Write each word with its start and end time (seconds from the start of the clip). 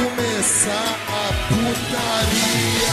começar 0.00 0.96
a 1.08 1.28
putaria. 1.48 2.90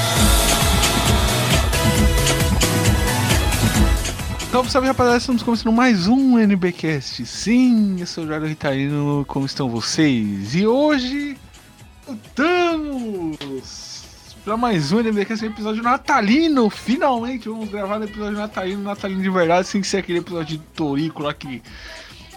Salve, 4.51 4.71
salve 4.71 4.87
rapaziada, 4.87 5.17
estamos 5.17 5.43
começando 5.43 5.71
mais 5.71 6.07
um 6.07 6.37
NBcast. 6.37 7.25
Sim, 7.25 7.97
eu 7.99 8.07
sou 8.07 8.25
o 8.25 8.27
Jairo 8.27 8.45
Ritarino, 8.45 9.23
como 9.25 9.45
estão 9.45 9.69
vocês? 9.69 10.53
E 10.53 10.67
hoje 10.67 11.37
voltamos 12.05 13.37
para 14.43 14.57
mais 14.57 14.91
um 14.91 14.99
NBcast, 14.99 15.45
um 15.45 15.49
episódio 15.49 15.83
natalino. 15.83 16.69
Finalmente 16.69 17.47
vamos 17.47 17.69
gravar 17.69 18.01
um 18.01 18.03
episódio 18.03 18.37
natalino, 18.37 18.83
natalino 18.83 19.21
de 19.21 19.29
verdade, 19.29 19.67
sem 19.67 19.81
ser 19.81 19.99
aquele 19.99 20.19
episódio 20.19 20.57
de 20.57 20.63
Torico 20.75 21.23
lá 21.23 21.33
que 21.33 21.61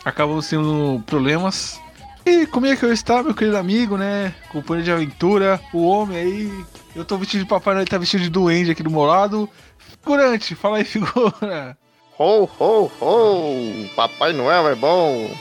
acabou 0.05 0.41
tendo 0.41 1.03
problemas. 1.07 1.81
E 2.25 2.47
como 2.47 2.67
é 2.67 2.77
que 2.77 2.85
eu 2.85 2.93
está, 2.93 3.23
meu 3.23 3.35
querido 3.35 3.57
amigo, 3.57 3.97
né? 3.97 4.35
Companheiro 4.51 4.85
de 4.85 4.93
aventura, 4.93 5.61
o 5.73 5.87
homem 5.87 6.17
aí. 6.17 6.65
Eu 6.95 7.05
tô 7.05 7.17
vestido 7.17 7.45
de 7.45 7.49
papai, 7.49 7.77
ele 7.77 7.85
tá 7.87 7.99
vestido 7.99 8.23
de 8.23 8.31
duende 8.31 8.71
aqui 8.71 8.83
do 8.83 8.91
meu 8.91 9.03
lado. 9.03 9.49
Figurante, 9.79 10.55
fala 10.55 10.79
aí, 10.79 10.85
figura. 10.85 11.77
Ho, 12.19 12.49
ho, 12.59 12.91
ho! 13.01 13.89
Papai 13.97 14.33
Noel 14.33 14.69
é 14.69 14.75
bom! 14.75 15.35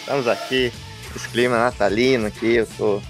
Estamos 0.00 0.26
aqui, 0.26 0.72
esse 1.14 1.28
clima 1.28 1.56
natalino 1.56 2.26
aqui, 2.26 2.56
eu 2.56 2.66
tô, 2.66 3.02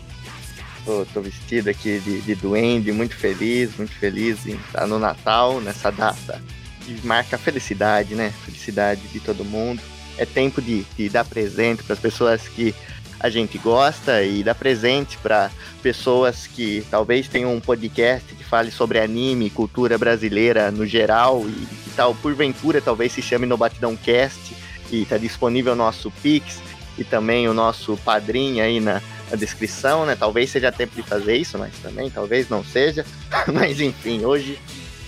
tô, 0.84 1.06
tô 1.14 1.20
vestido 1.20 1.70
aqui 1.70 1.98
de, 2.00 2.20
de 2.20 2.34
duende, 2.34 2.92
muito 2.92 3.14
feliz, 3.14 3.76
muito 3.76 3.92
feliz 3.92 4.46
em 4.46 4.54
estar 4.54 4.86
no 4.86 4.98
Natal, 4.98 5.60
nessa 5.60 5.90
data 5.90 6.42
que 6.86 7.04
marca 7.04 7.36
a 7.36 7.38
felicidade, 7.38 8.14
né? 8.14 8.32
Felicidade 8.44 9.02
de 9.08 9.18
todo 9.18 9.44
mundo. 9.44 9.82
É 10.16 10.24
tempo 10.24 10.62
de, 10.62 10.84
de 10.96 11.08
dar 11.08 11.24
presente 11.24 11.82
para 11.82 11.94
as 11.94 11.98
pessoas 11.98 12.46
que 12.48 12.74
a 13.18 13.28
gente 13.28 13.58
gosta 13.58 14.22
e 14.22 14.42
dar 14.42 14.54
presente 14.54 15.16
para 15.18 15.50
pessoas 15.82 16.46
que 16.46 16.84
talvez 16.90 17.28
tenham 17.28 17.54
um 17.54 17.60
podcast 17.60 18.34
que 18.34 18.44
fale 18.44 18.70
sobre 18.70 18.98
anime, 18.98 19.50
cultura 19.50 19.96
brasileira 19.96 20.70
no 20.70 20.86
geral 20.86 21.44
e, 21.46 21.50
e 21.50 21.90
tal, 21.96 22.14
porventura 22.14 22.80
talvez 22.80 23.12
se 23.12 23.22
chame 23.22 23.46
no 23.46 23.56
Batidão 23.56 23.96
Cast 23.96 24.54
e 24.90 25.02
está 25.02 25.16
disponível 25.16 25.72
o 25.72 25.76
nosso 25.76 26.10
Pix 26.22 26.60
e 26.98 27.04
também 27.04 27.48
o 27.48 27.54
nosso 27.54 27.96
padrinho 27.98 28.62
aí 28.62 28.80
na, 28.80 29.02
na 29.30 29.36
descrição, 29.36 30.06
né? 30.06 30.16
Talvez 30.16 30.50
seja 30.50 30.72
tempo 30.72 30.94
de 30.94 31.02
fazer 31.02 31.36
isso, 31.36 31.58
mas 31.58 31.74
também 31.78 32.10
talvez 32.10 32.48
não 32.48 32.64
seja. 32.64 33.04
mas 33.52 33.80
enfim, 33.80 34.24
hoje 34.24 34.58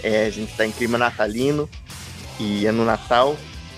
é, 0.02 0.26
a 0.26 0.30
gente 0.30 0.50
está 0.50 0.66
em 0.66 0.72
clima 0.72 0.98
natalino 0.98 1.68
e 2.38 2.66
é 2.66 2.72
no 2.72 2.84
Natal 2.84 3.36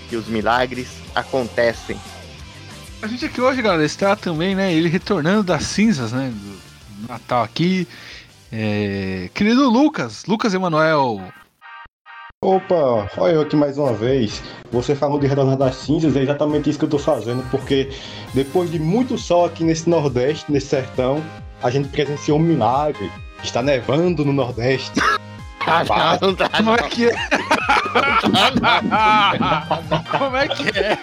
que 0.09 0.17
os 0.17 0.27
milagres 0.27 0.89
acontecem. 1.15 1.99
A 3.03 3.07
gente 3.07 3.25
aqui 3.25 3.41
hoje, 3.41 3.63
galera, 3.63 3.83
está 3.83 4.15
também, 4.15 4.55
né? 4.55 4.75
Ele 4.75 4.89
retornando 4.89 5.43
das 5.43 5.63
cinzas, 5.65 6.13
né? 6.13 6.31
Do 6.31 7.09
Natal 7.09 7.43
aqui. 7.43 7.89
É, 8.53 9.31
querido 9.33 9.71
Lucas, 9.71 10.27
Lucas 10.27 10.53
Emanuel. 10.53 11.23
Opa, 12.45 13.11
olha 13.17 13.33
eu 13.33 13.41
aqui 13.41 13.57
mais 13.57 13.79
uma 13.79 13.95
vez. 13.95 14.43
Você 14.71 14.95
falou 14.95 15.19
de 15.19 15.27
retornar 15.27 15.57
das 15.57 15.77
cinzas, 15.77 16.15
é 16.15 16.23
exatamente 16.23 16.69
isso 16.69 16.79
que 16.79 16.85
eu 16.85 16.91
tô 16.91 16.99
fazendo, 16.99 17.43
porque 17.51 17.91
depois 18.35 18.71
de 18.71 18.79
muito 18.79 19.17
sol 19.17 19.47
aqui 19.47 19.65
nesse 19.65 19.89
Nordeste, 19.89 20.53
nesse 20.53 20.67
sertão, 20.67 21.23
a 21.63 21.71
gente 21.71 21.89
presenciou 21.89 22.39
um 22.39 22.43
milagre. 22.43 23.11
Está 23.43 23.63
nevando 23.63 24.25
no 24.25 24.33
Nordeste. 24.33 25.01
Ah, 25.67 26.19
não, 26.21 26.29
não 26.29 26.35
dá, 26.35 26.49
Como 26.49 26.75
é 26.75 26.79
que 26.89 27.11
é? 27.11 27.13
Como 30.19 30.37
é 30.37 30.49
que 30.49 30.69
é? 30.79 30.99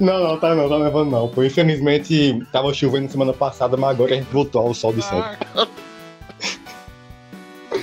Não, 0.00 0.22
não, 0.22 0.38
tá 0.38 0.54
não, 0.54 0.68
tá 0.68 0.78
nevando 0.78 1.10
não. 1.10 1.28
Pô, 1.28 1.42
infelizmente 1.44 2.44
tava 2.52 2.72
chovendo 2.74 3.10
semana 3.10 3.32
passada, 3.32 3.76
mas 3.76 3.90
agora 3.90 4.12
a 4.14 4.16
gente 4.16 4.30
voltou 4.32 4.62
ao 4.66 4.74
sol 4.74 4.92
de 4.92 5.02
sempre. 5.02 5.36
Ah. 5.54 5.66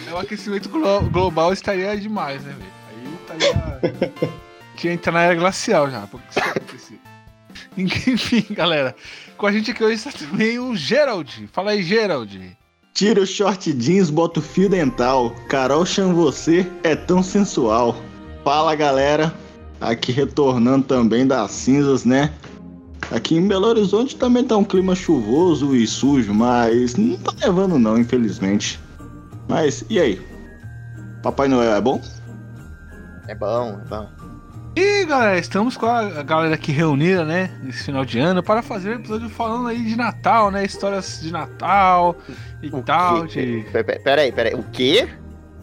É, 0.09 0.13
o 0.13 0.17
aquecimento 0.17 0.69
glo- 0.69 1.01
global 1.09 1.51
estaria 1.53 1.95
demais, 1.97 2.41
né, 2.43 2.53
velho? 2.53 2.71
Aí 2.89 3.03
estaria. 3.49 4.13
Tinha 4.77 4.93
entrar 4.93 5.11
na 5.11 5.21
era 5.23 5.35
glacial 5.35 5.89
já. 5.91 6.07
porque 6.07 6.25
isso. 6.75 6.93
Enfim, 7.77 8.45
galera. 8.51 8.95
Com 9.37 9.45
a 9.45 9.51
gente 9.51 9.69
aqui 9.71 9.83
hoje 9.83 9.95
está 9.95 10.11
também 10.11 10.57
o 10.57 10.73
Gerald. 10.75 11.47
Fala 11.51 11.71
aí, 11.71 11.83
Gerald. 11.83 12.57
Tira 12.93 13.21
o 13.21 13.25
short 13.25 13.73
jeans, 13.73 14.11
bota 14.11 14.39
o 14.39 14.43
fio 14.43 14.69
dental. 14.69 15.31
Carol 15.49 15.83
chama 15.83 16.13
você, 16.13 16.69
é 16.83 16.95
tão 16.95 17.23
sensual. 17.23 17.95
Fala 18.43 18.75
galera, 18.75 19.33
aqui 19.81 20.11
retornando 20.11 20.85
também 20.85 21.25
das 21.25 21.49
cinzas, 21.49 22.05
né? 22.05 22.31
Aqui 23.11 23.35
em 23.35 23.47
Belo 23.47 23.67
Horizonte 23.67 24.15
também 24.15 24.43
tá 24.43 24.55
um 24.57 24.63
clima 24.63 24.93
chuvoso 24.93 25.75
e 25.75 25.87
sujo, 25.87 26.33
mas 26.35 26.95
não 26.95 27.17
tá 27.17 27.33
nevando 27.41 27.79
não, 27.79 27.97
infelizmente. 27.97 28.79
Mas 29.49 29.83
e 29.89 29.99
aí? 29.99 30.21
Papai 31.23 31.47
Noel 31.47 31.73
é 31.73 31.81
bom? 31.81 31.99
É 33.27 33.33
bom, 33.33 33.79
é 33.83 33.89
bom. 33.89 34.22
E 34.75 35.05
galera, 35.05 35.37
estamos 35.37 35.77
com 35.77 35.85
a 35.85 36.23
galera 36.23 36.55
aqui 36.55 36.71
reunida, 36.71 37.23
né? 37.23 37.51
Nesse 37.61 37.83
final 37.83 38.03
de 38.03 38.17
ano, 38.19 38.41
para 38.41 38.63
fazer 38.63 38.89
um 38.91 38.95
episódio 38.95 39.29
falando 39.29 39.67
aí 39.67 39.83
de 39.83 39.95
Natal, 39.95 40.49
né? 40.49 40.65
Histórias 40.65 41.19
de 41.21 41.31
Natal 41.31 42.15
e 42.61 42.69
O 42.69 42.81
tal. 42.81 43.27
De... 43.27 43.65
Pe- 43.71 43.83
pe- 43.83 43.99
Peraí, 43.99 44.31
peraí. 44.31 44.55
O 44.55 44.63
quê? 44.63 45.07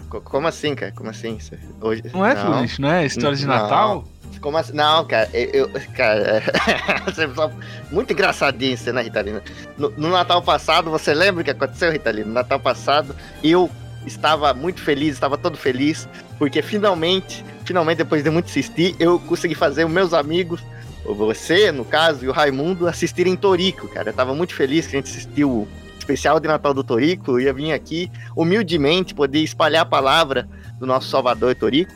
Co- 0.08 0.20
Como 0.20 0.46
assim, 0.46 0.76
cara? 0.76 0.92
Como 0.92 1.10
assim? 1.10 1.36
Isso- 1.36 1.54
Hoje... 1.80 2.02
Não 2.12 2.24
é, 2.24 2.36
Fluminense? 2.36 2.80
Não 2.80 2.88
é? 2.90 3.04
Histórias 3.04 3.40
de 3.40 3.46
Não. 3.46 3.54
Natal? 3.54 4.04
Como 4.40 4.56
assim? 4.56 4.72
Não, 4.74 5.04
cara, 5.04 5.28
eu. 5.34 5.68
eu- 5.68 5.80
cara, 5.96 6.40
só- 7.34 7.50
muito 7.90 8.12
engraçadinho 8.12 8.76
você, 8.78 8.92
né, 8.92 9.02
Ritalina? 9.02 9.42
No, 9.76 9.90
no 9.96 10.08
Natal 10.10 10.40
passado, 10.40 10.88
você 10.88 11.12
lembra 11.12 11.40
o 11.42 11.44
que 11.44 11.50
aconteceu, 11.50 11.90
Ritalina? 11.90 12.28
No 12.28 12.34
Natal 12.34 12.60
passado, 12.60 13.14
eu 13.42 13.68
estava 14.06 14.54
muito 14.54 14.80
feliz, 14.80 15.14
estava 15.14 15.36
todo 15.36 15.56
feliz, 15.58 16.08
porque 16.38 16.62
finalmente, 16.62 17.44
finalmente, 17.70 17.98
depois 17.98 18.24
de 18.24 18.30
muito 18.30 18.46
insistir, 18.46 18.96
eu 18.98 19.16
consegui 19.20 19.54
fazer 19.54 19.84
os 19.84 19.90
meus 19.92 20.12
amigos, 20.12 20.60
ou 21.04 21.14
você, 21.14 21.70
no 21.70 21.84
caso, 21.84 22.24
e 22.24 22.28
o 22.28 22.32
Raimundo, 22.32 22.88
assistirem 22.88 23.36
Torico, 23.36 23.86
cara. 23.86 24.10
Eu 24.10 24.12
tava 24.12 24.34
muito 24.34 24.56
feliz 24.56 24.88
que 24.88 24.96
a 24.96 24.98
gente 24.98 25.08
assistiu 25.08 25.48
o 25.48 25.68
especial 25.96 26.40
de 26.40 26.48
Natal 26.48 26.74
do 26.74 26.82
Torico, 26.82 27.30
eu 27.30 27.40
ia 27.40 27.52
vir 27.52 27.70
aqui, 27.72 28.10
humildemente, 28.34 29.14
poder 29.14 29.38
espalhar 29.38 29.82
a 29.82 29.86
palavra 29.86 30.48
do 30.80 30.84
nosso 30.86 31.08
Salvador 31.08 31.54
Torico. 31.54 31.92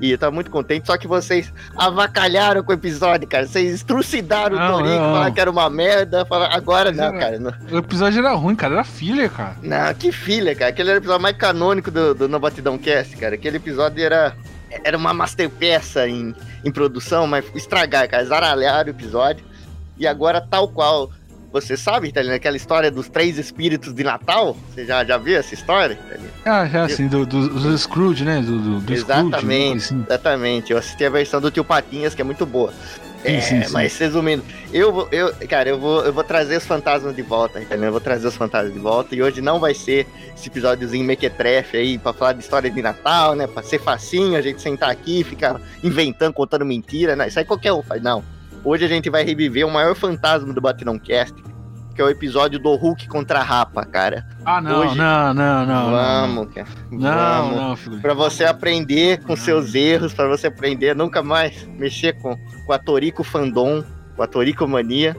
E 0.00 0.10
eu 0.12 0.16
tava 0.16 0.32
muito 0.32 0.50
contente, 0.50 0.86
só 0.86 0.96
que 0.96 1.06
vocês 1.06 1.52
avacalharam 1.76 2.62
com 2.62 2.70
o 2.72 2.74
episódio, 2.74 3.28
cara. 3.28 3.46
Vocês 3.46 3.82
trucidaram 3.82 4.56
Não, 4.56 4.66
o 4.68 4.78
Torico, 4.78 4.94
não. 4.94 5.12
falaram 5.12 5.34
que 5.34 5.40
era 5.42 5.50
uma 5.50 5.68
merda. 5.68 6.24
Falaram, 6.24 6.54
agora 6.56 6.90
não, 6.90 7.12
cara. 7.12 7.38
Não, 7.38 7.52
O 7.70 7.76
episódio 7.76 8.20
era 8.20 8.32
ruim, 8.32 8.56
cara. 8.56 8.72
Era 8.76 8.84
filler, 8.84 9.30
cara. 9.30 9.56
não, 9.62 9.92
que 9.92 10.10
filha, 10.10 10.54
cara. 10.54 10.70
Aquele 10.70 10.88
era 10.88 10.98
o 10.98 11.02
episódio 11.02 11.20
mais 11.22 11.36
canônico 11.36 11.90
do, 11.90 12.14
do 12.14 12.26
No 12.30 12.40
Batidão 12.40 12.78
Cast, 12.78 13.14
cara. 13.18 13.34
Aquele 13.34 13.58
episódio 13.58 14.02
era, 14.02 14.34
era 14.84 14.96
uma 14.96 15.12
masterpeça 15.12 16.08
em, 16.08 16.34
em 16.64 16.70
produção, 16.70 17.26
mas 17.26 17.44
estragar, 17.54 18.08
cara. 18.08 18.24
Zaralharam 18.24 18.88
o 18.88 18.90
episódio. 18.90 19.44
E 19.98 20.06
agora, 20.06 20.40
tal 20.40 20.68
qual. 20.68 21.10
Você 21.52 21.76
sabe, 21.76 22.06
Italina, 22.06 22.36
aquela 22.36 22.56
história 22.56 22.92
dos 22.92 23.08
três 23.08 23.36
espíritos 23.36 23.92
de 23.92 24.04
Natal? 24.04 24.56
Você 24.68 24.86
já, 24.86 25.04
já 25.04 25.18
viu 25.18 25.36
essa 25.36 25.52
história, 25.52 25.94
Italina? 25.94 26.30
Ah, 26.44 26.64
já 26.66 26.84
assim, 26.84 27.08
do, 27.08 27.26
do, 27.26 27.48
do 27.48 27.76
Scrooge, 27.76 28.24
né? 28.24 28.40
Do, 28.40 28.56
do, 28.56 28.80
do 28.80 28.80
Scrooge, 28.80 28.92
Exatamente, 28.92 29.76
assim. 29.78 30.04
exatamente. 30.06 30.72
Eu 30.72 30.78
assisti 30.78 31.04
a 31.04 31.10
versão 31.10 31.40
do 31.40 31.50
Tio 31.50 31.64
Patinhas, 31.64 32.14
que 32.14 32.22
é 32.22 32.24
muito 32.24 32.46
boa. 32.46 32.72
É, 33.24 33.40
sim, 33.40 33.62
sim. 33.62 33.72
mas 33.72 33.96
resumindo, 33.98 34.42
eu 34.72 34.92
vou, 34.92 35.08
eu, 35.12 35.34
cara, 35.48 35.68
eu 35.68 35.78
vou, 35.78 36.04
eu 36.04 36.12
vou 36.12 36.24
trazer 36.24 36.56
os 36.56 36.64
fantasmas 36.64 37.14
de 37.14 37.22
volta, 37.22 37.60
entendeu? 37.60 37.86
Eu 37.86 37.92
vou 37.92 38.00
trazer 38.00 38.26
os 38.26 38.36
fantasmas 38.36 38.72
de 38.72 38.78
volta 38.78 39.14
e 39.14 39.22
hoje 39.22 39.40
não 39.42 39.60
vai 39.60 39.74
ser 39.74 40.06
esse 40.34 40.48
episódiozinho 40.48 41.04
mequetrefe 41.04 41.76
aí 41.76 41.98
pra 41.98 42.12
falar 42.12 42.32
de 42.32 42.40
história 42.40 42.70
de 42.70 42.82
Natal, 42.82 43.34
né? 43.34 43.46
Pra 43.46 43.62
ser 43.62 43.78
facinho, 43.78 44.38
a 44.38 44.42
gente 44.42 44.62
sentar 44.62 44.90
aqui 44.90 45.20
e 45.20 45.24
ficar 45.24 45.60
inventando, 45.84 46.32
contando 46.32 46.64
mentira, 46.64 47.14
né? 47.14 47.28
Isso 47.28 47.38
aí 47.38 47.44
qualquer 47.44 47.72
um 47.72 47.82
faz, 47.82 48.02
não. 48.02 48.24
Hoje 48.64 48.84
a 48.84 48.88
gente 48.88 49.08
vai 49.10 49.24
reviver 49.24 49.66
o 49.66 49.70
maior 49.70 49.94
fantasma 49.94 50.52
do 50.52 50.60
Batidão 50.60 50.98
Cast, 50.98 51.34
que 52.00 52.02
é 52.02 52.06
o 52.06 52.08
episódio 52.08 52.58
do 52.58 52.74
Hulk 52.76 53.06
contra 53.08 53.40
a 53.40 53.42
Rapa, 53.42 53.84
cara. 53.84 54.26
Ah, 54.42 54.58
não, 54.58 54.80
Hoje- 54.80 54.96
não, 54.96 55.34
não, 55.34 55.66
não. 55.66 55.90
Vamos, 55.90 56.54
cara. 56.54 56.66
Não, 56.90 57.00
Vamos. 57.50 57.56
não, 57.56 57.76
filho. 57.76 58.00
Pra 58.00 58.14
você 58.14 58.42
aprender 58.46 59.22
com 59.22 59.36
seus 59.36 59.74
erros, 59.74 60.14
pra 60.14 60.26
você 60.26 60.46
aprender 60.46 60.90
a 60.90 60.94
nunca 60.94 61.22
mais 61.22 61.68
mexer 61.78 62.14
com, 62.22 62.34
com 62.64 62.72
a 62.72 62.78
Torico 62.78 63.22
Fandom, 63.22 63.84
com 64.16 64.22
a 64.22 64.26
Torico 64.26 64.66
Mania. 64.66 65.14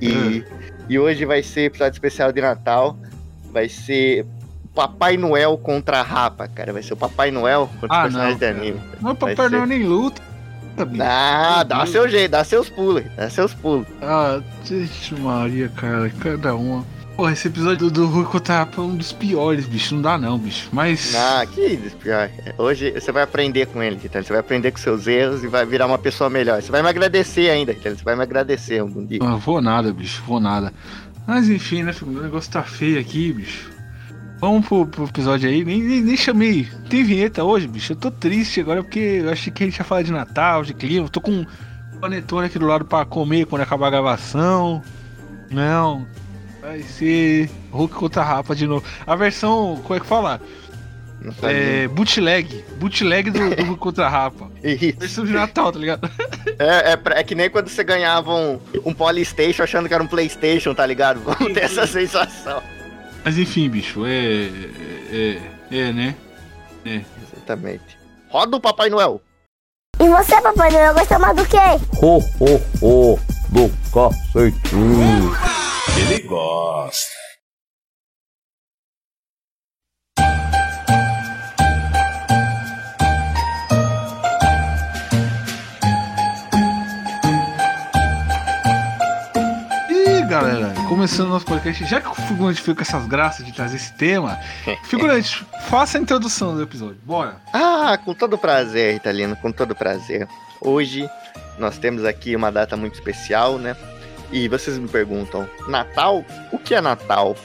E, 0.00 0.44
e 0.88 0.96
hoje 0.96 1.24
vai 1.24 1.42
ser 1.42 1.62
episódio 1.62 1.94
especial 1.94 2.30
de 2.30 2.40
Natal. 2.40 2.96
Vai 3.50 3.68
ser 3.68 4.24
Papai 4.74 5.16
Noel 5.16 5.58
contra 5.58 5.98
a 5.98 6.02
Rapa, 6.02 6.46
cara. 6.46 6.72
Vai 6.72 6.84
ser 6.84 6.92
o 6.92 6.96
Papai 6.96 7.32
Noel 7.32 7.68
contra 7.80 7.96
Ah, 7.96 8.06
os 8.06 8.12
personagens 8.14 8.40
não, 8.40 8.48
de 8.52 8.58
anime. 8.60 8.80
Não, 9.00 9.14
Vai 9.14 9.34
Papai 9.34 9.48
ser. 9.48 9.56
Noel 9.56 9.66
nem 9.66 9.82
luta. 9.82 10.22
Ah, 11.00 11.64
dá 11.64 11.78
Deus. 11.78 11.90
seu 11.90 12.08
jeito, 12.08 12.30
dá 12.30 12.44
seus 12.44 12.68
pulos, 12.68 13.04
dá 13.16 13.30
seus 13.30 13.54
pulos. 13.54 13.86
Ah, 14.02 14.40
Vixe 14.64 15.14
Maria, 15.14 15.68
cara, 15.68 16.10
cada 16.10 16.54
uma. 16.54 16.84
Porra, 17.16 17.32
esse 17.32 17.48
episódio 17.48 17.90
do, 17.90 18.06
Rui 18.06 18.26
Kotara 18.26 18.68
é 18.76 18.80
um 18.80 18.94
dos 18.94 19.10
piores, 19.10 19.64
bicho. 19.66 19.94
Não 19.94 20.02
dá 20.02 20.18
não, 20.18 20.38
bicho. 20.38 20.68
Mas. 20.70 21.14
Ah, 21.14 21.46
que 21.46 21.78
pior. 21.98 22.30
Hoje 22.58 22.90
você 22.90 23.10
vai 23.10 23.22
aprender 23.22 23.66
com 23.68 23.82
ele, 23.82 23.96
Ritano. 23.96 24.22
Você 24.22 24.32
vai 24.34 24.40
aprender 24.40 24.70
com 24.70 24.76
seus 24.76 25.06
erros 25.06 25.42
e 25.42 25.46
vai 25.46 25.64
virar 25.64 25.86
uma 25.86 25.96
pessoa 25.96 26.28
melhor. 26.28 26.60
Você 26.60 26.70
vai 26.70 26.82
me 26.82 26.88
agradecer 26.90 27.48
ainda, 27.48 27.72
Ritano. 27.72 27.96
Você 27.96 28.04
vai 28.04 28.14
me 28.14 28.22
agradecer 28.22 28.80
algum 28.80 29.02
dia. 29.04 29.18
Não 29.20 29.38
vou 29.38 29.62
nada, 29.62 29.90
bicho. 29.94 30.22
Vou 30.26 30.38
nada. 30.38 30.74
Mas 31.26 31.48
enfim, 31.48 31.84
né? 31.84 31.94
O 32.02 32.06
negócio 32.06 32.52
tá 32.52 32.62
feio 32.62 33.00
aqui, 33.00 33.32
bicho. 33.32 33.75
Vamos 34.38 34.66
pro, 34.66 34.86
pro 34.86 35.04
episódio 35.04 35.48
aí. 35.48 35.64
Nem, 35.64 35.82
nem, 35.82 36.00
nem, 36.02 36.16
chamei. 36.16 36.68
Tem 36.90 37.02
vinheta 37.02 37.42
hoje, 37.42 37.66
bicho. 37.66 37.92
Eu 37.92 37.96
tô 37.96 38.10
triste 38.10 38.60
agora 38.60 38.82
porque 38.82 39.20
eu 39.24 39.30
achei 39.30 39.52
que 39.52 39.62
a 39.62 39.66
gente 39.66 39.78
ia 39.78 39.84
falar 39.84 40.02
de 40.02 40.12
Natal, 40.12 40.62
de 40.62 40.74
clima. 40.74 41.06
Eu 41.06 41.10
tô 41.10 41.20
com 41.20 41.30
um 41.30 41.46
panetone 42.00 42.46
aqui 42.46 42.58
do 42.58 42.66
lado 42.66 42.84
pra 42.84 43.04
comer 43.04 43.46
quando 43.46 43.62
acabar 43.62 43.86
a 43.86 43.90
gravação. 43.90 44.82
Não. 45.50 46.06
Vai 46.60 46.82
ser 46.82 47.48
Hulk 47.70 47.94
contra 47.94 48.22
Rapa 48.22 48.54
de 48.54 48.66
novo. 48.66 48.84
A 49.06 49.16
versão, 49.16 49.80
como 49.82 49.94
é 49.94 50.00
que 50.00 50.06
fala? 50.06 50.40
É, 51.42 51.88
bootleg. 51.88 52.64
Bootleg 52.78 53.30
do, 53.30 53.56
do 53.56 53.62
Hulk 53.64 53.80
contra 53.80 54.08
Rapa. 54.08 54.50
Isso. 54.62 54.98
Versão 54.98 55.24
de 55.24 55.32
Natal, 55.32 55.72
tá 55.72 55.78
ligado? 55.78 56.10
É, 56.58 56.94
é, 56.94 57.20
é, 57.20 57.22
que 57.22 57.34
nem 57.34 57.50
quando 57.50 57.68
você 57.68 57.84
ganhava 57.84 58.32
um, 58.32 58.58
um 58.82 58.94
Polystation 58.94 59.62
achando 59.62 59.88
que 59.88 59.92
era 59.92 60.02
um 60.02 60.06
Playstation, 60.06 60.72
tá 60.72 60.86
ligado? 60.86 61.20
Vamos 61.20 61.52
ter 61.52 61.64
essa 61.64 61.86
sensação. 61.86 62.62
Mas 63.26 63.36
enfim, 63.38 63.68
bicho, 63.68 64.06
é. 64.06 64.46
É, 65.10 65.40
é, 65.72 65.92
né? 65.92 66.14
É. 66.84 67.02
Exatamente. 67.20 67.98
Roda 68.28 68.56
o 68.56 68.60
Papai 68.60 68.88
Noel. 68.88 69.20
E 69.98 70.08
você, 70.08 70.40
Papai 70.40 70.70
Noel, 70.70 70.94
gosta 70.94 71.18
mais 71.18 71.34
do 71.34 71.44
quê? 71.44 71.56
Ho, 72.00 72.18
ho, 72.38 72.60
ho, 72.80 73.18
do 73.48 73.68
cacetinho. 73.92 75.32
Ele 75.98 76.20
gosta. 76.20 77.16
E 89.90 90.22
galera, 90.28 90.65
começando 90.88 91.28
nosso 91.28 91.44
podcast, 91.44 91.84
já 91.84 92.00
que 92.00 92.08
o 92.08 92.14
figurante 92.14 92.60
fica 92.60 92.76
com 92.76 92.82
essas 92.82 93.06
graças 93.06 93.44
de 93.44 93.52
trazer 93.52 93.76
esse 93.76 93.92
tema, 93.94 94.38
figurante, 94.84 95.44
faça 95.68 95.98
a 95.98 96.00
introdução 96.00 96.54
do 96.54 96.62
episódio, 96.62 96.98
bora. 97.02 97.40
Ah, 97.52 97.98
com 98.04 98.14
todo 98.14 98.38
prazer, 98.38 98.94
Italino, 98.94 99.34
com 99.36 99.50
todo 99.50 99.74
prazer. 99.74 100.28
Hoje 100.60 101.10
nós 101.58 101.76
temos 101.76 102.04
aqui 102.04 102.36
uma 102.36 102.52
data 102.52 102.76
muito 102.76 102.94
especial, 102.94 103.58
né? 103.58 103.76
E 104.30 104.48
vocês 104.48 104.78
me 104.78 104.88
perguntam, 104.88 105.48
Natal? 105.68 106.24
O 106.52 106.58
que 106.58 106.74
é 106.74 106.80
Natal? 106.80 107.36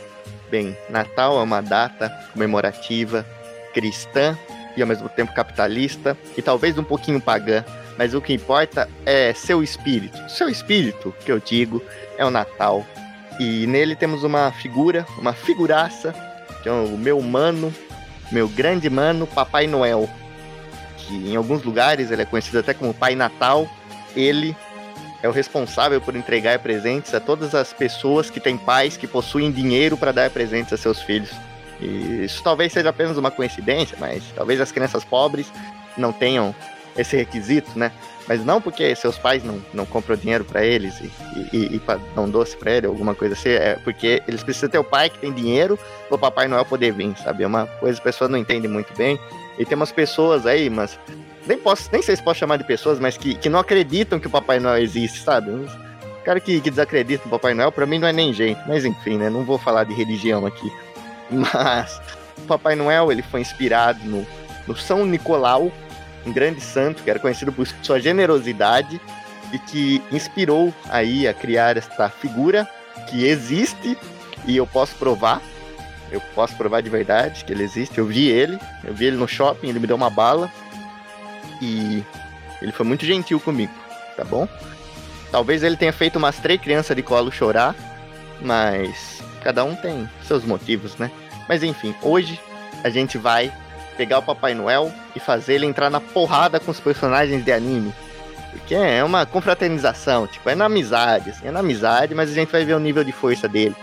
Bem, 0.52 0.78
Natal 0.90 1.40
é 1.40 1.44
uma 1.44 1.62
data 1.62 2.10
comemorativa, 2.34 3.26
cristã 3.74 4.38
e 4.78 4.82
ao 4.82 4.88
mesmo 4.88 5.10
tempo 5.10 5.34
capitalista 5.34 6.16
e 6.38 6.42
talvez 6.42 6.78
um 6.78 6.84
pouquinho 6.84 7.20
pagã, 7.20 7.66
mas 7.98 8.14
o 8.14 8.22
que 8.22 8.34
importa 8.34 8.88
é 9.04 9.34
seu 9.34 9.64
espírito. 9.64 10.30
Seu 10.30 10.48
espírito, 10.48 11.14
que 11.26 11.32
eu 11.32 11.40
digo, 11.40 11.82
é 12.18 12.26
o 12.26 12.30
Natal. 12.30 12.86
E 13.40 13.66
nele 13.68 13.96
temos 13.96 14.24
uma 14.24 14.52
figura, 14.52 15.06
uma 15.18 15.34
figuraça, 15.34 16.14
que 16.62 16.70
é 16.70 16.72
o 16.72 16.98
meu 16.98 17.22
mano, 17.22 17.74
meu 18.32 18.48
grande 18.48 18.90
mano, 18.90 19.26
Papai 19.28 19.68
Noel. 19.68 20.10
Que 20.98 21.32
em 21.32 21.36
alguns 21.36 21.64
lugares 21.64 22.12
ele 22.12 22.22
é 22.22 22.26
conhecido 22.26 22.60
até 22.60 22.74
como 22.74 22.94
Pai 22.94 23.16
Natal. 23.16 23.68
Ele 24.16 24.56
é 25.24 25.28
o 25.28 25.32
responsável 25.32 26.02
por 26.02 26.16
entregar 26.16 26.60
presentes 26.60 27.14
a 27.14 27.20
todas 27.20 27.54
as 27.54 27.74
pessoas 27.74 28.30
que 28.30 28.40
têm 28.40 28.58
pais 28.58 28.98
que 28.98 29.08
possuem 29.08 29.52
dinheiro 29.52 29.96
para 29.98 30.12
dar 30.12 30.30
presentes 30.30 30.74
a 30.74 30.78
seus 30.78 31.02
filhos. 31.02 31.32
E 31.80 32.26
isso 32.26 32.44
talvez 32.44 32.72
seja 32.74 32.90
apenas 32.90 33.18
uma 33.18 33.32
coincidência, 33.32 33.98
mas 34.00 34.24
talvez 34.36 34.62
as 34.62 34.72
crianças 34.72 35.04
pobres 35.04 35.52
não 35.98 36.12
tenham 36.12 36.56
esse 36.96 37.16
requisito, 37.16 37.78
né? 37.78 37.92
Mas 38.28 38.46
não 38.46 38.62
porque 38.62 38.96
seus 38.96 39.18
pais 39.18 39.44
não, 39.44 39.62
não 39.74 39.86
compram 39.86 40.16
dinheiro 40.16 40.46
para 40.46 40.64
eles 40.64 41.00
e, 41.00 41.12
e, 41.52 41.76
e 41.76 41.82
dão 42.16 42.30
doce 42.30 42.56
para 42.56 42.72
ele, 42.72 42.86
alguma 42.86 43.16
coisa 43.16 43.34
assim, 43.34 43.50
é 43.50 43.76
porque 43.84 44.22
eles 44.28 44.44
precisam 44.44 44.70
ter 44.70 44.78
o 44.78 44.84
pai 44.84 45.10
que 45.10 45.18
tem 45.18 45.34
dinheiro 45.34 45.78
para 46.08 46.16
o 46.16 46.20
Papai 46.20 46.48
Noel 46.48 46.64
poder 46.64 46.94
vir, 46.94 47.16
sabe? 47.18 47.44
É 47.44 47.48
uma 47.48 47.66
coisa 47.66 48.00
que 48.00 48.08
as 48.08 48.14
pessoas 48.14 48.30
não 48.30 48.38
entendem 48.38 48.70
muito 48.70 48.96
bem. 48.96 49.20
E 49.58 49.66
tem 49.66 49.76
umas 49.76 49.92
pessoas 49.92 50.46
aí, 50.46 50.70
mas 50.70 50.98
nem 51.48 51.58
posso, 51.58 51.90
nem 51.92 52.02
sei 52.02 52.16
se 52.16 52.24
posso 52.24 52.40
chamar 52.40 52.58
de 52.58 52.64
pessoas, 52.64 53.00
mas 53.00 53.18
que, 53.18 53.36
que 53.36 53.50
não 53.50 53.60
acreditam 53.60 54.20
que 54.20 54.28
o 54.28 54.30
Papai 54.30 54.60
Noel 54.60 54.82
existe, 54.82 55.20
sabe? 55.20 55.50
Os 55.50 55.72
cara 56.24 56.40
que, 56.40 56.62
que 56.62 56.70
desacredita 56.70 57.26
no 57.26 57.32
Papai 57.32 57.54
Noel, 57.54 57.72
para 57.72 57.86
mim 57.86 58.00
não 58.00 58.08
é 58.08 58.14
nem 58.14 58.34
gente. 58.34 58.60
Mas 58.68 58.86
enfim, 58.86 59.18
né? 59.18 59.30
Não 59.30 59.44
vou 59.44 59.58
falar 59.58 59.84
de 59.84 59.94
religião 59.94 60.46
aqui. 60.46 60.72
Mas 61.30 62.02
o 62.38 62.42
Papai 62.42 62.76
Noel, 62.76 63.12
ele 63.12 63.22
foi 63.22 63.42
inspirado 63.42 64.00
no, 64.04 64.26
no 64.68 64.76
São 64.76 65.06
Nicolau, 65.06 65.72
um 66.26 66.32
grande 66.32 66.62
santo 66.62 67.04
que 67.04 67.10
era 67.10 67.20
conhecido 67.20 67.52
por 67.52 67.68
sua 67.82 68.00
generosidade 68.00 69.00
e 69.52 69.60
que 69.60 70.02
inspirou 70.12 70.74
aí 70.90 71.28
a 71.28 71.34
criar 71.34 71.78
esta 71.78 72.10
figura 72.10 72.68
que 73.10 73.26
existe 73.26 73.98
e 74.46 74.58
eu 74.58 74.66
posso 74.66 74.96
provar. 74.96 75.42
Eu 76.12 76.22
posso 76.36 76.56
provar 76.56 76.82
de 76.82 76.90
verdade 76.90 77.46
que 77.46 77.54
ele 77.54 77.64
existe. 77.64 77.98
Eu 77.98 78.06
vi 78.06 78.28
ele, 78.28 78.60
eu 78.84 78.94
vi 78.94 79.06
ele 79.06 79.18
no 79.18 79.28
shopping, 79.28 79.70
ele 79.70 79.80
me 79.80 79.88
deu 79.88 79.96
uma 79.96 80.10
bala 80.10 80.52
e 81.62 82.04
ele 82.62 82.72
foi 82.72 82.86
muito 82.86 83.06
gentil 83.06 83.40
comigo, 83.40 83.74
tá 84.16 84.24
bom? 84.24 84.48
Talvez 85.32 85.64
ele 85.64 85.78
tenha 85.78 85.94
feito 85.94 86.18
umas 86.18 86.38
três 86.38 86.60
crianças 86.60 86.96
de 86.96 87.02
colo 87.02 87.32
chorar, 87.32 87.74
mas 88.42 89.22
cada 89.42 89.64
um 89.64 89.76
tem 89.76 90.10
seus 90.28 90.44
motivos, 90.44 90.98
né? 90.98 91.10
Mas 91.48 91.64
enfim, 91.64 91.96
hoje 92.02 92.40
a 92.84 92.90
gente 92.90 93.18
vai 93.18 93.52
pegar 93.98 94.20
o 94.20 94.24
Papai 94.24 94.54
Noel 94.54 94.92
e 95.16 95.20
fazer 95.20 95.56
ele 95.56 95.66
entrar 95.66 95.90
na 95.90 96.00
porrada 96.00 96.60
com 96.60 96.72
os 96.72 96.80
personagens 96.80 97.44
de 97.44 97.52
anime. 97.52 97.94
Porque 98.52 98.76
é 98.76 99.04
uma 99.04 99.26
confraternização, 99.26 100.28
tipo, 100.28 100.50
é 100.50 100.56
na 100.56 100.66
amizade, 100.66 101.30
assim, 101.30 101.48
é 101.48 101.52
na 101.52 101.62
amizade, 101.62 102.14
mas 102.14 102.30
a 102.30 102.34
gente 102.34 102.52
vai 102.52 102.66
ver 102.66 102.74
o 102.74 102.80
nível 102.80 103.04
de 103.04 103.12
força 103.12 103.48
dele. 103.48 103.76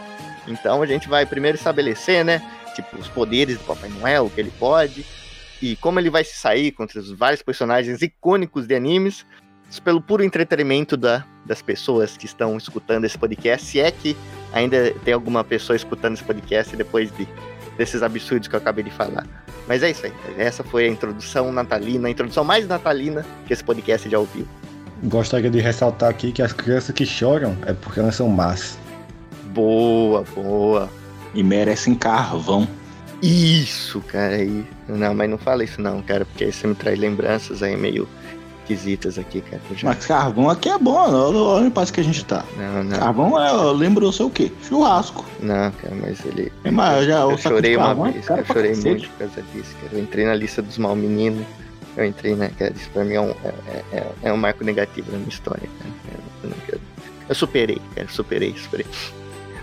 Então 0.46 0.82
a 0.82 0.86
gente 0.86 1.08
vai 1.08 1.24
primeiro 1.24 1.56
estabelecer, 1.56 2.24
né? 2.24 2.42
Tipo, 2.74 2.98
os 2.98 3.08
poderes 3.08 3.58
do 3.58 3.64
Papai 3.64 3.88
Noel, 3.88 4.26
o 4.26 4.30
que 4.30 4.40
ele 4.40 4.52
pode, 4.58 5.04
e 5.60 5.74
como 5.76 5.98
ele 5.98 6.10
vai 6.10 6.22
se 6.22 6.36
sair 6.36 6.70
contra 6.72 7.00
os 7.00 7.10
vários 7.10 7.42
personagens 7.42 8.02
icônicos 8.02 8.66
de 8.66 8.74
animes, 8.74 9.26
pelo 9.84 10.00
puro 10.00 10.24
entretenimento 10.24 10.96
da, 10.96 11.24
das 11.44 11.60
pessoas 11.60 12.16
que 12.16 12.24
estão 12.24 12.56
escutando 12.56 13.04
esse 13.04 13.18
podcast, 13.18 13.66
se 13.66 13.80
é 13.80 13.90
que 13.90 14.16
ainda 14.52 14.92
tem 15.04 15.12
alguma 15.12 15.44
pessoa 15.44 15.76
escutando 15.76 16.14
esse 16.14 16.24
podcast 16.24 16.74
depois 16.74 17.10
de, 17.14 17.28
desses 17.78 18.02
absurdos 18.02 18.48
que 18.48 18.54
eu 18.54 18.58
acabei 18.58 18.84
de 18.84 18.90
falar. 18.90 19.26
Mas 19.66 19.82
é 19.82 19.90
isso 19.90 20.04
aí, 20.04 20.12
essa 20.36 20.62
foi 20.64 20.84
a 20.84 20.88
introdução 20.88 21.52
natalina, 21.52 22.08
a 22.08 22.10
introdução 22.10 22.44
mais 22.44 22.66
natalina 22.66 23.24
que 23.46 23.52
esse 23.52 23.64
podcast 23.64 24.10
já 24.10 24.18
ouviu. 24.18 24.46
Gostaria 25.04 25.48
de 25.48 25.60
ressaltar 25.60 26.10
aqui 26.10 26.32
que 26.32 26.42
as 26.42 26.52
crianças 26.52 26.94
que 26.94 27.06
choram 27.06 27.56
é 27.64 27.72
porque 27.72 28.00
elas 28.00 28.16
são 28.16 28.28
más. 28.28 28.76
Boa, 29.54 30.24
boa. 30.34 30.90
E 31.34 31.42
merecem 31.42 31.94
carvão. 31.94 32.66
Isso, 33.22 34.00
cara, 34.00 34.34
aí. 34.34 34.64
Não, 34.88 35.14
mas 35.14 35.30
não 35.30 35.38
fala 35.38 35.62
isso 35.62 35.80
não, 35.80 36.02
cara, 36.02 36.24
porque 36.24 36.44
aí 36.44 36.52
você 36.52 36.66
me 36.66 36.74
traz 36.74 36.98
lembranças 36.98 37.62
aí 37.62 37.76
meio 37.76 38.08
esquisitas 38.72 39.18
aqui, 39.18 39.40
cara. 39.40 39.60
Eu 39.70 39.76
já- 39.76 39.88
Mas 39.88 40.06
carvão 40.06 40.50
aqui 40.50 40.68
é 40.68 40.78
bom, 40.78 40.92
olha 40.94 41.38
olha 41.38 41.68
o 41.68 41.70
passo 41.70 41.92
que 41.92 42.00
a 42.00 42.04
gente 42.04 42.24
tá. 42.24 42.44
Não, 42.56 42.84
não, 42.84 42.98
Carvão 42.98 43.42
é, 43.42 43.50
eu 43.50 43.72
lembro 43.72 44.04
eu 44.06 44.12
sei 44.12 44.26
o 44.26 44.30
quê? 44.30 44.52
Churrasco. 44.62 45.24
não, 45.40 45.70
cara, 45.72 45.94
mas 46.00 46.24
ele. 46.26 46.52
É, 46.64 46.70
mas 46.70 47.06
já, 47.06 47.20
Eu 47.20 47.30
saco 47.30 47.38
de 47.38 47.42
chorei 47.42 47.76
uma 47.76 47.86
carvão 47.86 48.06
é 48.06 48.12
vez, 48.12 48.26
caro 48.26 48.40
eu 48.40 48.46
chorei 48.46 48.70
cacete. 48.70 48.88
muito 48.88 49.08
por 49.10 49.18
causa 49.18 49.42
disso, 49.54 49.76
cara. 49.80 49.88
Eu 49.92 50.00
entrei 50.00 50.24
na 50.26 50.34
lista 50.34 50.60
dos 50.62 50.78
mal 50.78 50.94
meninos. 50.94 51.46
Eu 51.96 52.04
entrei, 52.04 52.34
né, 52.36 52.50
cara? 52.58 52.72
Isso 52.76 52.88
pra 52.90 53.04
mim 53.04 53.14
é 53.14 53.20
um, 53.20 53.30
é, 53.30 53.82
é- 53.92 54.12
é 54.24 54.32
um 54.32 54.36
marco 54.36 54.62
negativo 54.64 55.10
na 55.10 55.18
minha 55.18 55.28
história, 55.30 55.68
cara. 55.78 55.90
Eu, 56.44 56.50
eu, 56.74 56.80
eu 57.28 57.34
superei, 57.34 57.80
cara, 57.94 58.06
superei, 58.08 58.54
superei. 58.56 58.86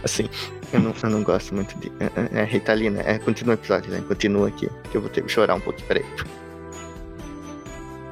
Assim, 0.04 0.28
eu 0.74 0.80
não, 0.82 0.94
eu 1.02 1.10
não 1.10 1.24
gosto 1.24 1.56
muito 1.56 1.78
de. 1.80 1.92
É, 2.00 2.06
é, 2.06 2.42
é, 2.42 2.44
Ritalina, 2.44 3.02
é, 3.06 3.18
continua 3.18 3.56
o 3.56 3.58
episódio, 3.58 3.90
né? 3.92 4.04
Continua 4.08 4.50
aqui, 4.50 4.70
que 4.92 4.98
eu 4.98 5.02
vou 5.02 5.10
ter 5.10 5.24
que 5.24 5.32
chorar 5.32 5.56
um 5.56 5.60
pouquinho, 5.62 5.88
peraí. 5.88 6.06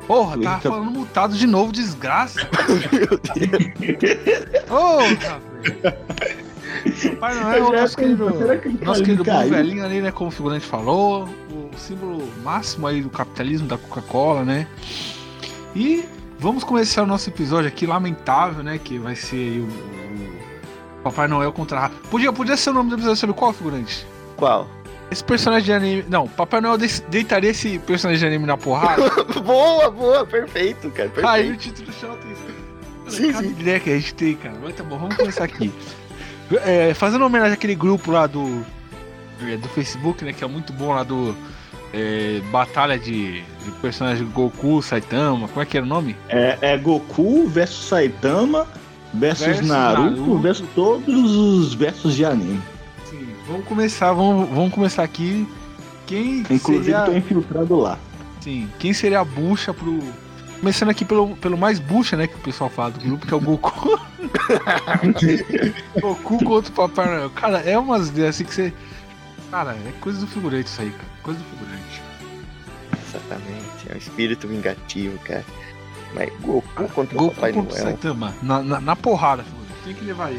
Porra, 0.07 0.37
tava 0.37 0.55
Eita. 0.55 0.69
falando 0.69 0.91
mutado 0.91 1.35
de 1.35 1.47
novo, 1.47 1.71
desgraça. 1.71 2.39
Meu 2.91 3.07
Deus. 3.07 4.65
Porra, 4.67 5.39
velho. 5.61 5.93
Papai 7.15 7.39
Noel, 7.39 7.71
nosso 7.71 7.95
querido, 7.95 8.37
Será 8.37 8.57
que 8.57 8.67
ele 8.67 8.83
nosso 8.83 9.03
querido 9.03 9.23
bom 9.23 9.49
velhinho 9.49 9.85
ali, 9.85 10.01
né, 10.01 10.11
como 10.11 10.29
o 10.29 10.31
figurante 10.31 10.65
falou, 10.65 11.29
o 11.49 11.69
símbolo 11.77 12.27
máximo 12.43 12.87
aí 12.87 13.01
do 13.01 13.09
capitalismo 13.09 13.67
da 13.67 13.77
Coca-Cola, 13.77 14.43
né? 14.43 14.67
E 15.75 16.03
vamos 16.39 16.63
começar 16.63 17.03
o 17.03 17.05
nosso 17.05 17.29
episódio 17.29 17.67
aqui, 17.67 17.85
lamentável, 17.85 18.63
né, 18.63 18.77
que 18.77 18.99
vai 18.99 19.15
ser 19.15 19.37
aí 19.37 19.59
o, 19.59 19.67
o 20.99 21.03
Papai 21.03 21.27
Noel 21.27 21.53
contra 21.53 21.77
a 21.77 21.81
Rafa. 21.83 21.95
Podia, 22.09 22.33
podia 22.33 22.57
ser 22.57 22.71
o 22.71 22.73
nome 22.73 22.89
do 22.89 22.95
episódio, 22.95 23.17
sabe 23.17 23.33
qual, 23.33 23.53
figurante? 23.53 24.05
Qual? 24.35 24.67
Esse 25.13 25.23
personagem 25.23 25.65
de 25.65 25.71
anime... 25.73 26.05
Não, 26.09 26.27
Papai 26.27 26.59
Noel 26.59 26.77
de- 26.77 27.01
deitaria 27.03 27.51
esse 27.51 27.79
personagem 27.79 28.19
de 28.19 28.25
anime 28.25 28.45
na 28.47 28.57
porrada? 28.57 29.09
boa, 29.45 29.89
boa, 29.91 30.25
perfeito, 30.25 30.89
cara. 30.89 31.09
Perfeito. 31.09 31.27
Aí 31.29 31.51
o 31.51 31.55
título 31.55 31.91
chama 31.93 32.15
atenção. 32.15 32.45
Sim, 33.07 33.33
sim. 33.33 33.51
ideia 33.51 33.79
que 33.79 33.89
a 33.91 33.95
gente 33.95 34.13
tem, 34.15 34.35
cara. 34.35 34.55
Mas 34.61 34.75
tá 34.75 34.83
bom, 34.83 34.97
vamos 34.97 35.15
começar 35.15 35.43
aqui. 35.43 35.71
É, 36.65 36.93
fazendo 36.93 37.23
homenagem 37.25 37.53
àquele 37.53 37.75
grupo 37.75 38.11
lá 38.11 38.25
do, 38.27 38.65
é, 39.47 39.55
do 39.57 39.67
Facebook, 39.69 40.23
né? 40.25 40.33
Que 40.33 40.43
é 40.43 40.47
muito 40.47 40.73
bom 40.73 40.93
lá 40.93 41.03
do. 41.03 41.35
é, 41.93 42.41
batalha 42.51 42.97
de, 42.97 43.41
de 43.41 43.71
personagem 43.81 44.25
Goku, 44.27 44.81
Saitama, 44.81 45.47
como 45.47 45.61
é 45.61 45.65
que 45.65 45.77
era 45.77 45.85
o 45.85 45.89
nome? 45.89 46.15
É, 46.29 46.57
é 46.61 46.77
Goku 46.77 47.47
versus 47.47 47.87
Saitama 47.87 48.67
versus, 49.13 49.45
Versus 49.45 49.67
Naruto, 49.67 50.11
Naruto. 50.11 50.39
versus 50.39 50.67
todos 50.73 51.31
os 51.35 51.73
versos 51.73 52.15
de 52.15 52.25
anime. 52.25 52.61
Vamos 53.53 53.67
começar, 53.67 54.11
vamos, 54.13 54.49
vamos 54.49 54.73
começar 54.73 55.03
aqui. 55.03 55.47
Quem 56.07 56.39
Inclusive, 56.39 56.85
seria, 56.85 57.01
tô 57.05 57.11
infiltrado 57.13 57.75
lá. 57.75 57.99
sim, 58.41 58.67
quem 58.79 58.93
seria 58.93 59.19
a 59.19 59.23
bucha 59.23 59.71
pro. 59.71 59.99
Começando 60.59 60.89
aqui 60.89 61.05
pelo, 61.05 61.35
pelo 61.35 61.55
mais 61.55 61.77
bucha, 61.77 62.17
né? 62.17 62.25
Que 62.25 62.33
o 62.33 62.39
pessoal 62.39 62.67
fala 62.67 62.89
do 62.89 62.99
grupo, 62.99 63.27
que 63.27 63.33
é 63.33 63.37
o 63.37 63.39
Goku. 63.39 63.99
Goku 66.01 66.43
contra 66.43 66.71
o 66.71 66.73
Papai 66.73 67.05
Noel. 67.05 67.29
Cara, 67.29 67.59
é 67.59 67.77
umas 67.77 68.09
ideias 68.09 68.33
assim 68.35 68.43
que 68.43 68.55
você. 68.55 68.73
Cara, 69.51 69.73
é 69.73 69.91
coisa 70.01 70.19
do 70.21 70.25
figurante 70.25 70.65
isso 70.65 70.81
aí, 70.81 70.89
cara. 70.89 71.09
Coisa 71.21 71.39
do 71.39 71.45
figurante. 71.45 72.01
Exatamente. 73.07 73.91
É 73.91 73.93
um 73.93 73.97
espírito 73.97 74.47
vingativo, 74.47 75.19
cara. 75.19 75.45
Mas 76.15 76.33
Goku 76.41 76.89
contra 76.89 77.15
o 77.15 77.19
Goku 77.19 77.35
Papai 77.35 77.53
contra 77.53 77.69
o 77.69 77.73
Noel. 77.75 77.85
Saitama. 77.85 78.33
Na, 78.41 78.63
na, 78.63 78.81
na 78.81 78.95
porrada, 78.95 79.43
figurante. 79.43 79.73
Tem 79.83 79.93
que 79.93 80.05
levar. 80.05 80.31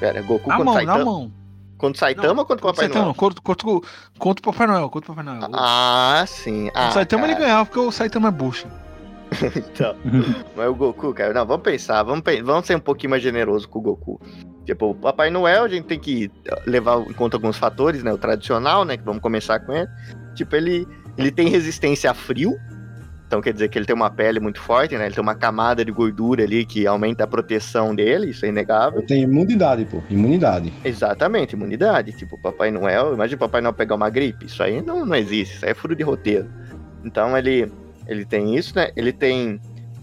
Pera, 0.00 0.22
Goku 0.22 0.48
Na 0.48 0.56
contra 0.56 0.64
mão, 0.64 0.74
Saitama. 0.74 0.98
na 0.98 1.04
mão. 1.04 1.41
Contra 1.82 1.96
o 1.96 1.98
Saitama 1.98 2.40
ou 2.42 2.46
contra 2.46 2.64
o 2.64 2.68
Papai 2.70 2.84
Saitama, 2.84 3.04
Noel? 3.06 3.14
contra, 3.16 3.42
contra, 3.42 3.68
o- 3.68 3.82
contra 4.16 4.40
o 4.48 4.52
Papai 4.52 4.66
Noel, 4.68 4.88
contra 4.88 5.10
o 5.12 5.16
Papai 5.16 5.34
Noel. 5.34 5.50
Ah, 5.52 6.22
sim. 6.28 6.70
Ah, 6.74 6.90
o 6.90 6.92
Saitama 6.92 7.22
cara. 7.22 7.32
ele 7.32 7.40
ganhava 7.40 7.66
porque 7.66 7.80
o 7.80 7.90
Saitama 7.90 8.28
é 8.28 8.30
bucha. 8.30 8.68
Então, 9.56 9.96
mas 10.54 10.68
o 10.68 10.74
Goku, 10.74 11.12
cara, 11.12 11.32
não, 11.34 11.44
vamos 11.44 11.62
pensar, 11.64 12.02
vamos, 12.04 12.22
vamos 12.44 12.66
ser 12.66 12.76
um 12.76 12.80
pouquinho 12.80 13.10
mais 13.10 13.22
generoso 13.22 13.68
com 13.68 13.78
o 13.80 13.82
Goku. 13.82 14.20
Tipo, 14.64 14.90
o 14.90 14.94
Papai 14.94 15.28
Noel, 15.30 15.64
a 15.64 15.68
gente 15.68 15.86
tem 15.86 15.98
que 15.98 16.30
levar 16.66 17.00
em 17.00 17.12
conta 17.14 17.36
alguns 17.36 17.56
fatores, 17.56 18.04
né? 18.04 18.12
O 18.12 18.18
tradicional, 18.18 18.84
né? 18.84 18.96
Que 18.96 19.02
vamos 19.02 19.20
começar 19.20 19.58
com 19.58 19.72
ele. 19.72 19.88
Tipo, 20.36 20.54
ele, 20.54 20.86
ele 21.18 21.32
tem 21.32 21.48
resistência 21.48 22.10
a 22.10 22.14
frio. 22.14 22.52
Então 23.32 23.40
quer 23.40 23.54
dizer 23.54 23.70
que 23.70 23.78
ele 23.78 23.86
tem 23.86 23.96
uma 23.96 24.10
pele 24.10 24.38
muito 24.38 24.60
forte, 24.60 24.94
né? 24.94 25.06
Ele 25.06 25.14
tem 25.14 25.22
uma 25.22 25.34
camada 25.34 25.82
de 25.82 25.90
gordura 25.90 26.44
ali 26.44 26.66
que 26.66 26.86
aumenta 26.86 27.24
a 27.24 27.26
proteção 27.26 27.94
dele, 27.94 28.28
isso 28.28 28.44
é 28.44 28.50
inegável. 28.50 29.00
Tem 29.06 29.22
imunidade, 29.22 29.86
pô. 29.86 30.02
Imunidade. 30.10 30.70
Exatamente, 30.84 31.54
imunidade. 31.54 32.12
Tipo, 32.12 32.36
Papai 32.36 32.70
Noel, 32.70 33.14
imagina 33.14 33.36
o 33.36 33.38
Papai 33.38 33.62
Noel 33.62 33.72
pegar 33.72 33.94
uma 33.94 34.10
gripe. 34.10 34.44
Isso 34.44 34.62
aí 34.62 34.82
não, 34.82 35.06
não 35.06 35.16
existe, 35.16 35.54
isso 35.54 35.64
aí 35.64 35.70
é 35.70 35.74
furo 35.74 35.96
de 35.96 36.02
roteiro. 36.02 36.46
Então 37.02 37.34
ele, 37.34 37.72
ele 38.06 38.26
tem 38.26 38.54
isso, 38.54 38.76
né? 38.76 38.90
Ele 38.94 39.14
tem 39.14 39.58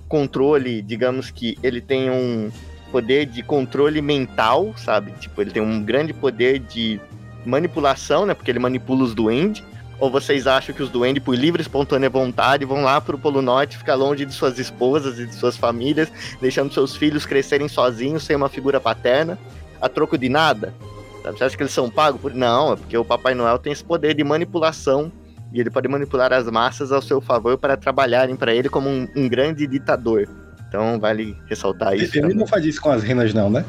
controle, 0.08 0.82
digamos 0.82 1.30
que 1.30 1.56
ele 1.62 1.82
tem 1.82 2.10
um 2.10 2.50
poder 2.92 3.28
de 3.28 3.44
controle 3.44 4.02
mental, 4.02 4.74
sabe? 4.76 5.12
Tipo, 5.20 5.40
ele 5.40 5.52
tem 5.52 5.62
um 5.62 5.84
grande 5.84 6.14
poder 6.14 6.58
de 6.58 7.00
manipulação, 7.46 8.26
né? 8.26 8.34
Porque 8.34 8.50
ele 8.50 8.58
manipula 8.58 9.04
os 9.04 9.14
duendes. 9.14 9.64
Ou 10.00 10.10
vocês 10.10 10.48
acham 10.48 10.74
que 10.74 10.82
os 10.82 10.90
duendes, 10.90 11.24
por 11.24 11.36
livre 11.36 11.62
e 11.62 11.64
espontânea 11.64 12.10
vontade, 12.10 12.64
vão 12.64 12.82
lá 12.84 13.02
pro 13.02 13.18
Polo 13.18 13.42
Norte 13.42 13.78
ficar 13.78 13.96
longe 13.96 14.26
de 14.26 14.34
suas 14.34 14.58
esposas 14.58 15.20
e 15.20 15.26
de 15.26 15.36
suas 15.36 15.58
famílias, 15.58 16.10
deixando 16.40 16.74
seus 16.74 16.96
filhos 16.96 17.26
crescerem 17.26 17.68
sozinhos, 17.68 18.24
sem 18.24 18.36
uma 18.36 18.48
figura 18.48 18.80
paterna, 18.80 19.38
a 19.82 19.90
troco 19.90 20.18
de 20.18 20.30
nada? 20.30 20.74
Sabe? 21.22 21.38
Você 21.38 21.44
acha 21.44 21.58
que 21.58 21.64
eles 21.64 21.74
são 21.74 21.90
pagos 21.90 22.22
por. 22.22 22.34
Não, 22.34 22.74
é 22.74 22.76
porque 22.78 22.98
o 22.98 23.04
Papai 23.04 23.34
Noel 23.34 23.60
tem 23.60 23.74
esse 23.74 23.84
poder 23.84 24.14
de 24.14 24.24
manipulação 24.24 25.12
e 25.52 25.60
ele 25.60 25.70
pode 25.70 25.88
manipular 25.88 26.32
as 26.32 26.46
massas 26.50 26.92
ao 26.92 27.02
seu 27.02 27.20
favor 27.20 27.58
para 27.58 27.76
trabalharem 27.76 28.36
para 28.36 28.54
ele 28.54 28.70
como 28.70 28.90
um, 28.90 29.08
um 29.16 29.28
grande 29.28 29.68
ditador. 29.68 30.30
Então 30.68 31.00
vale 31.00 31.36
ressaltar 31.48 31.96
isso. 31.96 32.06
Ele 32.06 32.22
também. 32.22 32.38
não 32.38 32.48
faz 32.48 32.64
isso 32.64 32.82
com 32.82 32.92
as 32.92 33.04
renas, 33.04 33.34
não, 33.34 33.50
né? 33.50 33.66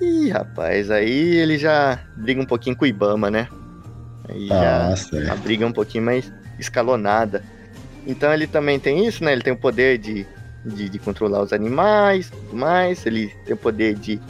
Ih, 0.00 0.30
rapaz, 0.30 0.90
aí 0.90 1.36
ele 1.36 1.56
já 1.58 1.98
briga 2.16 2.40
um 2.40 2.46
pouquinho 2.46 2.76
com 2.76 2.84
o 2.84 2.88
Ibama, 2.88 3.30
né? 3.30 3.48
Aí 4.28 4.48
já 4.48 4.86
Ah, 4.88 4.92
a 4.92 4.96
certo. 4.96 5.36
briga 5.42 5.64
é 5.64 5.68
um 5.68 5.72
pouquinho 5.72 6.04
mais 6.04 6.30
escalonada. 6.58 7.42
Então 8.06 8.32
ele 8.32 8.46
também 8.46 8.78
tem 8.78 9.06
isso, 9.06 9.22
né? 9.24 9.32
Ele 9.32 9.42
tem 9.42 9.52
o 9.52 9.56
poder 9.56 9.98
de, 9.98 10.26
de, 10.64 10.88
de 10.88 10.98
controlar 10.98 11.42
os 11.42 11.52
animais 11.52 12.30
tudo 12.30 12.56
mais. 12.56 13.04
Ele 13.06 13.28
tem 13.44 13.54
o 13.54 13.56
poder 13.56 13.94
de, 13.94 14.20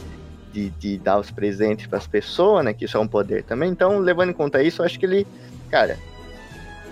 de, 0.51 0.69
de 0.71 0.97
dar 0.97 1.19
os 1.19 1.31
presentes 1.31 1.87
para 1.87 1.97
as 1.97 2.07
pessoas, 2.07 2.63
né? 2.65 2.73
Que 2.73 2.85
isso 2.85 2.97
é 2.97 2.99
um 2.99 3.07
poder 3.07 3.43
também. 3.43 3.69
Então, 3.71 3.99
levando 3.99 4.29
em 4.29 4.33
conta 4.33 4.61
isso, 4.61 4.81
eu 4.81 4.85
acho 4.85 4.99
que 4.99 5.05
ele. 5.05 5.25
Cara, 5.71 5.97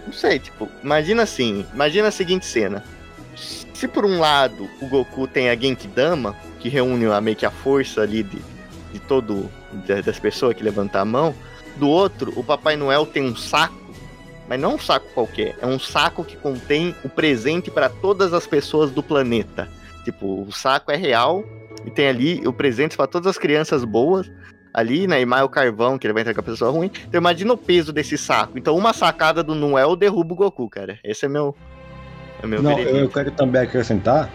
não 0.05 0.13
sei, 0.13 0.39
tipo, 0.39 0.67
imagina 0.83 1.23
assim, 1.23 1.65
imagina 1.73 2.07
a 2.07 2.11
seguinte 2.11 2.45
cena. 2.45 2.83
Se 3.35 3.87
por 3.87 4.05
um 4.05 4.19
lado 4.19 4.67
o 4.81 4.87
Goku 4.87 5.27
tem 5.27 5.49
a 5.49 5.55
Genkidama, 5.55 6.35
que 6.59 6.69
reúne 6.69 7.05
a, 7.07 7.19
meio 7.21 7.35
que 7.35 7.45
a 7.45 7.51
força 7.51 8.01
ali 8.01 8.21
de, 8.23 8.37
de 8.93 8.99
todo 8.99 9.49
da- 9.87 10.01
das 10.01 10.19
pessoas 10.19 10.55
que 10.55 10.63
levantam 10.63 11.01
a 11.01 11.05
mão, 11.05 11.35
do 11.81 11.89
outro, 11.89 12.31
o 12.35 12.43
Papai 12.43 12.75
Noel 12.77 13.07
tem 13.07 13.23
um 13.23 13.35
saco, 13.35 13.75
mas 14.47 14.59
não 14.59 14.75
um 14.75 14.79
saco 14.79 15.07
qualquer, 15.15 15.57
é 15.59 15.65
um 15.65 15.79
saco 15.79 16.23
que 16.23 16.37
contém 16.37 16.95
o 17.03 17.09
presente 17.09 17.71
para 17.71 17.89
todas 17.89 18.33
as 18.33 18.45
pessoas 18.45 18.91
do 18.91 19.01
planeta. 19.01 19.67
Tipo, 20.05 20.43
o 20.43 20.51
saco 20.51 20.91
é 20.91 20.95
real 20.95 21.43
e 21.83 21.89
tem 21.89 22.07
ali 22.07 22.47
o 22.47 22.53
presente 22.53 22.95
para 22.95 23.07
todas 23.07 23.27
as 23.27 23.37
crianças 23.37 23.83
boas. 23.83 24.31
Ali, 24.73 25.05
né? 25.05 25.19
E 25.19 25.25
mais 25.25 25.43
o 25.43 25.49
carvão 25.49 25.97
que 25.97 26.07
ele 26.07 26.13
vai 26.13 26.21
entregar 26.21 26.41
pra 26.41 26.53
pessoa 26.53 26.71
ruim. 26.71 26.89
Então 27.05 27.19
imagina 27.19 27.51
o 27.51 27.57
peso 27.57 27.91
desse 27.91 28.17
saco. 28.17 28.57
Então 28.57 28.77
uma 28.77 28.93
sacada 28.93 29.43
do 29.43 29.53
Noel 29.53 29.97
derruba 29.97 30.33
o 30.33 30.37
Goku, 30.37 30.69
cara. 30.69 30.97
Esse 31.03 31.25
é 31.25 31.27
meu. 31.27 31.53
É 32.41 32.47
meu 32.47 32.63
Não, 32.63 32.73
veredito. 32.73 32.97
eu 32.97 33.09
quero 33.09 33.31
também 33.31 33.63
acrescentar 33.63 34.29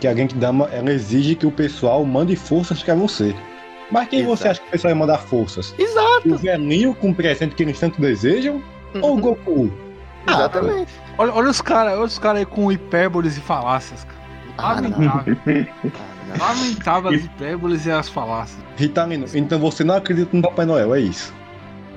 que 0.00 0.08
a 0.08 0.14
Genkidama, 0.14 0.68
ela 0.72 0.90
exige 0.92 1.36
que 1.36 1.46
o 1.46 1.52
pessoal 1.52 2.04
mande 2.04 2.34
forças 2.34 2.82
pra 2.82 2.96
você. 2.96 3.32
Mas 3.90 4.08
quem 4.08 4.24
você 4.24 4.44
Exato. 4.44 4.50
acha 4.50 4.60
que 4.62 4.68
o 4.68 4.70
pessoal 4.72 4.92
vai 4.94 4.98
mandar 5.00 5.18
forças? 5.18 5.74
Exato. 5.78 6.34
O 6.34 6.36
velhinho 6.36 6.94
com 6.94 7.10
o 7.10 7.14
presente 7.14 7.54
que 7.54 7.62
eles 7.62 7.78
tanto 7.78 8.00
desejam? 8.00 8.62
Ou 9.00 9.10
o 9.10 9.14
Uhum. 9.14 9.20
Goku? 9.20 9.72
Exatamente. 10.28 10.92
Olha, 11.18 11.32
olha 11.32 11.50
os 11.50 11.60
caras 11.60 11.92
olha 11.94 12.02
os 12.04 12.18
cara 12.18 12.38
aí 12.40 12.46
com 12.46 12.70
hipérboles 12.72 13.36
e 13.36 13.40
falácias, 13.40 14.04
cara. 14.04 14.16
Ah. 14.58 14.72
Lamentável. 14.74 15.36
Ah. 16.40 16.48
Lamentável 16.48 17.10
as 17.12 17.24
hipérboles 17.24 17.86
e 17.86 17.90
as 17.92 18.08
falácias. 18.08 18.58
Ritalino, 18.76 19.26
então 19.32 19.60
você 19.60 19.84
não 19.84 19.94
acredita 19.94 20.36
no 20.36 20.42
Papai 20.42 20.66
Noel, 20.66 20.92
é 20.96 21.00
isso? 21.00 21.32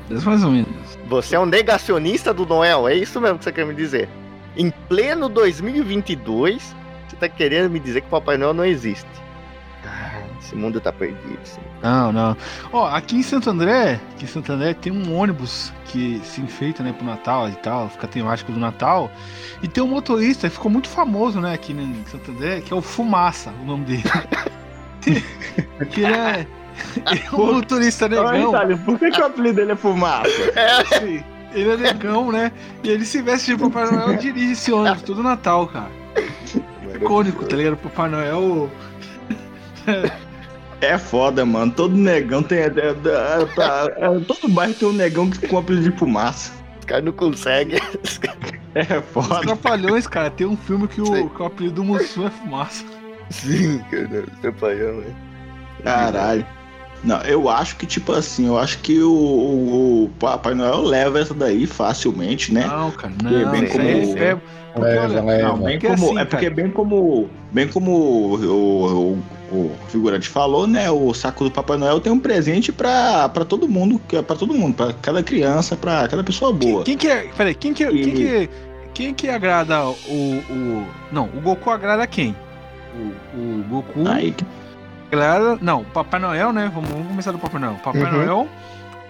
Mais 0.07 0.43
ou 0.43 0.51
menos. 0.51 0.69
Você 1.07 1.35
é 1.35 1.39
um 1.39 1.47
negacionista 1.47 2.31
do 2.31 2.45
Noel, 2.45 2.87
é 2.87 2.93
isso 2.93 3.19
mesmo 3.19 3.39
que 3.39 3.43
você 3.45 3.51
quer 3.51 3.65
me 3.65 3.73
dizer? 3.73 4.07
Em 4.55 4.69
pleno 4.87 5.27
2022, 5.29 6.75
você 7.07 7.15
tá 7.15 7.27
querendo 7.27 7.71
me 7.71 7.79
dizer 7.79 8.01
que 8.01 8.07
o 8.07 8.11
Papai 8.11 8.37
Noel 8.37 8.53
não 8.53 8.63
existe. 8.65 9.09
Esse 10.39 10.55
mundo 10.55 10.79
tá 10.79 10.91
perdido. 10.91 11.39
sim. 11.43 11.59
Não, 11.81 12.11
não. 12.11 12.37
Ó, 12.71 12.87
aqui 12.87 13.17
em 13.17 13.23
Santo 13.23 13.49
André, 13.49 13.99
aqui 14.13 14.23
em 14.23 14.27
Santo 14.27 14.51
André 14.51 14.73
tem 14.73 14.91
um 14.91 15.15
ônibus 15.15 15.71
que 15.85 16.21
se 16.23 16.41
enfeita, 16.41 16.81
né, 16.81 16.93
pro 16.93 17.05
Natal 17.05 17.49
e 17.49 17.55
tal, 17.55 17.89
fica 17.89 18.07
temático 18.07 18.51
do 18.51 18.59
Natal. 18.59 19.11
E 19.61 19.67
tem 19.67 19.83
um 19.83 19.87
motorista 19.87 20.47
que 20.47 20.55
ficou 20.55 20.71
muito 20.71 20.87
famoso, 20.87 21.39
né, 21.41 21.53
aqui 21.53 21.73
em 21.73 22.05
Santo 22.05 22.31
André, 22.31 22.61
que 22.61 22.73
é 22.73 22.75
o 22.75 22.81
Fumaça, 22.81 23.51
o 23.61 23.65
nome 23.65 23.85
dele. 23.85 24.03
que 25.91 26.01
ele 26.01 26.13
é, 26.13 26.47
ele 27.11 27.23
é 27.31 27.35
um 27.35 27.53
motorista 27.53 28.07
negão. 28.07 28.49
Itália, 28.49 28.77
por 28.77 28.99
que, 28.99 29.11
que 29.11 29.21
o 29.21 29.25
apelido 29.25 29.55
dele 29.55 29.71
é 29.73 29.75
fumaça? 29.75 30.29
Sim, 30.99 31.23
ele 31.53 31.71
é 31.71 31.77
negão, 31.77 32.31
né? 32.31 32.51
E 32.83 32.89
ele 32.89 33.05
se 33.05 33.21
veste 33.21 33.55
de 33.55 33.61
Papai 33.61 33.91
Noel 33.91 34.13
e 34.13 34.17
dirige 34.17 34.51
esse 34.53 34.71
ônibus 34.71 35.01
todo 35.01 35.23
Natal, 35.23 35.67
cara. 35.67 35.91
Icônico, 36.95 37.45
tá 37.45 37.55
ligado? 37.55 37.77
Papai 37.77 38.09
Noel. 38.09 38.69
É 40.81 40.97
foda, 40.97 41.45
mano. 41.45 41.71
Todo 41.71 41.95
negão 41.95 42.41
tem. 42.41 42.59
é, 42.59 42.63
é, 42.67 42.67
é, 42.67 43.45
tá- 43.55 43.91
é, 43.97 44.19
todo 44.21 44.47
bairro 44.47 44.73
tem 44.73 44.87
um 44.87 44.93
negão 44.93 45.29
que- 45.29 45.47
com 45.47 45.57
apelido 45.57 45.91
de 45.91 45.97
fumaça. 45.97 46.51
Os 46.79 46.85
caras 46.85 47.03
não 47.05 47.11
conseguem. 47.11 47.79
Os 48.03 48.19
É 48.75 48.97
Os 48.99 49.05
foda. 49.05 49.41
Trapalhões, 49.41 50.07
cara, 50.07 50.29
tem 50.29 50.45
um 50.47 50.55
filme 50.55 50.87
que 50.87 51.01
o, 51.01 51.29
que 51.29 51.41
o 51.41 51.45
apelido 51.45 51.75
do 51.75 51.83
Mussum 51.83 52.27
é 52.27 52.29
fumaça. 52.29 52.85
Sim, 53.29 53.79
cara. 53.91 54.25
Trapalhão, 54.41 54.97
né? 55.01 55.15
Caralho. 55.83 56.45
Não, 57.03 57.21
eu 57.21 57.47
acho 57.49 57.75
que, 57.77 57.85
tipo 57.85 58.11
assim, 58.11 58.47
eu 58.47 58.57
acho 58.57 58.79
que 58.79 59.01
o, 59.01 59.09
o- 59.11 60.03
o 60.05 60.09
Papai 60.19 60.53
Noel 60.53 60.81
leva 60.81 61.19
essa 61.19 61.33
daí 61.33 61.65
facilmente, 61.65 62.53
né? 62.53 62.65
Não, 62.67 62.91
cara, 62.91 63.13
É, 63.25 63.43
não. 63.45 63.51
bem 63.51 63.63
isso 63.63 63.71
como- 63.73 63.87
é, 63.87 63.91
é- 64.31 64.35
porque, 64.73 64.87
Leva, 64.93 65.23
olha. 65.25 65.43
Não, 65.47 65.57
bem 65.57 65.79
porque 65.79 65.87
como, 65.87 66.05
assim, 66.07 66.19
é 66.19 66.25
porque 66.25 66.45
cara. 66.45 66.55
bem 66.55 66.69
como 66.71 67.29
bem 67.51 67.67
como 67.67 67.91
o, 67.91 68.35
o, 68.45 69.23
o, 69.51 69.71
figurante 69.87 70.27
falou, 70.29 70.67
né? 70.67 70.91
O 70.91 71.13
saco 71.13 71.43
do 71.45 71.51
Papai 71.51 71.77
Noel 71.77 71.99
tem 71.99 72.11
um 72.13 72.19
presente 72.19 72.71
pra, 72.71 73.27
pra 73.29 73.43
todo 73.45 73.67
mundo, 73.67 73.99
que 74.07 74.15
é 74.17 74.21
pra 74.21 74.35
todo 74.35 74.53
mundo, 74.53 74.75
pra 74.75 74.93
cada 75.01 75.23
criança, 75.23 75.75
pra 75.75 76.07
cada 76.07 76.23
pessoa 76.23 76.55
Quem, 76.55 76.71
boa. 76.71 76.83
quem 76.83 76.97
que 76.97 77.07
é. 77.07 77.29
Peraí, 77.35 77.55
quem 77.55 77.73
que, 77.73 77.83
E- 77.83 78.03
quem 78.03 78.13
que. 78.13 78.49
Quem 78.93 79.13
que 79.13 79.29
agrada 79.29 79.87
o. 79.87 79.93
o 80.49 80.85
não, 81.11 81.29
o 81.35 81.39
Goku 81.41 81.69
agrada 81.69 82.05
quem? 82.05 82.35
O, 83.33 83.37
o 83.39 83.63
Goku 83.69 84.07
Aí, 84.07 84.35
agrada. 85.11 85.57
Não, 85.61 85.83
Papai 85.83 86.19
Noel, 86.19 86.51
né? 86.53 86.71
Vamos, 86.73 86.89
vamos 86.89 87.07
começar 87.07 87.31
do 87.31 87.39
Papai 87.39 87.59
Noel. 87.59 87.75
Papai 87.83 88.01
Uhum. 88.03 88.11
Noel 88.11 88.47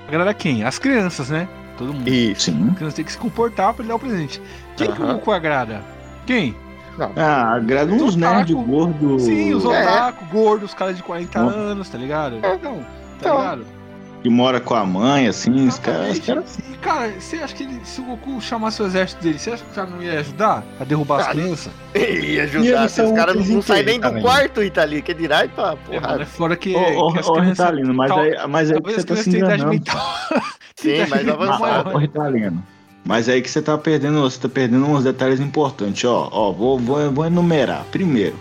agrada 0.08 0.34
quem? 0.34 0.64
As 0.64 0.80
crianças, 0.80 1.30
né? 1.30 1.48
Todo 1.78 1.94
mundo. 1.94 2.08
Isso. 2.10 2.44
sim. 2.52 2.70
A 2.72 2.76
criança 2.76 2.96
tem 2.98 3.06
que 3.06 3.12
se 3.12 3.18
comportar 3.18 3.74
pra 3.74 3.82
ele 3.84 3.90
dar 3.90 3.96
o 3.96 4.00
presente. 4.00 4.42
Quem 4.76 4.92
que 4.92 5.02
o. 5.02 5.08
Goku 5.08 5.32
agrada? 5.32 5.82
Quem? 6.26 6.56
Ah, 7.16 7.54
agrada 7.56 7.94
uns 7.94 8.16
nerds 8.18 8.54
otaku. 8.54 8.68
gordos. 8.70 9.22
Sim, 9.24 9.54
os 9.54 9.64
É. 9.64 9.68
otaku, 9.84 10.26
gordos, 10.26 10.70
os 10.72 10.76
caras 10.76 10.98
de 10.98 11.04
40 11.04 11.42
Ó. 11.42 11.48
anos, 11.50 11.88
tá 11.88 11.98
ligado? 11.98 12.36
É. 12.44 12.58
Não, 12.58 12.58
tá 12.58 12.86
Então. 13.20 13.38
ligado? 13.38 13.66
Que 14.22 14.30
mora 14.30 14.60
com 14.60 14.76
a 14.76 14.86
mãe, 14.86 15.28
assim, 15.28 15.68
os 15.68 15.80
caras. 15.80 16.18
E, 16.18 16.78
cara, 16.82 17.14
você 17.20 17.38
acha 17.38 17.56
que 17.56 17.64
ele- 17.64 17.80
se 17.84 18.02
o 18.02 18.04
Goku 18.04 18.42
chamasse 18.42 18.82
o 18.82 18.86
exército 18.86 19.24
dele, 19.24 19.40
você 19.40 19.52
acha 19.52 19.64
que 19.64 19.72
o 19.72 19.74
cara 19.74 19.90
não 19.90 20.04
ia 20.04 20.20
ajudar 20.20 20.64
a 20.80 20.84
derrubar 20.84 21.22
as 21.22 21.28
Ah, 21.28 21.32
crianças? 21.32 21.74
Ele 21.94 22.34
ia 22.34 22.44
ajudar, 22.44 22.84
assim, 22.84 23.02
os 23.04 23.12
caras 23.14 23.36
não, 23.36 23.44
não 23.46 23.60
em 23.60 23.62
saem 23.62 23.86
nem 23.86 24.00
do 24.00 24.08
também? 24.08 24.22
quarto, 24.24 24.62
Itali, 24.64 25.02
que 25.02 25.12
é 25.12 25.16
direito 25.16 25.52
pra 25.52 25.64
É, 25.64 25.68
mano, 25.68 25.80
porrada. 25.86 26.24
é 26.24 26.26
fora 26.26 26.56
que, 26.58 26.76
Ô, 26.76 27.18
as 27.18 27.28
ô. 27.28 27.40
Ritalino, 27.40 27.94
mas 27.94 28.10
tal- 28.10 28.20
aí, 28.20 28.36
mas 28.50 28.72
aí 28.72 28.82
que 28.82 28.94
você 28.94 29.04
tá 29.04 29.16
se 29.16 29.30
enganando. 29.30 29.70
mental. 29.70 30.02
Sim, 30.76 31.06
mais 31.08 31.28
avançado. 31.28 31.90
Ô, 31.96 31.98
Ritalino. 31.98 32.64
Mas 33.06 33.28
aí 33.30 33.42
que 33.42 33.50
você 33.50 33.62
tá 33.62 33.78
perdendo, 33.78 34.22
você 34.22 34.40
tá 34.40 34.50
perdendo 34.50 34.86
uns 34.86 35.04
detalhes 35.04 35.40
importantes, 35.40 36.04
ó. 36.04 36.28
Ó, 36.32 36.52
vou, 36.52 36.78
vou, 36.78 37.10
vou 37.12 37.26
enumerar. 37.26 37.84
Primeiro, 37.92 38.36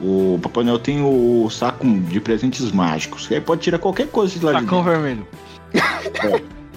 o 0.00 0.38
Papai 0.42 0.64
Noel 0.64 0.78
tem 0.78 1.02
o 1.02 1.48
saco 1.50 1.86
de 1.86 2.20
presentes 2.20 2.70
mágicos. 2.72 3.26
que 3.26 3.34
Aí 3.34 3.40
pode 3.40 3.62
tirar 3.62 3.78
qualquer 3.78 4.08
coisa 4.08 4.38
de 4.38 4.44
lá 4.44 4.52
de 4.52 4.60
Tacão 4.64 4.78
dentro. 4.84 4.92
vermelho. 5.00 5.26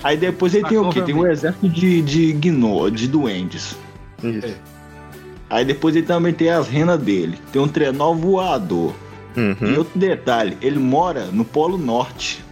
Aí 0.03 0.15
depois 0.17 0.53
ele 0.55 0.65
tem 0.67 0.77
o 0.77 0.83
Sacão 0.85 0.93
quê? 0.93 1.01
Tem 1.01 1.15
um 1.15 1.27
exército 1.27 1.67
de, 1.69 2.01
de 2.01 2.31
gno, 2.33 2.89
de 2.89 3.07
duendes. 3.07 3.75
Isso. 4.23 4.55
Aí 5.49 5.65
depois 5.65 5.95
ele 5.95 6.05
também 6.05 6.33
tem 6.33 6.49
as 6.49 6.67
renas 6.67 6.99
dele. 7.01 7.37
Tem 7.51 7.61
um 7.61 7.67
trenó 7.67 8.13
voador. 8.13 8.93
E 9.35 9.39
Uhum. 9.39 9.77
outro 9.77 9.97
detalhe, 9.97 10.57
ele 10.61 10.79
mora 10.79 11.25
no 11.25 11.45
Polo 11.45 11.77
Norte, 11.77 12.43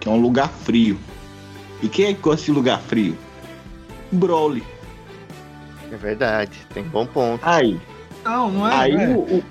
que 0.00 0.08
é 0.08 0.12
um 0.12 0.20
lugar 0.20 0.48
frio. 0.48 0.98
E 1.82 1.88
quem 1.88 2.06
é 2.06 2.14
que 2.14 2.20
gosta 2.20 2.44
de 2.44 2.50
lugar 2.50 2.80
frio? 2.80 3.16
Broly. 4.10 4.62
É 5.92 5.96
verdade, 5.96 6.58
tem 6.74 6.82
bom 6.82 7.06
ponto. 7.06 7.40
Aí, 7.42 7.80
Não, 8.24 8.50
não 8.50 8.68
é. 8.68 8.74
aí 8.74 8.92
não 8.94 9.00
é. 9.02 9.08
o, 9.14 9.18
o 9.38 9.44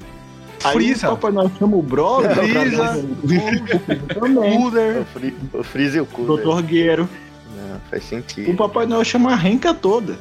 aí 0.66 0.74
Freeza. 0.74 1.08
o 1.08 1.12
Papai 1.18 1.32
Noel 1.32 1.52
chama 1.60 1.76
o 1.78 1.82
Broly 1.82 2.28
pra 2.28 2.36
Freeza. 2.48 2.98
o. 2.98 4.26
O, 4.26 4.60
Cooler. 4.60 5.06
O 5.54 5.64
Freeze 5.64 5.98
e 5.98 6.00
o 6.00 6.04
O 6.04 6.08
Cooler. 6.08 6.46
Dr. 6.46 6.62
Guerreiro. 6.64 7.10
Não, 7.56 7.80
faz 7.90 8.04
O 8.04 8.08
sentido. 8.08 8.54
Papai 8.56 8.86
Noel 8.86 9.04
chama 9.04 9.32
a 9.32 9.36
renca 9.36 9.74
toda. 9.74 10.18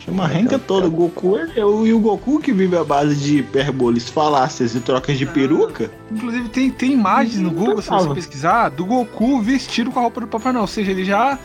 Chama 0.00 0.24
a 0.24 0.26
renca 0.26 0.58
toda. 0.58 0.86
O 0.86 0.90
Goku 0.90 1.38
é, 1.38 1.48
é 1.56 1.64
o- 1.64 1.86
e 1.86 1.92
o 1.94 1.98
Goku 1.98 2.38
que 2.38 2.52
vive 2.52 2.76
à 2.76 2.84
base 2.84 3.16
de 3.16 3.38
hiperboles, 3.38 4.08
falácias 4.10 4.74
e 4.74 4.80
trocas 4.80 5.16
de 5.16 5.24
peruca. 5.24 5.90
Inclusive 6.12 6.48
tem, 6.50 6.70
tem 6.70 6.92
imagens 6.92 7.38
no 7.40 7.50
Google, 7.50 7.80
se 7.80 7.88
você 7.88 8.12
pesquisar, 8.12 8.68
do 8.68 8.84
Goku 8.84 9.40
vestido 9.40 9.90
com 9.90 9.98
a 9.98 10.02
roupa 10.02 10.20
do 10.20 10.26
Papai 10.26 10.52
Noel. 10.52 10.62
Ou 10.62 10.68
seja, 10.68 10.90
ele 10.90 11.04
já, 11.06 11.38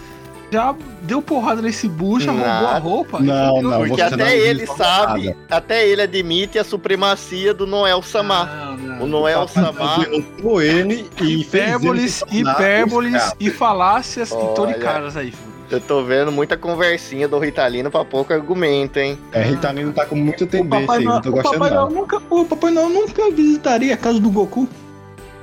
já 0.51 0.75
deu 1.03 1.21
porrada 1.21 1.61
nesse 1.61 1.87
bucha, 1.87 2.31
roubou 2.31 2.47
a 2.67 2.77
roupa. 2.79 3.19
Não, 3.19 3.61
não, 3.61 3.79
Porque 3.87 4.01
não 4.01 4.07
até 4.07 4.37
ele 4.37 4.65
sabe, 4.65 5.25
nada. 5.27 5.37
até 5.49 5.87
ele 5.87 6.01
admite 6.01 6.57
a 6.57 6.63
supremacia 6.63 7.53
do 7.53 7.67
Noel 7.67 8.01
Samar. 8.01 8.47
Não, 8.47 8.77
não. 8.77 9.03
O 9.03 9.07
Noel 9.07 9.47
Samar. 9.47 9.99
derrotou 9.99 10.61
ele 10.61 11.07
e 11.17 11.17
fez 11.17 11.23
ele 11.23 11.41
Hipérboles, 11.41 12.23
hipérboles 12.31 13.33
e 13.39 13.49
falácias 13.49 14.31
Olha. 14.31 14.51
intoricadas 14.51 15.15
aí. 15.17 15.31
filho. 15.31 15.49
Eu 15.71 15.79
tô 15.79 16.03
vendo 16.03 16.31
muita 16.31 16.57
conversinha 16.57 17.27
do 17.27 17.37
Ritalino 17.37 17.91
pra 17.91 18.03
pouco 18.03 18.33
argumento, 18.33 18.97
hein? 18.97 19.19
É, 19.31 19.43
Ritalino 19.43 19.93
tá 19.93 20.03
com 20.03 20.15
muita 20.15 20.43
O 20.43 20.47
tendência 20.47 20.79
Papai 20.87 20.97
aí, 20.97 21.05
não 21.05 21.21
tô 21.21 21.29
o 21.29 21.31
gostando 21.33 21.53
Papai 21.59 21.69
Noel 21.69 21.89
não. 21.91 21.95
nunca, 22.01 22.21
o 22.27 22.43
Papai 22.45 22.71
Noel 22.71 22.89
nunca 22.89 23.29
visitaria 23.31 23.93
a 23.93 23.97
casa 23.97 24.19
do 24.19 24.31
Goku. 24.31 24.67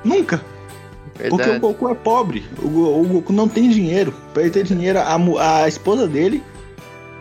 Nunca. 0.05 0.41
Porque 1.17 1.33
o 1.35 1.37
Verdade. 1.37 1.59
Goku 1.61 1.89
é 1.89 1.95
pobre. 1.95 2.45
O, 2.63 2.67
o 3.03 3.05
Goku 3.07 3.33
não 3.33 3.49
tem 3.49 3.69
dinheiro. 3.71 4.15
Pra 4.33 4.43
ele 4.43 4.51
ter 4.51 4.65
dinheiro, 4.65 4.99
a, 4.99 5.17
a 5.63 5.69
esposa 5.69 6.07
dele 6.07 6.43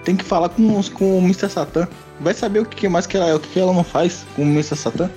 tem 0.04 0.16
que 0.16 0.24
falar 0.24 0.50
com, 0.50 0.82
com 0.94 1.18
o 1.18 1.22
Mr. 1.22 1.50
Satan. 1.50 1.88
Vai 2.20 2.34
saber 2.34 2.60
o 2.60 2.66
que 2.66 2.76
que 2.76 2.88
mais 2.90 3.06
que 3.08 3.18
ela, 3.18 3.36
o 3.36 3.40
que 3.40 3.50
que 3.50 3.60
ela 3.60 3.74
não 3.74 3.84
faz 3.84 4.26
com 4.36 4.44
o 4.44 4.46
Mr. 4.46 4.76
Satan. 4.76 5.10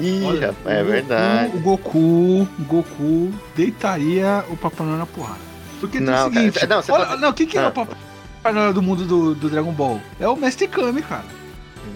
Ih, 0.00 0.24
Olha, 0.24 0.48
rapaz, 0.48 0.76
é 0.78 0.82
verdade. 0.84 1.56
O 1.56 1.60
Goku, 1.60 1.98
o 1.98 2.48
Goku 2.68 3.30
deitaria 3.54 4.44
o 4.50 4.56
Papai 4.56 4.84
Noel 4.86 4.98
na 4.98 5.06
porrada. 5.06 5.38
Porque 5.80 5.98
tem 5.98 6.06
Não, 6.06 6.28
o 6.28 6.32
seguinte, 6.32 6.58
cara, 6.58 6.74
não, 6.76 6.82
você 6.82 6.92
olha, 6.92 7.06
tá- 7.06 7.16
não, 7.18 7.28
o 7.30 7.34
que 7.34 7.56
é 7.56 7.60
Ah. 7.62 7.68
o 7.68 7.72
Papai 7.72 8.52
Noel 8.52 8.72
do 8.72 8.82
mundo 8.82 9.04
do, 9.04 9.34
do 9.34 9.48
Dragon 9.48 9.70
Ball? 9.72 10.00
É 10.18 10.26
o 10.28 10.34
Mestre 10.36 10.66
Kami, 10.66 11.02
cara. 11.02 11.24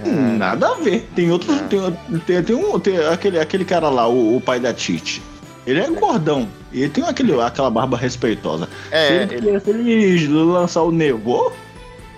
Hum, 0.07 0.37
Nada 0.39 0.69
a 0.69 0.75
ver. 0.77 1.09
Tem 1.17 1.31
outros. 1.33 1.55
Não. 1.55 1.69
Tem, 1.69 1.81
tem, 2.27 2.43
tem 2.43 2.57
um. 2.57 2.79
Tem 2.79 2.97
aquele, 3.07 3.39
aquele 3.41 3.65
cara 3.65 3.89
lá, 3.89 4.07
o, 4.09 4.37
o 4.37 4.41
pai 4.41 4.61
da 4.61 4.73
Tite. 4.73 5.21
Ele 5.67 5.81
é 5.81 5.89
gordão. 5.91 6.49
E 6.73 6.83
ele 6.83 6.91
tem 6.91 7.05
aquele, 7.05 7.41
aquela 7.41 7.71
barba 7.71 7.97
respeitosa. 7.97 8.67
se, 8.67 8.95
É, 8.95 9.23
ele, 9.23 9.35
ele, 9.49 9.61
se 9.61 9.71
ele 9.71 10.29
lançar 10.29 10.83
o 10.83 10.91
Nevô, 10.91 11.53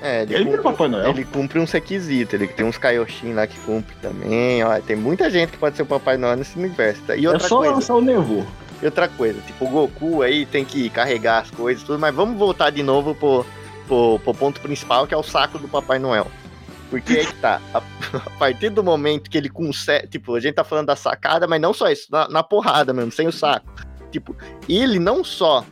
é, 0.00 0.22
ele, 0.22 0.34
ele 0.34 0.44
cumpre, 0.46 0.62
Papai 0.62 0.88
Noel. 0.88 1.10
ele 1.10 1.24
cumpre 1.24 1.58
uns 1.58 1.70
requisitos. 1.72 2.34
Ele 2.34 2.48
tem 2.48 2.66
uns 2.66 2.76
Kaioshin 2.78 3.34
lá 3.34 3.46
que 3.46 3.58
cumpre 3.60 3.94
também. 4.02 4.62
Ó, 4.64 4.78
tem 4.80 4.96
muita 4.96 5.30
gente 5.30 5.52
que 5.52 5.58
pode 5.58 5.76
ser 5.76 5.82
o 5.82 5.86
Papai 5.86 6.16
Noel 6.16 6.36
nesse 6.36 6.58
universo. 6.58 7.00
tá? 7.06 7.16
E 7.16 7.24
é 7.24 7.30
outra 7.30 7.48
só 7.48 7.58
coisa, 7.58 7.74
lançar 7.74 7.94
o 7.94 8.00
Nevô. 8.00 8.42
e 8.82 8.84
outra 8.84 9.06
coisa, 9.08 9.40
tipo, 9.46 9.64
o 9.64 9.68
Goku 9.68 10.22
aí 10.22 10.44
tem 10.44 10.64
que 10.64 10.90
carregar 10.90 11.42
as 11.42 11.50
coisas 11.50 11.82
e 11.82 11.86
tudo, 11.86 11.98
mas 11.98 12.14
vamos 12.14 12.36
voltar 12.36 12.70
de 12.70 12.82
novo 12.82 13.14
pro, 13.14 13.46
pro, 13.86 14.18
pro 14.24 14.34
ponto 14.34 14.60
principal, 14.60 15.06
que 15.06 15.14
é 15.14 15.16
o 15.16 15.22
saco 15.22 15.58
do 15.58 15.68
Papai 15.68 15.98
Noel. 16.00 16.26
Porque 16.92 17.20
aí 17.20 17.26
que 17.26 17.34
tá. 17.36 17.58
A, 17.72 17.78
a 18.18 18.30
partir 18.38 18.68
do 18.68 18.84
momento 18.84 19.30
que 19.30 19.38
ele 19.38 19.48
consegue. 19.48 20.08
Tipo, 20.08 20.34
a 20.34 20.40
gente 20.40 20.56
tá 20.56 20.62
falando 20.62 20.88
da 20.88 20.96
sacada, 20.96 21.48
mas 21.48 21.58
não 21.58 21.72
só 21.72 21.88
isso, 21.90 22.06
na, 22.12 22.28
na 22.28 22.42
porrada 22.42 22.92
mesmo, 22.92 23.10
sem 23.10 23.26
o 23.26 23.32
saco. 23.32 23.66
Tipo, 24.10 24.36
ele 24.68 24.98
não 24.98 25.24
só 25.24 25.64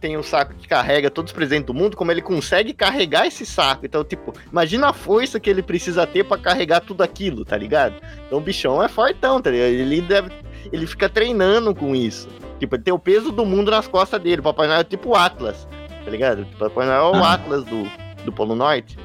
tem 0.00 0.16
o 0.16 0.22
saco 0.22 0.54
que 0.54 0.68
carrega 0.68 1.10
todos 1.10 1.32
os 1.32 1.34
presentes 1.36 1.66
do 1.66 1.74
mundo, 1.74 1.96
como 1.96 2.12
ele 2.12 2.22
consegue 2.22 2.72
carregar 2.72 3.26
esse 3.26 3.44
saco. 3.44 3.84
Então, 3.84 4.04
tipo, 4.04 4.32
imagina 4.50 4.90
a 4.90 4.92
força 4.92 5.40
que 5.40 5.50
ele 5.50 5.60
precisa 5.60 6.06
ter 6.06 6.22
pra 6.22 6.38
carregar 6.38 6.80
tudo 6.82 7.02
aquilo, 7.02 7.44
tá 7.44 7.56
ligado? 7.56 7.96
Então 8.28 8.38
o 8.38 8.40
bichão 8.40 8.80
é 8.80 8.88
fortão, 8.88 9.42
tá 9.42 9.50
ligado? 9.50 9.66
Ele 9.70 10.00
deve. 10.00 10.30
Ele 10.72 10.86
fica 10.86 11.08
treinando 11.08 11.74
com 11.74 11.96
isso. 11.96 12.28
Tipo, 12.60 12.76
ele 12.76 12.82
tem 12.84 12.94
o 12.94 12.98
peso 12.98 13.32
do 13.32 13.44
mundo 13.44 13.72
nas 13.72 13.88
costas 13.88 14.22
dele. 14.22 14.38
O 14.38 14.44
Papai 14.44 14.68
Noel 14.68 14.80
é 14.80 14.84
tipo 14.84 15.08
o 15.08 15.16
Atlas, 15.16 15.66
tá 16.04 16.10
ligado? 16.12 16.42
O 16.42 16.58
Papai 16.58 16.86
Noel 16.86 17.12
é 17.12 17.18
o 17.18 17.24
Ah. 17.24 17.32
Atlas 17.32 17.64
do, 17.64 17.90
do 18.24 18.30
Polo 18.30 18.54
Norte. 18.54 18.96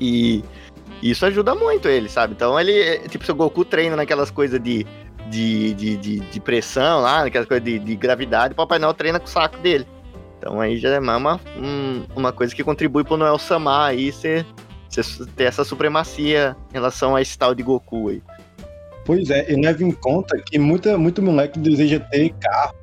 E 0.00 0.42
isso 1.10 1.24
ajuda 1.26 1.54
muito 1.54 1.88
ele, 1.88 2.08
sabe? 2.08 2.34
Então 2.34 2.58
ele, 2.58 2.72
é, 2.80 2.98
tipo, 3.08 3.24
seu 3.24 3.34
Goku 3.34 3.64
treina 3.64 3.96
naquelas 3.96 4.30
coisas 4.30 4.60
de, 4.62 4.86
de, 5.28 5.74
de, 5.74 5.96
de, 5.96 6.20
de 6.20 6.40
pressão 6.40 7.00
lá, 7.00 7.22
naquelas 7.24 7.46
coisas 7.48 7.64
de, 7.64 7.78
de 7.78 7.96
gravidade, 7.96 8.52
o 8.52 8.56
Papai 8.56 8.78
Noel 8.78 8.94
treina 8.94 9.18
com 9.20 9.26
o 9.26 9.28
saco 9.28 9.58
dele. 9.58 9.86
Então 10.38 10.60
aí 10.60 10.76
já 10.76 10.90
é 10.90 10.98
uma, 11.00 11.40
um- 11.56 12.04
uma 12.14 12.32
coisa 12.32 12.54
que 12.54 12.62
contribui 12.62 13.02
pro 13.04 13.16
Noel 13.16 13.38
Samar 13.38 13.90
aí 13.90 14.12
ser, 14.12 14.44
ser- 14.90 15.26
ter 15.36 15.44
essa 15.44 15.64
supremacia 15.64 16.56
em 16.70 16.74
relação 16.74 17.16
a 17.16 17.22
esse 17.22 17.36
tal 17.38 17.54
de 17.54 17.62
Goku 17.62 18.08
aí. 18.10 18.22
Pois 19.06 19.28
é, 19.30 19.50
e 19.52 19.60
leva 19.60 19.82
em 19.84 19.90
conta 19.90 20.36
que 20.38 20.58
muita, 20.58 20.96
muito 20.96 21.20
moleque 21.22 21.58
deseja 21.58 22.00
ter 22.00 22.30
carro. 22.40 22.74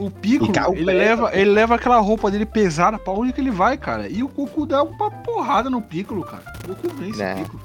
O 0.00 0.10
Piccolo, 0.10 0.74
ele 0.74 0.92
leva, 0.92 1.30
ele 1.36 1.50
leva 1.50 1.74
aquela 1.74 1.98
roupa 1.98 2.30
dele 2.30 2.46
pesada 2.46 2.98
pra 2.98 3.12
onde 3.12 3.32
que 3.34 3.40
ele 3.40 3.50
vai, 3.50 3.76
cara. 3.76 4.08
E 4.08 4.22
o 4.22 4.28
Goku 4.28 4.64
dá 4.64 4.82
uma 4.82 5.10
porrada 5.10 5.68
no 5.68 5.82
Piccolo, 5.82 6.24
cara. 6.24 6.42
O 6.64 6.68
Goku 6.68 6.88
vence 6.96 7.18
Né. 7.22 7.34
o 7.34 7.36
Piccolo. 7.44 7.62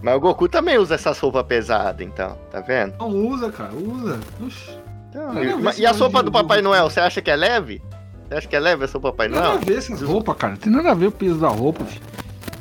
Mas 0.00 0.14
o 0.16 0.20
Goku 0.20 0.48
também 0.48 0.78
usa 0.78 0.94
essas 0.94 1.18
roupas 1.18 1.44
pesadas, 1.44 2.06
então, 2.06 2.38
tá 2.50 2.60
vendo? 2.60 2.94
Não 2.98 3.08
usa, 3.28 3.50
cara, 3.50 3.72
usa. 3.74 4.18
Oxi. 4.44 4.78
Então, 5.10 5.34
e, 5.74 5.80
e 5.80 5.86
a 5.86 5.92
sopa 5.92 6.22
do 6.22 6.30
Papai 6.32 6.58
Goku. 6.58 6.68
Noel, 6.70 6.88
você 6.88 7.00
acha 7.00 7.20
que 7.20 7.30
é 7.30 7.36
leve? 7.36 7.82
Você 8.28 8.34
acha 8.36 8.48
que 8.48 8.56
é 8.56 8.60
leve 8.60 8.84
a 8.84 8.88
sopa 8.88 9.08
do 9.08 9.12
Papai 9.12 9.28
Tem 9.28 9.36
nada 9.36 9.48
a 9.48 9.54
Noel? 9.54 9.64
ver 9.66 9.78
essas 9.78 10.00
roupas, 10.02 10.36
cara. 10.36 10.56
Tem 10.56 10.72
nada 10.72 10.90
a 10.92 10.94
ver 10.94 11.06
o 11.06 11.12
peso 11.12 11.36
da 11.40 11.48
roupa, 11.48 11.84
filho. 11.84 12.04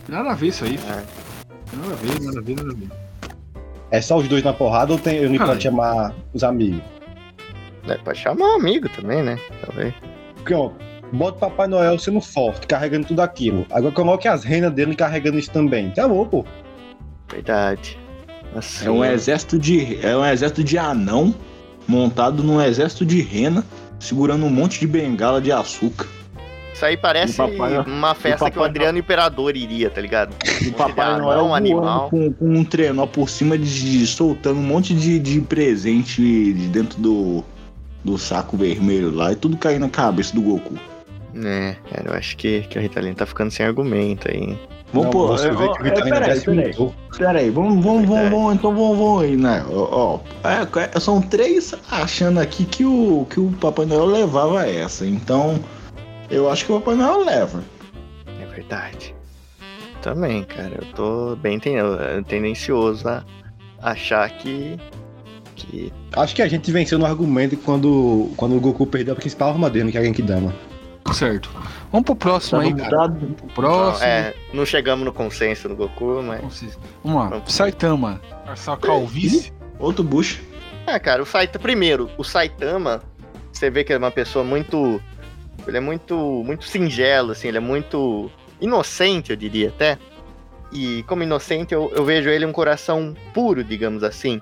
Tem 0.08 0.16
nada 0.16 0.32
a 0.32 0.34
ver 0.34 0.48
isso 0.48 0.66
aí, 0.66 0.78
filho. 0.78 0.94
É. 0.94 1.04
Tem 1.70 1.80
nada 1.80 1.94
a 1.94 1.96
ver, 1.96 2.22
nada 2.22 2.40
a 2.40 2.42
ver, 2.42 2.56
nada 2.56 2.72
a 2.72 2.74
ver. 2.74 2.90
É 3.92 4.02
só 4.02 4.18
os 4.18 4.28
dois 4.28 4.44
na 4.44 4.54
porrada 4.54 4.92
ou 4.94 5.00
tem, 5.00 5.18
ele 5.18 5.38
Cara. 5.38 5.52
pode 5.52 5.64
chamar 5.64 6.14
os 6.34 6.44
amigos? 6.44 6.82
É, 7.88 7.96
pode 7.98 8.20
chamar 8.20 8.46
um 8.46 8.56
amigo 8.56 8.88
também, 8.90 9.24
né? 9.24 9.38
Talvez. 9.66 9.94
Porque, 10.36 10.54
ó, 10.54 10.72
bota 11.12 11.38
o 11.38 11.40
Papai 11.40 11.68
Noel 11.68 11.98
sendo 12.00 12.22
forte, 12.22 12.68
carregando 12.68 13.08
tudo 13.08 13.22
aquilo. 13.22 13.66
Agora 13.72 13.94
coloque 13.94 14.28
as 14.28 14.44
renas 14.44 14.72
dele 14.72 14.96
carregando 14.96 15.38
isso 15.40 15.52
também. 15.52 15.90
Acabou, 15.90 16.26
pô. 16.26 16.46
Verdade. 17.32 17.98
Assim, 18.56 18.86
É 18.88 18.92
um 18.92 19.04
exército 19.04 19.58
de. 19.58 20.06
É 20.06 20.16
um 20.16 20.26
exército 20.26 20.64
de 20.64 20.78
anão 20.78 21.34
montado 21.88 22.44
num 22.44 22.62
exército 22.62 23.06
de 23.06 23.22
rena, 23.22 23.64
segurando 24.00 24.46
um 24.46 24.50
monte 24.50 24.80
de 24.80 24.88
bengala 24.88 25.42
de 25.42 25.52
açúcar. 25.52 26.08
Isso 26.74 26.86
aí 26.86 26.98
parece 26.98 27.38
Papai- 27.38 27.80
uma 27.86 28.16
festa 28.16 28.50
que 28.50 28.58
o 28.58 28.64
Adriano 28.64 28.98
Imperador 28.98 29.56
iria, 29.56 29.90
tá 29.90 30.02
ligado? 30.02 30.34
O 30.68 30.72
Papai 30.74 31.20
Noel 31.20 31.46
um 31.46 31.54
animal. 31.54 32.10
com, 32.10 32.32
com 32.34 32.46
um 32.58 32.64
trenó 32.64 33.06
por 33.06 33.30
cima 33.30 33.58
de, 33.58 34.00
de- 34.00 34.08
soltando 34.08 34.60
um 34.60 34.64
monte 34.64 34.94
de, 34.94 35.20
de 35.20 35.40
presente 35.42 36.22
de 36.22 36.68
dentro 36.70 37.00
do, 37.00 37.44
do 38.04 38.18
saco 38.18 38.58
vermelho 38.58 39.14
lá 39.14 39.32
e 39.32 39.36
tudo 39.36 39.58
caindo 39.58 39.82
na 39.82 39.90
cabeça 39.90 40.34
do 40.34 40.42
Goku. 40.42 40.76
É, 41.36 41.76
cara, 41.90 42.10
eu 42.10 42.14
acho 42.14 42.36
que, 42.36 42.62
que 42.62 42.78
o 42.78 42.82
Ritalino 42.82 43.16
tá 43.16 43.26
ficando 43.26 43.52
sem 43.52 43.66
argumento 43.66 44.30
aí. 44.30 44.58
Vamos 44.94 45.12
pôr. 45.12 45.28
você 45.30 45.48
é, 45.48 45.52
vê 45.52 45.64
ó, 45.64 45.74
que 45.74 45.84
o 45.84 45.88
é, 45.88 45.92
peraí, 45.92 46.42
peraí. 46.42 46.94
Peraí, 47.18 47.50
vamos, 47.50 47.84
vamos, 47.84 48.08
vamos, 48.08 48.30
vamos, 48.30 48.56
então 48.56 48.76
vamos, 48.76 48.98
vamos 48.98 49.24
aí, 49.24 49.38
né? 49.38 49.66
Ó, 49.70 50.20
ó, 50.44 50.48
é, 50.48 50.90
é, 50.94 51.00
são 51.00 51.22
três 51.22 51.74
achando 51.90 52.40
aqui 52.40 52.66
que 52.66 52.84
o, 52.84 53.26
que 53.30 53.40
o 53.40 53.52
Papai 53.54 53.86
Noel 53.86 54.06
levava 54.06 54.68
essa. 54.68 55.06
Então, 55.06 55.60
eu 56.30 56.50
acho 56.50 56.66
que 56.66 56.72
o 56.74 56.80
Papai 56.80 56.96
Noel 56.96 57.24
leva. 57.24 57.64
É 58.42 58.46
verdade. 58.54 59.16
Também, 60.02 60.44
cara, 60.44 60.72
eu 60.82 60.86
tô 60.94 61.36
bem 61.38 61.60
ten- 61.60 61.78
tendencioso 62.28 63.08
a 63.08 63.24
achar 63.82 64.30
que, 64.30 64.78
que 65.68 65.94
Acho 66.14 66.36
que 66.36 66.42
a 66.42 66.48
gente 66.48 66.72
venceu 66.72 67.00
no 67.00 67.06
argumento 67.06 67.56
quando, 67.58 68.32
quando 68.36 68.56
o 68.56 68.60
Goku 68.60 68.86
perdeu 68.86 69.14
a 69.14 69.18
principal 69.18 69.50
arma 69.50 69.70
dele, 69.70 69.92
que 69.92 69.98
é 69.98 70.02
a 70.02 70.04
Genkidama. 70.04 70.54
Certo. 71.14 71.50
Vamos 71.92 72.06
pro 72.06 72.16
próximo 72.16 72.62
Tava 72.62 72.74
aí, 72.74 72.76
cara. 72.76 73.10
Pro 73.10 73.48
próximo. 73.54 74.06
é, 74.06 74.34
não 74.54 74.66
chegamos 74.66 75.04
no 75.04 75.12
consenso 75.12 75.68
no 75.68 75.76
Goku, 75.76 76.22
mas. 76.24 76.78
Vamos 77.04 77.32
lá. 77.32 77.42
Saitama. 77.48 78.22
Essa 78.48 78.78
calvície. 78.78 79.52
Outro 79.80 80.04
Bush. 80.04 80.40
Ah, 80.86 81.00
cara, 81.00 81.22
o 81.22 81.26
Saitama. 81.26 81.62
Primeiro, 81.62 82.10
o 82.18 82.24
Saitama, 82.24 83.02
você 83.52 83.70
vê 83.70 83.84
que 83.84 83.92
ele 83.92 83.98
é 83.98 84.06
uma 84.06 84.12
pessoa 84.12 84.46
muito. 84.46 85.02
Ele 85.68 85.78
é 85.78 85.82
muito. 85.82 86.16
muito 86.46 86.66
singelo, 86.66 87.32
assim, 87.32 87.48
ele 87.48 87.58
é 87.58 87.62
muito 87.62 88.32
inocente, 88.60 89.32
eu 89.32 89.36
diria 89.36 89.70
até. 89.70 89.98
E 90.72 91.04
como 91.04 91.24
inocente, 91.24 91.74
eu, 91.74 91.92
eu 91.94 92.06
vejo 92.06 92.30
ele 92.30 92.46
um 92.46 92.52
coração 92.54 93.14
puro, 93.34 93.64
digamos 93.64 94.04
assim. 94.04 94.42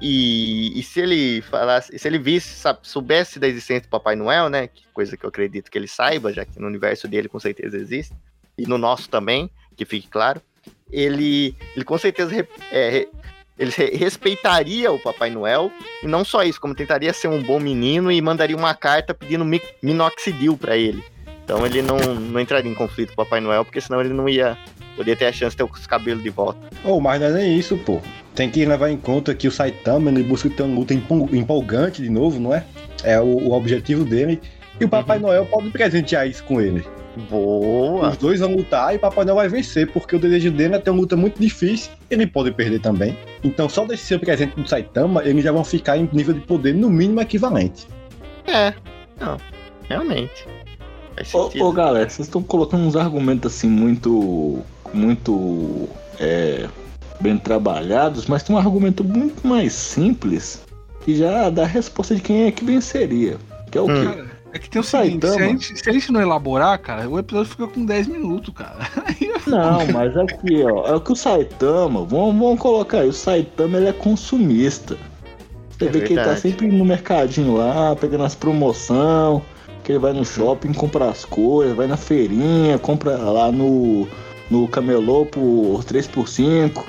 E, 0.00 0.78
e 0.78 0.82
se 0.82 1.00
ele 1.00 1.40
falasse, 1.42 1.98
se 1.98 2.06
ele 2.08 2.18
visse, 2.18 2.54
sabe, 2.54 2.80
soubesse 2.82 3.38
da 3.38 3.48
existência 3.48 3.82
do 3.82 3.88
Papai 3.88 4.16
Noel, 4.16 4.48
né? 4.48 4.66
Que 4.66 4.84
coisa 4.92 5.16
que 5.16 5.24
eu 5.24 5.28
acredito 5.28 5.70
que 5.70 5.78
ele 5.78 5.88
saiba, 5.88 6.32
já 6.32 6.44
que 6.44 6.60
no 6.60 6.66
universo 6.66 7.08
dele 7.08 7.28
com 7.28 7.38
certeza 7.40 7.76
existe, 7.76 8.14
e 8.58 8.66
no 8.66 8.76
nosso 8.76 9.08
também, 9.08 9.50
que 9.76 9.84
fique 9.84 10.08
claro, 10.08 10.40
ele, 10.90 11.56
ele 11.74 11.84
com 11.84 11.96
certeza 11.98 12.46
é, 12.70 13.06
ele 13.58 13.70
re- 13.70 13.96
respeitaria 13.96 14.90
o 14.92 14.98
Papai 14.98 15.30
Noel, 15.30 15.72
e 16.02 16.06
não 16.06 16.24
só 16.24 16.42
isso, 16.42 16.60
como 16.60 16.74
tentaria 16.74 17.12
ser 17.12 17.28
um 17.28 17.42
bom 17.42 17.58
menino 17.60 18.10
e 18.10 18.20
mandaria 18.20 18.56
uma 18.56 18.74
carta 18.74 19.14
pedindo 19.14 19.44
mi- 19.44 19.62
minoxidil 19.82 20.56
pra 20.56 20.76
ele. 20.76 21.02
Então 21.44 21.64
ele 21.64 21.82
não, 21.82 21.98
não 21.98 22.40
entraria 22.40 22.70
em 22.70 22.74
conflito 22.74 23.14
com 23.14 23.20
o 23.22 23.24
Papai 23.24 23.40
Noel, 23.40 23.64
porque 23.64 23.80
senão 23.80 24.00
ele 24.00 24.14
não 24.14 24.28
ia 24.28 24.56
poder 24.96 25.16
ter 25.16 25.26
a 25.26 25.32
chance 25.32 25.56
de 25.56 25.64
ter 25.64 25.70
os 25.70 25.86
cabelos 25.86 26.22
de 26.22 26.30
volta. 26.30 26.58
Oh, 26.84 27.00
mas 27.00 27.20
não 27.20 27.28
é 27.28 27.32
nem 27.32 27.58
isso, 27.58 27.76
pô. 27.78 28.00
Tem 28.34 28.50
que 28.50 28.64
levar 28.64 28.90
em 28.90 28.96
conta 28.96 29.34
que 29.34 29.46
o 29.46 29.50
Saitama 29.50 30.10
ele 30.10 30.22
busca 30.22 30.50
ter 30.50 30.62
uma 30.62 30.78
luta 30.78 30.92
empol- 30.94 31.28
empolgante 31.32 32.02
de 32.02 32.10
novo, 32.10 32.40
não 32.40 32.54
é? 32.54 32.64
É 33.02 33.20
o, 33.20 33.24
o 33.24 33.52
objetivo 33.52 34.04
dele. 34.04 34.40
E 34.80 34.84
o 34.84 34.88
Papai 34.88 35.18
Noel 35.18 35.46
pode 35.46 35.70
presentear 35.70 36.28
isso 36.28 36.42
com 36.44 36.60
ele. 36.60 36.84
Boa! 37.30 38.10
Os 38.10 38.16
dois 38.16 38.40
vão 38.40 38.56
lutar 38.56 38.92
e 38.92 38.96
o 38.96 39.00
Papai 39.00 39.24
Noel 39.24 39.36
vai 39.36 39.48
vencer, 39.48 39.88
porque 39.92 40.16
o 40.16 40.18
desejo 40.18 40.50
dele 40.50 40.74
é 40.74 40.78
ter 40.78 40.90
uma 40.90 41.00
luta 41.00 41.16
muito 41.16 41.40
difícil. 41.40 41.92
Ele 42.10 42.26
pode 42.26 42.50
perder 42.50 42.80
também. 42.80 43.16
Então, 43.44 43.68
só 43.68 43.84
desse 43.84 44.04
seu 44.04 44.18
presente 44.18 44.56
do 44.60 44.68
Saitama, 44.68 45.22
eles 45.24 45.44
já 45.44 45.52
vão 45.52 45.62
ficar 45.62 45.96
em 45.96 46.08
nível 46.12 46.34
de 46.34 46.40
poder 46.40 46.74
no 46.74 46.90
mínimo 46.90 47.20
equivalente. 47.20 47.86
É, 48.48 48.74
não, 49.20 49.36
realmente. 49.88 50.44
Ô, 51.32 51.66
ô, 51.66 51.72
galera, 51.72 52.08
vocês 52.08 52.26
estão 52.26 52.42
colocando 52.42 52.82
uns 52.82 52.96
argumentos 52.96 53.54
assim 53.54 53.68
muito. 53.68 54.58
Muito. 54.94 55.88
é, 56.20 56.68
bem 57.20 57.38
trabalhados, 57.38 58.26
mas 58.26 58.42
tem 58.42 58.54
um 58.54 58.58
argumento 58.58 59.04
muito 59.04 59.46
mais 59.46 59.72
simples 59.72 60.62
que 61.04 61.14
já 61.16 61.48
dá 61.48 61.62
a 61.62 61.66
resposta 61.66 62.14
de 62.14 62.20
quem 62.20 62.44
é 62.46 62.50
que 62.50 62.64
venceria. 62.64 63.36
Que 63.70 63.78
é 63.78 63.80
o 63.80 63.88
Hum. 63.88 64.12
quê? 64.12 64.24
É 64.52 64.58
que 64.58 64.70
tem 64.70 64.80
o 64.80 64.84
seguinte, 64.84 65.20
se 65.20 65.26
a, 65.26 65.30
Saitama. 65.30 65.50
gente, 65.52 65.78
se 65.78 65.90
a 65.90 65.92
gente 65.92 66.12
não 66.12 66.20
elaborar, 66.20 66.78
cara, 66.78 67.08
o 67.08 67.18
episódio 67.18 67.50
fica 67.50 67.66
com 67.66 67.84
10 67.84 68.06
minutos, 68.08 68.54
cara. 68.54 68.78
É 69.46 69.50
Não, 69.50 69.86
mas 69.92 70.16
aqui, 70.16 70.62
ó, 70.64 70.94
é 70.96 71.00
que 71.00 71.12
o 71.12 71.16
Saitama, 71.16 72.04
vamos, 72.04 72.36
vamos 72.36 72.58
colocar 72.60 73.00
aí, 73.00 73.08
o 73.08 73.12
Saitama 73.12 73.78
ele 73.78 73.88
é 73.88 73.92
consumista. 73.92 74.96
Você 75.70 75.86
É 75.86 75.88
vê 75.88 76.00
que 76.02 76.12
ele 76.14 76.22
tá 76.22 76.36
sempre 76.36 76.68
no 76.68 76.84
mercadinho 76.84 77.56
lá, 77.56 77.94
pegando 77.96 78.24
as 78.24 78.34
promoção, 78.34 79.42
que 79.82 79.92
ele 79.92 79.98
vai 79.98 80.12
no 80.12 80.24
shopping, 80.24 80.72
compra 80.72 81.10
as 81.10 81.24
coisas, 81.24 81.76
vai 81.76 81.86
na 81.86 81.96
feirinha, 81.96 82.78
compra 82.78 83.16
lá 83.18 83.50
no, 83.52 84.06
no 84.54 84.68
camelô 84.68 85.26
por 85.26 85.82
3 85.84 86.06
por 86.06 86.28
5 86.28 86.86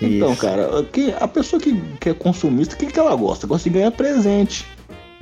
Então, 0.00 0.32
Isso. 0.32 0.40
cara, 0.40 0.82
que, 0.84 1.12
a 1.18 1.26
pessoa 1.28 1.60
que, 1.60 1.78
que 2.00 2.08
é 2.10 2.14
consumista, 2.14 2.74
o 2.74 2.78
que, 2.78 2.86
que 2.86 2.98
ela 2.98 3.14
gosta? 3.16 3.46
Gosta 3.46 3.68
de 3.68 3.74
ganhar 3.74 3.90
presente. 3.90 4.66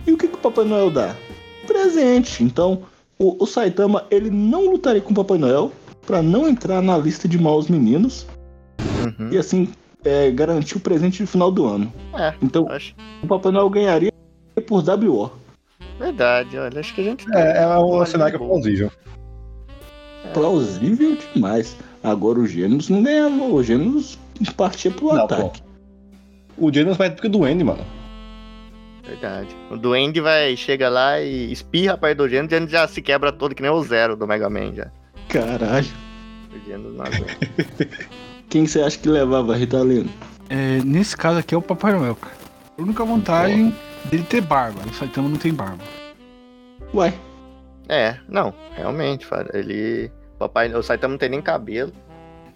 E 0.06 0.12
o 0.12 0.16
que, 0.16 0.26
que 0.28 0.34
o 0.34 0.38
Papai 0.38 0.64
Noel 0.64 0.90
dá? 0.90 1.14
Presente. 1.66 2.42
Então, 2.44 2.82
o, 3.18 3.42
o 3.42 3.46
Saitama, 3.46 4.04
ele 4.10 4.30
não 4.30 4.70
lutaria 4.70 5.00
com 5.00 5.10
o 5.12 5.14
Papai 5.14 5.36
Noel 5.38 5.72
pra 6.06 6.22
não 6.22 6.48
entrar 6.48 6.80
na 6.80 6.96
lista 6.96 7.28
de 7.28 7.38
maus 7.38 7.68
meninos 7.68 8.26
Uhum. 8.98 9.30
e 9.32 9.38
assim 9.38 9.68
é, 10.04 10.30
garantir 10.30 10.76
o 10.76 10.80
presente 10.80 11.20
no 11.22 11.26
final 11.28 11.50
do 11.52 11.66
ano. 11.66 11.92
É, 12.16 12.34
Então, 12.42 12.66
acho 12.70 12.94
o 13.22 13.26
Papai 13.26 13.50
Noel 13.52 13.68
ganharia 13.70 14.12
por 14.66 14.82
WO. 14.82 15.30
verdade, 15.98 16.56
olha, 16.58 16.78
acho 16.80 16.94
que 16.94 17.00
a 17.00 17.04
gente 17.04 17.26
É, 17.34 17.62
é 17.62 17.78
um 17.78 18.04
cenário 18.06 18.38
boa. 18.38 18.50
plausível. 18.50 18.90
Plausível 20.32 21.16
demais. 21.34 21.76
Agora 22.02 22.38
o 22.38 22.46
Gêmeos 22.46 22.88
não 22.88 23.02
ganhava, 23.02 23.42
o 23.44 23.62
Gêmeos 23.62 24.18
partia 24.56 24.90
pro 24.90 25.14
Não, 25.14 25.24
ataque. 25.24 25.62
O 26.56 26.72
Janus 26.72 26.96
vai 26.96 27.10
pro 27.10 27.28
Duende, 27.28 27.62
mano. 27.62 27.84
Verdade. 29.04 29.48
O 29.70 29.76
Duende 29.76 30.20
vai, 30.20 30.56
chega 30.56 30.88
lá 30.88 31.20
e 31.20 31.50
espirra 31.52 31.96
perto 31.96 32.18
do 32.18 32.28
Gênesis 32.28 32.52
e 32.52 32.56
ele 32.56 32.68
já 32.68 32.86
se 32.86 33.00
quebra 33.00 33.32
todo, 33.32 33.54
que 33.54 33.62
nem 33.62 33.70
o 33.70 33.82
Zero 33.82 34.16
do 34.16 34.26
Mega 34.26 34.50
Man 34.50 34.74
já. 34.74 34.90
Caralho. 35.28 35.86
O 36.52 36.68
Gênesis 36.68 36.94
não 36.94 37.04
aguenta. 37.04 37.88
Quem 38.50 38.66
você 38.66 38.80
acha 38.80 38.98
que 38.98 39.08
levava, 39.08 39.54
Ritalino? 39.54 40.10
É, 40.48 40.80
nesse 40.84 41.16
caso 41.16 41.38
aqui 41.38 41.54
é 41.54 41.58
o 41.58 41.62
Papai 41.62 41.92
Noel, 41.92 42.16
cara. 42.16 42.34
A 42.78 42.82
única 42.82 43.04
vantagem 43.04 43.74
dele 44.06 44.24
ter 44.24 44.40
barba. 44.40 44.80
O 44.86 44.94
Saitama 44.94 45.28
não 45.28 45.36
tem 45.36 45.52
barba. 45.52 45.82
Ué, 46.94 47.12
É, 47.88 48.16
não, 48.28 48.52
realmente, 48.76 49.26
ele... 49.54 50.10
Papai, 50.38 50.72
o 50.72 50.82
Saitama 50.82 51.12
não 51.12 51.18
tem 51.18 51.28
nem 51.30 51.42
cabelo. 51.42 51.92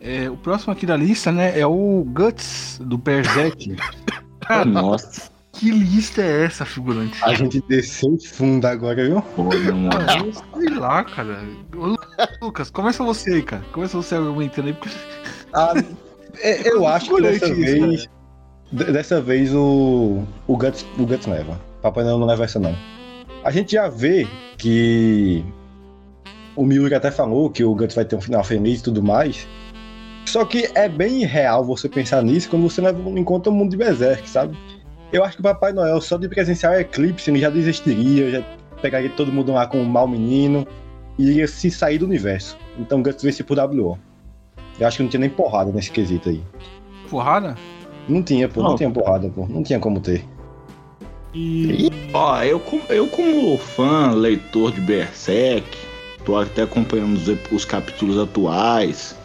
É, 0.01 0.29
o 0.31 0.37
próximo 0.37 0.73
aqui 0.73 0.85
da 0.87 0.97
lista, 0.97 1.33
né, 1.33 1.59
é 1.59 1.67
o 1.67 2.05
Guts 2.07 2.81
do 2.85 2.97
Berserk. 2.99 3.77
Cara, 4.41 4.65
nossa. 4.65 5.31
que 5.53 5.71
lista 5.71 6.21
é 6.23 6.45
essa, 6.45 6.65
figurante? 6.65 7.19
A 7.25 7.33
gente 7.35 7.61
desceu 7.69 8.17
fundo 8.21 8.67
agora, 8.67 9.05
viu? 9.05 9.25
Mano. 9.37 9.91
Ah, 9.93 10.59
Sei 10.59 10.69
lá, 10.75 11.05
cara. 11.05 11.45
Ô, 11.77 11.87
Lu- 11.87 11.99
Lucas, 12.43 12.71
começa 12.71 13.03
você 13.05 13.35
aí, 13.35 13.43
cara. 13.43 13.63
Começa 13.73 13.97
você 13.97 14.15
argumentando 14.17 14.69
aí, 14.69 14.75
porque 14.75 14.95
Ah, 15.53 15.73
é, 16.41 16.69
eu 16.69 16.87
acho 16.87 17.15
que 17.15 17.23
dessa 17.23 17.47
isso, 17.47 17.55
vez. 17.57 18.09
de- 18.73 18.93
Dessa 18.93 19.21
vez 19.21 19.55
o. 19.55 20.25
O 20.47 20.57
Guts, 20.57 20.85
o 20.99 21.05
Guts 21.07 21.27
leva. 21.27 21.61
Papai 21.83 22.05
Noel 22.05 22.19
não 22.19 22.27
leva 22.27 22.45
essa, 22.45 22.59
não. 22.59 22.75
A 23.45 23.51
gente 23.51 23.73
já 23.73 23.89
vê 23.89 24.27
que. 24.59 25.45
O 26.55 26.65
Miuri 26.67 26.95
até 26.95 27.11
falou 27.11 27.49
que 27.51 27.65
o 27.65 27.75
Guts 27.75 27.95
vai 27.95 28.05
ter 28.05 28.15
um 28.15 28.21
final 28.21 28.45
feliz 28.45 28.81
e 28.81 28.83
tudo 28.85 29.03
mais. 29.03 29.47
Só 30.27 30.45
que 30.45 30.71
é 30.75 30.89
bem 30.89 31.25
real 31.25 31.65
você 31.65 31.89
pensar 31.89 32.23
nisso 32.23 32.49
quando 32.51 32.69
você 32.69 32.81
leva 32.81 32.99
em 33.11 33.25
conta 33.25 33.51
o 33.51 33.53
mundo 33.53 33.71
de 33.71 33.77
Berserk, 33.77 34.29
sabe? 34.29 34.57
Eu 35.13 35.25
acho 35.25 35.37
que 35.37 35.41
o 35.41 35.43
Papai 35.43 35.73
Noel, 35.73 36.01
só 36.01 36.17
de 36.17 36.29
presenciar 36.29 36.73
o 36.73 36.77
eclipse, 36.77 37.31
ele 37.31 37.41
já 37.41 37.51
desistiria, 37.51 38.31
já 38.31 38.43
pegaria 38.81 39.11
todo 39.11 39.33
mundo 39.33 39.53
lá 39.53 39.67
com 39.67 39.83
o 39.83 39.85
mau 39.87 40.07
menino 40.07 40.67
e 41.19 41.25
iria 41.31 41.49
se 41.49 41.71
sair 41.71 41.99
do 41.99 42.05
universo. 42.07 42.57
Então 42.79 43.01
o 43.01 43.03
Guts 43.03 43.23
vence 43.23 43.43
por 43.43 43.59
WO. 43.59 43.99
Eu 44.79 44.87
acho 44.87 44.99
que 44.99 45.03
não 45.03 45.11
tinha 45.11 45.21
nem 45.21 45.31
porrada 45.31 45.73
nesse 45.73 45.91
quesito 45.91 46.29
aí. 46.29 46.43
porrada. 47.11 47.57
Não 48.09 48.23
tinha, 48.23 48.49
pô, 48.49 48.63
não, 48.63 48.71
Não. 48.71 48.77
tinha 48.77 48.91
porrada, 48.91 49.29
pô. 49.29 49.47
Não 49.47 49.63
tinha 49.63 49.79
como 49.79 50.01
ter. 50.01 50.25
E. 51.35 51.91
Ó, 52.13 52.43
eu, 52.43 52.63
eu 52.89 53.09
como 53.09 53.57
fã, 53.57 54.13
leitor 54.13 54.73
de 54.73 54.81
Berserk, 54.81 55.67
tô 56.25 56.37
até 56.37 56.63
acompanhando 56.63 57.17
os, 57.17 57.53
os 57.53 57.65
capítulos 57.65 58.19
atuais. 58.19 59.17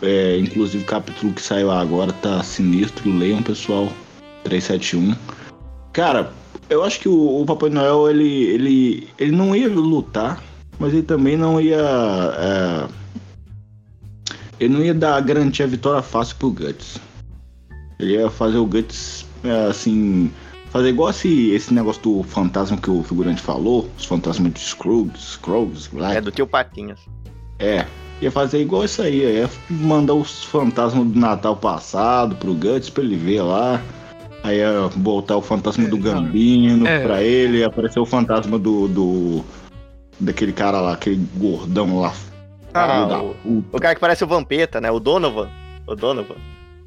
É, 0.00 0.38
inclusive 0.38 0.82
o 0.82 0.86
capítulo 0.86 1.32
que 1.32 1.42
saiu 1.42 1.70
agora 1.70 2.12
tá 2.12 2.42
sinistro, 2.42 3.10
leiam 3.16 3.42
pessoal. 3.42 3.92
371. 4.44 5.14
Cara, 5.92 6.32
eu 6.68 6.82
acho 6.82 7.00
que 7.00 7.08
o, 7.08 7.40
o 7.42 7.46
Papai 7.46 7.70
Noel 7.70 8.10
ele, 8.10 8.44
ele, 8.44 9.08
ele 9.18 9.30
não 9.30 9.54
ia 9.54 9.68
lutar, 9.68 10.42
mas 10.78 10.92
ele 10.92 11.02
também 11.02 11.36
não 11.36 11.60
ia. 11.60 11.76
é, 11.76 12.88
ele 14.58 14.74
não 14.74 14.82
ia 14.82 14.94
dar 14.94 15.20
garantir 15.20 15.62
a 15.62 15.66
vitória 15.66 16.02
fácil 16.02 16.36
pro 16.36 16.50
Guts. 16.50 16.98
Ele 17.98 18.14
ia 18.14 18.30
fazer 18.30 18.58
o 18.58 18.66
Guts 18.66 19.26
é, 19.44 19.66
assim. 19.66 20.30
Fazer 20.72 20.88
igual 20.88 21.10
esse, 21.10 21.50
esse 21.50 21.74
negócio 21.74 22.00
do 22.02 22.22
fantasma 22.22 22.78
que 22.78 22.90
o 22.90 23.02
figurante 23.02 23.42
falou, 23.42 23.88
os 23.98 24.06
fantasmas 24.06 24.52
de 24.54 24.60
Scrooge, 24.60 25.12
Scrooge, 25.18 25.88
lá. 25.92 26.14
É 26.14 26.20
do 26.20 26.30
tio 26.30 26.46
Patinhas. 26.46 26.98
É, 27.58 27.84
ia 28.22 28.30
fazer 28.30 28.60
igual 28.62 28.82
isso 28.84 29.02
aí, 29.02 29.18
ia 29.22 29.50
mandar 29.68 30.14
os 30.14 30.42
fantasmas 30.44 31.06
do 31.06 31.18
Natal 31.18 31.54
passado 31.56 32.34
pro 32.36 32.54
Guts 32.54 32.88
pra 32.88 33.04
ele 33.04 33.16
ver 33.16 33.42
lá. 33.42 33.82
Aí 34.42 34.56
ia 34.58 34.88
botar 34.96 35.36
o 35.36 35.42
fantasma 35.42 35.86
do 35.86 35.96
Gambino 35.98 36.86
é. 36.86 37.00
pra 37.04 37.22
ele, 37.22 37.58
ia 37.58 37.66
aparecer 37.66 38.00
o 38.00 38.06
fantasma 38.06 38.58
do. 38.58 38.88
do 38.88 39.44
daquele 40.18 40.52
cara 40.52 40.80
lá, 40.80 40.94
aquele 40.94 41.24
gordão 41.36 42.00
lá. 42.00 42.12
Ah, 42.74 43.22
o- 43.44 43.62
O 43.70 43.78
cara 43.78 43.94
que 43.94 44.00
parece 44.00 44.24
o 44.24 44.26
Vampeta, 44.26 44.80
né? 44.80 44.90
O 44.90 44.98
Donovan. 44.98 45.48
O 45.86 45.94
Donovan. 45.94 46.36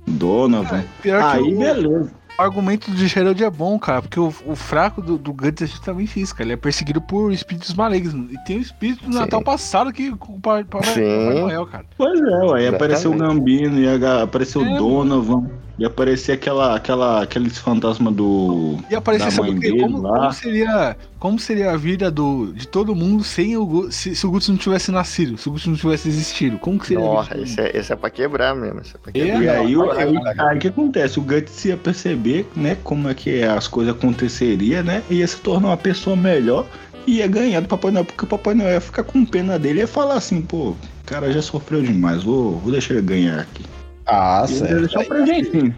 Donovan. 0.08 0.84
Que 1.02 1.12
Aí 1.12 1.54
o, 1.54 1.60
beleza. 1.60 2.12
O 2.38 2.42
argumento 2.42 2.92
do 2.92 3.08
Gerald 3.08 3.42
é 3.44 3.50
bom, 3.50 3.78
cara, 3.80 4.02
porque 4.02 4.20
o, 4.20 4.34
o 4.46 4.56
fraco 4.56 5.02
do, 5.02 5.18
do 5.18 5.32
Guts 5.34 5.62
é 5.64 5.68
justamente 5.68 6.20
isso, 6.20 6.34
cara. 6.34 6.46
Ele 6.46 6.54
é 6.54 6.58
perseguido 6.58 7.02
por 7.02 7.32
espíritos 7.32 7.74
malignos. 7.74 8.32
E 8.32 8.38
tem 8.46 8.58
o 8.58 8.62
espírito 8.62 9.06
do 9.06 9.14
Sim. 9.14 9.20
Natal 9.20 9.42
passado 9.42 9.92
que 9.94 10.10
o 10.10 10.18
Papai. 10.18 10.64
Papai 10.64 11.40
Noel, 11.40 11.66
cara. 11.66 11.86
Pois 11.98 12.20
é, 12.20 12.56
aí 12.58 12.68
apareceu 12.68 13.12
o. 13.12 13.18
Gambino, 13.18 14.00
ga- 14.00 14.24
apareceu 14.24 14.62
É, 14.66 14.74
o 14.74 14.78
Donovan. 14.78 15.50
Ia 15.78 15.88
aparecer 15.88 16.32
aquela, 16.32 16.76
aquela, 16.76 17.24
aqueles 17.24 17.58
fantasmas 17.58 18.14
do. 18.14 18.78
E 18.90 18.96
aparecer 18.96 19.26
da 19.26 19.32
sabe 19.32 19.52
mãe 19.52 19.60
dele 19.60 19.82
Como, 19.82 20.02
lá. 20.02 20.20
como 20.20 20.34
seria, 20.34 20.98
como 21.20 21.40
seria 21.40 21.72
a 21.72 21.78
vida 21.78 22.10
do, 22.10 22.54
de 22.54 22.66
todo 22.66 22.96
mundo 22.96 23.24
sem 23.26 23.58
o 23.58 23.92
se, 23.92 24.16
se 24.16 24.26
o 24.26 24.32
Guts 24.32 24.48
não 24.48 24.56
tivesse 24.58 24.90
nascido, 24.92 25.38
se 25.38 25.50
o 25.50 25.52
Guts 25.52 25.68
não 25.68 25.76
tivesse 25.76 26.08
existido? 26.08 26.58
Como 26.60 26.80
que 26.80 26.88
seria 26.88 27.04
Nossa, 27.04 27.32
todo 27.32 27.44
esse 27.44 27.60
é, 27.60 27.78
esse 27.78 27.92
é 27.92 27.96
pra 27.96 28.10
quebrar 28.10 28.56
mesmo. 28.56 28.80
Esse 28.80 28.96
é 28.96 28.98
pra 28.98 29.12
É, 29.14 29.26
quebrar. 29.26 29.44
E 29.44 29.50
aí, 29.50 29.76
o, 29.76 29.92
aí, 29.92 30.16
o 30.56 30.60
que 30.60 30.68
acontece? 30.70 31.20
O 31.20 31.22
Guts 31.22 31.66
ia 31.66 31.76
perceber, 31.76 32.48
né, 32.56 32.78
como 32.84 33.10
é 33.10 33.14
que 33.14 33.44
as 33.44 33.68
coisas 33.68 33.94
aconteceriam, 33.94 34.84
né? 34.84 35.04
E 35.10 35.16
ia 35.16 35.28
se 35.28 35.38
tornar 35.38 35.68
uma 35.70 35.78
pessoa 35.78 36.16
melhor 36.16 36.66
e 37.06 37.18
ia 37.18 37.28
ganhar 37.28 37.60
do 37.60 37.68
Papai 37.68 37.92
Noel, 37.92 38.06
porque 38.06 38.24
o 38.24 38.28
Papai 38.28 38.54
Noel 38.54 38.72
ia 38.76 38.82
ficar 38.82 39.04
com 39.04 39.26
pena 39.26 39.60
dele 39.60 39.80
e 39.80 39.82
ia 39.82 39.88
falar 39.88 40.16
assim, 40.16 40.42
pô, 40.42 40.70
o 40.70 40.78
cara 41.06 41.32
já 41.32 41.42
sofreu 41.42 41.82
demais, 41.82 42.24
vou, 42.24 42.58
vou 42.60 42.72
deixar 42.72 42.94
ele 42.94 43.04
ganhar 43.04 43.40
aqui. 43.40 43.64
Ah, 44.06 44.46
E 44.48 44.52
ia 44.52 44.58
certo. 44.60 44.80
deixar 44.82 45.00
um 45.00 45.06
presentinho. 45.06 45.76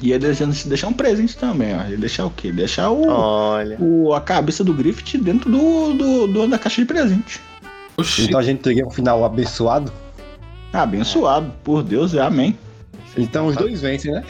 Ia 0.00 0.18
deixar, 0.18 0.46
deixar 0.46 0.88
um 0.88 0.92
presente 0.92 1.36
também, 1.36 1.74
ó. 1.76 1.84
Ia 1.88 1.96
deixar 1.96 2.26
o 2.26 2.30
quê? 2.30 2.50
Deixar 2.50 2.90
o, 2.90 3.06
Olha. 3.08 3.76
o- 3.80 4.12
a 4.14 4.20
cabeça 4.20 4.64
do 4.64 4.72
Griffith 4.74 5.18
dentro 5.18 5.50
do, 5.50 5.92
do, 5.94 6.26
do- 6.26 6.48
da 6.48 6.58
caixa 6.58 6.80
de 6.82 6.86
presente. 6.88 7.40
Oxi, 7.96 8.24
Então 8.24 8.40
a 8.40 8.42
gente 8.42 8.60
teria 8.62 8.86
um 8.86 8.90
final 8.90 9.24
abençoado. 9.24 9.92
Abençoado, 10.72 11.52
por 11.62 11.82
Deus, 11.82 12.14
amém. 12.16 12.56
Então 13.16 13.46
os 13.46 13.56
dois 13.56 13.80
vencem, 13.82 14.10
né? 14.12 14.24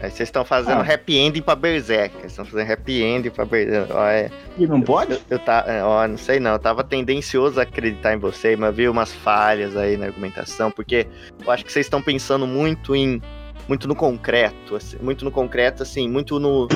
Aí 0.00 0.10
vocês 0.10 0.28
estão 0.28 0.44
fazendo 0.44 0.80
Ah. 0.82 0.94
happy 0.94 1.16
ending 1.18 1.42
pra 1.42 1.56
Berserk. 1.56 2.14
Vocês 2.18 2.32
estão 2.32 2.44
fazendo 2.44 2.70
happy 2.72 3.02
ending 3.02 3.30
pra 3.30 3.44
Berserk. 3.44 3.92
Ó, 3.92 4.06
é, 4.06 4.30
E 4.56 4.66
não 4.66 4.80
pode? 4.80 5.12
eu, 5.14 5.20
eu 5.30 5.38
tá, 5.38 5.64
é, 5.66 5.82
ó, 5.82 6.06
não 6.06 6.16
sei 6.18 6.38
não. 6.38 6.52
Eu 6.52 6.58
tava 6.58 6.84
tendencioso 6.84 7.58
a 7.58 7.64
acreditar 7.64 8.14
em 8.14 8.18
você, 8.18 8.54
mas 8.56 8.74
vi 8.76 8.88
umas 8.88 9.12
falhas 9.12 9.76
aí 9.76 9.96
na 9.96 10.06
argumentação, 10.06 10.70
porque 10.70 11.06
eu 11.44 11.50
acho 11.50 11.64
que 11.64 11.72
vocês 11.72 11.86
estão 11.86 12.00
pensando 12.00 12.46
muito 12.46 12.94
em. 12.94 13.20
Muito 13.66 13.86
no 13.86 13.94
concreto, 13.94 14.76
assim, 14.76 14.96
muito 15.02 15.26
no 15.26 15.30
concreto, 15.30 15.82
assim, 15.82 16.08
muito 16.08 16.40
no, 16.40 16.66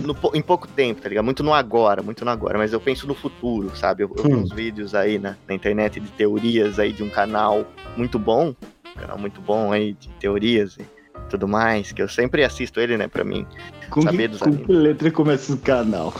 no 0.00 0.14
em 0.34 0.40
pouco 0.40 0.68
tempo, 0.68 1.00
tá 1.02 1.08
ligado? 1.08 1.24
Muito 1.24 1.42
no 1.42 1.52
agora, 1.52 2.00
muito 2.00 2.24
no 2.24 2.30
agora, 2.30 2.56
mas 2.56 2.72
eu 2.72 2.80
penso 2.80 3.08
no 3.08 3.14
futuro, 3.14 3.74
sabe? 3.74 4.04
Eu, 4.04 4.14
eu 4.16 4.22
vi 4.22 4.34
Hum. 4.34 4.42
uns 4.42 4.52
vídeos 4.52 4.94
aí 4.94 5.18
na, 5.18 5.34
na 5.48 5.54
internet 5.54 5.98
de 5.98 6.08
teorias 6.10 6.78
aí 6.78 6.92
de 6.92 7.02
um 7.02 7.10
canal 7.10 7.64
muito 7.96 8.20
bom, 8.20 8.54
um 8.96 9.00
canal 9.00 9.18
muito 9.18 9.40
bom 9.40 9.72
aí 9.72 9.94
de 9.94 10.08
teorias 10.20 10.78
tudo 11.28 11.46
mais, 11.48 11.92
que 11.92 12.00
eu 12.02 12.08
sempre 12.08 12.42
assisto 12.44 12.80
ele, 12.80 12.96
né, 12.96 13.08
pra 13.08 13.24
mim. 13.24 13.46
Com, 13.90 14.02
Saber 14.02 14.18
que, 14.18 14.28
dos 14.28 14.40
com 14.40 14.56
que 14.56 14.72
letra 14.72 15.10
começa 15.10 15.52
esse 15.52 15.60
canal? 15.62 16.12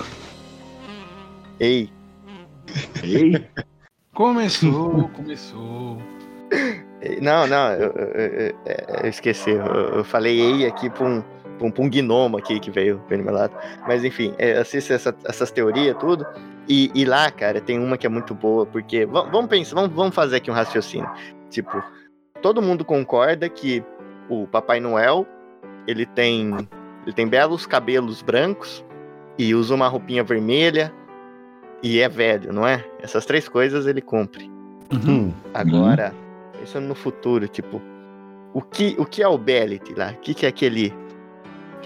Ei, 1.60 1.90
Ei, 3.02 3.46
começou, 4.14 5.08
começou. 5.14 5.98
não, 7.20 7.46
não, 7.46 7.72
eu, 7.72 7.90
eu- 7.92 8.06
eu- 8.14 8.30
eu- 8.48 8.54
eu 9.04 9.08
esqueci, 9.08 9.50
eu, 9.50 9.64
eu 9.64 10.04
falei 10.04 10.38
ei 10.40 10.66
aqui 10.66 10.88
pra 10.90 11.04
um, 11.06 11.22
pra 11.58 11.66
um, 11.66 11.70
pra 11.70 11.82
um 11.84 11.90
gnomo 11.90 12.36
aqui 12.38 12.60
que 12.60 12.70
veio, 12.70 13.02
veio 13.08 13.22
do 13.22 13.24
meu 13.24 13.34
lado. 13.34 13.54
Mas 13.86 14.04
enfim, 14.04 14.34
é, 14.38 14.56
eu 14.56 14.60
assisto 14.62 14.92
essa- 14.92 15.14
essas 15.24 15.50
teorias, 15.50 15.96
tudo. 15.98 16.26
E, 16.68 16.90
e 16.94 17.04
lá, 17.06 17.30
cara, 17.30 17.60
tem 17.62 17.78
uma 17.78 17.96
que 17.96 18.06
é 18.06 18.10
muito 18.10 18.34
boa, 18.34 18.66
porque 18.66 19.06
va- 19.06 19.22
vamos 19.22 19.48
pensar, 19.48 19.74
vamos, 19.74 19.94
vamos 19.96 20.14
fazer 20.14 20.36
aqui 20.36 20.50
um 20.50 20.54
raciocínio. 20.54 21.08
Tipo, 21.48 21.82
todo 22.42 22.60
mundo 22.60 22.84
concorda 22.84 23.48
que 23.48 23.82
o 24.28 24.46
Papai 24.46 24.80
Noel, 24.80 25.26
ele 25.86 26.04
tem, 26.06 26.52
ele 27.04 27.12
tem 27.14 27.26
belos 27.26 27.66
cabelos 27.66 28.22
brancos 28.22 28.84
e 29.38 29.54
usa 29.54 29.74
uma 29.74 29.88
roupinha 29.88 30.22
vermelha 30.24 30.92
e 31.82 32.00
é 32.00 32.08
velho, 32.08 32.52
não 32.52 32.66
é? 32.66 32.84
Essas 33.00 33.24
três 33.24 33.48
coisas 33.48 33.86
ele 33.86 34.00
cumpre. 34.00 34.50
Hum. 34.92 35.32
Agora, 35.54 36.12
pensando 36.58 36.86
no 36.88 36.94
futuro, 36.94 37.46
tipo, 37.46 37.80
o 38.52 38.60
que, 38.62 38.96
o 38.98 39.04
que 39.04 39.22
é 39.22 39.28
o 39.28 39.38
Bellet 39.38 39.94
lá? 39.94 40.10
O 40.12 40.20
que, 40.20 40.34
que 40.34 40.46
é 40.46 40.48
aquele. 40.48 40.92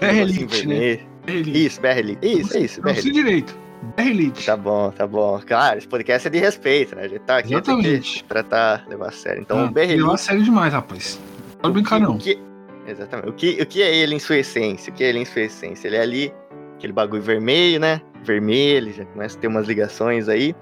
negocinho 0.01 0.69
né? 0.69 0.99
Ele, 1.27 1.65
Isso, 1.65 1.79
Berrelite. 1.79 2.25
Isso, 2.41 2.57
isso, 2.57 2.81
Berrelite. 2.81 3.11
direito. 3.11 3.57
Berrelite. 3.95 4.45
Tá 4.45 4.57
bom, 4.57 4.91
tá 4.91 5.05
bom. 5.07 5.39
Claro, 5.45 5.77
esse 5.77 5.87
podcast 5.87 6.27
é 6.27 6.31
de 6.31 6.37
respeito, 6.39 6.95
né? 6.95 7.03
A 7.03 7.07
gente 7.07 7.21
tá 7.21 7.37
aqui 7.37 7.49
tem 7.49 7.61
que 7.61 7.69
Exatamente. 7.71 8.23
tratar, 8.25 8.85
levar 8.89 9.07
a 9.09 9.11
sério. 9.11 9.41
Então, 9.41 9.59
Ah, 9.59 9.65
o 9.65 9.71
Berrelite. 9.71 9.99
levou 9.99 10.15
a 10.15 10.17
sério 10.17 10.43
demais, 10.43 10.73
rapaz. 10.73 11.19
Pode 11.63 11.75
brincar, 11.75 11.97
não. 11.97 12.15
O 12.15 12.17
que, 12.17 12.37
exatamente. 12.85 13.29
O 13.29 13.33
que, 13.33 13.61
o 13.61 13.65
que 13.65 13.81
é 13.81 13.95
ele 13.95 14.13
em 14.13 14.19
sua 14.19 14.37
essência? 14.37 14.91
O 14.91 14.95
que 14.95 15.01
é 15.01 15.07
ele 15.07 15.19
em 15.19 15.25
sua 15.25 15.43
essência? 15.43 15.87
Ele 15.87 15.95
é 15.95 16.01
ali, 16.01 16.33
aquele 16.75 16.91
bagulho 16.91 17.21
vermelho, 17.21 17.79
né? 17.79 18.01
Vermelho, 18.21 18.91
já 18.91 19.05
começa 19.05 19.37
a 19.37 19.39
ter 19.39 19.47
umas 19.47 19.65
ligações 19.65 20.27
aí. 20.27 20.53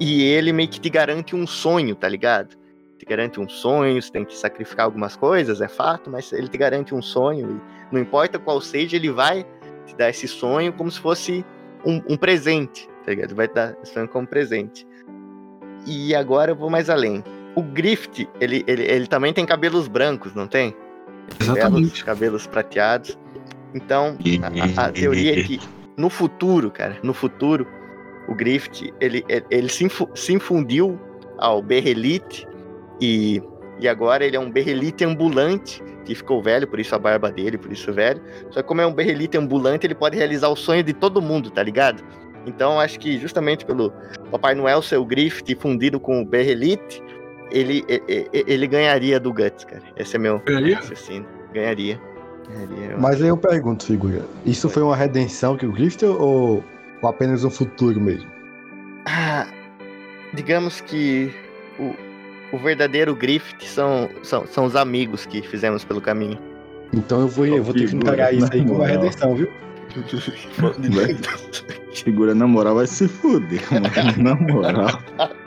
E 0.00 0.24
ele 0.24 0.54
meio 0.54 0.70
que 0.70 0.80
te 0.80 0.88
garante 0.88 1.36
um 1.36 1.46
sonho, 1.46 1.94
tá 1.94 2.08
ligado? 2.08 2.56
Te 2.98 3.04
garante 3.04 3.38
um 3.38 3.46
sonho, 3.46 4.00
você 4.00 4.10
tem 4.10 4.24
que 4.24 4.34
sacrificar 4.34 4.86
algumas 4.86 5.14
coisas, 5.14 5.60
é 5.60 5.68
fato, 5.68 6.08
mas 6.08 6.32
ele 6.32 6.48
te 6.48 6.56
garante 6.56 6.94
um 6.94 7.02
sonho. 7.02 7.60
E 7.90 7.94
não 7.94 8.00
importa 8.00 8.38
qual 8.38 8.58
seja, 8.58 8.96
ele 8.96 9.10
vai 9.10 9.44
te 9.84 9.94
dar 9.94 10.08
esse 10.08 10.26
sonho 10.26 10.72
como 10.72 10.90
se 10.90 10.98
fosse 10.98 11.44
um, 11.84 12.02
um 12.08 12.16
presente, 12.16 12.88
tá 13.04 13.10
ligado? 13.10 13.28
Ele 13.28 13.34
vai 13.34 13.48
te 13.48 13.54
dar 13.54 13.76
esse 13.82 13.92
sonho 13.92 14.08
como 14.08 14.26
presente. 14.26 14.86
E 15.86 16.14
agora 16.14 16.52
eu 16.52 16.56
vou 16.56 16.70
mais 16.70 16.88
além. 16.88 17.22
O 17.56 17.62
Grift, 17.62 18.28
ele, 18.40 18.62
ele, 18.66 18.82
ele 18.84 19.06
também 19.06 19.32
tem 19.32 19.44
cabelos 19.46 19.88
brancos, 19.88 20.34
não 20.34 20.46
tem? 20.46 20.74
Exatamente. 21.40 22.04
cabelos 22.04 22.46
prateados. 22.46 23.18
Então, 23.74 24.16
a, 24.42 24.82
a- 24.82 24.86
a 24.86 24.92
teoria 24.92 25.32
é 25.32 25.42
que 25.42 25.60
no 25.96 26.08
futuro, 26.10 26.70
cara, 26.70 26.98
no 27.02 27.12
futuro, 27.14 27.66
o 28.28 28.34
Grift, 28.34 28.92
ele, 29.00 29.24
ele, 29.28 29.44
ele 29.50 29.68
se, 29.68 29.84
infu- 29.84 30.08
se 30.14 30.32
infundiu 30.32 30.98
ao 31.38 31.60
Berrelite 31.62 32.46
e, 33.00 33.42
e 33.80 33.88
agora 33.88 34.24
ele 34.24 34.36
é 34.36 34.40
um 34.40 34.50
Berrelite 34.50 35.04
ambulante, 35.04 35.82
que 36.04 36.14
ficou 36.14 36.42
velho, 36.42 36.66
por 36.68 36.78
isso 36.78 36.94
a 36.94 36.98
barba 36.98 37.30
dele, 37.32 37.58
por 37.58 37.72
isso 37.72 37.92
velho. 37.92 38.20
Só 38.50 38.62
que 38.62 38.68
como 38.68 38.80
é 38.80 38.86
um 38.86 38.92
Berrelite 38.92 39.36
ambulante, 39.36 39.86
ele 39.86 39.94
pode 39.94 40.16
realizar 40.16 40.48
o 40.48 40.56
sonho 40.56 40.82
de 40.82 40.92
todo 40.92 41.20
mundo, 41.22 41.50
tá 41.50 41.62
ligado? 41.62 42.02
Então, 42.46 42.78
acho 42.78 43.00
que 43.00 43.18
justamente 43.18 43.64
pelo 43.66 43.92
Papai 44.30 44.54
Noel 44.54 44.80
ser 44.80 44.98
o 44.98 45.04
Grift 45.04 45.52
fundido 45.56 45.98
com 45.98 46.22
o 46.22 46.24
Berrelite, 46.24 47.02
ele, 47.50 47.84
e- 47.88 48.02
e- 48.32 48.44
ele 48.46 48.66
ganharia 48.66 49.18
do 49.20 49.32
Guts, 49.32 49.64
cara. 49.64 49.82
Esse 49.96 50.16
é 50.16 50.18
meu 50.18 50.40
Ganharia? 50.40 50.76
raciocínio. 50.76 51.26
Ganharia. 51.52 52.00
Ganharia. 52.48 52.90
eu 52.92 53.00
Mas 53.00 53.20
aí 53.22 53.28
eu 53.28 53.36
pergunto, 53.36 53.84
figura, 53.86 54.24
isso 54.44 54.68
foi 54.68 54.82
uma 54.82 54.96
redenção 54.96 55.56
que 55.56 55.66
o 55.66 55.72
Griffith 55.72 56.04
ou, 56.04 56.62
ou 57.02 57.08
apenas 57.08 57.44
um 57.44 57.50
futuro 57.50 58.00
mesmo? 58.00 58.30
Ah, 59.06 59.46
digamos 60.34 60.80
que 60.80 61.32
o, 61.78 61.94
o 62.54 62.58
verdadeiro 62.58 63.14
Griffith 63.14 63.62
são, 63.64 64.08
são, 64.22 64.46
são 64.46 64.64
os 64.64 64.76
amigos 64.76 65.26
que 65.26 65.42
fizemos 65.42 65.84
pelo 65.84 66.00
caminho. 66.00 66.38
Então 66.92 67.20
eu 67.20 67.28
vou, 67.28 67.46
eu 67.46 67.62
vou 67.62 67.74
ter 67.74 67.80
que 67.80 67.86
Figura, 67.88 68.12
encarar 68.14 68.32
isso 68.32 68.48
aí 68.52 68.60
como 68.62 68.74
uma 68.76 68.86
redenção, 68.86 69.34
viu? 69.34 69.48
Segura 71.92 72.34
na 72.34 72.46
moral, 72.46 72.74
vai 72.76 72.86
se 72.86 73.08
fuder, 73.08 73.60
mano. 73.72 73.88
Na 74.22 74.34
moral. 74.34 75.02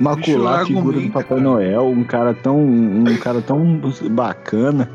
Macular 0.00 0.60
a 0.60 0.66
figura 0.66 1.00
do 1.00 1.10
Papai 1.10 1.24
cara. 1.24 1.40
Noel, 1.40 1.88
um 1.88 2.04
cara 2.04 2.34
tão. 2.34 2.58
Um 2.58 3.16
cara 3.18 3.40
tão 3.40 3.80
bacana. 4.10 4.88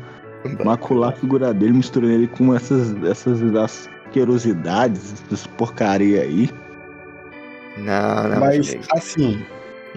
Macular 0.62 1.10
a 1.10 1.12
figura 1.12 1.54
dele, 1.54 1.72
misturando 1.72 2.12
ele 2.12 2.26
com 2.26 2.54
essas, 2.54 2.94
essas 3.04 3.40
asquerosidades, 3.56 5.24
essas 5.26 5.46
porcaria 5.46 6.20
aí. 6.20 6.50
Não, 7.78 8.28
não. 8.28 8.40
Mas 8.40 8.76
assim, 8.92 9.42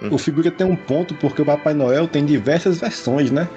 Hum. 0.01 0.09
o 0.11 0.17
figura 0.17 0.51
tem 0.51 0.67
um 0.67 0.75
ponto 0.75 1.15
porque 1.15 1.41
o 1.41 1.45
Papai 1.45 1.73
Noel 1.73 2.07
tem 2.07 2.25
diversas 2.25 2.79
versões, 2.79 3.31
né? 3.31 3.47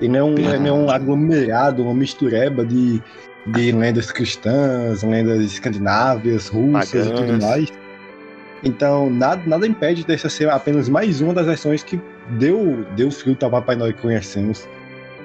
Ele 0.00 0.12
não 0.12 0.18
é 0.18 0.22
um, 0.22 0.38
ele 0.38 0.68
é 0.68 0.72
um 0.72 0.88
aglomerado, 0.88 1.82
uma 1.82 1.94
mistureba 1.94 2.64
de, 2.64 3.02
de 3.48 3.72
lendas 3.72 4.12
cristãs, 4.12 5.02
lendas 5.02 5.40
escandinávias, 5.40 6.48
russas 6.48 7.06
e 7.06 7.12
tudo 7.12 7.42
mais. 7.42 7.72
Então, 8.64 9.08
nada, 9.08 9.42
nada 9.46 9.66
impede 9.66 10.04
dessa 10.04 10.28
ser 10.28 10.48
apenas 10.50 10.88
mais 10.88 11.20
uma 11.20 11.32
das 11.32 11.46
versões 11.46 11.82
que 11.82 12.00
deu, 12.38 12.84
deu 12.96 13.10
fruto 13.10 13.44
ao 13.44 13.50
Papai 13.50 13.76
Noel 13.76 13.94
que 13.94 14.02
conhecemos. 14.02 14.66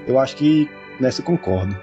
Eu 0.07 0.19
acho 0.19 0.35
que 0.35 0.69
nessa 0.99 1.21
eu 1.21 1.25
concordo. 1.25 1.75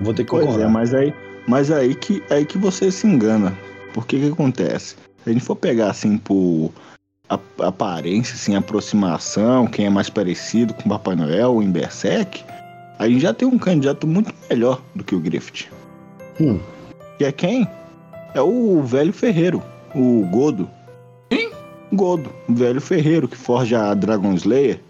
Vou 0.00 0.12
ter 0.12 0.24
que 0.24 0.30
Pois 0.30 0.44
concordar. 0.44 0.66
é, 0.66 0.68
mas 0.70 0.92
aí, 0.94 1.14
mas 1.46 1.70
aí 1.70 1.94
que 1.94 2.22
aí 2.30 2.44
que 2.44 2.58
você 2.58 2.90
se 2.90 3.06
engana. 3.06 3.56
Porque 3.94 4.18
que 4.18 4.28
acontece? 4.28 4.96
Se 5.24 5.30
a 5.30 5.32
gente 5.32 5.44
for 5.44 5.56
pegar 5.56 5.90
assim 5.90 6.18
por 6.18 6.70
a- 7.28 7.38
aparência, 7.66 8.34
assim, 8.34 8.54
aproximação, 8.54 9.66
quem 9.66 9.86
é 9.86 9.90
mais 9.90 10.10
parecido 10.10 10.74
com 10.74 10.82
o 10.86 10.88
Papai 10.90 11.16
Noel 11.16 11.62
em 11.62 11.70
Berserk, 11.70 12.44
a 12.98 13.08
gente 13.08 13.20
já 13.20 13.32
tem 13.32 13.48
um 13.48 13.58
candidato 13.58 14.06
muito 14.06 14.32
melhor 14.50 14.80
do 14.94 15.02
que 15.02 15.14
o 15.14 15.20
Griffith. 15.20 15.68
Hum. 16.40 16.60
E 17.18 17.24
é 17.24 17.32
quem? 17.32 17.66
É 18.34 18.40
o 18.42 18.82
velho 18.82 19.12
ferreiro, 19.12 19.62
o 19.98 20.26
Godo. 20.26 20.68
Quem? 21.30 21.50
Godo, 21.92 22.30
o 22.48 22.54
velho 22.54 22.80
ferreiro 22.80 23.26
que 23.28 23.36
forja 23.36 23.90
a 23.90 23.94
Dragon 23.94 24.32
Slayer. 24.34 24.80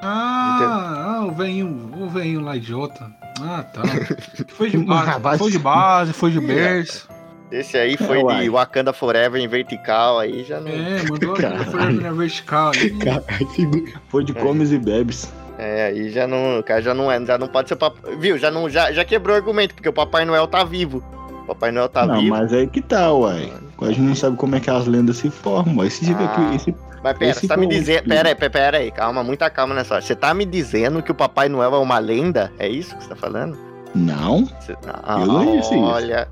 Ah, 0.00 1.16
ah, 1.20 1.24
o 1.26 1.32
velhinho, 1.32 1.90
o 1.98 2.08
velhinho 2.08 2.40
lá 2.40 2.56
idiota. 2.56 3.10
Ah, 3.40 3.62
tá. 3.62 3.82
Foi 4.54 4.70
de 4.70 4.78
base, 4.78 5.38
foi 5.38 5.46
de 5.50 5.56
se- 5.56 5.62
base, 5.62 6.12
foi 6.12 6.30
de 6.30 6.40
berço. 6.40 7.08
Esse 7.50 7.76
aí 7.76 7.96
foi 7.96 8.18
Uai. 8.22 8.42
de 8.44 8.50
Wakanda 8.50 8.92
Forever 8.92 9.40
em 9.40 9.46
vertical, 9.48 10.18
aí 10.18 10.44
já 10.44 10.60
não. 10.60 10.70
É, 10.70 11.02
mandou 11.08 11.34
aquela 11.36 11.64
foi 11.64 11.92
na 11.92 12.12
vertical 12.12 12.68
ali. 12.70 12.90
Caralho. 12.98 13.92
Foi 14.08 14.24
de 14.24 14.32
É. 14.32 14.40
comes 14.40 14.72
e 14.72 14.78
bebes. 14.78 15.32
É, 15.58 15.86
aí 15.86 16.10
já 16.10 16.26
não, 16.26 16.58
o 16.58 16.62
cara 16.64 16.82
já 16.82 16.94
não 16.94 17.10
é, 17.10 17.24
já 17.24 17.38
não 17.38 17.46
pode 17.46 17.68
ser 17.68 17.76
papai, 17.76 18.16
viu? 18.16 18.36
Já 18.38 18.50
não, 18.50 18.68
já, 18.68 18.92
já 18.92 19.04
quebrou 19.04 19.34
o 19.34 19.38
argumento 19.38 19.74
porque 19.74 19.88
o 19.88 19.92
Papai 19.92 20.24
Noel 20.24 20.46
tá 20.48 20.64
vivo. 20.64 21.02
O 21.44 21.48
Papai 21.48 21.70
Noel 21.70 21.88
tá 21.88 22.06
não, 22.06 22.20
vivo. 22.20 22.30
mas 22.34 22.52
aí 22.52 22.66
que 22.66 22.80
tá, 22.80 23.12
uai. 23.12 23.52
A 23.80 23.86
gente 23.88 24.00
não 24.00 24.14
sabe 24.14 24.36
como 24.36 24.56
é 24.56 24.60
que 24.60 24.70
as 24.70 24.86
lendas 24.86 25.18
se 25.18 25.28
formam. 25.30 25.74
Mas 25.74 25.92
se 25.94 26.06
tiver 26.06 26.24
Ah. 26.24 26.54
Esse... 26.54 26.74
Mas 27.02 27.18
pera, 27.18 27.30
Esse 27.32 27.40
você 27.40 27.48
tá 27.48 27.56
me 27.58 27.66
o 27.66 27.68
dizendo. 27.68 28.08
Pera 28.08 28.28
aí, 28.30 28.34
pera, 28.34 28.78
aí, 28.78 28.90
calma, 28.90 29.22
muita 29.22 29.50
calma 29.50 29.74
nessa 29.74 29.94
hora. 29.94 30.02
Você 30.02 30.14
tá 30.16 30.32
me 30.32 30.46
dizendo 30.46 31.02
que 31.02 31.10
o 31.12 31.14
Papai 31.14 31.50
Noel 31.50 31.74
é 31.74 31.78
uma 31.78 31.98
lenda? 31.98 32.50
É 32.58 32.66
isso 32.66 32.96
que 32.96 33.02
você 33.02 33.10
tá 33.10 33.16
falando? 33.16 33.58
Não? 33.94 34.46
Você- 34.46 34.74
Ah, 35.02 35.20
Eu 35.20 35.26
não 35.26 35.44
disse 35.58 35.74
isso. 35.74 35.82
olha, 35.82 36.28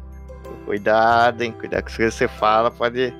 cuidado, 0.64 1.42
hein? 1.42 1.54
Cuidado 1.58 1.82
com 1.82 1.88
as 1.90 1.96
coisas 1.96 2.14
que 2.14 2.18
você 2.20 2.28
fala, 2.28 2.70
pode. 2.70 3.12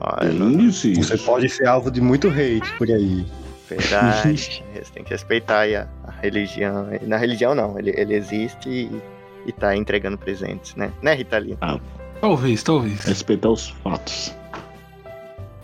Olha, 0.00 0.28
Eu 0.28 0.34
não, 0.34 0.46
não 0.50 0.56
disse 0.58 0.92
isso. 0.92 1.02
Você 1.04 1.18
pode 1.18 1.48
ser 1.48 1.66
alvo 1.66 1.90
de 1.90 2.00
muito 2.00 2.28
hate 2.28 2.72
por 2.78 2.88
aí. 2.88 3.26
verdade. 3.68 4.62
Você 4.74 4.92
tem 4.92 5.02
que 5.04 5.10
respeitar 5.10 5.60
aí 5.60 5.74
a, 5.76 5.86
a 6.06 6.10
religião. 6.20 6.86
Na 7.02 7.16
religião 7.16 7.54
não, 7.54 7.78
ele, 7.78 7.92
ele 7.96 8.14
existe 8.14 8.68
e, 8.68 9.02
e 9.46 9.52
tá 9.52 9.76
entregando 9.76 10.18
presentes, 10.18 10.74
né? 10.74 10.92
Né, 11.02 11.14
Ritalina? 11.14 11.80
Talvez, 12.20 12.62
talvez. 12.62 13.04
Respeitar 13.04 13.50
os 13.50 13.68
fatos. 13.68 14.34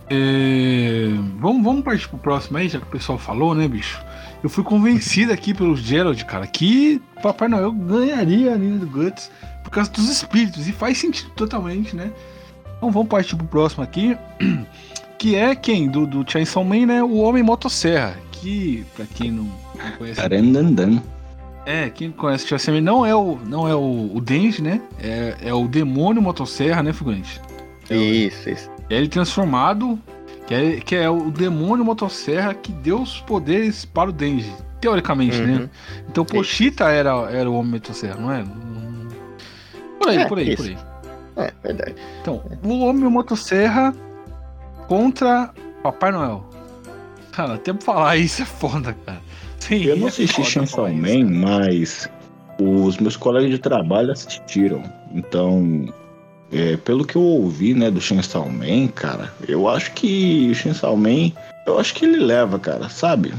É, 0.09 1.07
Vamos, 1.39 1.63
vamos 1.63 1.83
partir 1.83 2.07
pro 2.07 2.19
próximo 2.19 2.57
aí, 2.57 2.69
já 2.69 2.79
que 2.79 2.85
o 2.85 2.91
pessoal 2.91 3.17
falou, 3.17 3.55
né, 3.55 3.67
bicho? 3.67 3.99
Eu 4.43 4.49
fui 4.49 4.63
convencido 4.63 5.31
aqui 5.31 5.53
pelo 5.53 5.75
Gerald, 5.75 6.23
cara, 6.25 6.45
que 6.45 7.01
Papai 7.21 7.47
Noel 7.47 7.71
ganharia 7.71 8.53
a 8.53 8.55
linha 8.55 8.77
do 8.77 8.87
Guts 8.87 9.31
por 9.63 9.71
causa 9.71 9.89
dos 9.91 10.09
espíritos. 10.09 10.67
E 10.67 10.71
faz 10.71 10.97
sentido 10.97 11.29
totalmente, 11.31 11.95
né? 11.95 12.11
Então 12.77 12.91
vamos 12.91 13.07
partir 13.07 13.35
pro 13.35 13.47
próximo 13.47 13.83
aqui. 13.83 14.17
Que 15.17 15.35
é 15.35 15.53
quem? 15.53 15.87
Do, 15.87 16.07
do 16.07 16.25
Chainsaw 16.27 16.63
Man, 16.63 16.87
né? 16.87 17.03
O 17.03 17.17
Homem 17.17 17.43
Motosserra. 17.43 18.17
Que, 18.31 18.83
pra 18.95 19.05
quem 19.05 19.29
não, 19.29 19.43
não 19.43 19.91
conhece. 19.99 20.19
Tarandandan. 20.19 20.99
É, 21.65 21.89
quem 21.89 22.11
conhece 22.11 22.71
Man 22.71 22.81
não 22.81 23.05
é 23.05 23.15
o, 23.15 23.37
não 23.45 23.67
é 23.67 23.75
o, 23.75 24.11
o 24.15 24.21
Denji, 24.21 24.61
né? 24.61 24.81
É, 24.99 25.35
é 25.41 25.53
o 25.53 25.67
Demônio 25.67 26.21
Motosserra, 26.21 26.81
né, 26.81 26.91
Figurante? 26.91 27.39
Isso, 27.89 28.49
isso. 28.49 28.69
É 28.89 28.95
ele 28.95 29.07
transformado, 29.07 29.99
que 30.47 30.53
é, 30.53 30.79
que 30.79 30.95
é 30.95 31.09
o 31.09 31.29
demônio 31.31 31.83
motosserra 31.83 32.53
que 32.53 32.71
deu 32.71 33.01
os 33.01 33.19
poderes 33.21 33.85
para 33.85 34.09
o 34.09 34.13
Denji. 34.13 34.53
Teoricamente, 34.79 35.39
né? 35.39 35.59
Uhum. 35.59 35.69
Então 36.09 36.25
Pochita 36.25 36.89
era, 36.89 37.11
era 37.31 37.49
o 37.49 37.53
homem 37.53 37.73
motosserra, 37.73 38.15
não 38.15 38.31
é? 38.31 38.43
Por 39.99 40.09
aí, 40.09 40.17
É, 40.17 40.25
por 40.25 40.39
aí, 40.39 40.53
isso. 40.53 40.63
por 40.63 40.69
aí. 40.69 40.77
É, 41.37 41.53
verdade. 41.63 41.95
Então, 42.21 42.43
o 42.63 42.79
homem 42.79 43.09
motosserra 43.09 43.93
contra 44.87 45.53
Papai 45.83 46.11
Noel. 46.11 46.45
Cara, 47.31 47.53
até 47.53 47.71
pra 47.71 47.81
falar 47.81 48.17
isso 48.17 48.41
é 48.41 48.45
foda, 48.45 48.93
cara. 49.05 49.21
Sim, 49.61 49.83
Eu 49.85 49.95
não 49.97 50.05
é 50.07 50.09
assisti 50.09 50.35
foda 50.35 50.49
Chainsaw 50.49 50.89
isso. 50.89 50.97
Man, 51.01 51.29
mas 51.29 52.09
os 52.59 52.97
meus 52.97 53.15
colegas 53.15 53.49
de 53.49 53.57
trabalho 53.59 54.11
assistiram. 54.11 54.83
Então, 55.13 55.87
é, 56.51 56.75
pelo 56.77 57.05
que 57.05 57.15
eu 57.15 57.21
ouvi, 57.21 57.73
né, 57.73 57.89
do 57.89 58.01
Chainsaw 58.01 58.49
Man, 58.49 58.87
cara, 58.93 59.31
eu 59.47 59.69
acho 59.69 59.91
que 59.93 60.49
o 60.51 60.55
Chainsaw 60.55 60.95
Man, 60.97 61.31
eu 61.65 61.79
acho 61.79 61.93
que 61.93 62.05
ele 62.05 62.17
leva, 62.17 62.57
cara, 62.59 62.89
sabe? 62.89 63.33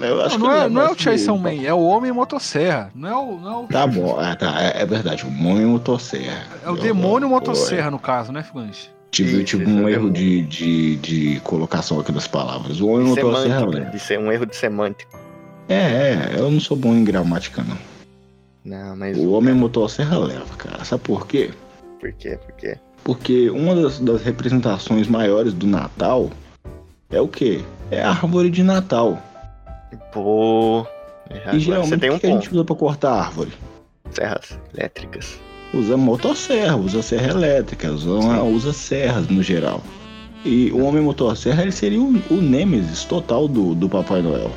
Eu 0.00 0.22
acho 0.22 0.38
Não, 0.38 0.46
que 0.46 0.52
não 0.52 0.62
é, 0.62 0.68
não 0.68 0.82
é 0.82 0.90
o 0.90 0.98
Chainsaw 0.98 1.36
Man, 1.36 1.62
é 1.64 1.74
o 1.74 1.80
homem 1.82 2.12
motosserra. 2.12 2.90
Não 2.94 3.08
é 3.08 3.16
o, 3.16 3.38
não 3.40 3.52
é 3.52 3.56
o, 3.64 3.66
Tá 3.66 3.86
bom, 3.86 4.22
é, 4.22 4.34
tá, 4.36 4.62
é, 4.62 4.82
é 4.82 4.86
verdade, 4.86 5.24
o 5.24 5.28
Homem 5.28 5.66
Motosserra. 5.66 6.44
é 6.64 6.68
o 6.70 6.76
Eu- 6.76 6.80
demônio 6.80 7.26
eu- 7.26 7.30
motosserra, 7.30 7.90
no 7.90 7.98
caso, 7.98 8.30
né, 8.32 8.42
Figante? 8.42 8.92
Tive, 9.10 9.34
Isso, 9.36 9.44
tive 9.44 9.64
isso, 9.64 9.72
um 9.72 9.88
é 9.88 9.92
erro 9.92 10.10
de, 10.10 10.42
de, 10.42 10.96
de 10.96 11.40
colocação 11.44 12.00
aqui 12.00 12.10
das 12.10 12.26
palavras. 12.26 12.80
O 12.80 12.88
Homem 12.88 13.14
De 13.14 13.22
Motosserra 13.22 13.64
leva. 13.66 13.90
de 13.90 13.98
ser 14.00 14.18
um 14.18 14.30
erro 14.32 14.44
de 14.46 14.56
semântica. 14.56 15.23
É, 15.68 15.74
é, 15.74 16.34
eu 16.36 16.50
não 16.50 16.60
sou 16.60 16.76
bom 16.76 16.94
em 16.94 17.04
gramática, 17.04 17.62
não. 17.62 17.78
Não, 18.64 18.96
mas 18.96 19.16
O 19.18 19.32
Homem 19.32 19.54
Motosserra 19.54 20.18
leva, 20.18 20.56
cara. 20.56 20.84
Sabe 20.84 21.02
por 21.02 21.26
quê? 21.26 21.50
por 22.04 22.12
quê? 22.12 22.36
Por 22.36 22.52
quê? 22.54 22.78
Porque 23.02 23.50
uma 23.50 23.74
das, 23.74 23.98
das 23.98 24.22
representações 24.22 25.06
maiores 25.08 25.54
do 25.54 25.66
Natal 25.66 26.30
é 27.10 27.20
o 27.20 27.28
quê? 27.28 27.62
É 27.90 28.02
a 28.02 28.10
árvore 28.10 28.50
de 28.50 28.62
Natal. 28.62 29.22
Pô. 30.12 30.86
e 31.52 31.58
geralmente 31.58 31.90
você 31.90 31.98
tem 31.98 32.10
o 32.10 32.14
um 32.14 32.18
que 32.18 32.26
a 32.26 32.30
gente 32.30 32.52
usa 32.52 32.64
pra 32.64 32.76
cortar 32.76 33.12
a 33.12 33.20
árvore? 33.20 33.52
Serras 34.10 34.58
elétricas. 34.74 35.38
Usa 35.72 35.96
motosserra, 35.96 36.76
usa 36.76 37.02
serra 37.02 37.30
elétrica, 37.30 37.90
usa, 37.90 38.10
usa 38.42 38.72
serras 38.72 39.28
no 39.28 39.42
geral. 39.42 39.82
E 40.44 40.70
o 40.72 40.84
Homem 40.84 41.02
Motosserra 41.02 41.62
ele 41.62 41.72
seria 41.72 42.00
o, 42.00 42.22
o 42.30 42.34
nêmesis 42.34 43.04
total 43.04 43.48
do, 43.48 43.74
do 43.74 43.88
Papai 43.88 44.20
Noel. 44.20 44.52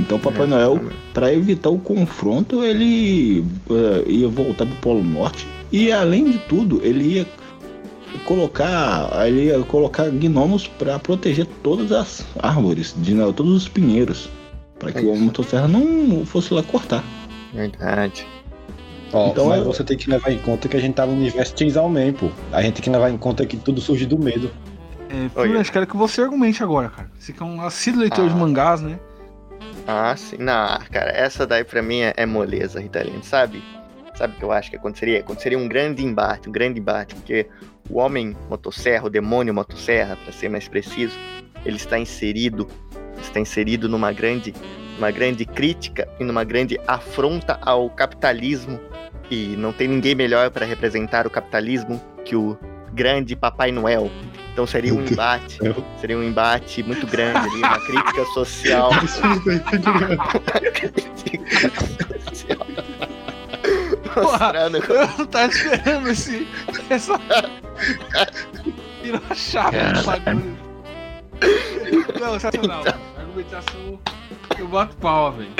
Então 0.00 0.16
o 0.16 0.20
Papai 0.20 0.44
É, 0.44 0.46
Noel, 0.46 0.80
para 1.12 1.32
evitar 1.32 1.70
o 1.70 1.78
confronto, 1.78 2.62
ele 2.64 3.44
eh, 3.70 4.04
ia 4.06 4.28
voltar 4.28 4.64
pro 4.66 4.76
Polo 4.76 5.02
Norte 5.04 5.46
e 5.72 5.90
além 5.92 6.30
de 6.30 6.38
tudo, 6.38 6.80
ele 6.84 7.04
ia 7.16 7.26
colocar, 8.24 9.10
ele 9.26 9.46
ia 9.46 9.58
colocar 9.60 10.08
gnomos 10.10 10.66
para 10.66 10.98
proteger 10.98 11.46
todas 11.62 11.92
as 11.92 12.24
árvores, 12.38 12.94
de, 12.98 13.14
não, 13.14 13.32
todos 13.32 13.52
os 13.54 13.68
pinheiros, 13.68 14.28
para 14.78 14.92
que 14.92 14.98
É 14.98 15.02
o 15.02 15.08
Homem. 15.10 15.22
Motosserra 15.22 15.68
não 15.68 16.24
fosse 16.24 16.52
lá 16.54 16.62
cortar. 16.62 17.02
Verdade. 17.52 18.26
Ó, 19.12 19.28
Então 19.30 19.48
mas 19.48 19.58
eu- 19.58 19.64
você 19.64 19.82
tem 19.82 19.96
que 19.96 20.08
levar 20.10 20.30
em 20.30 20.38
conta 20.38 20.68
que 20.68 20.76
a 20.76 20.80
gente 20.80 20.94
tá 20.94 21.06
no 21.06 21.12
universo 21.12 21.54
Chainsaw 21.56 21.88
Man, 21.88 22.12
pô. 22.12 22.28
A 22.52 22.62
gente 22.62 22.74
tem 22.74 22.82
que 22.82 22.90
levar 22.90 23.10
em 23.10 23.16
conta 23.16 23.44
que 23.46 23.56
tudo 23.56 23.80
surge 23.80 24.04
do 24.06 24.18
medo. 24.18 24.50
É. 25.10 25.28
Figurante, 25.42 25.72
quero 25.72 25.86
que 25.86 25.96
você 25.96 26.20
argumente 26.20 26.62
agora, 26.62 26.90
cara. 26.90 27.10
Você 27.18 27.32
que 27.32 27.42
é 27.42 27.46
um 27.46 27.62
assíduo 27.62 28.00
leitor 28.02 28.26
Ah. 28.26 28.28
de 28.28 28.34
mangás, 28.34 28.82
né? 28.82 28.98
Ah, 29.90 30.14
sim. 30.14 30.36
Não, 30.38 30.78
cara, 30.92 31.10
essa 31.12 31.46
daí 31.46 31.64
pra 31.64 31.80
mim 31.80 32.00
é, 32.00 32.12
é 32.14 32.26
moleza, 32.26 32.78
Ritalino, 32.78 33.24
sabe? 33.24 33.64
Sabe 34.14 34.34
o 34.34 34.38
que 34.38 34.44
eu 34.44 34.52
acho 34.52 34.68
que 34.68 34.76
aconteceria? 34.76 35.20
Aconteceria 35.20 35.56
um 35.56 35.66
grande 35.66 36.04
embate, 36.04 36.46
um 36.46 36.52
grande 36.52 36.78
embate, 36.78 37.14
porque 37.14 37.46
o 37.88 37.96
homem 37.98 38.36
motosserra, 38.50 39.06
o 39.06 39.10
demônio 39.10 39.54
motosserra, 39.54 40.14
pra 40.16 40.30
ser 40.30 40.50
mais 40.50 40.68
preciso, 40.68 41.18
ele 41.64 41.76
está 41.76 41.98
inserido, 41.98 42.68
está 43.18 43.40
inserido 43.40 43.88
numa 43.88 44.12
grande, 44.12 44.52
numa 44.96 45.10
grande 45.10 45.46
crítica 45.46 46.06
e 46.20 46.24
numa 46.24 46.44
grande 46.44 46.78
afronta 46.86 47.58
ao 47.62 47.88
capitalismo. 47.88 48.78
E 49.30 49.56
não 49.56 49.72
tem 49.72 49.88
ninguém 49.88 50.14
melhor 50.14 50.50
para 50.50 50.66
representar 50.66 51.26
o 51.26 51.30
capitalismo 51.30 51.98
que 52.26 52.36
o 52.36 52.58
grande 52.92 53.34
Papai 53.34 53.72
Noel. 53.72 54.10
Então 54.58 54.66
seria 54.66 54.92
um 54.92 55.00
embate, 55.06 55.56
céu. 55.62 55.84
seria 56.00 56.18
um 56.18 56.22
embate 56.24 56.82
muito 56.82 57.06
grande 57.06 57.38
ali, 57.48 57.58
uma 57.58 57.78
crítica 57.78 58.24
social. 58.34 58.90
Mostrando 64.16 64.82
como- 64.84 64.98
Eu 64.98 65.06
não 65.16 65.26
tava 65.26 65.46
esperando 65.46 66.08
esse. 66.08 66.48
Essa. 66.90 67.12
Virou 69.00 69.20
a 69.30 69.34
chave 69.36 69.78
do 69.92 70.02
bagulho. 70.02 70.58
Não, 72.20 72.32
sensacional. 72.32 72.80
Então. 72.80 73.00
Argumentação. 73.16 74.00
Eu 74.58 74.66
boto 74.66 74.96
pau, 74.96 75.34
velho. 75.34 75.50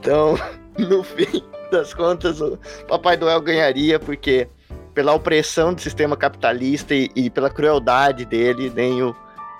Então, 0.00 0.36
no 0.76 1.04
fim 1.04 1.44
das 1.70 1.94
contas, 1.94 2.40
o 2.40 2.58
Papai 2.88 3.16
Noel 3.16 3.40
ganharia 3.40 4.00
porque 4.00 4.48
pela 4.94 5.14
opressão 5.14 5.72
do 5.72 5.80
sistema 5.80 6.16
capitalista 6.16 6.94
e, 6.94 7.10
e 7.14 7.30
pela 7.30 7.50
crueldade 7.50 8.24
dele, 8.24 8.70
nem 8.74 9.02
o, 9.02 9.14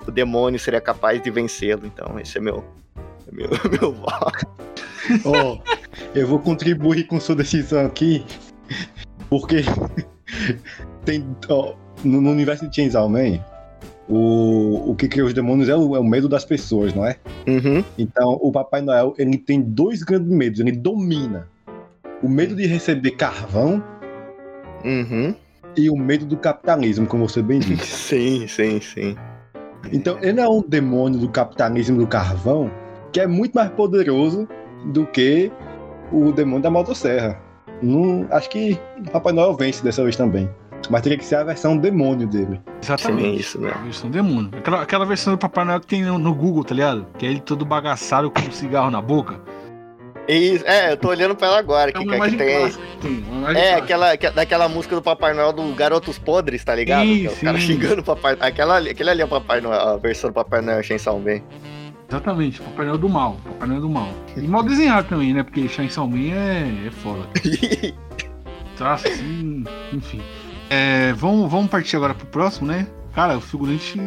o 0.07 0.11
demônio 0.11 0.59
seria 0.59 0.81
capaz 0.81 1.21
de 1.21 1.29
vencê-lo. 1.29 1.85
Então, 1.85 2.19
esse 2.19 2.37
é 2.37 2.41
meu 2.41 2.63
é 3.27 3.35
meu, 3.35 3.49
meu 3.79 3.93
voto. 3.93 4.47
Ó, 5.25 5.57
eu 6.13 6.27
vou 6.27 6.39
contribuir 6.39 7.05
com 7.07 7.19
sua 7.19 7.35
decisão 7.35 7.85
aqui, 7.85 8.25
porque 9.29 9.57
tem, 11.05 11.25
ó, 11.49 11.73
no, 12.03 12.21
no 12.21 12.31
universo 12.31 12.67
de 12.67 12.75
Chainsaw 12.75 13.09
Man, 13.09 13.39
o, 14.07 14.91
o 14.91 14.95
que 14.95 15.07
cria 15.07 15.25
os 15.25 15.33
demônios 15.33 15.69
é 15.69 15.75
o, 15.75 15.95
é 15.95 15.99
o 15.99 16.03
medo 16.03 16.27
das 16.27 16.45
pessoas, 16.45 16.93
não 16.93 17.05
é? 17.05 17.17
Uhum. 17.47 17.83
Então, 17.97 18.37
o 18.41 18.51
Papai 18.51 18.81
Noel, 18.81 19.13
ele 19.17 19.37
tem 19.37 19.61
dois 19.61 20.03
grandes 20.03 20.29
medos, 20.29 20.59
ele 20.59 20.73
domina. 20.73 21.47
O 22.21 22.29
medo 22.29 22.55
de 22.55 22.67
receber 22.67 23.11
carvão 23.11 23.83
Uhum. 24.83 25.35
e 25.75 25.89
o 25.89 25.95
medo 25.95 26.25
do 26.25 26.37
capitalismo, 26.37 27.07
como 27.07 27.27
você 27.27 27.41
bem 27.41 27.59
disse. 27.59 27.85
Sim, 28.11 28.47
sim, 28.47 28.81
sim. 28.81 29.15
Então, 29.91 30.17
ele 30.21 30.39
é 30.39 30.47
um 30.47 30.61
demônio 30.61 31.19
do 31.19 31.29
capitalismo 31.29 31.97
do 31.97 32.07
carvão 32.07 32.69
que 33.11 33.19
é 33.19 33.27
muito 33.27 33.53
mais 33.53 33.69
poderoso 33.71 34.47
do 34.85 35.05
que 35.05 35.51
o 36.11 36.31
demônio 36.31 36.61
da 36.61 36.69
motosserra. 36.69 37.39
Não, 37.81 38.27
acho 38.29 38.49
que 38.49 38.79
o 38.99 39.09
Papai 39.09 39.33
Noel 39.33 39.55
vence 39.55 39.83
dessa 39.83 40.03
vez 40.03 40.15
também. 40.15 40.49
Mas 40.89 41.01
teria 41.01 41.17
que 41.17 41.25
ser 41.25 41.35
a 41.35 41.43
versão 41.43 41.77
demônio 41.77 42.27
dele. 42.27 42.59
Exatamente. 42.81 43.29
Sim, 43.29 43.35
isso 43.35 43.59
mesmo. 43.59 43.77
A 43.77 43.83
versão 43.83 44.09
demônio. 44.09 44.51
Aquela, 44.57 44.81
aquela 44.81 45.05
versão 45.05 45.33
do 45.33 45.37
Papai 45.37 45.65
Noel 45.65 45.79
que 45.79 45.87
tem 45.87 46.03
no, 46.03 46.17
no 46.17 46.33
Google, 46.33 46.63
tá 46.63 46.73
ligado? 46.73 47.05
Que 47.17 47.25
é 47.25 47.29
ele 47.29 47.39
todo 47.39 47.65
bagaçado 47.65 48.31
com 48.31 48.41
um 48.41 48.51
cigarro 48.51 48.89
na 48.89 49.01
boca. 49.01 49.39
Isso, 50.33 50.65
é, 50.65 50.91
eu 50.93 50.97
tô 50.97 51.09
olhando 51.09 51.35
pra 51.35 51.47
ela 51.47 51.59
agora. 51.59 51.89
É 51.89 51.93
Que, 51.93 51.99
tem, 51.99 52.07
clássica. 52.17 52.37
que 52.45 52.97
tem, 53.07 53.23
uma 53.29 53.37
imagem 53.51 53.61
É, 53.61 53.65
clássica. 53.67 53.83
aquela, 53.83 54.17
que- 54.17 54.29
daquela 54.31 54.69
música 54.69 54.95
do 54.95 55.01
Papai 55.01 55.33
Noel 55.33 55.51
do 55.53 55.73
Garotos 55.75 56.17
Podres, 56.17 56.63
tá 56.63 56.73
ligado? 56.75 57.05
Sim, 57.07 57.19
Que 57.21 57.27
é 57.27 57.31
o 57.31 57.35
cara 57.37 57.59
sim. 57.59 57.65
xingando 57.67 58.01
o 58.01 58.03
Papai 58.03 58.37
Aquela, 58.39 58.77
aquele 58.77 59.09
ali 59.09 59.21
é 59.21 59.25
o 59.25 59.27
Papai 59.27 59.59
Noel, 59.61 59.79
a 59.79 59.97
versão 59.97 60.29
do 60.29 60.33
Papai 60.33 60.61
Noel 60.61 60.81
Chainsaw 60.83 61.19
Man. 61.19 61.41
Exatamente, 62.09 62.61
Papai 62.61 62.85
Noel 62.85 62.97
do 62.97 63.09
mal. 63.09 63.37
Papai 63.45 63.67
Noel 63.67 63.81
do 63.81 63.89
mal. 63.89 64.09
E 64.35 64.41
mal 64.41 64.63
desenhado 64.63 65.07
também, 65.09 65.33
né? 65.33 65.43
Porque 65.43 65.67
Chainsaw 65.67 66.07
Man 66.07 66.33
é, 66.33 66.87
é 66.87 66.91
foda. 66.91 67.27
Traço 68.77 69.07
assim, 69.07 69.63
enfim. 69.93 70.21
É, 70.69 71.13
vamos, 71.13 71.49
vamos 71.51 71.69
partir 71.69 71.95
agora 71.97 72.13
pro 72.13 72.25
próximo, 72.27 72.67
né? 72.67 72.87
Cara, 73.13 73.37
o 73.37 73.41
figurante 73.41 73.99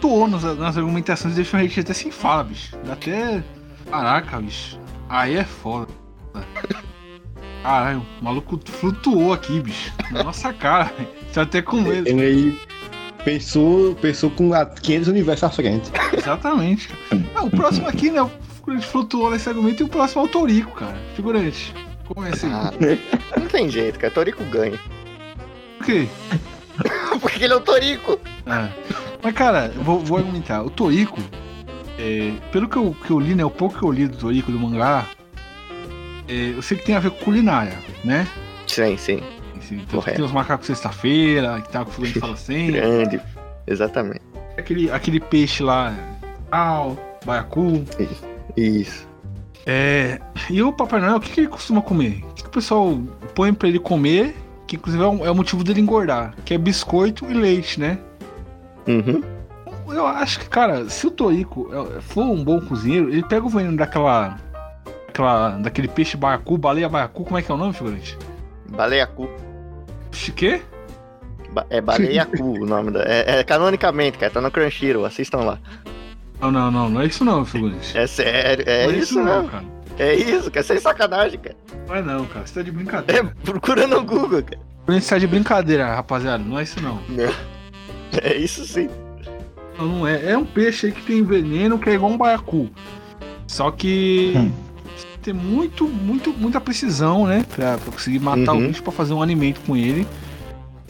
toou 0.00 0.26
nas, 0.26 0.42
nas 0.58 0.76
argumentações, 0.76 1.34
deixou 1.34 1.60
a 1.60 1.62
gente 1.62 1.78
até 1.80 1.92
sem 1.92 2.10
fala, 2.10 2.44
bicho. 2.44 2.76
Dá 2.84 2.94
até. 2.94 3.42
Caraca, 3.90 4.40
bicho. 4.40 4.78
Aí 5.12 5.36
é 5.36 5.44
foda. 5.44 5.92
Caralho, 7.62 8.02
o 8.18 8.24
maluco 8.24 8.58
flutuou 8.64 9.34
aqui, 9.34 9.60
bicho. 9.60 9.92
Na 10.10 10.24
nossa 10.24 10.54
cara. 10.54 10.90
Você 11.30 11.38
até 11.38 11.60
com 11.60 11.82
medo. 11.82 12.08
Ele 12.08 12.22
aí 12.22 12.60
pensou, 13.22 13.94
pensou 13.96 14.30
com 14.30 14.54
a 14.54 14.64
500 14.64 15.08
universos 15.08 15.44
à 15.44 15.50
frente. 15.50 15.90
Exatamente. 16.16 16.88
cara. 16.88 17.22
Não, 17.34 17.46
o 17.46 17.50
próximo 17.50 17.86
aqui, 17.88 18.10
né? 18.10 18.22
O 18.22 18.30
figurante 18.54 18.86
flutuou 18.86 19.30
nesse 19.30 19.50
argumento 19.50 19.82
e 19.82 19.84
o 19.84 19.88
próximo 19.88 20.22
é 20.22 20.24
o 20.24 20.28
Torico, 20.28 20.72
cara. 20.72 20.96
Figurante. 21.14 21.74
Começa 22.06 22.46
aí. 22.46 22.52
Ah, 22.54 23.38
não 23.38 23.46
tem 23.48 23.68
jeito, 23.68 23.98
cara. 23.98 24.14
Torico 24.14 24.42
ganha. 24.44 24.80
Por 25.76 25.86
quê? 25.88 26.08
Porque 27.20 27.44
ele 27.44 27.52
é 27.52 27.56
o 27.56 27.60
Torico. 27.60 28.18
É. 28.46 28.68
Mas, 29.22 29.34
cara, 29.34 29.74
vou, 29.76 30.00
vou 30.00 30.16
argumentar. 30.16 30.62
O 30.62 30.70
Toriko, 30.70 31.20
é, 32.02 32.32
pelo 32.50 32.68
que 32.68 32.76
eu, 32.76 32.94
que 33.04 33.10
eu 33.10 33.18
li, 33.20 33.34
né? 33.34 33.44
O 33.44 33.50
pouco 33.50 33.78
que 33.78 33.84
eu 33.84 33.90
li 33.92 34.08
do 34.08 34.16
Toriko, 34.16 34.50
do 34.50 34.58
mangá, 34.58 35.06
é, 36.28 36.54
eu 36.56 36.62
sei 36.62 36.76
que 36.78 36.84
tem 36.84 36.94
a 36.94 37.00
ver 37.00 37.10
com 37.10 37.24
culinária, 37.24 37.78
né? 38.04 38.26
Sim, 38.66 38.96
sim. 38.96 39.20
Assim, 39.58 39.76
então, 39.76 40.00
tem 40.02 40.24
os 40.24 40.32
macacos 40.32 40.66
sexta-feira, 40.66 41.60
que 41.60 41.68
tá 41.70 41.84
com 41.84 41.90
o 41.90 41.94
figurante 41.94 42.18
fala 42.20 42.32
assim. 42.34 42.72
Grande. 42.72 43.20
Exatamente. 43.66 44.20
aquele, 44.58 44.90
aquele 44.90 45.20
peixe 45.20 45.62
lá, 45.62 45.94
tal, 46.50 46.96
baiacu. 47.24 47.84
Isso. 48.56 49.06
É, 49.64 50.18
e 50.50 50.60
o 50.62 50.72
Papai 50.72 51.00
Noel, 51.00 51.16
o 51.16 51.20
que, 51.20 51.30
que 51.30 51.40
ele 51.40 51.48
costuma 51.48 51.80
comer? 51.80 52.20
O 52.24 52.34
que, 52.34 52.42
que 52.42 52.48
o 52.48 52.52
pessoal 52.52 52.98
põe 53.34 53.54
pra 53.54 53.68
ele 53.68 53.78
comer, 53.78 54.34
que 54.66 54.74
inclusive 54.74 55.02
é, 55.04 55.06
um- 55.06 55.24
é 55.24 55.30
o 55.30 55.34
motivo 55.36 55.62
dele 55.62 55.80
engordar, 55.80 56.34
que 56.44 56.52
é 56.54 56.58
biscoito 56.58 57.30
e 57.30 57.34
leite, 57.34 57.78
né? 57.78 57.98
Uhum. 58.88 59.22
Eu 59.94 60.06
acho 60.06 60.40
que, 60.40 60.48
cara, 60.48 60.88
se 60.88 61.06
o 61.06 61.10
Torico 61.10 61.68
é, 61.72 62.00
for 62.00 62.24
um 62.24 62.42
bom 62.42 62.60
cozinheiro, 62.60 63.08
ele 63.10 63.22
pega 63.22 63.44
o 63.46 63.48
veneno 63.48 63.76
daquela. 63.76 64.36
Aquela, 65.08 65.50
daquele 65.58 65.88
peixe 65.88 66.16
baiacu, 66.16 66.56
baleia 66.56 66.88
baiacu, 66.88 67.24
como 67.24 67.36
é 67.38 67.42
que 67.42 67.50
é 67.50 67.54
o 67.54 67.58
nome, 67.58 67.74
figurante? 67.74 68.16
Baleacu. 68.70 69.28
Peixe 70.10 70.32
quê? 70.32 70.62
Ba- 71.50 71.66
É 71.68 71.80
Baleiacu 71.82 72.42
o 72.42 72.64
nome 72.66 72.90
da. 72.90 73.02
É, 73.02 73.40
é 73.40 73.44
canonicamente, 73.44 74.16
cara. 74.16 74.32
Tá 74.32 74.40
no 74.40 74.50
Crunchyroll, 74.50 75.04
assistam 75.04 75.38
lá. 75.40 75.58
Não, 76.40 76.50
não, 76.50 76.70
não, 76.70 76.88
não 76.88 77.00
é 77.02 77.06
isso 77.06 77.24
não, 77.24 77.44
figurante. 77.44 77.96
É 77.96 78.06
sério, 78.06 78.64
é 78.66 78.86
não 78.86 78.94
isso, 78.94 79.20
não, 79.20 79.42
não. 79.42 79.48
cara. 79.48 79.64
É 79.98 80.14
isso, 80.14 80.50
cara. 80.50 80.64
Sem 80.64 80.80
sacanagem, 80.80 81.38
cara. 81.38 81.56
Não 81.86 81.94
é 81.94 82.02
não, 82.02 82.24
cara. 82.24 82.46
Você 82.46 82.54
tá 82.54 82.62
de 82.62 82.70
É, 82.70 82.72
brincadeira. 82.72 83.36
procura 83.44 83.86
no 83.86 84.02
Google, 84.02 84.42
cara. 84.42 84.60
Figurante 84.80 85.08
tá 85.08 85.18
de 85.18 85.26
brincadeira, 85.26 85.94
rapaziada. 85.94 86.42
Não 86.42 86.58
é 86.58 86.62
isso 86.62 86.80
não. 86.80 86.98
É 88.22 88.34
isso 88.34 88.64
sim. 88.66 88.88
Não, 89.86 89.98
não 89.98 90.06
é. 90.06 90.32
É 90.32 90.38
um 90.38 90.44
peixe 90.44 90.86
aí 90.86 90.92
que 90.92 91.02
tem 91.02 91.22
veneno 91.22 91.78
que 91.78 91.90
é 91.90 91.94
igual 91.94 92.10
um 92.12 92.16
baiacu. 92.18 92.70
Só 93.46 93.70
que. 93.70 94.32
Hum. 94.36 94.52
Ter 95.22 95.32
muito, 95.32 95.86
muito, 95.86 96.32
muita 96.32 96.60
precisão, 96.60 97.26
né? 97.28 97.44
Pra, 97.54 97.78
pra 97.78 97.92
conseguir 97.92 98.18
matar 98.18 98.54
Uhum. 98.54 98.64
o 98.64 98.68
bicho 98.68 98.82
pra 98.82 98.90
fazer 98.92 99.14
um 99.14 99.22
alimento 99.22 99.60
com 99.64 99.76
ele. 99.76 100.04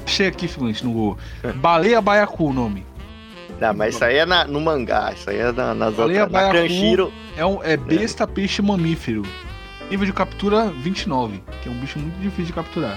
Achei 0.07 0.26
aqui, 0.26 0.49
figurante, 0.49 0.82
no 0.86 0.90
Google. 0.90 1.18
É. 1.45 1.53
Baleia 1.53 2.01
baiacu 2.01 2.47
o 2.49 2.53
nome. 2.53 2.82
Não, 3.61 3.74
mas 3.74 3.95
isso 3.95 4.03
aí 4.03 4.16
é 4.16 4.24
na- 4.24 4.47
no 4.47 4.59
mangá, 4.59 5.12
isso 5.14 5.28
aí 5.28 5.36
é 5.36 5.53
na, 5.53 5.74
nas 5.74 5.95
Baleia 5.95 6.22
outras. 6.24 6.43
Na 6.43 6.51
baiacu. 6.51 7.12
É, 7.36 7.45
um, 7.45 7.62
é 7.62 7.76
besta 7.76 8.26
peixe 8.26 8.62
mamífero. 8.62 9.22
Nível 9.90 10.07
de 10.07 10.12
captura 10.14 10.72
29, 10.82 11.43
que 11.62 11.68
é 11.68 11.72
um 11.72 11.76
bicho 11.78 11.99
muito 11.99 12.18
difícil 12.18 12.47
de 12.47 12.53
capturar. 12.55 12.97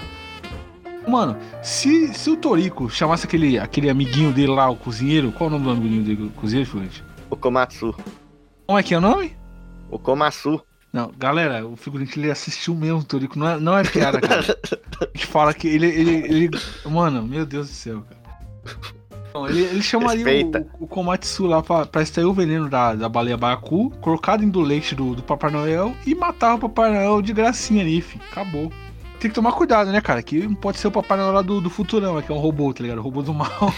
Mano, 1.06 1.36
se, 1.62 2.12
se 2.14 2.28
o 2.30 2.36
Torico 2.36 2.90
chamasse 2.90 3.26
aquele, 3.26 3.58
aquele 3.58 3.88
amiguinho 3.88 4.32
dele 4.32 4.48
lá, 4.48 4.68
o 4.68 4.76
cozinheiro, 4.76 5.30
qual 5.32 5.48
é 5.48 5.52
o 5.52 5.58
nome 5.58 5.64
do 5.64 5.70
amiguinho 5.70 6.02
dele, 6.02 6.32
cozinheiro, 6.36 6.68
figurante? 6.68 7.04
O 7.30 7.36
Komatsu. 7.36 7.94
Como 8.66 8.78
é 8.78 8.82
que 8.82 8.94
é 8.94 8.98
o 8.98 9.00
nome? 9.00 9.36
O 9.90 9.98
Komatsu. 9.98 10.60
Não, 10.92 11.12
galera, 11.16 11.66
o 11.66 11.76
figurante 11.76 12.18
ele 12.18 12.30
assistiu 12.30 12.74
mesmo, 12.74 13.00
o 13.00 13.04
Torico. 13.04 13.38
Não 13.38 13.48
é, 13.48 13.60
não 13.60 13.78
é 13.78 13.84
piada, 13.84 14.20
cara. 14.20 14.40
A 14.40 15.04
gente 15.14 15.26
fala 15.26 15.52
que 15.52 15.68
ele, 15.68 15.86
ele, 15.86 16.10
ele. 16.10 16.50
Mano, 16.86 17.22
meu 17.22 17.44
Deus 17.44 17.68
do 17.68 17.74
céu, 17.74 18.02
cara. 18.02 18.20
Não, 19.34 19.46
ele, 19.46 19.62
ele 19.64 19.82
chamaria 19.82 20.24
Respeita. 20.24 20.66
o, 20.80 20.84
o 20.84 20.88
Komatsu 20.88 21.46
lá 21.46 21.62
pra, 21.62 21.84
pra 21.84 22.02
extrair 22.02 22.24
o 22.24 22.32
veneno 22.32 22.68
da, 22.70 22.94
da 22.94 23.08
baleia 23.08 23.36
baiacu, 23.36 23.90
colocado 24.00 24.44
do 24.46 24.60
leite 24.62 24.94
do, 24.94 25.14
do 25.14 25.22
Papai 25.22 25.50
Noel 25.50 25.94
e 26.06 26.14
matar 26.14 26.54
o 26.54 26.58
Papai 26.58 26.90
Noel 26.90 27.20
de 27.20 27.34
gracinha 27.34 27.82
ali, 27.82 28.00
fi. 28.00 28.18
Acabou. 28.32 28.72
Tem 29.18 29.30
que 29.30 29.34
tomar 29.34 29.52
cuidado, 29.52 29.90
né, 29.90 30.00
cara? 30.00 30.22
Que 30.22 30.46
pode 30.56 30.78
ser 30.78 30.88
o 30.88 30.92
Papai 30.92 31.16
Noel 31.18 31.42
do, 31.42 31.60
do 31.60 31.70
Futurama, 31.70 32.22
que 32.22 32.30
é 32.30 32.34
um 32.34 32.38
robô, 32.38 32.72
tá 32.72 32.82
ligado? 32.82 32.98
O 32.98 33.02
robô 33.02 33.22
do 33.22 33.32
mal. 33.32 33.50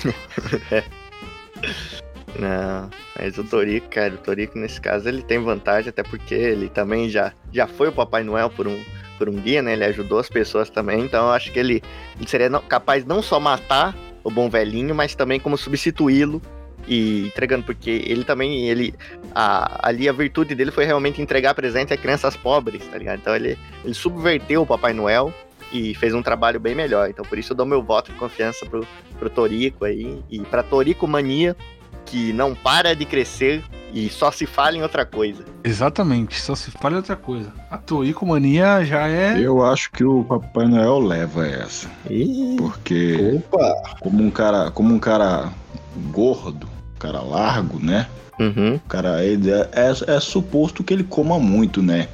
Não, 2.38 2.90
mas 3.18 3.38
o 3.38 3.44
Torico, 3.44 3.88
cara, 3.88 4.14
o 4.14 4.18
Torico 4.18 4.58
nesse 4.58 4.80
caso 4.80 5.08
ele 5.08 5.22
tem 5.22 5.42
vantagem, 5.42 5.88
até 5.88 6.02
porque 6.02 6.34
ele 6.34 6.68
também 6.68 7.08
já, 7.08 7.32
já 7.52 7.66
foi 7.66 7.88
o 7.88 7.92
Papai 7.92 8.22
Noel 8.22 8.50
por 8.50 8.68
um, 8.68 8.80
por 9.16 9.28
um 9.28 9.36
dia, 9.36 9.62
né? 9.62 9.72
Ele 9.72 9.84
ajudou 9.84 10.18
as 10.18 10.28
pessoas 10.28 10.70
também, 10.70 11.00
então 11.00 11.26
eu 11.26 11.32
acho 11.32 11.50
que 11.52 11.58
ele, 11.58 11.82
ele 12.16 12.28
seria 12.28 12.50
capaz 12.60 13.04
não 13.04 13.22
só 13.22 13.40
matar 13.40 13.96
o 14.22 14.30
bom 14.30 14.48
velhinho, 14.48 14.94
mas 14.94 15.14
também 15.14 15.40
como 15.40 15.56
substituí-lo 15.56 16.40
e 16.88 17.26
entregando, 17.26 17.64
porque 17.64 18.02
ele 18.06 18.24
também, 18.24 18.68
ele, 18.68 18.94
a, 19.34 19.88
ali 19.88 20.08
a 20.08 20.12
virtude 20.12 20.54
dele 20.54 20.70
foi 20.70 20.84
realmente 20.84 21.20
entregar 21.20 21.54
presente 21.54 21.92
a 21.92 21.96
crianças 21.96 22.36
pobres, 22.36 22.84
tá 22.86 22.96
ligado? 22.96 23.18
Então 23.18 23.36
ele, 23.36 23.58
ele 23.84 23.94
subverteu 23.94 24.62
o 24.62 24.66
Papai 24.66 24.94
Noel 24.94 25.32
e 25.70 25.94
fez 25.94 26.14
um 26.14 26.22
trabalho 26.22 26.58
bem 26.58 26.74
melhor, 26.74 27.10
então 27.10 27.24
por 27.24 27.38
isso 27.38 27.52
eu 27.52 27.56
dou 27.56 27.66
meu 27.66 27.82
voto 27.82 28.10
de 28.10 28.18
confiança 28.18 28.64
pro, 28.64 28.86
pro 29.18 29.28
Torico 29.28 29.84
aí, 29.84 30.18
e 30.30 30.40
pra 30.40 30.62
Torico 30.62 31.06
Mania, 31.06 31.54
que 32.06 32.32
não 32.32 32.54
para 32.54 32.96
de 32.96 33.04
crescer 33.04 33.62
e 33.92 34.08
só 34.08 34.30
se 34.30 34.46
fala 34.46 34.76
em 34.76 34.82
outra 34.82 35.04
coisa. 35.04 35.44
Exatamente, 35.62 36.40
só 36.40 36.54
se 36.54 36.70
fala 36.70 36.94
em 36.94 36.96
outra 36.98 37.16
coisa. 37.16 37.52
A 37.70 37.76
Torico 37.76 38.24
Mania 38.24 38.82
já 38.82 39.08
é. 39.08 39.38
Eu 39.38 39.62
acho 39.64 39.90
que 39.90 40.04
o 40.04 40.24
Papai 40.24 40.66
Noel 40.66 40.98
leva 41.00 41.46
essa. 41.46 41.90
Ih, 42.08 42.56
Porque 42.56 43.34
Opa! 43.36 43.96
como 44.00 44.22
um 44.22 44.30
cara, 44.30 44.70
como 44.70 44.94
um 44.94 44.98
cara 44.98 45.52
gordo, 46.10 46.77
cara 46.98 47.20
largo, 47.20 47.78
né? 47.84 48.06
uhum, 48.38 48.76
O 48.76 48.80
cara 48.88 49.24
é, 49.24 49.34
é, 49.34 50.14
é 50.16 50.20
suposto 50.20 50.82
que 50.84 50.92
ele 50.94 51.04
coma 51.04 51.38
muito, 51.38 51.82
né? 51.82 52.08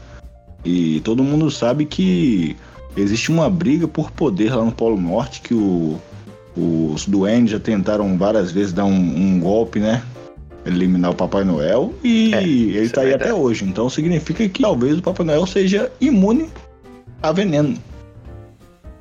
E 0.64 1.00
todo 1.00 1.22
mundo 1.24 1.50
sabe 1.50 1.84
que 1.84 2.56
existe 2.96 3.30
uma 3.30 3.50
briga 3.50 3.86
por 3.86 4.10
poder 4.10 4.54
lá 4.54 4.64
no 4.64 4.72
Polo 4.72 5.00
Norte 5.00 5.40
que 5.42 5.52
o- 5.54 5.98
os 6.56 7.06
duendes 7.06 7.50
já 7.52 7.58
tentaram 7.60 8.16
várias 8.16 8.50
vezes 8.52 8.72
dar 8.72 8.84
um, 8.84 8.92
um 8.94 9.40
golpe, 9.40 9.80
né? 9.80 10.02
Eliminar 10.64 11.10
o 11.10 11.14
Papai 11.14 11.44
Noel 11.44 11.92
e 12.02 12.32
É, 12.34 12.42
ele 12.42 12.88
tá 12.88 13.02
é 13.02 13.04
aí 13.04 13.10
verdade. 13.10 13.30
até 13.30 13.34
hoje. 13.34 13.64
Então 13.64 13.90
significa 13.90 14.48
que 14.48 14.62
talvez 14.62 14.96
o 14.96 15.02
Papai 15.02 15.26
Noel 15.26 15.46
seja 15.46 15.90
imune 16.00 16.48
a 17.22 17.32
veneno. 17.32 17.76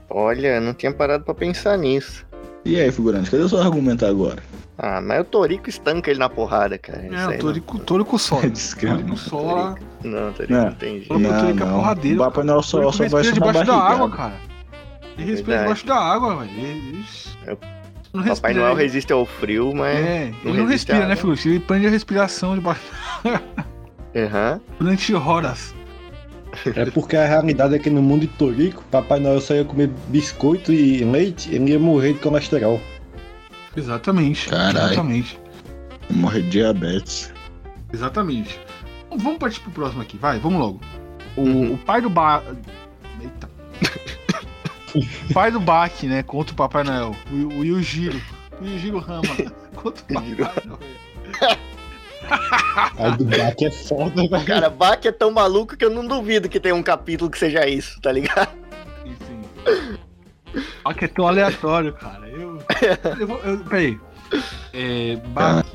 olha, 0.09 0.59
não 0.59 0.73
tinha 0.73 0.91
parado 0.91 1.23
pra 1.23 1.33
pensar 1.33 1.77
nisso. 1.77 2.25
E 2.65 2.79
aí, 2.79 2.91
figurante, 2.91 3.29
cadê 3.31 3.43
o 3.43 3.49
seu 3.49 3.59
argumento 3.61 4.05
agora? 4.05 4.41
Ah, 4.77 4.99
mas 5.01 5.21
o 5.21 5.23
Torico 5.23 5.69
estanca 5.69 6.09
ele 6.09 6.19
na 6.19 6.27
porrada, 6.29 6.77
cara. 6.79 7.05
Isso 7.05 7.15
É, 7.15 7.35
o 7.35 7.39
Torico, 7.39 7.77
Torico 7.85 8.17
só. 8.19 8.41
Desgrama. 8.41 8.97
Torico 8.99 9.17
só. 9.17 9.75
Não, 10.03 10.11
não 10.25 10.33
Torico 10.33 10.53
Não. 10.53 10.65
não 10.65 10.71
tem 10.73 10.93
jeito. 10.99 11.07
Torico 11.09 11.63
é 11.63 11.65
porradeiro, 11.71 12.21
O 12.21 12.25
Papai 12.25 12.43
Noel 12.43 12.63
só, 12.63 12.77
Torico 12.77 12.93
só 12.93 13.07
vai 13.09 13.23
debaixo 13.31 13.65
da 13.65 13.75
água, 13.75 14.07
barrigada. 14.07 14.17
cara. 14.17 14.33
Ele 15.15 15.25
respira 15.31 15.57
Verdade. 15.57 15.61
debaixo 15.63 15.85
da 15.85 15.95
água, 15.95 16.35
velho. 16.37 16.51
Ele-. 16.59 17.05
É, 17.45 17.57
Não 18.13 18.23
Papai 18.23 18.53
Noel 18.55 18.71
ele- 18.73 18.81
resiste 18.83 19.13
ao 19.13 19.25
frio, 19.27 19.73
mas. 19.75 19.95
É, 19.97 20.31
não 20.43 20.51
ele 20.51 20.61
não 20.63 20.67
respira, 20.67 21.05
né, 21.07 21.13
água. 21.13 21.35
filho? 21.37 21.53
Ele 21.55 21.59
prende 21.59 21.85
a 21.85 21.89
respiração 21.91 22.55
debaixo 22.55 22.81
Aham. 24.15 24.59
durante 24.79 25.13
horas. 25.13 25.73
É 26.75 26.85
porque 26.91 27.15
a 27.17 27.25
realidade 27.25 27.73
é 27.75 27.79
que 27.79 27.89
no 27.89 28.01
mundo 28.01 28.21
de 28.21 28.27
Torico, 28.27 28.83
Papai 28.91 29.19
Noel 29.19 29.41
só 29.41 29.55
ia 29.55 29.65
comer 29.65 29.89
biscoito 30.09 30.71
e 30.71 31.03
leite, 31.03 31.53
ele 31.53 31.71
ia 31.71 31.79
morrer 31.79 32.13
de 32.13 32.19
colesterol. 32.19 32.79
Exatamente. 33.75 34.49
Caralho. 34.49 34.77
Exatamente. 34.77 35.39
Morrer 36.09 36.41
de 36.43 36.49
diabetes. 36.49 37.33
Exatamente. 37.91 38.59
Bom, 39.09 39.17
Vamos 39.17 39.37
partir 39.39 39.59
pro 39.61 39.71
próximo 39.71 40.01
aqui, 40.01 40.17
vai, 40.17 40.39
vamos 40.39 40.59
logo. 40.59 40.81
O, 41.35 41.41
Uhum. 41.41 41.73
o 41.73 41.77
pai 41.77 42.01
do 42.01 42.09
Ba. 42.09 42.43
Eita. 43.21 43.49
o 45.29 45.33
pai 45.33 45.51
do 45.51 45.59
Bach, 45.59 46.03
né? 46.03 46.21
Contra 46.23 46.53
o 46.53 46.55
Papai 46.55 46.83
Noel. 46.83 47.15
O, 47.31 47.35
o 47.59 47.65
Yujiro. 47.65 48.21
O 48.61 48.65
Yujiro 48.65 48.99
Rama. 48.99 49.23
Contra 49.75 50.03
o 50.03 50.13
Papai 50.13 50.35
Noel. 50.65 50.79
Aí 52.97 53.17
do 53.17 53.25
Bach 53.25 53.61
é 53.61 53.71
foda, 53.71 54.27
velho. 54.27 54.45
Cara, 54.45 54.69
Bach 54.69 54.99
é 55.05 55.11
tão 55.11 55.31
maluco 55.31 55.75
que 55.75 55.83
eu 55.83 55.89
não 55.89 56.05
duvido 56.05 56.47
que 56.47 56.59
tenha 56.59 56.75
um 56.75 56.83
capítulo 56.83 57.29
que 57.29 57.37
seja 57.37 57.67
isso, 57.67 57.99
tá 58.01 58.11
ligado? 58.11 58.49
Enfim. 59.05 59.41
Bach 60.83 60.97
é 61.01 61.07
tão 61.07 61.27
aleatório, 61.27 61.93
cara. 61.93 62.22
Eu. 62.33 62.59
eu, 63.19 63.27
vou, 63.27 63.37
eu 63.39 63.57
peraí. 63.59 63.99
É. 64.73 65.15
Bach, 65.27 65.65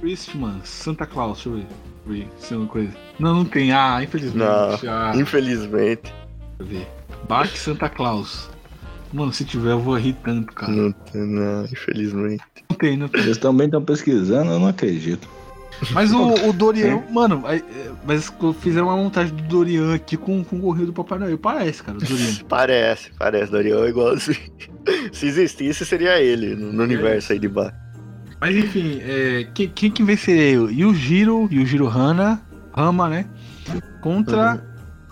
Christmas, 0.00 0.68
Santa 0.68 1.04
Claus, 1.06 1.42
deixa 1.42 1.48
eu 1.48 1.54
ver. 1.56 1.66
ver 2.06 2.28
se 2.38 2.54
é 2.54 2.56
uma 2.56 2.66
coisa. 2.68 2.92
Não, 3.18 3.34
não 3.34 3.44
tem. 3.44 3.72
Ah, 3.72 4.00
infelizmente. 4.02 4.38
Não. 4.84 4.92
Ah, 4.92 5.12
Infelizmente. 5.16 6.02
deixa 6.02 6.14
eu 6.60 6.66
ver. 6.66 6.86
Bach 7.28 7.48
Santa 7.56 7.88
Claus. 7.88 8.48
Mano, 9.12 9.32
se 9.32 9.44
tiver, 9.44 9.70
eu 9.72 9.80
vou 9.80 9.96
rir 9.96 10.14
tanto, 10.24 10.52
cara. 10.52 10.70
Não, 10.72 10.84
Não, 10.84 10.92
tem, 10.92 11.22
não, 11.26 11.64
infelizmente. 11.64 12.42
tem, 12.78 12.96
não 12.96 13.08
tem. 13.08 13.22
Eles 13.22 13.38
também 13.38 13.66
estão 13.66 13.82
pesquisando, 13.82 14.50
eu 14.52 14.58
não 14.60 14.68
acredito. 14.68 15.28
Mas 15.92 16.12
o, 16.12 16.48
o 16.48 16.52
Dorian, 16.52 17.02
mano, 17.10 17.42
é, 17.46 17.60
mas 18.06 18.32
fizeram 18.60 18.86
uma 18.88 18.96
montagem 18.96 19.34
do 19.34 19.42
Dorian 19.42 19.94
aqui 19.94 20.16
com, 20.16 20.42
com 20.42 20.56
o 20.56 20.60
gorrinho 20.60 20.86
do 20.86 20.92
Papai 20.92 21.18
Noel. 21.18 21.36
Parece, 21.38 21.82
cara, 21.82 21.98
o 21.98 22.00
Dorian. 22.00 22.34
Parece, 22.48 23.10
parece. 23.18 23.50
Dorian 23.52 23.84
é 23.84 23.88
igualzinho. 23.88 24.38
Se 25.12 25.26
existisse, 25.26 25.84
seria 25.84 26.20
ele 26.20 26.54
no, 26.54 26.72
no 26.72 26.82
universo 26.82 27.32
aí 27.32 27.38
de 27.38 27.48
baixo. 27.48 27.74
Mas 28.40 28.54
enfim, 28.56 29.00
é, 29.02 29.46
quem, 29.54 29.68
quem 29.68 29.90
que 29.90 30.02
venceria? 30.02 30.52
Yujiro, 30.70 31.48
Yujiro 31.50 31.86
Hana, 31.88 32.40
Rama, 32.74 33.08
né? 33.08 33.26
Contra 34.02 34.62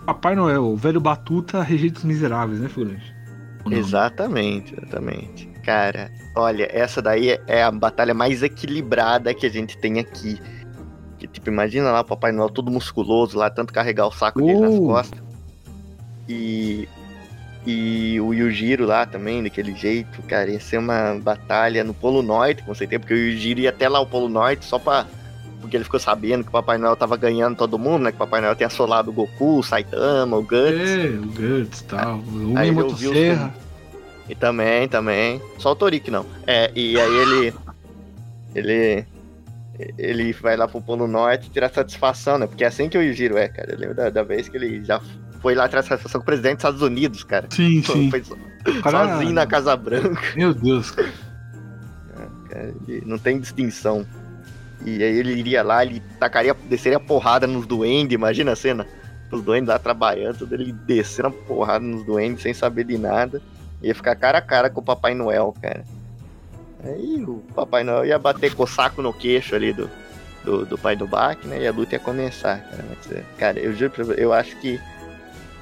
Papai 0.05 0.35
Noel, 0.35 0.63
o 0.65 0.77
velho 0.77 1.01
Batuta, 1.01 1.61
Rejeitos 1.61 2.03
Miseráveis, 2.03 2.59
né, 2.59 2.69
figurante? 2.69 3.13
Exatamente, 3.69 4.75
exatamente. 4.77 5.47
Cara, 5.63 6.11
olha, 6.35 6.69
essa 6.71 7.01
daí 7.01 7.31
é- 7.31 7.41
é 7.47 7.63
a 7.63 7.71
batalha 7.71 8.13
mais 8.13 8.43
equilibrada 8.43 9.33
que 9.33 9.45
a 9.45 9.49
gente 9.49 9.75
tem 9.79 9.99
aqui. 9.99 10.39
Que, 11.25 11.33
tipo, 11.33 11.49
imagina 11.49 11.91
lá 11.91 12.01
o 12.01 12.05
Papai 12.05 12.31
Noel 12.31 12.49
todo 12.49 12.69
musculoso 12.71 13.37
lá, 13.37 13.49
tanto 13.49 13.73
carregar 13.73 14.07
o 14.07 14.11
saco 14.11 14.41
dele 14.41 14.59
nas 14.59 14.73
Uh. 14.73 14.85
costas. 14.87 15.19
E. 16.27 16.87
E 17.67 18.19
o 18.21 18.31
Yujiro 18.31 18.85
lá 18.85 19.07
também, 19.07 19.41
daquele 19.41 19.73
jeito, 19.73 20.21
cara, 20.27 20.51
ia 20.51 20.59
ser 20.59 20.77
uma 20.77 21.19
batalha 21.19 21.83
no 21.83 21.95
Polo 21.95 22.21
Norte, 22.21 22.61
com 22.61 22.75
certeza, 22.75 22.99
porque 22.99 23.15
o 23.15 23.17
Yujiro 23.17 23.61
ia 23.61 23.71
até 23.71 23.89
lá 23.89 23.99
o 23.99 24.05
Polo 24.05 24.29
Norte 24.29 24.63
só 24.65 24.77
pra. 24.77 25.07
Porque 25.59 25.75
ele 25.75 25.83
ficou 25.83 25.99
sabendo 25.99 26.43
que 26.43 26.49
o 26.49 26.51
Papai 26.51 26.77
Noel 26.77 26.95
tava 26.95 27.17
ganhando 27.17 27.55
todo 27.57 27.79
mundo, 27.79 28.03
né? 28.03 28.11
Que 28.11 28.17
o 28.17 28.19
Papai 28.19 28.39
Noel 28.39 28.55
tem 28.55 28.67
assolado 28.67 29.09
o 29.09 29.13
Goku, 29.13 29.57
o 29.57 29.63
Saitama, 29.63 30.37
o 30.37 30.43
Guts. 30.43 30.79
É, 30.79 31.07
o 31.17 31.25
Guts 31.25 31.79
e 31.79 31.83
tal. 31.85 32.17
O 32.19 32.53
Aí 32.55 32.67
ele 32.67 32.81
ouviu 32.81 33.09
os 33.09 33.17
Motosserra. 33.17 33.53
E 34.29 34.35
também, 34.35 34.87
também. 34.87 35.41
Só 35.57 35.71
o 35.71 35.75
Torik 35.75 36.11
não. 36.11 36.23
É, 36.45 36.71
e 36.75 36.99
aí 36.99 37.15
ele. 37.15 37.53
Ele. 38.53 39.05
Ele 39.97 40.31
vai 40.33 40.55
lá 40.55 40.67
pro 40.67 40.81
Polo 40.81 41.07
Norte 41.07 41.49
tirar 41.49 41.69
satisfação, 41.69 42.37
né? 42.37 42.47
Porque 42.47 42.63
é 42.63 42.67
assim 42.67 42.87
que 42.89 42.97
o 42.97 43.01
Yujiro 43.03 43.37
é, 43.37 43.47
cara. 43.47 43.73
Eu 43.73 43.77
lembro 43.79 43.95
da, 43.95 44.09
da 44.09 44.23
vez 44.23 44.47
que 44.47 44.55
ele 44.57 44.83
já 44.83 45.01
foi 45.41 45.53
lá 45.55 45.67
tirar 45.67 45.83
satisfação 45.83 46.19
com 46.21 46.23
o 46.23 46.25
presidente 46.25 46.53
dos 46.55 46.59
Estados 46.59 46.81
Unidos, 46.81 47.23
cara. 47.23 47.47
Sim, 47.51 47.81
sim. 47.83 48.09
Foi 48.09 48.23
so- 48.23 48.37
cara- 48.81 49.13
sozinho 49.15 49.33
na 49.33 49.45
Casa 49.45 49.75
Branca, 49.75 50.21
Meu 50.35 50.53
Deus, 50.53 50.91
cara. 50.91 51.11
cara. 52.49 52.73
Ele 52.87 53.03
não 53.05 53.17
tem 53.17 53.39
distinção. 53.39 54.05
E 54.85 55.01
aí 55.03 55.17
ele 55.17 55.33
iria 55.33 55.63
lá, 55.63 55.83
ele 55.85 56.01
tacaria, 56.19 56.55
desceria 56.69 56.99
porrada 56.99 57.47
nos 57.47 57.65
duendes, 57.65 58.13
imagina 58.13 58.51
a 58.51 58.55
cena. 58.55 58.85
Os 59.31 59.41
duendes 59.41 59.67
lá 59.67 59.79
trabalhando, 59.79 60.37
tudo 60.37 60.53
ele 60.53 60.71
descendo 60.71 61.27
a 61.29 61.31
porrada 61.31 61.83
nos 61.83 62.05
duendes 62.05 62.41
sem 62.43 62.53
saber 62.53 62.85
de 62.85 62.97
nada. 62.97 63.41
Ia 63.81 63.93
ficar 63.93 64.15
cara 64.15 64.37
a 64.37 64.41
cara 64.41 64.69
com 64.69 64.79
o 64.79 64.83
Papai 64.83 65.13
Noel, 65.13 65.53
cara. 65.61 65.83
Aí 66.85 67.23
o 67.23 67.41
Papai 67.53 67.83
Noel 67.83 68.05
ia 68.05 68.19
bater 68.19 68.53
com 68.53 68.63
o 68.63 68.67
saco 68.67 69.01
no 69.01 69.11
queixo 69.11 69.55
ali 69.55 69.73
do, 69.73 69.89
do, 70.43 70.65
do 70.65 70.77
pai 70.77 70.95
do 70.95 71.07
Bach, 71.07 71.37
né? 71.43 71.61
E 71.61 71.67
a 71.67 71.71
luta 71.71 71.95
ia 71.95 71.99
começar, 71.99 72.59
cara. 72.59 72.85
Mas, 72.87 73.11
é, 73.11 73.23
cara, 73.37 73.59
eu 73.59 73.73
juro 73.73 73.91
pra 73.91 74.03
você, 74.03 74.23
eu 74.23 74.31
acho 74.31 74.55
que 74.57 74.79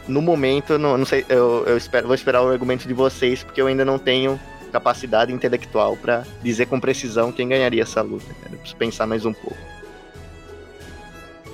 no 0.08 0.22
momento, 0.22 0.74
eu 0.74 0.80
não, 0.80 0.98
não 0.98 1.06
sei, 1.06 1.26
eu, 1.30 1.64
eu 1.66 1.78
espero, 1.78 2.08
vou 2.08 2.16
esperar 2.16 2.44
o 2.44 2.50
argumento 2.50 2.88
de 2.88 2.94
vocês, 2.94 3.44
porque 3.44 3.62
eu 3.62 3.68
ainda 3.68 3.86
não 3.86 3.98
tenho 3.98 4.40
capacidade 4.72 5.32
intelectual 5.32 5.96
pra 5.96 6.24
dizer 6.42 6.66
com 6.66 6.80
precisão 6.80 7.32
quem 7.32 7.48
ganharia 7.48 7.84
essa 7.84 8.02
luta, 8.02 8.26
cara. 8.42 8.54
Eu 8.54 8.58
preciso 8.58 8.76
pensar 8.76 9.08
mais 9.08 9.26
um 9.26 9.34
pouco. 9.34 9.58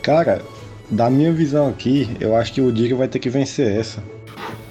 Cara, 0.01 0.41
da 0.89 1.09
minha 1.09 1.31
visão 1.31 1.67
aqui, 1.67 2.09
eu 2.19 2.35
acho 2.35 2.53
que 2.53 2.61
o 2.61 2.71
Diga 2.71 2.95
vai 2.95 3.07
ter 3.07 3.19
que 3.19 3.29
vencer 3.29 3.77
essa. 3.77 4.01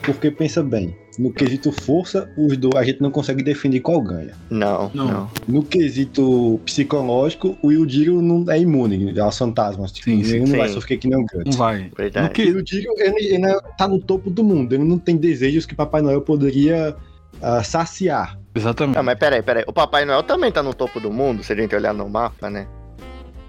Porque 0.03 0.31
pensa 0.31 0.63
bem, 0.63 0.97
no 1.19 1.33
quesito 1.33 1.73
força, 1.73 2.31
os 2.37 2.57
dois 2.57 2.75
a 2.77 2.85
gente 2.85 3.01
não 3.03 3.11
consegue 3.11 3.43
definir 3.43 3.81
qual 3.81 4.01
ganha. 4.01 4.35
Não, 4.49 4.91
Não. 4.95 5.07
não. 5.07 5.31
No 5.49 5.63
quesito 5.65 6.61
psicológico, 6.65 7.59
o 7.63 7.73
Yujiro 7.73 8.23
não 8.23 8.51
é 8.51 8.59
imune 8.61 9.19
aos 9.19 9.37
fantasmas. 9.37 9.91
Tipo, 9.93 10.11
Sim, 10.11 10.23
sim, 10.25 10.37
ele 10.37 10.47
não 10.51 10.59
vai 10.59 10.69
sofrer 10.69 10.97
que 10.99 11.09
nem 11.09 11.19
o 11.19 11.21
Não 11.21 11.27
Guts. 11.45 11.57
vai. 11.57 11.85
No 11.85 11.91
Verdade. 11.97 12.27
O 12.29 12.31
que... 12.31 12.43
Yujiro, 12.45 12.93
ele, 12.99 13.25
ele 13.27 13.39
não- 13.39 13.61
tá 13.77 13.89
no 13.89 13.99
topo 14.01 14.31
do 14.31 14.45
mundo. 14.45 14.73
Ele 14.75 14.85
não 14.85 14.99
tem 14.99 15.17
desejos 15.17 15.67
que 15.67 15.75
Papai 15.75 16.01
Noel 16.03 16.21
poderia 16.21 16.95
ah, 17.43 17.63
saciar. 17.65 18.39
Exatamente. 18.55 18.97
Não, 18.97 19.03
mas 19.03 19.19
peraí, 19.19 19.43
peraí. 19.43 19.65
O 19.67 19.73
Papai 19.73 20.05
Noel 20.05 20.23
também 20.23 20.51
tá 20.53 20.63
no 20.63 20.73
topo 20.75 21.01
do 21.01 21.13
mundo, 21.13 21.43
se 21.43 21.53
a 21.53 21.57
gente 21.57 21.75
olhar 21.75 21.93
no 21.93 22.09
mapa, 22.09 22.49
né? 22.49 22.67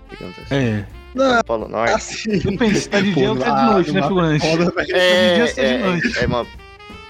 Digamos 0.10 0.36
assim. 0.40 0.56
É. 0.56 0.86
Não, 1.16 1.38
No 1.38 1.44
Polo 1.44 1.68
Norte. 1.68 1.94
assim. 1.94 2.32
Eu 2.46 2.58
pensei, 2.58 2.90
tá 2.90 3.02
de 3.02 3.14
dia 3.14 3.30
ou 3.32 3.38
tá 3.38 3.56
de 3.66 3.72
noite, 3.74 3.92
né, 3.92 4.02
velho. 4.02 4.96
É, 4.96 5.40
é, 5.40 5.78
de 5.78 5.84
noite. 5.84 6.20
é, 6.20 6.24
é 6.24 6.28
uma- 6.28 6.46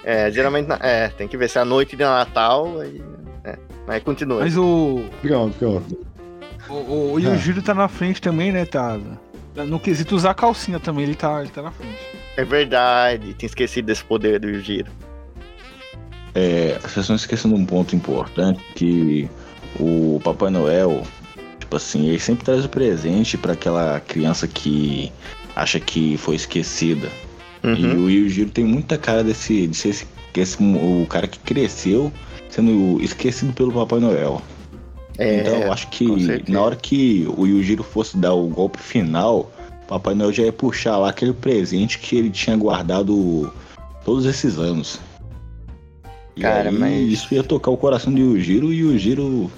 é, 0.03 0.31
geralmente, 0.31 0.67
na- 0.67 0.79
é, 0.81 1.09
tem 1.09 1.27
que 1.27 1.37
ver 1.37 1.49
se 1.49 1.57
é 1.57 1.61
a 1.61 1.65
noite 1.65 1.95
de 1.95 2.03
Natal, 2.03 2.79
aí, 2.79 3.01
é, 3.43 3.57
mas 3.87 4.03
continua. 4.03 4.39
Mas 4.41 4.57
o. 4.57 5.03
Pronto, 5.21 5.57
pronto. 5.57 6.07
O, 6.69 6.73
o, 6.73 7.11
o 7.13 7.19
Yujiro 7.19 7.61
tá 7.61 7.73
na 7.73 7.87
frente 7.87 8.21
também, 8.21 8.51
né? 8.51 8.65
Tá. 8.65 8.97
No 9.55 9.79
quesito 9.79 10.15
usar 10.15 10.33
calcinha 10.35 10.79
também, 10.79 11.03
ele 11.03 11.15
tá, 11.15 11.41
ele 11.41 11.49
tá 11.49 11.61
na 11.61 11.71
frente. 11.71 11.97
É 12.37 12.43
verdade, 12.45 13.33
tinha 13.33 13.47
esquecido 13.47 13.85
desse 13.87 14.03
poder 14.03 14.39
do 14.39 14.47
Yujiro. 14.49 14.91
É, 16.35 16.77
vocês 16.81 16.97
estão 16.97 17.15
esquecendo 17.15 17.55
um 17.55 17.65
ponto 17.65 17.95
importante 17.95 18.63
que 18.75 19.27
o 19.79 20.21
Papai 20.23 20.49
Noel, 20.49 21.03
tipo 21.59 21.75
assim, 21.75 22.07
ele 22.07 22.19
sempre 22.19 22.45
traz 22.45 22.63
o 22.63 22.69
presente 22.69 23.37
pra 23.37 23.53
aquela 23.53 23.99
criança 23.99 24.47
que 24.47 25.11
acha 25.55 25.79
que 25.79 26.17
foi 26.17 26.35
esquecida. 26.35 27.09
E 27.63 27.67
Uhum. 27.67 28.05
o 28.05 28.09
Yujiro 28.09 28.49
tem 28.49 28.63
muita 28.63 28.97
cara 28.97 29.23
desse, 29.23 29.67
de 29.67 29.75
ser 29.75 29.89
esse, 29.89 30.07
esse- 30.35 30.57
o 30.63 31.05
cara 31.07 31.27
que 31.27 31.39
cresceu 31.39 32.11
sendo 32.49 33.01
esquecido 33.01 33.51
pelo 33.53 33.71
Papai 33.71 33.99
Noel. 33.99 34.41
É, 35.17 35.41
então 35.41 35.53
eu 35.55 35.73
acho 35.73 35.89
que 35.89 36.05
na 36.49 36.61
hora 36.61 36.75
que 36.77 37.27
o 37.37 37.45
Yujiro 37.45 37.83
fosse 37.83 38.15
dar 38.17 38.33
o 38.33 38.47
golpe 38.47 38.79
final, 38.79 39.51
o 39.83 39.87
Papai 39.87 40.15
Noel 40.15 40.31
já 40.31 40.43
ia 40.43 40.53
puxar 40.53 40.97
lá 40.97 41.09
aquele 41.09 41.33
presente 41.33 41.99
que 41.99 42.15
ele 42.15 42.29
tinha 42.29 42.55
guardado 42.55 43.51
todos 44.05 44.25
esses 44.25 44.57
anos. 44.57 44.99
E 46.37 46.41
Cara, 46.41 46.71
mas- 46.71 47.11
isso 47.11 47.33
ia 47.33 47.43
tocar 47.43 47.69
o 47.71 47.75
coração 47.77 48.13
do 48.13 48.19
Yujiro 48.19 48.71
e 48.71 48.83
o 48.85 48.91
Yujiro 48.93 49.51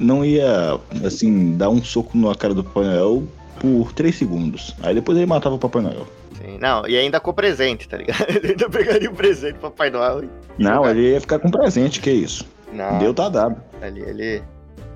não 0.00 0.24
ia, 0.24 0.78
assim, 1.04 1.56
dar 1.56 1.70
um 1.70 1.82
soco 1.82 2.18
na 2.18 2.34
cara 2.34 2.54
do 2.54 2.64
Papai 2.64 2.84
Noel 2.84 3.22
por 3.60 3.92
3 3.92 4.16
segundos. 4.16 4.74
Aí 4.82 4.94
depois 4.94 5.16
ele 5.16 5.26
matava 5.26 5.54
o 5.54 5.58
Papai 5.58 5.82
Noel. 5.82 6.06
Sim, 6.38 6.58
Não, 6.58 6.86
e 6.86 6.96
ainda 6.96 7.18
com 7.20 7.32
presente, 7.32 7.88
tá 7.88 7.96
ligado? 7.96 8.24
Ele 8.28 8.48
ainda 8.52 8.68
pegaria 8.70 9.10
o 9.10 9.14
presente 9.14 9.54
do 9.54 9.60
Papai 9.60 9.90
Noel. 9.90 10.24
e- 10.24 10.30
Não, 10.58 10.76
jogar. 10.76 10.90
ele 10.90 11.10
ia 11.12 11.20
ficar 11.20 11.38
com 11.38 11.50
presente, 11.50 12.00
que 12.00 12.10
isso. 12.10 12.46
Não, 12.72 12.98
Deu, 12.98 13.12
tá 13.14 13.28
dado. 13.28 13.60
ali 13.80 14.00
ele, 14.02 14.42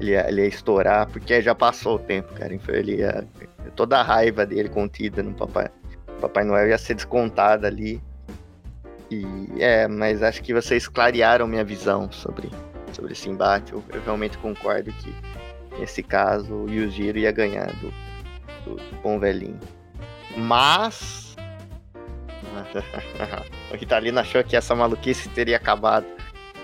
ele, 0.01 0.11
ia, 0.13 0.29
ele 0.29 0.43
ia 0.43 0.49
estourar, 0.49 1.07
porque 1.09 1.41
já 1.43 1.55
passou 1.55 1.97
o 1.97 1.99
tempo, 1.99 2.33
cara. 2.35 2.53
Ele 2.69 2.97
ia, 2.97 3.27
toda 3.75 3.99
a 3.99 4.03
raiva 4.03 4.45
dele 4.47 4.69
contida 4.69 5.23
no 5.23 5.33
Papai, 5.33 5.69
Papai 6.21 6.45
Noel 6.45 6.69
ia 6.69 6.79
ser 6.79 6.95
descontada 6.95 7.67
ali. 7.67 8.01
E 9.11 9.27
é, 9.59 9.87
mas 9.89 10.23
acho 10.23 10.43
que 10.43 10.55
vocês 10.55 10.87
clarearam 10.89 11.47
minha 11.47 11.65
visão 11.65 12.11
sobre, 12.13 12.51
sobre 12.93 13.13
esse 13.13 13.29
embate. 13.29 13.73
Eu, 13.73 13.83
eu 13.93 14.01
realmente 14.03 14.39
concordo 14.39 14.91
que 14.93 15.15
nesse 15.79 16.03
caso 16.03 16.55
o 16.55 16.71
Yujiro 16.71 17.19
ia 17.19 17.33
ganhar 17.33 17.67
do, 17.77 17.93
do, 18.65 18.77
do 18.77 18.97
bom 19.03 19.19
velhinho. 19.19 19.59
Mas. 20.37 21.32
o 23.71 23.77
Ritalino 23.77 24.21
achou 24.21 24.43
que 24.45 24.57
essa 24.57 24.75
maluquice 24.75 25.29
teria 25.29 25.57
acabado. 25.57 26.07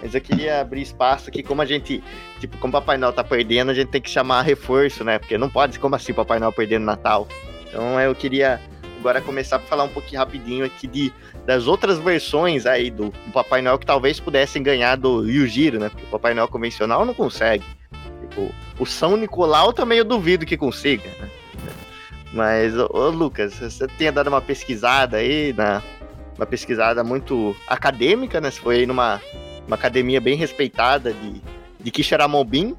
Mas 0.00 0.14
eu 0.14 0.20
queria 0.20 0.60
abrir 0.60 0.82
espaço 0.82 1.28
aqui, 1.28 1.42
como 1.42 1.60
a 1.60 1.64
gente, 1.64 2.02
tipo, 2.38 2.56
como 2.58 2.70
o 2.70 2.80
Papai 2.80 2.96
Noel 2.96 3.12
tá 3.12 3.24
perdendo, 3.24 3.70
a 3.70 3.74
gente 3.74 3.88
tem 3.88 4.00
que 4.00 4.10
chamar 4.10 4.42
reforço, 4.42 5.02
né? 5.02 5.18
Porque 5.18 5.36
não 5.36 5.50
pode, 5.50 5.78
como 5.78 5.96
assim 5.96 6.14
Papai 6.14 6.38
Noel 6.38 6.52
perdendo 6.52 6.84
Natal? 6.84 7.26
Então 7.66 8.00
eu 8.00 8.14
queria 8.14 8.60
agora 8.98 9.20
começar 9.20 9.56
a 9.56 9.60
falar 9.60 9.84
um 9.84 9.88
pouquinho 9.88 10.20
rapidinho 10.20 10.64
aqui 10.64 10.86
de, 10.86 11.12
das 11.46 11.66
outras 11.66 11.98
versões 11.98 12.66
aí 12.66 12.90
do, 12.90 13.10
do 13.10 13.32
Papai 13.32 13.62
Noel 13.62 13.78
que 13.78 13.86
talvez 13.86 14.20
pudessem 14.20 14.62
ganhar 14.62 14.96
do 14.96 15.28
Yujiro, 15.28 15.78
né? 15.78 15.88
Porque 15.88 16.04
o 16.04 16.10
Papai 16.10 16.34
Noel 16.34 16.48
convencional 16.48 17.04
não 17.04 17.14
consegue. 17.14 17.64
Tipo, 18.20 18.52
o 18.78 18.86
São 18.86 19.16
Nicolau 19.16 19.72
também 19.72 19.98
eu 19.98 20.04
duvido 20.04 20.46
que 20.46 20.56
consiga, 20.56 21.08
né? 21.20 21.28
Mas, 22.32 22.76
ô, 22.76 22.88
ô, 22.92 23.08
Lucas, 23.08 23.54
você 23.54 23.86
tinha 23.96 24.12
dado 24.12 24.28
uma 24.28 24.40
pesquisada 24.40 25.16
aí, 25.16 25.52
na, 25.52 25.82
uma 26.36 26.46
pesquisada 26.46 27.02
muito 27.02 27.56
acadêmica, 27.66 28.40
né? 28.40 28.50
Você 28.50 28.60
foi 28.60 28.76
aí 28.76 28.86
numa 28.86 29.20
uma 29.66 29.76
academia 29.76 30.20
bem 30.20 30.36
respeitada 30.36 31.12
de, 31.12 31.42
de 31.78 31.90
Kisharamobim. 31.90 32.74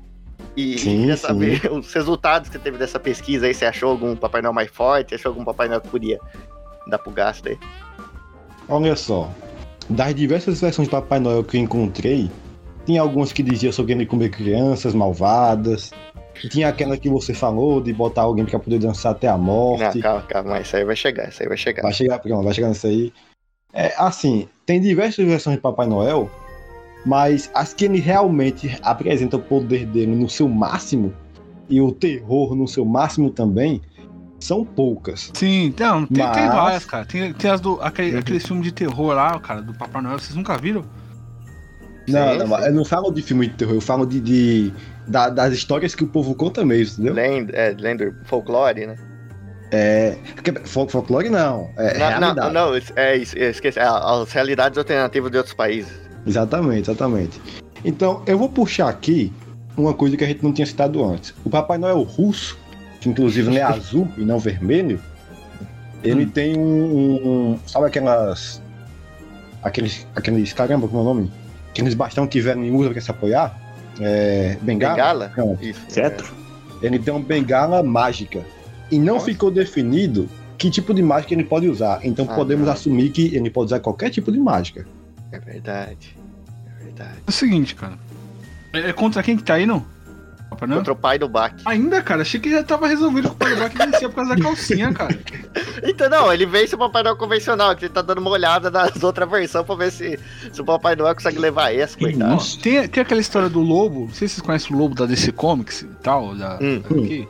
E 0.58 0.78
Sim, 0.78 0.98
queria 1.00 1.18
sim. 1.18 1.28
saber 1.28 1.62
os 1.72 1.94
resultados 1.94 2.50
que 2.50 2.58
você 2.58 2.64
teve 2.64 2.78
dessa 2.78 3.00
pesquisa 3.00 3.46
aí. 3.46 3.54
Você 3.54 3.66
achou 3.66 3.92
algum 3.92 4.16
Papai 4.16 4.42
Noel 4.42 4.54
mais 4.54 4.70
forte? 4.70 5.16
Achou 5.16 5.30
algum 5.30 5.46
Papai 5.46 5.68
Noel 5.68 5.82
que 5.82 5.88
podia 5.88 6.20
dar 6.88 6.98
pro 6.98 7.12
gasto 7.12 7.48
aí? 7.48 7.58
Olha 8.68 8.96
só, 8.96 9.32
das 9.90 10.14
diversas 10.14 10.60
versões 10.60 10.88
de 10.88 10.92
Papai 10.92 11.20
Noel 11.20 11.44
que 11.44 11.58
eu 11.58 11.62
encontrei, 11.62 12.30
tem 12.86 12.98
alguns 12.98 13.32
que 13.32 13.44
diziam 13.44 13.72
sobre 13.72 13.94
ele 13.94 14.06
comer 14.06 14.30
crianças 14.30 14.94
malvadas, 14.94 15.92
Tinha 16.48 16.70
aquela 16.70 16.98
que 16.98 17.10
você 17.10 17.34
falou 17.34 17.82
de 17.82 17.92
botar 17.92 18.22
alguém 18.22 18.46
pra 18.46 18.60
poder 18.60 18.80
dançar 18.80 19.12
até 19.12 19.28
a 19.28 19.38
Não, 19.38 19.44
morte. 19.44 20.00
calma, 20.00 20.22
calma, 20.22 20.50
mas 20.52 20.68
isso 20.68 20.76
aí 20.78 20.86
vai 20.86 20.96
chegar, 20.96 21.30
isso 21.30 21.42
aí 21.44 21.48
vai 21.50 21.58
chegar. 21.58 21.82
Vai 21.82 21.94
chegar, 21.94 22.20
pronto, 22.20 22.44
vai 22.44 22.54
chegar 22.54 22.70
nisso 22.70 22.88
aí. 22.88 23.12
É, 23.74 23.94
assim, 23.98 24.48
tem 24.66 24.80
diversas 24.80 25.26
versões 25.26 25.58
de 25.58 25.62
Papai 25.62 25.86
Noel, 25.88 26.30
mas 27.06 27.50
as 27.54 27.74
que 27.74 27.86
ele 27.86 28.00
realmente 28.00 28.78
apresenta 28.82 29.38
o 29.38 29.42
poder 29.42 29.86
dele 29.86 30.16
no 30.16 30.30
seu 30.30 30.48
máximo 30.48 31.14
e 31.70 31.80
o 31.82 31.92
terror 31.92 32.56
no 32.56 32.68
seu 32.68 32.84
máximo 32.86 33.30
também 33.30 33.82
são 34.40 34.64
poucas. 34.64 35.30
Sim, 35.34 35.74
não, 35.78 36.06
tem, 36.06 36.16
tem 36.32 36.46
Mas- 36.46 36.56
várias, 36.56 36.86
cara. 36.86 37.06
Tem, 37.06 37.34
tem 37.34 37.52
as 37.52 37.60
do. 37.60 37.80
Aquele, 37.82 38.14
Uhum. 38.14 38.20
aquele 38.20 38.40
filme 38.40 38.62
de 38.64 38.72
terror 38.72 39.14
lá, 39.14 39.38
cara, 39.40 39.62
do 39.62 39.74
Papai 39.74 40.02
Noel, 40.02 40.18
vocês 40.18 40.34
nunca 40.36 40.58
viram? 40.58 40.84
Não, 42.12 42.32
Sim, 42.34 42.38
não, 42.40 42.58
sim. 42.58 42.64
eu 42.66 42.74
não 42.74 42.86
falo 42.86 43.12
de 43.12 43.22
filme 43.22 43.48
de 43.48 43.54
terror, 43.56 43.76
eu 43.76 43.82
falo 43.82 44.06
de, 44.06 44.20
de- 44.20 44.74
da- 45.08 45.30
das 45.30 45.54
histórias 45.54 45.94
que 45.96 46.04
o 46.04 46.08
povo 46.08 46.34
conta 46.36 46.66
mesmo, 46.66 47.04
entendeu? 47.06 47.14
Lenda, 47.14 47.54
é, 47.56 47.76
lenda, 47.78 48.16
folclore, 48.26 48.86
né? 48.88 48.96
É, 49.72 50.18
fol- 50.66 50.90
folclore 50.90 51.30
não, 51.30 51.70
é 51.78 52.20
não, 52.20 52.34
não, 52.34 52.52
não, 52.54 52.72
é 52.96 53.16
isso, 53.18 53.38
esqueci. 53.38 53.78
É, 53.80 53.84
as 53.84 54.32
realidades 54.32 54.78
alternativas 54.78 55.30
de 55.32 55.38
outros 55.38 55.54
países. 55.56 55.92
Exatamente, 56.26 56.90
exatamente. 56.90 57.40
Então, 57.86 58.24
eu 58.26 58.38
vou 58.38 58.50
puxar 58.50 58.90
aqui 58.90 59.32
uma 59.78 59.94
coisa 59.94 60.18
que 60.18 60.24
a 60.24 60.28
gente 60.28 60.44
não 60.44 60.52
tinha 60.52 60.66
citado 60.66 61.04
antes. 61.06 61.34
O 61.46 61.50
Papai 61.50 61.78
Noel 61.78 62.02
russo, 62.02 62.58
que 63.00 63.08
inclusive 63.10 63.56
é 63.58 63.62
azul 63.64 64.08
e 64.18 64.22
não 64.26 64.40
vermelho, 64.40 65.00
ele 66.04 66.26
Hum. 66.26 66.30
tem 66.30 66.58
um, 66.58 67.52
um- 67.54 67.60
Sabe 67.68 67.86
aquelas. 67.88 68.62
Aqueles. 69.62 70.08
Aqueles. 70.16 70.52
Caramba, 70.54 70.88
como 70.88 71.00
é 71.00 71.02
o 71.02 71.06
nome? 71.06 71.32
Aqueles 71.70 71.94
bastão 71.94 72.28
que 72.28 72.42
Velho 72.42 72.76
usa 72.76 72.90
pra 72.90 73.02
se 73.02 73.12
apoiar? 73.12 73.58
É. 74.00 74.58
Bengala? 74.62 74.94
Bengala? 74.96 75.34
Não, 75.38 75.58
Isso. 75.62 75.82
Cetro? 75.88 76.34
ele 76.82 76.98
tem 77.00 77.14
uma 77.14 77.20
bengala 77.24 77.84
mágica. 77.84 78.42
E 78.92 78.98
não 78.98 79.16
Nossa. 79.16 79.26
ficou 79.26 79.52
definido 79.52 80.28
que 80.58 80.70
tipo 80.70 80.94
de 80.94 81.02
mágica 81.02 81.34
ele 81.34 81.44
pode 81.44 81.68
usar. 81.68 82.00
Então 82.04 82.26
Ah, 82.30 82.36
podemos 82.36 82.66
não. 82.66 82.74
assumir 82.74 83.10
que 83.12 83.36
ele 83.36 83.50
pode 83.50 83.68
usar 83.68 83.80
qualquer 83.80 84.10
tipo 84.10 84.32
de 84.32 84.40
mágica. 84.40 84.86
É, 85.32 85.36
é 85.38 85.40
verdade. 85.40 86.16
É 86.80 86.84
verdade. 86.84 87.18
É 87.26 87.30
o 87.30 87.32
seguinte, 87.32 87.76
cara. 87.76 87.94
É, 88.74 88.90
é 88.90 88.94
contra 88.94 89.22
quem 89.22 89.36
que 89.38 89.44
tá 89.44 89.56
aí, 89.56 89.66
não? 89.66 89.86
Papai 90.60 90.68
Noel? 90.70 90.80
Contra 90.80 90.94
o 90.94 90.96
pai 90.96 91.18
do 91.20 91.30
Bach. 91.30 91.54
Ainda, 91.66 92.02
cara, 92.02 92.22
achei 92.22 92.40
que 92.40 92.50
já 92.50 92.64
tava 92.64 92.88
resolvido 92.88 93.30
com 93.30 93.36
o 93.36 93.38
Pai 93.38 93.56
Black 93.56 93.78
vencia 93.78 94.10
por 94.10 94.16
causa 94.16 94.36
da 94.36 94.42
calcinha, 94.42 94.94
cara. 94.94 95.18
Então, 95.84 96.10
não, 96.10 96.32
ele 96.32 96.46
vence 96.46 96.76
o 96.76 96.78
Papai 96.78 97.02
Noel 97.02 97.16
convencional, 97.16 97.76
que 97.76 97.86
ele 97.86 97.94
tá 97.94 98.02
dando 98.02 98.20
uma 98.20 98.30
olhada 98.30 98.70
nas 98.70 99.02
outras 99.02 99.30
versões 99.30 99.66
pra 99.66 99.76
ver 99.76 99.92
se, 99.92 100.20
se 100.52 100.62
o 100.62 100.66
Papai 100.66 100.96
Noel 100.96 101.16
consegue 101.16 101.40
levar 101.40 101.74
essa, 101.74 101.98
coitado. 101.98 102.38
Tem, 102.62 102.88
tem 102.88 103.02
aquela 103.02 103.22
história 103.22 103.50
do 103.50 103.60
lobo, 103.62 104.02
não 104.02 104.14
sei 104.14 104.28
se 104.28 104.36
vocês 104.36 104.46
conhecem 104.46 104.76
o 104.76 104.80
lobo 104.80 104.94
da 104.94 105.06
DC 105.06 105.32
Comics 105.32 105.82
e 105.82 105.88
tal, 106.04 106.36
da, 106.36 106.60
Hum. 106.62 106.82
daqui, 106.82 107.28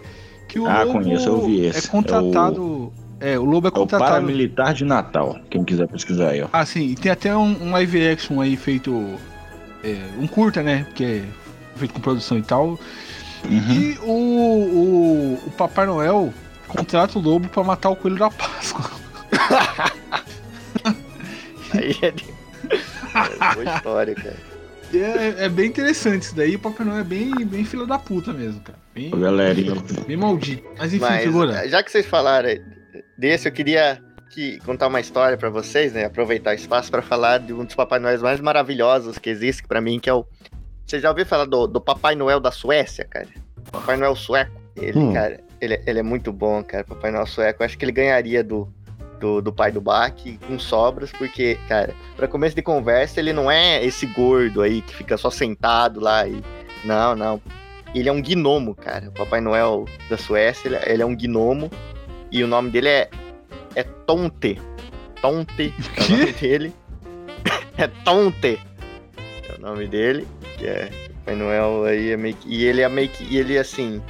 que 0.48 0.60
o 0.60 0.68
Ah, 0.68 0.84
lobo 0.84 1.00
conheço, 1.00 1.30
eu 1.30 1.42
vi 1.46 1.66
esse. 1.66 1.88
é 1.88 1.92
contratado... 1.92 2.92
É 3.22 3.38
o... 3.38 3.44
lobo 3.46 3.68
é 3.68 3.70
É 3.70 3.72
o 3.72 3.74
contratado... 3.74 4.12
paramilitar 4.12 4.74
de 4.74 4.84
Natal. 4.86 5.38
Quem 5.50 5.64
quiser 5.64 5.88
pesquisar 5.88 6.30
aí, 6.30 6.42
ó. 6.42 6.48
Ah, 6.52 6.66
sim, 6.66 6.88
e 6.88 6.96
tem 6.96 7.12
até 7.12 7.36
um, 7.36 7.56
um 7.68 7.72
live 7.72 8.08
action 8.10 8.42
aí 8.42 8.58
feito... 8.58 9.16
é, 9.84 9.96
um 10.20 10.26
curta, 10.28 10.62
né, 10.64 10.86
que 10.96 11.04
é 11.04 11.24
feito 11.76 11.94
com 11.94 12.00
produção 12.02 12.38
e 12.38 12.42
tal. 12.42 12.78
Uhum. 13.46 13.72
E 13.72 13.98
o, 14.04 14.12
o, 14.12 15.34
o 15.48 15.52
Papai 15.52 15.86
Noel 15.86 16.34
contrata 16.68 17.18
o 17.18 17.22
lobo 17.22 17.48
pra 17.50 17.64
matar 17.64 17.90
o 17.90 17.96
coelho 17.96 18.18
da 18.18 18.30
Páscoa. 18.30 18.92
Aí 21.74 21.96
é, 22.02 22.12
de... 22.12 22.26
é 22.26 23.54
boa 23.54 23.76
história, 23.76 24.16
cara. 24.16 24.38
E 24.92 25.00
É, 25.00 25.46
é 25.46 25.50
bem 25.50 25.68
interessante 25.68 26.24
isso 26.24 26.36
daí, 26.36 26.56
o 26.56 26.60
Papai 26.60 26.86
Noel 26.86 27.00
é 27.00 27.04
bem, 27.04 27.46
bem 27.46 27.64
filho 27.64 27.86
da 27.86 28.00
puta 28.00 28.34
mesmo, 28.34 28.60
cara. 28.62 28.78
Bem, 28.94 29.12
galerinha. 29.12 29.76
bem 30.08 30.18
maldito. 30.18 30.68
Mas 30.78 30.94
enfim, 30.94 31.06
Mas, 31.06 31.24
figura. 31.24 31.68
já 31.68 31.84
que 31.84 31.92
vocês 31.92 32.06
falaram 32.06 32.50
desse, 33.18 33.48
eu 33.48 33.52
queria 33.52 34.02
que, 34.30 34.60
contar 34.60 34.88
uma 34.88 35.00
história 35.00 35.38
pra 35.38 35.50
vocês, 35.50 35.94
né? 35.94 36.06
Aproveitar 36.06 36.52
o 36.52 36.54
espaço 36.54 36.90
pra 36.90 37.02
falar 37.02 37.40
de 37.40 37.54
um 37.54 37.66
dos 37.66 37.76
Papai 37.76 38.00
Noéis 38.00 38.22
mais 38.22 38.40
maravilhosos 38.40 39.18
que 39.18 39.30
existe 39.30 39.68
pra 39.68 39.82
mim, 39.82 40.00
que 40.00 40.10
é 40.10 40.14
o. 40.14 40.26
Você 40.90 41.00
já 41.00 41.10
ouviu 41.10 41.24
falar 41.26 41.46
do, 41.46 41.68
do 41.68 41.80
Papai 41.80 42.16
Noel 42.16 42.40
da 42.40 42.52
Suécia, 42.52 43.06
cara? 43.06 43.28
Papai 43.72 43.96
Noel 43.96 44.16
sueco. 44.16 44.52
Ele, 44.76 44.98
Hum. 44.98 45.14
cara, 45.14 45.40
ele, 45.62 45.76
é- 45.76 45.84
ele 45.86 46.00
é 46.00 46.04
muito 46.04 46.34
bom, 46.34 46.64
cara. 46.64 46.84
Papai 46.84 47.12
Noel 47.12 47.28
sueco. 47.28 47.62
Eu 47.62 47.66
acho 47.68 47.78
que 47.78 47.86
ele 47.86 47.92
ganharia 47.92 48.44
do, 48.44 48.68
do, 49.20 49.40
do 49.40 49.54
pai 49.54 49.72
do 49.72 49.80
Bach 49.80 50.14
com 50.48 50.58
sobras, 50.58 51.12
porque, 51.12 51.60
cara, 51.68 51.94
pra 52.16 52.28
começo 52.28 52.56
de 52.56 52.64
conversa, 52.64 53.20
ele 53.20 53.32
não 53.34 53.52
é 53.52 53.86
esse 53.86 54.08
gordo 54.08 54.64
aí 54.64 54.82
que 54.82 54.96
fica 54.96 55.16
só 55.16 55.30
sentado 55.30 56.00
lá 56.00 56.28
e. 56.28 56.42
Não, 56.84 57.16
não. 57.16 57.40
Ele 57.94 58.10
é 58.10 58.12
um 58.12 58.22
gnomo, 58.22 58.74
cara. 58.74 59.10
O 59.10 59.12
Papai 59.12 59.42
Noel 59.42 59.86
da 60.10 60.18
Suécia, 60.18 60.68
ele, 60.70 60.76
é- 60.78 60.92
ele 60.94 61.04
é 61.04 61.06
um 61.06 61.16
gnomo. 61.16 61.70
E 62.32 62.44
o 62.44 62.48
nome 62.48 62.72
dele 62.72 62.90
é. 62.90 63.10
É 63.76 63.84
Tonte. 63.84 64.60
Tonte 65.22 65.72
é 65.98 66.02
o 66.02 66.18
nome 66.18 66.32
dele. 66.34 66.74
é 67.78 67.86
Tonte. 68.04 68.60
O 69.60 69.62
nome 69.62 69.88
dele. 69.88 70.26
Que 70.58 70.68
é. 70.68 70.90
Papai 71.20 71.36
Noel 71.36 71.84
aí 71.86 72.12
é 72.12 72.18
meio 72.18 72.36
que. 72.36 72.50
E 72.50 72.66
ele 72.66 72.82
é 72.82 72.90
meio 72.90 73.10
que. 73.10 73.24
E 73.24 73.38
ele 73.38 73.58
assim. 73.58 74.02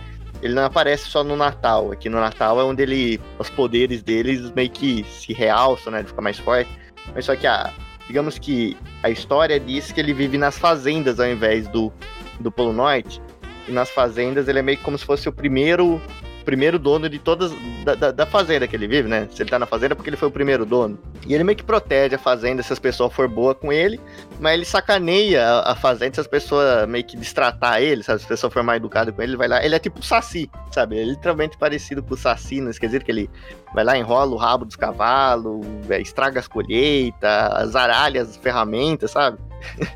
Ele 0.41 0.53
não 0.53 0.63
aparece 0.63 1.09
só 1.09 1.23
no 1.23 1.35
Natal. 1.35 1.91
Aqui 1.91 2.07
no 2.07 2.19
Natal 2.19 2.59
é 2.59 2.63
onde 2.63 2.83
ele. 2.83 3.19
Os 3.37 3.49
poderes 3.49 4.01
deles 4.01 4.51
meio 4.51 4.69
que 4.69 5.03
se 5.03 5.33
realçam, 5.33 5.91
né? 5.91 5.99
Ele 5.99 6.07
fica 6.07 6.21
mais 6.21 6.37
forte. 6.39 6.69
Mas 7.13 7.25
só 7.25 7.35
que 7.35 7.47
a. 7.47 7.73
Digamos 8.07 8.39
que 8.39 8.75
a 9.03 9.09
história 9.09 9.59
diz 9.59 9.91
que 9.91 9.99
ele 9.99 10.13
vive 10.13 10.37
nas 10.37 10.57
fazendas 10.57 11.19
ao 11.19 11.27
invés 11.27 11.67
do, 11.67 11.91
do 12.39 12.51
Polo 12.51 12.73
Norte. 12.73 13.21
E 13.67 13.71
nas 13.71 13.89
fazendas 13.89 14.47
ele 14.47 14.59
é 14.59 14.63
meio 14.63 14.79
como 14.79 14.97
se 14.97 15.05
fosse 15.05 15.29
o 15.29 15.31
primeiro 15.31 16.01
primeiro 16.49 16.79
dono 16.79 17.07
de 17.07 17.19
todas 17.19 17.51
da, 17.85 17.93
da, 17.93 18.11
da 18.11 18.25
fazenda 18.25 18.67
que 18.67 18.75
ele 18.75 18.87
vive, 18.87 19.07
né? 19.07 19.27
Se 19.31 19.43
ele 19.43 19.51
tá 19.51 19.59
na 19.59 19.67
fazenda 19.67 19.93
é 19.93 19.95
porque 19.95 20.09
ele 20.09 20.17
foi 20.17 20.29
o 20.29 20.31
primeiro 20.31 20.65
dono. 20.65 20.97
E 21.27 21.35
ele 21.35 21.43
meio 21.43 21.55
que 21.55 21.63
protege 21.63 22.15
a 22.15 22.17
fazenda 22.17 22.63
se 22.63 22.73
as 22.73 22.79
pessoas 22.79 23.13
for 23.13 23.27
boa 23.27 23.53
com 23.53 23.71
ele, 23.71 24.01
mas 24.39 24.55
ele 24.55 24.65
sacaneia 24.65 25.47
a, 25.47 25.73
a 25.73 25.75
fazenda 25.75 26.15
se 26.15 26.21
as 26.21 26.25
pessoas 26.25 26.89
meio 26.89 27.03
que 27.03 27.15
destratar 27.15 27.83
ele, 27.83 28.01
sabe? 28.01 28.17
Se 28.17 28.25
as 28.25 28.27
pessoas 28.27 28.51
for 28.51 28.63
mais 28.63 28.77
educadas 28.77 29.13
com 29.13 29.21
ele, 29.21 29.33
ele 29.33 29.37
vai 29.37 29.47
lá. 29.47 29.63
Ele 29.63 29.75
é 29.75 29.79
tipo 29.79 29.99
o 29.99 30.03
Saci, 30.03 30.49
sabe? 30.71 30.97
Ele 30.97 31.11
é 31.11 31.13
literalmente 31.13 31.55
parecido 31.55 32.01
com 32.01 32.15
o 32.15 32.17
Saci, 32.17 32.61
no 32.61 32.71
esquisito 32.71 33.05
que 33.05 33.11
ele 33.11 33.29
vai 33.75 33.83
lá, 33.83 33.95
enrola 33.95 34.31
o 34.33 34.37
rabo 34.37 34.65
dos 34.65 34.75
cavalos, 34.75 35.63
é, 35.87 36.01
estraga 36.01 36.39
as 36.39 36.47
colheitas, 36.47 37.69
zaralha 37.69 38.23
as 38.23 38.37
ferramentas, 38.37 39.11
sabe? 39.11 39.37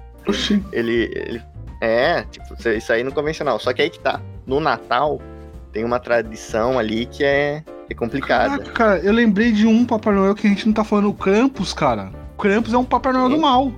ele, 0.72 1.12
ele. 1.16 1.42
É, 1.82 2.22
tipo, 2.26 2.70
isso 2.70 2.94
aí 2.94 3.04
no 3.04 3.12
convencional. 3.12 3.58
Só 3.58 3.74
que 3.74 3.82
aí 3.82 3.90
que 3.90 4.00
tá. 4.00 4.22
No 4.46 4.60
Natal, 4.60 5.20
tem 5.74 5.84
uma 5.84 6.00
tradição 6.00 6.78
ali 6.80 7.06
que 7.08 7.24
é, 7.24 7.64
é 7.90 7.94
complicada. 7.96 8.52
Caraca, 8.60 8.72
cara, 8.72 9.00
eu 9.00 9.12
lembrei 9.12 9.52
de 9.52 9.66
um 9.68 9.84
Papai 9.86 10.14
Noel 10.14 10.36
que 10.36 10.46
a 10.48 10.50
gente 10.50 10.66
não 10.68 10.74
tá 10.74 10.84
falando, 10.84 11.10
o 11.10 11.14
Krampus, 11.14 11.74
cara. 11.74 12.12
O 12.38 12.42
Krampus 12.42 12.72
é 12.74 12.78
um 12.78 12.86
Papai 12.86 13.12
Noel 13.12 13.30
do 13.30 13.40
mal. 13.40 13.72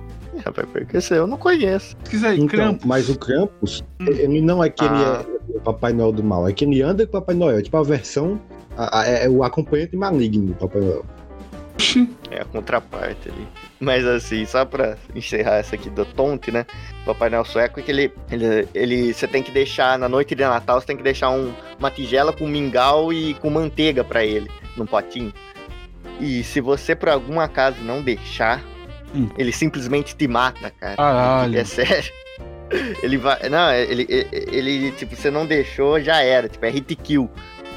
Rapaz, 0.44 0.68
porque 0.70 0.98
esse 0.98 1.14
eu 1.14 1.26
não 1.26 1.38
conheço. 1.38 1.96
Pesquisa 1.96 2.28
aí, 2.28 2.36
Então, 2.36 2.48
Krampus. 2.48 2.84
mas 2.84 3.08
o 3.08 3.18
Krampus, 3.18 3.82
Hum. 3.98 4.04
ele 4.06 4.42
não 4.42 4.62
é 4.62 4.68
que 4.68 4.84
ele 4.84 4.94
Ah. 4.94 5.24
é 5.54 5.56
o 5.56 5.60
Papai 5.60 5.94
Noel 5.94 6.12
do 6.12 6.22
mal, 6.22 6.46
é 6.46 6.52
que 6.52 6.64
ele 6.66 6.82
anda 6.82 7.06
com 7.06 7.16
o 7.16 7.20
Papai 7.20 7.34
Noel. 7.34 7.58
É 7.58 7.62
tipo 7.62 7.76
a 7.76 7.82
versão. 7.82 8.38
a- 8.78 9.00
a- 9.00 9.06
é 9.06 9.26
o 9.26 9.42
acompanhante 9.42 9.96
maligno 9.96 10.48
do 10.48 10.54
Papai 10.54 10.82
Noel. 10.82 11.02
É 12.30 12.42
a 12.42 12.44
contraparte 12.44 13.30
ali. 13.30 13.48
Mas 13.78 14.06
assim, 14.06 14.46
só 14.46 14.64
pra 14.64 14.96
encerrar 15.14 15.56
essa 15.56 15.74
aqui 15.74 15.90
do 15.90 16.04
Tonte, 16.04 16.50
né? 16.50 16.64
O 17.02 17.06
Papai 17.06 17.28
Noel 17.28 17.44
sueco 17.44 17.78
é 17.78 17.82
que 17.82 17.90
ele, 17.90 18.10
ele, 18.30 18.66
ele. 18.74 19.12
Você 19.12 19.26
tem 19.26 19.42
que 19.42 19.50
deixar, 19.50 19.98
na 19.98 20.08
noite 20.08 20.34
de 20.34 20.42
Natal, 20.42 20.80
você 20.80 20.86
tem 20.86 20.96
que 20.96 21.02
deixar 21.02 21.28
um- 21.30 21.52
uma 21.78 21.90
tigela 21.90 22.32
com 22.32 22.46
mingau 22.46 23.12
e 23.12 23.34
com 23.34 23.50
manteiga 23.50 24.02
pra 24.02 24.24
ele, 24.24 24.50
num 24.76 24.86
potinho. 24.86 25.32
E 26.18 26.42
se 26.42 26.60
você 26.60 26.94
por 26.96 27.10
algum 27.10 27.38
acaso 27.38 27.76
não 27.82 28.00
deixar, 28.02 28.62
Hum. 29.14 29.28
ele 29.36 29.52
simplesmente 29.52 30.16
te 30.16 30.26
mata, 30.26 30.70
cara. 30.70 30.96
Caralho. 30.96 31.58
É 31.58 31.64
sério. 31.64 32.10
Ele 33.02 33.16
vai. 33.16 33.48
Não, 33.48 33.72
ele, 33.72 34.04
ele, 34.08 34.26
ele, 34.50 34.90
tipo, 34.92 35.14
você 35.14 35.30
não 35.30 35.46
deixou, 35.46 36.00
já 36.00 36.20
era. 36.22 36.48
Tipo, 36.48 36.66
é 36.66 36.70
hit 36.70 36.96
kill. 36.96 37.30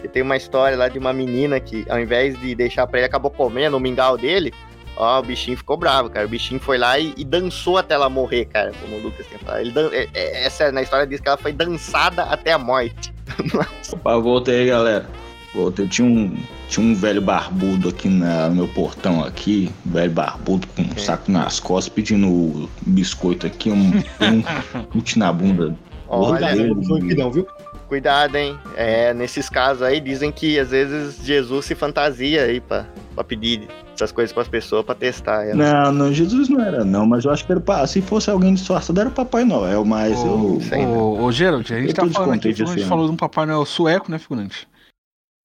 E 0.04 0.08
tem 0.08 0.24
uma 0.24 0.36
história 0.36 0.76
lá 0.76 0.88
de 0.88 0.98
uma 0.98 1.14
menina 1.14 1.60
que, 1.60 1.86
ao 1.88 2.00
invés 2.00 2.36
de 2.40 2.56
deixar 2.56 2.88
pra 2.88 2.98
ele, 3.00 3.06
acabou 3.06 3.30
comendo 3.30 3.78
o 3.78 3.80
mingau 3.80 4.18
dele. 4.18 4.52
Ó, 5.00 5.20
o 5.20 5.24
bichinho 5.24 5.56
ficou 5.58 5.78
bravo, 5.78 6.10
cara. 6.10 6.26
O 6.26 6.30
bichinho 6.30 6.60
foi 6.60 6.78
lá 6.78 7.00
e, 7.00 7.14
e 7.16 7.24
dançou 7.24 7.78
até 7.78 7.94
ela 7.96 8.10
morrer, 8.10 8.46
cara. 8.46 8.74
Como 8.82 8.98
o 8.98 9.02
Lucas 9.02 9.26
tem 9.28 9.40
falado. 9.40 9.62
Ele 9.62 9.72
dan- 9.72 9.90
é, 9.94 10.10
é, 10.14 10.46
é 10.46 10.50
sério, 10.50 10.74
na 10.74 10.82
história 10.82 11.08
diz 11.08 11.22
que 11.22 11.28
ela 11.30 11.38
foi 11.38 11.54
dançada 11.54 12.24
até 12.24 12.52
a 12.52 12.58
morte. 12.58 13.14
Opa, 13.94 14.18
voltei 14.20 14.60
aí, 14.62 14.68
galera. 14.68 15.10
Voltei. 15.56 15.88
Tinha 15.88 16.06
um, 16.06 16.38
tinha 16.68 16.86
um 16.86 16.94
velho 16.94 17.22
barbudo 17.22 17.88
aqui 17.90 18.10
na- 18.10 18.50
no 18.50 18.56
meu 18.56 18.68
portão 18.68 19.24
aqui. 19.24 19.72
Velho 19.86 20.12
barbudo 20.12 20.68
com 20.76 20.82
um 20.82 20.98
saco 20.98 21.32
nas 21.32 21.60
costas, 21.62 21.94
pedindo 21.94 22.70
biscoito 22.82 23.48
aqui, 23.48 23.72
um, 23.72 23.92
um 23.96 24.44
chute 24.94 25.18
na 25.18 25.32
bunda. 25.32 25.76
Olha, 26.10 26.56
Não 26.56 26.84
foi 26.84 27.00
aqui 27.00 27.16
não, 27.16 27.32
viu? 27.32 27.48
Cuidado, 27.88 28.36
hein? 28.36 28.60
É, 28.76 29.14
nesses 29.14 29.50
casos 29.50 29.82
aí 29.82 30.00
dizem 30.00 30.32
que 30.32 30.60
às 30.60 30.70
vezes 30.72 31.26
Jesus 31.26 31.66
se 31.66 31.74
fantasia 31.74 32.44
aí 32.44 32.60
pra, 32.60 32.86
pra 33.16 33.24
pedir 33.24 33.68
essas 34.04 34.12
coisas 34.12 34.32
pras 34.34 34.48
pessoas 34.48 34.86
pra 34.86 34.96
testar 34.96 35.44
elas. 35.44 35.58
Não, 35.58 35.92
não, 35.92 36.14
Jesus 36.14 36.50
não 36.50 36.62
era, 36.62 36.84
não, 36.86 37.06
mas 37.06 37.26
eu 37.26 37.32
acho 37.32 37.46
que 37.46 37.52
era 37.52 37.62
pa- 37.62 37.86
se 37.86 38.02
fosse 38.02 38.30
alguém 38.30 38.54
disfarçado 38.54 39.00
era 39.00 39.10
o 39.10 39.12
Papai 39.12 39.44
Noel, 39.44 39.84
mas 39.86 40.18
Ô, 40.24 40.28
eu. 40.28 40.60
né? 40.72 40.88
ô, 40.88 41.24
ô, 41.24 41.32
Gerald, 41.32 41.74
a 41.74 41.78
gente 41.80 41.90
Eu 41.90 41.94
tá 41.96 42.08
falando 42.08 42.34
aqui, 42.36 42.48
a 42.48 42.52
gente 42.52 42.64
esse 42.80 42.88
falou 42.88 43.06
de 43.08 43.12
um 43.14 43.18
Papai 43.18 43.46
Noel 43.46 43.66
sueco, 43.66 44.10
né, 44.12 44.18
figurante? 44.18 44.68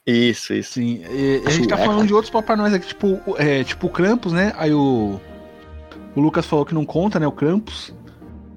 Isso, 0.07 0.53
isso. 0.53 0.75
Sim, 0.75 1.03
e, 1.11 1.43
a 1.47 1.51
gente 1.51 1.67
tá 1.69 1.79
falando 1.79 2.07
de 2.07 2.13
outros 2.13 2.31
Papai 2.31 2.57
Noéis 2.57 2.75
aqui, 2.75 2.87
tipo, 2.89 3.19
o- 3.27 3.37
é, 3.39 3.65
tipo 3.65 3.87
o 3.87 3.91
Krampus, 3.91 4.33
né? 4.33 4.53
Aí 4.57 4.73
o, 4.73 5.19
o 6.15 6.21
Lucas 6.21 6.45
falou 6.47 6.65
que 6.67 6.75
não 6.75 6.85
conta, 6.85 7.19
né, 7.19 7.27
o 7.27 7.33
Krampus. 7.33 7.95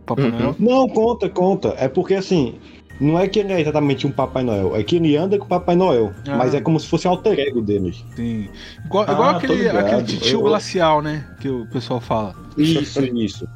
Papai 0.05 0.25
Uhum. 0.25 0.31
Noel. 0.39 0.55
Não, 0.59 0.87
conta, 0.89 1.29
conta. 1.29 1.73
É 1.77 1.87
porque 1.87 2.15
assim, 2.15 2.59
não 2.99 3.17
é 3.19 3.27
que 3.27 3.39
ele 3.39 3.53
é 3.53 3.61
exatamente 3.61 4.05
um 4.07 4.11
Papai 4.11 4.43
Noel, 4.43 4.75
é 4.75 4.83
que 4.83 4.95
ele 4.95 5.15
anda 5.15 5.37
com 5.37 5.45
o 5.45 5.47
Papai 5.47 5.75
Noel. 5.75 6.13
Ah. 6.27 6.37
Mas 6.37 6.53
é 6.53 6.61
como 6.61 6.79
se 6.79 6.87
fosse 6.87 7.07
um 7.07 7.11
alter 7.11 7.39
ego 7.39 7.61
dele. 7.61 7.95
Sim. 8.15 8.49
Igual, 8.85 9.05
Ah, 9.07 9.11
igual 9.13 9.29
aquele, 9.29 9.69
aquele 9.69 10.03
titio 10.03 10.39
Eu- 10.39 10.41
glacial, 10.43 11.01
né? 11.01 11.25
Que 11.39 11.49
o 11.49 11.65
pessoal 11.67 11.99
fala. 12.01 12.35
Isso, 12.57 13.03
isso. 13.15 13.47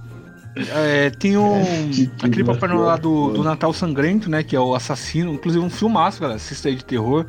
É, 0.76 1.10
tem 1.12 1.38
um. 1.38 1.64
Titio 1.92 2.12
aquele 2.22 2.44
Papai 2.44 2.70
Noel 2.70 2.82
lá 2.86 2.98
do, 2.98 3.32
do 3.32 3.44
Natal 3.44 3.72
Sangrento, 3.74 4.30
né? 4.30 4.44
Que 4.44 4.56
é 4.56 4.60
o 4.60 4.76
assassino. 4.76 5.34
Inclusive 5.34 5.64
um 5.64 5.70
filmaço, 5.70 6.20
galera. 6.20 6.38
Assista 6.38 6.68
aí 6.68 6.76
de 6.76 6.84
terror. 6.84 7.26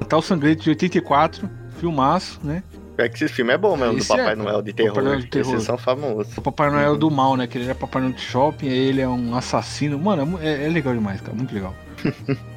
Natal 0.00 0.22
Sangrento 0.22 0.62
de 0.62 0.70
84. 0.70 1.50
Filmaço, 1.78 2.38
né? 2.44 2.62
Pior 3.00 3.08
que 3.08 3.24
esse 3.24 3.32
filme 3.32 3.52
é 3.52 3.58
bom 3.58 3.76
mesmo, 3.76 3.98
Esse 3.98 4.08
do 4.08 4.16
Papai 4.16 4.32
é, 4.32 4.36
Noel 4.36 4.62
de 4.62 4.72
Papai 4.72 4.84
terror. 4.84 5.02
Noel 5.02 5.20
de 5.20 5.26
terror. 5.26 5.54
Esses 5.54 5.64
são 5.66 5.78
famosos. 5.78 6.36
O 6.36 6.42
Papai 6.42 6.70
Noel 6.70 6.96
do 6.96 7.10
mal, 7.10 7.36
né? 7.36 7.46
Que 7.46 7.56
ele 7.58 7.64
era 7.64 7.74
Papai 7.74 8.02
Noel 8.02 8.14
de 8.14 8.20
shopping, 8.20 8.68
aí 8.68 8.76
ele 8.78 9.00
é 9.00 9.08
um 9.08 9.34
assassino. 9.34 9.98
Mano, 9.98 10.38
é 10.42 10.48
é, 10.48 10.66
é 10.66 10.68
legal 10.68 10.92
demais, 10.94 11.20
cara. 11.20 11.34
Muito 11.36 11.54
legal. 11.54 11.74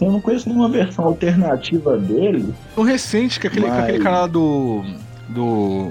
Eu 0.00 0.10
não 0.10 0.20
conheço 0.20 0.48
nenhuma 0.48 0.68
versão 0.68 1.04
alternativa 1.04 1.96
dele. 1.96 2.52
O 2.76 2.82
recente, 2.82 3.38
que 3.38 3.46
é 3.46 3.50
aquele, 3.50 3.66
Mas- 3.68 3.84
aquele 3.84 3.98
cara 4.00 4.20
lá 4.22 4.26
do. 4.26 4.82
Do. 5.28 5.88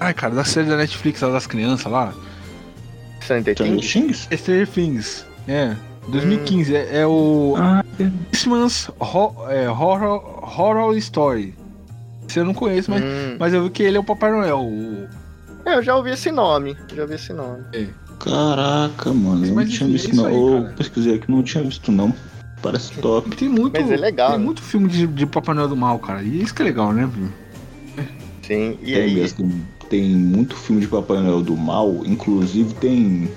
Ai, 0.00 0.12
cara, 0.12 0.34
da 0.34 0.44
série 0.44 0.66
da 0.68 0.76
Netflix 0.76 1.20
lá 1.20 1.30
das 1.30 1.46
crianças 1.46 1.90
lá. 1.90 2.12
Stranger 3.22 3.54
Things? 3.54 4.28
Stranger 4.32 4.66
Things. 4.68 5.26
É. 5.46 5.76
2015. 6.08 6.74
É, 6.74 6.98
é 7.02 7.06
o. 7.06 7.54
Ah, 7.56 7.84
Christmas 8.32 8.90
Ho- 8.98 9.34
é, 9.48 9.70
Horror, 9.70 10.42
Horror 10.58 10.96
Story. 10.96 11.54
Eu 12.34 12.44
não 12.44 12.54
conheço, 12.54 12.90
mas, 12.90 13.02
Hum. 13.02 13.36
mas 13.38 13.52
eu 13.54 13.64
vi 13.64 13.70
que 13.70 13.82
ele 13.82 13.96
é 13.96 14.00
o 14.00 14.04
Papai 14.04 14.30
Noel. 14.32 14.60
O... 14.60 15.06
É, 15.64 15.76
eu 15.76 15.82
já 15.82 15.96
ouvi 15.96 16.10
esse 16.10 16.30
nome. 16.30 16.76
Já 16.94 17.02
ouvi 17.02 17.14
esse 17.14 17.32
nome. 17.32 17.62
caraca, 18.18 19.12
mano. 19.12 19.46
Eu 19.46 19.54
Mas 19.54 19.68
não 19.68 19.72
tinha 19.76 19.88
é 19.88 19.92
visto 19.92 20.12
isso 20.12 20.16
não. 20.22 20.26
aí, 20.26 20.34
Eu 20.68 20.72
pesquisei 20.76 21.14
aqui, 21.14 21.30
não 21.30 21.42
tinha 21.42 21.62
visto 21.64 21.90
não. 21.92 22.14
Parece 22.62 22.92
top. 22.94 23.34
Tem 23.36 23.48
muito. 23.48 23.78
Mas 23.80 23.90
é 23.90 23.96
legal, 23.96 24.30
Tem 24.30 24.38
né? 24.38 24.44
muito 24.44 24.62
filme 24.62 24.88
de, 24.88 25.06
de 25.06 25.26
Papai 25.26 25.54
Noel 25.54 25.68
do 25.68 25.76
mal, 25.76 25.98
cara. 25.98 26.22
E 26.22 26.40
isso 26.42 26.54
que 26.54 26.62
é 26.62 26.64
legal, 26.64 26.92
né, 26.92 27.08
viu? 27.12 27.28
Sim. 28.42 28.78
E 28.82 28.92
Tem 28.92 29.02
aí? 29.02 29.14
mesmo. 29.14 29.66
Tem 29.90 30.02
muito 30.14 30.56
filme 30.56 30.80
de 30.80 30.88
Papai 30.88 31.18
Noel 31.20 31.42
do 31.42 31.56
mal. 31.56 32.02
Inclusive 32.06 32.74
tem. 32.74 33.30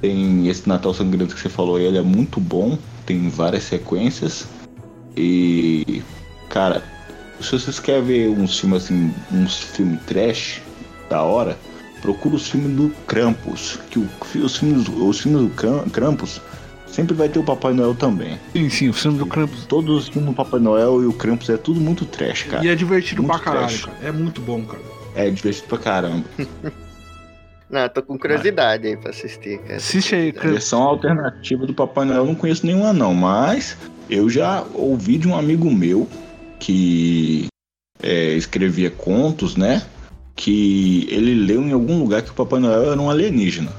Tem 0.00 0.48
esse 0.48 0.66
Natal 0.66 0.94
Sangrento 0.94 1.34
que 1.34 1.40
você 1.40 1.48
falou, 1.50 1.78
ele 1.78 1.98
é 1.98 2.02
muito 2.02 2.40
bom. 2.40 2.78
Tem 3.04 3.28
várias 3.28 3.64
sequências. 3.64 4.46
E. 5.16 6.02
Cara, 6.48 6.82
se 7.42 7.52
vocês 7.52 7.78
querem 7.80 8.02
ver 8.04 8.28
uns 8.28 8.58
filmes 8.58 8.84
assim, 8.84 9.12
uns 9.32 9.58
filmes 9.58 10.00
trash 10.06 10.60
da 11.08 11.22
hora, 11.22 11.56
procura 12.02 12.36
os 12.36 12.48
filmes 12.48 12.76
do 12.76 12.90
Krampus. 13.06 13.78
Que 13.90 13.98
o- 13.98 14.08
os 14.44 14.56
filmes, 14.56 14.86
os 14.88 15.20
filmes 15.20 15.42
do 15.42 15.48
Kram- 15.50 15.88
Krampus 15.90 16.40
sempre 16.86 17.14
vai 17.14 17.28
ter 17.28 17.38
o 17.38 17.44
Papai 17.44 17.72
Noel 17.72 17.94
também. 17.94 18.38
Sim, 18.52 18.68
sim, 18.70 18.88
o 18.88 18.92
filme 18.92 19.18
do 19.18 19.26
Krampus. 19.26 19.64
Todos 19.66 19.96
os 20.04 20.08
filmes 20.08 20.30
do 20.30 20.34
Papai 20.36 20.60
Noel 20.60 21.02
e 21.02 21.06
o 21.06 21.12
Krampus 21.12 21.48
é 21.50 21.56
tudo 21.56 21.80
muito 21.80 22.04
trash, 22.04 22.44
cara. 22.44 22.64
E 22.64 22.68
é 22.68 22.74
divertido 22.74 23.22
Muito 23.22 23.34
pra 23.34 23.44
caralho, 23.44 23.68
trash. 23.68 23.84
cara. 23.84 23.96
É 24.02 24.12
muito 24.12 24.40
bom, 24.40 24.62
cara. 24.64 24.82
É 25.14 25.28
divertido 25.30 25.66
pra 25.68 25.78
caramba. 25.78 26.24
Não, 27.70 27.88
tô 27.88 28.02
com 28.02 28.18
curiosidade 28.18 28.88
aí 28.88 28.96
pra 28.96 29.10
assistir, 29.10 29.58
cara. 29.60 29.76
Assiste 29.76 30.12
aí, 30.16 30.30
A 30.30 30.32
Krampus. 30.32 30.50
versão 30.50 30.82
alternativa 30.82 31.64
do 31.66 31.72
Papai 31.72 32.04
Noel 32.04 32.18
eu 32.22 32.26
não 32.26 32.34
conheço 32.34 32.66
nenhuma 32.66 32.92
não, 32.92 33.14
mas 33.14 33.76
eu 34.08 34.28
já 34.28 34.64
ouvi 34.74 35.16
de 35.18 35.28
um 35.28 35.36
amigo 35.36 35.70
meu 35.70 36.08
que 36.60 37.46
é, 38.02 38.34
escrevia 38.34 38.90
contos, 38.90 39.56
né? 39.56 39.82
Que 40.36 41.06
ele 41.10 41.34
leu 41.34 41.60
em 41.62 41.72
algum 41.72 41.98
lugar 41.98 42.22
que 42.22 42.30
o 42.30 42.34
Papai 42.34 42.60
Noel 42.60 42.92
era 42.92 43.00
um 43.00 43.10
alienígena. 43.10 43.70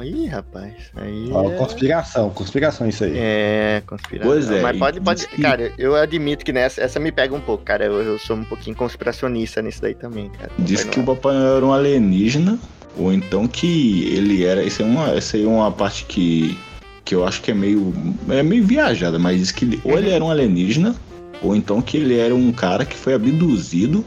Aí, 0.00 0.26
rapaz. 0.26 0.74
Aí. 0.94 1.28
Ó, 1.32 1.50
é- 1.50 1.56
conspiração, 1.56 2.30
conspiração 2.30 2.88
isso 2.88 3.02
aí. 3.02 3.14
É, 3.16 3.82
conspiração. 3.84 4.30
Pois 4.32 4.48
é, 4.48 4.60
Mas 4.60 4.78
pode, 4.78 5.00
pode. 5.00 5.26
que- 5.26 5.42
Cara, 5.42 5.72
eu 5.76 5.96
admito 5.96 6.44
que 6.44 6.52
nessa 6.52 6.80
essa 6.80 7.00
me 7.00 7.10
pega 7.10 7.34
um 7.34 7.40
pouco, 7.40 7.64
cara. 7.64 7.84
Eu, 7.86 7.94
eu 8.02 8.16
sou 8.18 8.36
um 8.36 8.44
pouquinho 8.44 8.76
conspiracionista 8.76 9.60
nisso 9.60 9.82
daí 9.82 9.94
também, 9.94 10.28
cara. 10.28 10.52
Diz 10.60 10.84
que 10.84 11.00
o. 11.00 11.02
Papai 11.04 11.34
Noel 11.34 11.56
era 11.56 11.66
um 11.66 11.72
alienígena, 11.72 12.56
ou 12.96 13.12
então 13.12 13.48
que 13.48 14.04
ele 14.14 14.44
era. 14.44 14.64
Essa 14.64 14.84
é 14.84 14.86
uma, 14.86 15.08
essa 15.10 15.36
aí 15.36 15.42
é 15.44 15.48
uma 15.48 15.72
parte 15.72 16.04
que, 16.04 16.56
que 17.04 17.12
eu 17.16 17.26
acho 17.26 17.42
que 17.42 17.50
é 17.50 17.54
meio. 17.54 17.92
É 18.28 18.40
meio 18.40 18.64
viajada, 18.64 19.18
mas 19.18 19.38
diz 19.40 19.50
que 19.50 19.64
ele- 19.64 19.80
ou 19.84 19.98
ele 19.98 20.10
era 20.10 20.22
um 20.22 20.30
alienígena, 20.30 20.94
ou 21.42 21.54
então 21.54 21.80
que 21.80 21.96
ele 21.96 22.18
era 22.18 22.34
um 22.34 22.52
cara 22.52 22.84
que 22.84 22.96
foi 22.96 23.14
abduzido 23.14 24.04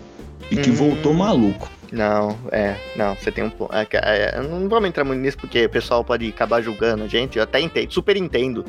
e 0.50 0.58
que 0.58 0.70
Hum. 0.70 0.74
voltou 0.74 1.14
maluco. 1.14 1.70
Não, 1.92 2.38
é, 2.52 2.76
não, 2.96 3.16
você 3.16 3.32
tem 3.32 3.44
um 3.44 3.50
ponto. 3.50 3.74
É, 3.76 3.86
é, 3.92 4.42
não 4.42 4.70
vamos 4.70 4.88
entrar 4.88 5.04
muito 5.04 5.20
nisso 5.20 5.38
porque 5.38 5.66
o 5.66 5.70
pessoal 5.70 6.04
pode 6.06 6.28
acabar 6.30 6.62
julgando 6.62 7.04
a 7.04 7.08
gente. 7.08 7.38
Eu 7.38 7.44
até 7.44 7.60
entendo, 7.60 7.92
super 7.92 8.16
entendo 8.16 8.64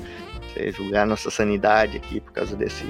você 0.52 0.72
julgar 0.72 1.06
nossa 1.06 1.30
sanidade 1.30 1.96
aqui 1.96 2.20
por 2.20 2.32
causa 2.32 2.56
desse 2.56 2.84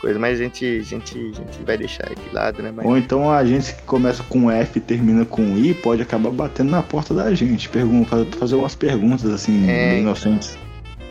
coisa, 0.00 0.18
mas 0.18 0.38
a 0.38 0.42
gente, 0.42 0.64
a 0.64 0.82
gente, 0.82 1.18
a 1.18 1.36
gente 1.36 1.62
vai 1.64 1.76
deixar 1.76 2.08
aí 2.08 2.14
de 2.14 2.34
lado, 2.34 2.62
né? 2.62 2.72
Mas, 2.74 2.86
Ou 2.86 2.96
então 2.96 3.30
a 3.30 3.44
gente 3.44 3.74
que 3.74 3.82
começa 3.82 4.22
com 4.24 4.50
F 4.50 4.78
e 4.78 4.80
termina 4.80 5.24
com 5.24 5.42
I 5.56 5.74
pode 5.74 6.02
acabar 6.02 6.30
batendo 6.30 6.70
na 6.70 6.82
porta 6.82 7.14
da 7.14 7.34
gente, 7.34 7.68
pergunta, 7.68 8.26
fazer 8.38 8.54
umas 8.56 8.74
perguntas 8.74 9.30
assim, 9.30 9.68
É, 9.68 9.90
bem 9.90 10.00
inocentes. 10.02 10.56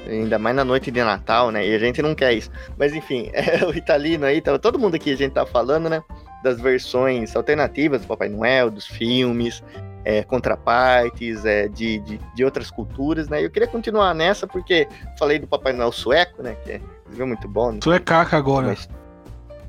Ainda 0.07 0.39
mais 0.39 0.55
na 0.55 0.63
noite 0.63 0.91
de 0.91 1.03
Natal, 1.03 1.51
né? 1.51 1.67
E 1.67 1.75
a 1.75 1.79
gente 1.79 2.01
não 2.01 2.15
quer 2.15 2.33
isso. 2.33 2.49
Mas 2.77 2.93
enfim, 2.93 3.29
é, 3.33 3.65
o 3.65 3.73
Italino 3.75 4.25
aí, 4.25 4.41
tá, 4.41 4.57
todo 4.57 4.79
mundo 4.79 4.95
aqui 4.95 5.11
a 5.11 5.17
gente 5.17 5.33
tá 5.33 5.45
falando, 5.45 5.89
né? 5.89 6.03
Das 6.43 6.59
versões 6.59 7.35
alternativas 7.35 8.01
do 8.01 8.07
Papai 8.07 8.29
Noel, 8.29 8.69
dos 8.69 8.85
filmes, 8.85 9.63
é, 10.03 10.23
contrapartes, 10.23 11.43
é, 11.45 11.67
de, 11.67 11.99
de, 11.99 12.19
de 12.35 12.45
outras 12.45 12.69
culturas, 12.69 13.27
né? 13.27 13.43
Eu 13.43 13.49
queria 13.49 13.67
continuar 13.67 14.13
nessa 14.13 14.45
porque 14.45 14.87
falei 15.17 15.39
do 15.39 15.47
Papai 15.47 15.73
Noel 15.73 15.91
sueco, 15.91 16.43
né? 16.43 16.55
Que 16.63 16.81
é 17.19 17.25
muito 17.25 17.47
bom. 17.47 17.71
Né? 17.71 17.79
Tu 17.81 17.91
é 17.91 17.99
caca 17.99 18.37
agora. 18.37 18.75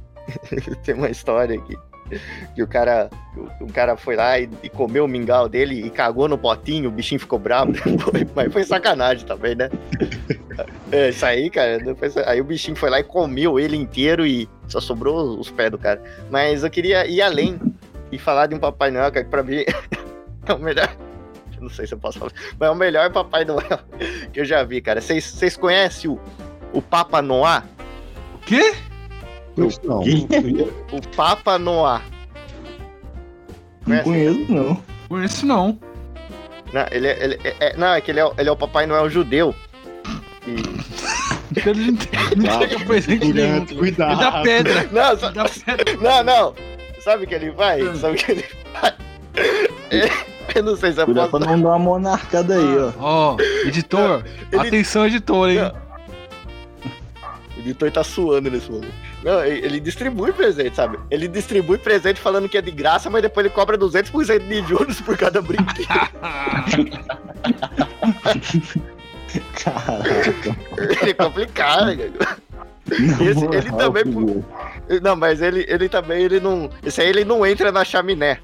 Tem 0.84 0.94
uma 0.94 1.08
história 1.08 1.58
aqui. 1.58 1.76
Que 2.54 2.62
o 2.62 2.66
cara, 2.68 3.10
o, 3.60 3.66
cara 3.72 3.96
foi 3.96 4.14
lá 4.16 4.38
e, 4.38 4.48
e 4.62 4.68
comeu 4.68 5.04
o 5.04 5.08
mingau 5.08 5.48
dele 5.48 5.84
e 5.84 5.90
cagou 5.90 6.28
no 6.28 6.38
potinho, 6.38 6.88
o 6.88 6.92
bichinho 6.92 7.20
ficou 7.20 7.38
bravo 7.38 7.72
depois, 7.72 8.26
mas 8.34 8.52
foi 8.52 8.64
sacanagem 8.64 9.26
também, 9.26 9.54
né? 9.54 9.68
É, 10.92 11.08
isso 11.10 11.26
aí, 11.26 11.50
cara, 11.50 11.78
sa- 12.08 12.30
aí 12.30 12.40
o 12.40 12.44
bichinho 12.44 12.76
foi 12.76 12.90
lá 12.90 13.00
e 13.00 13.04
comeu 13.04 13.58
ele 13.58 13.76
inteiro 13.76 14.24
e 14.26 14.48
só 14.68 14.80
sobrou 14.80 15.38
os 15.38 15.50
pés 15.50 15.70
do 15.70 15.78
cara. 15.78 16.00
Mas 16.30 16.62
eu 16.62 16.70
queria 16.70 17.06
ir 17.06 17.20
além 17.20 17.58
e 18.12 18.18
falar 18.18 18.46
de 18.46 18.54
um 18.54 18.58
Papai 18.58 18.90
Noel, 18.90 19.10
cara, 19.10 19.24
que 19.24 19.30
pra 19.30 19.42
mim 19.42 19.64
é 20.46 20.52
o 20.52 20.58
melhor. 20.58 20.94
eu 21.56 21.62
Não 21.62 21.68
sei 21.70 21.86
se 21.86 21.94
eu 21.94 21.98
posso 21.98 22.18
falar, 22.20 22.32
mas 22.58 22.68
é 22.68 22.72
o 22.72 22.76
melhor 22.76 23.10
Papai 23.12 23.44
Noel 23.44 23.80
que 24.32 24.40
eu 24.40 24.44
já 24.44 24.62
vi, 24.62 24.80
cara. 24.80 25.00
Vocês 25.00 25.56
conhecem 25.56 26.08
o, 26.10 26.20
o 26.72 26.80
Papa 26.80 27.20
Noah? 27.20 27.64
O 28.34 28.38
quê? 28.38 28.74
Isso 29.56 29.80
não. 29.84 30.00
O 30.00 31.08
Papa 31.16 31.58
Noah. 31.58 32.02
Não 33.86 33.98
conheço, 34.02 34.52
não. 34.52 34.82
Conheço 35.08 35.46
não. 35.46 35.78
Não, 36.72 36.84
ele, 36.90 37.06
é- 37.06 37.24
ele 37.24 37.40
é, 37.44 37.56
é- 37.60 37.76
não, 37.76 37.88
é 37.94 38.00
que 38.00 38.10
ele 38.10 38.20
é, 38.20 38.24
o- 38.24 38.34
ele 38.36 38.48
é 38.48 38.52
o 38.52 38.56
Papai 38.56 38.86
Noel 38.86 39.08
judeu. 39.08 39.54
E- 40.46 40.86
Ele 41.66 41.90
não 41.92 41.96
tem- 41.96 42.78
não 42.78 42.80
presente 42.86 43.32
nenhum. 43.32 43.64
Cuidado, 43.64 43.78
cuidado. 43.78 44.12
Ele 44.12 44.20
dá 44.20 44.42
pedra. 44.42 44.88
Não, 44.92 45.18
só- 45.18 45.30
dá 45.30 45.44
pedra. 45.44 45.96
não, 46.02 46.22
não. 46.24 46.54
Sabe 47.00 47.24
o 47.24 47.26
que 47.26 47.34
ele 47.34 47.52
faz? 47.52 47.82
Hum. 47.86 47.94
Sabe 47.94 48.14
o 48.14 48.18
que 48.18 48.32
ele 48.32 48.44
faz? 48.74 48.94
Eu 50.54 50.62
não 50.62 50.76
sei 50.76 50.92
se 50.92 51.00
eu 51.00 51.04
Cuidado 51.06 51.30
posso. 51.30 51.44
pra 51.44 51.54
não 51.56 51.62
dar 51.62 51.68
uma 51.70 51.78
monarcada 51.78 52.54
aí, 52.56 52.78
ó. 52.78 52.92
Ó, 52.98 53.36
editor. 53.66 54.22
Ele- 54.52 54.68
Atenção, 54.68 55.06
editor, 55.06 55.50
hein? 55.50 55.58
O 55.58 55.85
editor 57.66 57.90
tá 57.90 58.02
suando 58.04 58.50
nesse 58.50 58.70
momento. 58.70 58.92
Não, 59.22 59.44
ele 59.44 59.80
distribui 59.80 60.32
presente, 60.32 60.76
sabe? 60.76 60.98
Ele 61.10 61.26
distribui 61.28 61.78
presente 61.78 62.20
falando 62.20 62.48
que 62.48 62.56
é 62.58 62.62
de 62.62 62.70
graça, 62.70 63.10
mas 63.10 63.22
depois 63.22 63.44
ele 63.46 63.54
cobra 63.54 63.76
200% 63.76 64.38
de 64.46 64.62
juros 64.66 65.00
por 65.00 65.16
cada 65.16 65.40
brinquedo. 65.42 65.86
Caraca. 69.62 70.56
ele 71.02 71.10
é 71.10 71.14
complicado, 71.14 71.96
cara. 71.96 72.12
Na 72.88 73.24
Esse- 73.24 73.44
ele 73.46 73.72
também 73.72 74.04
filho. 74.04 74.44
Não, 75.02 75.16
mas 75.16 75.42
ele, 75.42 75.64
ele 75.68 75.88
também, 75.88 76.22
ele 76.22 76.38
não. 76.38 76.70
Esse 76.84 77.00
aí 77.00 77.08
ele 77.08 77.24
não 77.24 77.44
entra 77.44 77.72
na 77.72 77.84
chaminé. 77.84 78.38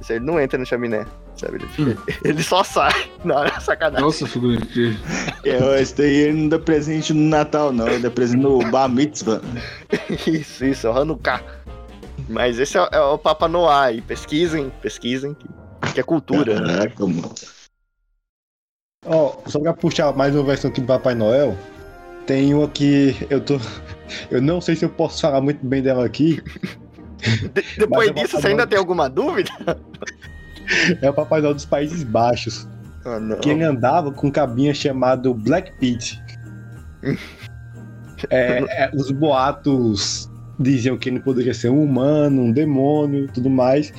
Esse 0.00 0.12
aí 0.14 0.18
ele 0.18 0.26
não 0.26 0.40
entra 0.40 0.58
na 0.58 0.64
chaminé. 0.64 1.06
Sabe? 1.44 1.56
Ele, 1.56 1.66
fica- 1.68 2.02
ele 2.28 2.42
só 2.42 2.64
sai. 2.64 3.10
Não, 3.24 3.44
é 3.44 3.60
sacanagem. 3.60 4.04
Nossa, 4.04 4.26
figurante. 4.26 4.96
É, 5.44 5.80
esse 5.80 5.94
daí 5.96 6.14
ele 6.14 6.42
não 6.42 6.48
dá 6.48 6.58
presente 6.58 7.12
no 7.12 7.28
Natal, 7.28 7.72
não. 7.72 7.86
Ele 7.88 7.98
dá 8.02 8.10
presente 8.10 8.40
no 8.42 8.58
Bar 8.70 8.88
Mitzvah. 8.88 9.40
Isso, 10.26 10.64
isso, 10.64 10.86
é 10.86 10.90
o 10.90 10.96
Hanukkah. 10.98 11.42
Mas 12.28 12.58
esse 12.58 12.78
é, 12.78 12.88
é 12.92 13.00
o 13.00 13.18
Papa 13.18 13.46
Noah 13.48 13.86
aí. 13.86 14.00
Pesquisem, 14.00 14.70
pesquisem. 14.82 15.34
Que, 15.92 16.00
é 16.00 16.02
cultura, 16.02 16.60
né? 16.60 16.76
Caraca, 16.78 17.06
mano. 17.06 17.30
Ó, 19.06 19.36
só 19.46 19.60
pra 19.60 19.74
puxar 19.74 20.12
mais 20.16 20.34
uma 20.34 20.42
versão 20.44 20.70
aqui 20.70 20.80
do 20.80 20.86
Papai 20.86 21.14
Noel, 21.14 21.56
tem 22.26 22.54
uma 22.54 22.66
que 22.68 23.14
eu 23.28 23.40
tô. 23.40 23.58
Eu 24.30 24.40
não 24.40 24.60
sei 24.60 24.76
se 24.76 24.84
eu 24.84 24.88
posso 24.88 25.20
falar 25.20 25.40
muito 25.42 25.64
bem 25.64 25.82
dela 25.82 26.06
aqui. 26.06 26.42
De- 27.52 27.64
depois 27.78 28.10
vou 28.10 28.14
disso, 28.22 28.40
você 28.40 28.48
ainda 28.48 28.66
tem 28.66 28.78
alguma 28.78 29.08
dúvida? 29.10 29.50
É 31.00 31.10
o 31.10 31.14
Papai 31.14 31.40
Noel 31.40 31.54
dos 31.54 31.64
Países 31.64 32.02
Baixos. 32.02 32.68
Ah, 33.04 33.20
não. 33.20 33.38
Que 33.38 33.50
ele 33.50 33.62
andava 33.62 34.10
com 34.10 34.28
um 34.28 34.30
cabinha 34.30 34.72
chamado 34.72 35.34
Black 35.34 35.72
Pete. 35.78 36.22
É, 38.30 38.84
é, 38.84 38.90
os 38.94 39.10
boatos 39.10 40.30
diziam 40.58 40.96
que 40.96 41.08
ele 41.08 41.20
poderia 41.20 41.52
ser 41.52 41.68
um 41.68 41.82
humano, 41.82 42.42
um 42.42 42.52
demônio, 42.52 43.28
tudo 43.32 43.50
mais. 43.50 43.92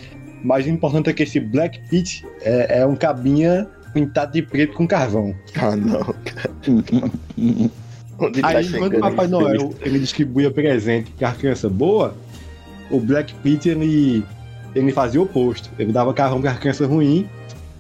Mas 0.44 0.66
o 0.66 0.70
importante 0.70 1.10
é 1.10 1.14
que 1.14 1.24
esse 1.24 1.40
Black 1.40 1.80
Pete 1.90 2.26
é, 2.42 2.80
é 2.80 2.86
um 2.86 2.96
cabinha 2.96 3.68
pintado 3.94 4.34
de 4.34 4.42
preto 4.42 4.74
com 4.74 4.88
carvão. 4.88 5.34
Ah, 5.56 5.76
não. 5.76 6.14
Onde 8.20 8.42
tá 8.42 8.48
Aí, 8.48 8.70
quando 8.72 8.98
o 8.98 9.00
Papai? 9.00 9.28
Noel 9.28 9.74
ele 9.82 10.00
distribuía 10.00 10.52
presente 10.52 11.12
para 11.12 11.32
criança 11.34 11.70
boa, 11.70 12.16
o 12.90 13.00
Black 13.00 13.34
Pete 13.36 13.70
ele, 13.70 14.24
ele 14.76 14.92
fazia 14.92 15.20
o 15.20 15.24
oposto. 15.24 15.70
Ele 15.80 15.92
dava 15.92 16.14
carvão 16.14 16.42
para 16.42 16.54
criança 16.56 16.86
ruim 16.86 17.28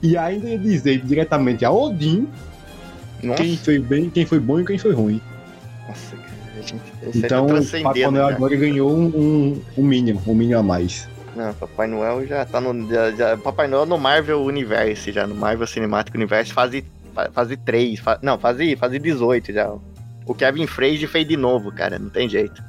e 0.01 0.17
ainda 0.17 0.47
ia 0.49 0.57
dizer 0.57 0.99
diretamente 1.01 1.63
a 1.65 1.71
Odin 1.71 2.27
Nossa, 3.21 3.43
quem 3.43 3.57
foi 3.57 3.79
bem, 3.79 4.09
quem 4.09 4.25
foi 4.25 4.39
bom 4.39 4.59
e 4.59 4.65
quem 4.65 4.77
foi 4.77 4.93
ruim. 4.93 5.21
nossa, 5.87 6.15
gente- 6.61 6.73
tá 6.81 7.09
Então, 7.13 7.45
o 7.47 7.83
Papai 7.83 8.09
Noel 8.11 8.27
agora 8.27 8.55
ganhou 8.55 8.91
um, 8.91 9.05
um, 9.07 9.61
um 9.77 9.83
Minion, 9.83 10.17
um 10.25 10.33
Minion 10.33 10.59
a 10.59 10.63
mais. 10.63 11.07
Não, 11.35 11.53
Papai 11.53 11.85
Noel 11.87 12.25
já 12.25 12.45
tá 12.45 12.61
no. 12.61 12.87
Já, 12.89 13.11
já- 13.11 13.37
Papai 13.37 13.67
Noel 13.67 13.85
no 13.85 13.97
Marvel 13.97 14.41
Universe, 14.43 15.11
já. 15.11 15.27
No 15.27 15.35
Marvel 15.35 15.67
Cinematic 15.67 16.15
Universe, 16.15 16.53
fase, 16.53 16.85
fa- 17.13 17.29
fase 17.33 17.57
3. 17.57 17.99
fa- 17.99 18.17
não, 18.21 18.39
fase, 18.39 18.73
fase 18.77 18.97
18 18.99 19.51
já. 19.51 19.69
O 20.25 20.33
Kevin 20.33 20.65
Feige 20.65 21.07
fez 21.07 21.27
de 21.27 21.35
novo, 21.35 21.73
cara. 21.73 21.99
Não 21.99 22.09
tem 22.09 22.29
jeito. 22.29 22.63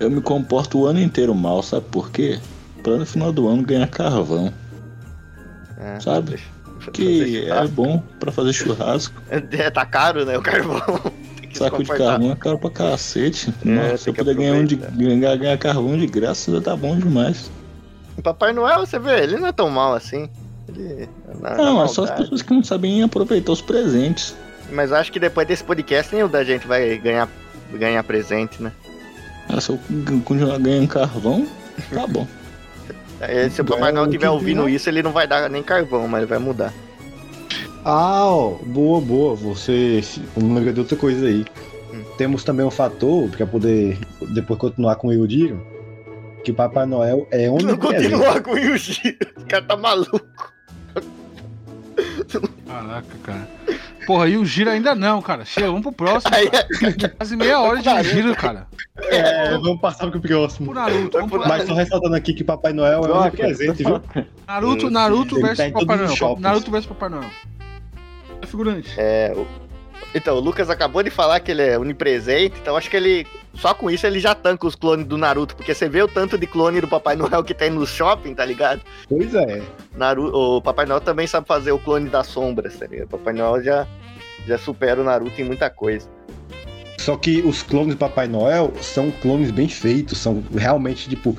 Eu 0.00 0.10
me 0.10 0.20
comporto 0.20 0.80
o 0.80 0.86
ano 0.86 0.98
inteiro 1.00 1.32
mal, 1.36 1.62
sabe 1.62 1.86
por 1.90 2.10
quê? 2.10 2.40
Pra 2.84 2.96
no 2.96 3.04
final 3.06 3.32
do 3.32 3.48
ano 3.48 3.62
ganhar 3.64 3.88
carvão. 3.88 4.52
É, 5.78 5.98
Sabe? 6.00 6.30
deixa- 6.30 6.44
deixa 6.76 6.90
Que 6.92 7.50
é 7.50 7.66
bom 7.66 8.00
pra 8.20 8.30
fazer 8.30 8.52
churrasco. 8.52 9.20
É, 9.30 9.70
tá 9.70 9.84
caro, 9.84 10.24
né? 10.24 10.38
O 10.38 10.42
carvão. 10.42 10.80
Saco 11.54 11.82
de 11.84 11.88
carvão 11.88 12.32
é 12.32 12.36
caro 12.36 12.58
pra 12.58 12.68
cacete. 12.70 13.52
É, 13.64 13.68
Nossa, 13.68 13.96
se 13.96 14.10
eu 14.10 14.14
puder 14.14 14.34
ganhar, 14.34 14.54
um 14.54 14.64
de, 14.64 14.74
ganhar, 14.76 15.36
ganhar 15.36 15.56
carvão 15.56 15.96
de 15.96 16.06
graça, 16.06 16.50
já 16.52 16.60
tá 16.60 16.76
bom 16.76 16.96
demais. 16.98 17.48
O 18.18 18.22
Papai 18.22 18.52
Noel, 18.52 18.80
você 18.84 18.98
vê, 18.98 19.22
ele 19.22 19.36
não 19.38 19.46
é 19.48 19.52
tão 19.52 19.70
mal 19.70 19.94
assim. 19.94 20.28
Ele. 20.68 21.08
na- 21.40 21.50
na 21.50 21.56
Não, 21.56 21.82
é 21.84 21.86
só 21.88 22.04
as 22.04 22.10
pessoas 22.10 22.42
que 22.42 22.52
não 22.52 22.62
sabem 22.64 23.02
aproveitar 23.04 23.52
os 23.52 23.60
presentes. 23.62 24.34
Mas 24.72 24.92
acho 24.92 25.12
que 25.12 25.20
depois 25.20 25.46
desse 25.46 25.62
podcast 25.62 26.12
nenhum 26.14 26.28
da 26.28 26.42
gente 26.42 26.66
vai 26.66 26.98
ganhar, 26.98 27.28
ganhar 27.72 28.02
presente, 28.02 28.60
né? 28.62 28.72
Ah, 29.48 29.60
se 29.60 29.70
eu 29.70 29.78
continuar 30.24 30.58
ganhando 30.58 30.88
carvão, 30.88 31.46
tá 31.92 32.06
bom. 32.06 32.26
Aí, 33.20 33.50
Se 33.50 33.60
o 33.60 33.64
Papai 33.64 33.90
É, 33.90 33.92
Noel 33.92 34.04
o 34.06 34.08
estiver 34.08 34.30
ouvindo 34.30 34.68
isso, 34.68 34.88
ele 34.88 35.02
não 35.02 35.12
vai 35.12 35.26
dar 35.26 35.48
nem 35.48 35.62
carvão, 35.62 36.06
mas 36.08 36.18
ele 36.22 36.30
vai 36.30 36.38
mudar. 36.38 36.72
Ah, 37.84 38.24
ó, 38.26 38.50
boa, 38.64 39.00
boa. 39.00 39.34
Você 39.36 40.00
lembrou 40.36 40.72
de 40.72 40.80
outra 40.80 40.96
coisa 40.96 41.26
aí. 41.26 41.44
Hum. 41.92 42.02
Temos 42.16 42.42
também 42.44 42.64
um 42.64 42.70
fator, 42.70 43.28
para 43.30 43.46
poder 43.46 43.98
depois 44.32 44.58
continuar 44.58 44.96
com 44.96 45.08
o 45.08 45.12
Eudiro, 45.12 45.64
que 46.42 46.50
o 46.50 46.54
Papai 46.54 46.86
Noel 46.86 47.26
é 47.30 47.46
Não 47.46 47.54
onipresente. 47.54 48.10
continuar 48.10 48.42
com 48.42 48.52
o 48.52 48.58
Yuji. 48.58 49.18
O 49.36 49.46
cara 49.46 49.62
tá 49.64 49.76
maluco. 49.76 50.20
Caraca, 52.66 53.06
cara. 53.22 53.48
Porra, 54.06 54.28
e 54.28 54.36
o 54.36 54.44
giro 54.44 54.70
ainda 54.70 54.94
não, 54.94 55.22
cara. 55.22 55.44
Chega, 55.44 55.66
vamos 55.66 55.82
pro 55.82 55.92
próximo. 55.92 56.32
Cara. 56.32 57.08
Quase 57.16 57.36
meia 57.36 57.60
hora 57.60 57.80
de 57.80 58.02
giro, 58.10 58.34
cara. 58.34 58.66
É, 58.96 59.50
vamos 59.58 59.80
passar 59.80 60.08
pro 60.08 60.20
próximo. 60.20 60.70
Pro 60.70 60.80
Naruto, 60.80 61.18
vamos 61.18 61.30
pro 61.30 61.40
Mas 61.48 61.66
só 61.66 61.74
ressaltando 61.74 62.14
aqui 62.14 62.32
que 62.32 62.42
o 62.42 62.46
Papai 62.46 62.72
Noel 62.72 63.00
é 63.00 63.02
Troca, 63.02 63.20
onipresente, 63.22 63.82
viu? 63.82 64.00
Naruto, 64.46 64.88
Naruto 64.90 65.40
tá 65.40 65.46
versus 65.48 65.64
todos 65.72 65.80
Papai 65.86 65.96
Noel. 65.96 66.16
shoppings. 66.16 66.40
Naruto 66.42 66.70
versus 66.70 66.86
Papai 66.88 67.08
Noel. 67.08 67.30
É 68.40 68.46
figurante. 68.46 68.94
É, 68.96 69.32
o- 69.36 69.46
Então, 70.14 70.36
o 70.36 70.40
Lucas 70.40 70.70
acabou 70.70 71.02
de 71.02 71.10
falar 71.10 71.40
que 71.40 71.50
ele 71.50 71.62
é 71.62 71.76
onipresente, 71.76 72.54
então 72.60 72.76
acho 72.76 72.88
que 72.88 72.96
ele. 72.96 73.26
Só 73.54 73.74
com 73.74 73.90
isso 73.90 74.06
ele 74.06 74.20
já 74.20 74.32
tanca 74.34 74.64
os 74.66 74.76
clones 74.76 75.06
do 75.06 75.18
Naruto, 75.18 75.56
porque 75.56 75.74
você 75.74 75.88
vê 75.88 76.00
o 76.02 76.08
tanto 76.08 76.38
de 76.38 76.46
clone 76.46 76.80
do 76.80 76.86
Papai 76.86 77.16
Noel 77.16 77.42
que 77.42 77.54
tem 77.54 77.70
no 77.70 77.84
shopping, 77.84 78.32
tá 78.34 78.44
ligado? 78.44 78.80
Pois 79.08 79.34
é. 79.34 79.60
Naruto, 79.96 80.36
o 80.36 80.62
Papai 80.62 80.86
Noel 80.86 81.00
também 81.00 81.26
sabe 81.26 81.48
fazer 81.48 81.72
o 81.72 81.78
clone 81.80 82.08
das 82.08 82.28
sombras, 82.28 82.76
tá 82.76 82.86
ligado? 82.86 83.06
O 83.06 83.10
Papai 83.10 83.32
Noel 83.34 83.60
já, 83.62 83.86
já 84.46 84.56
supera 84.56 85.00
o 85.00 85.04
Naruto 85.04 85.40
em 85.40 85.44
muita 85.44 85.68
coisa. 85.68 86.08
Só 87.04 87.18
que 87.18 87.42
os 87.42 87.62
clones 87.62 87.94
do 87.94 87.98
Papai 87.98 88.26
Noel 88.26 88.72
são 88.80 89.10
clones 89.10 89.50
bem 89.50 89.68
feitos, 89.68 90.16
são 90.16 90.42
realmente, 90.56 91.06
tipo, 91.06 91.36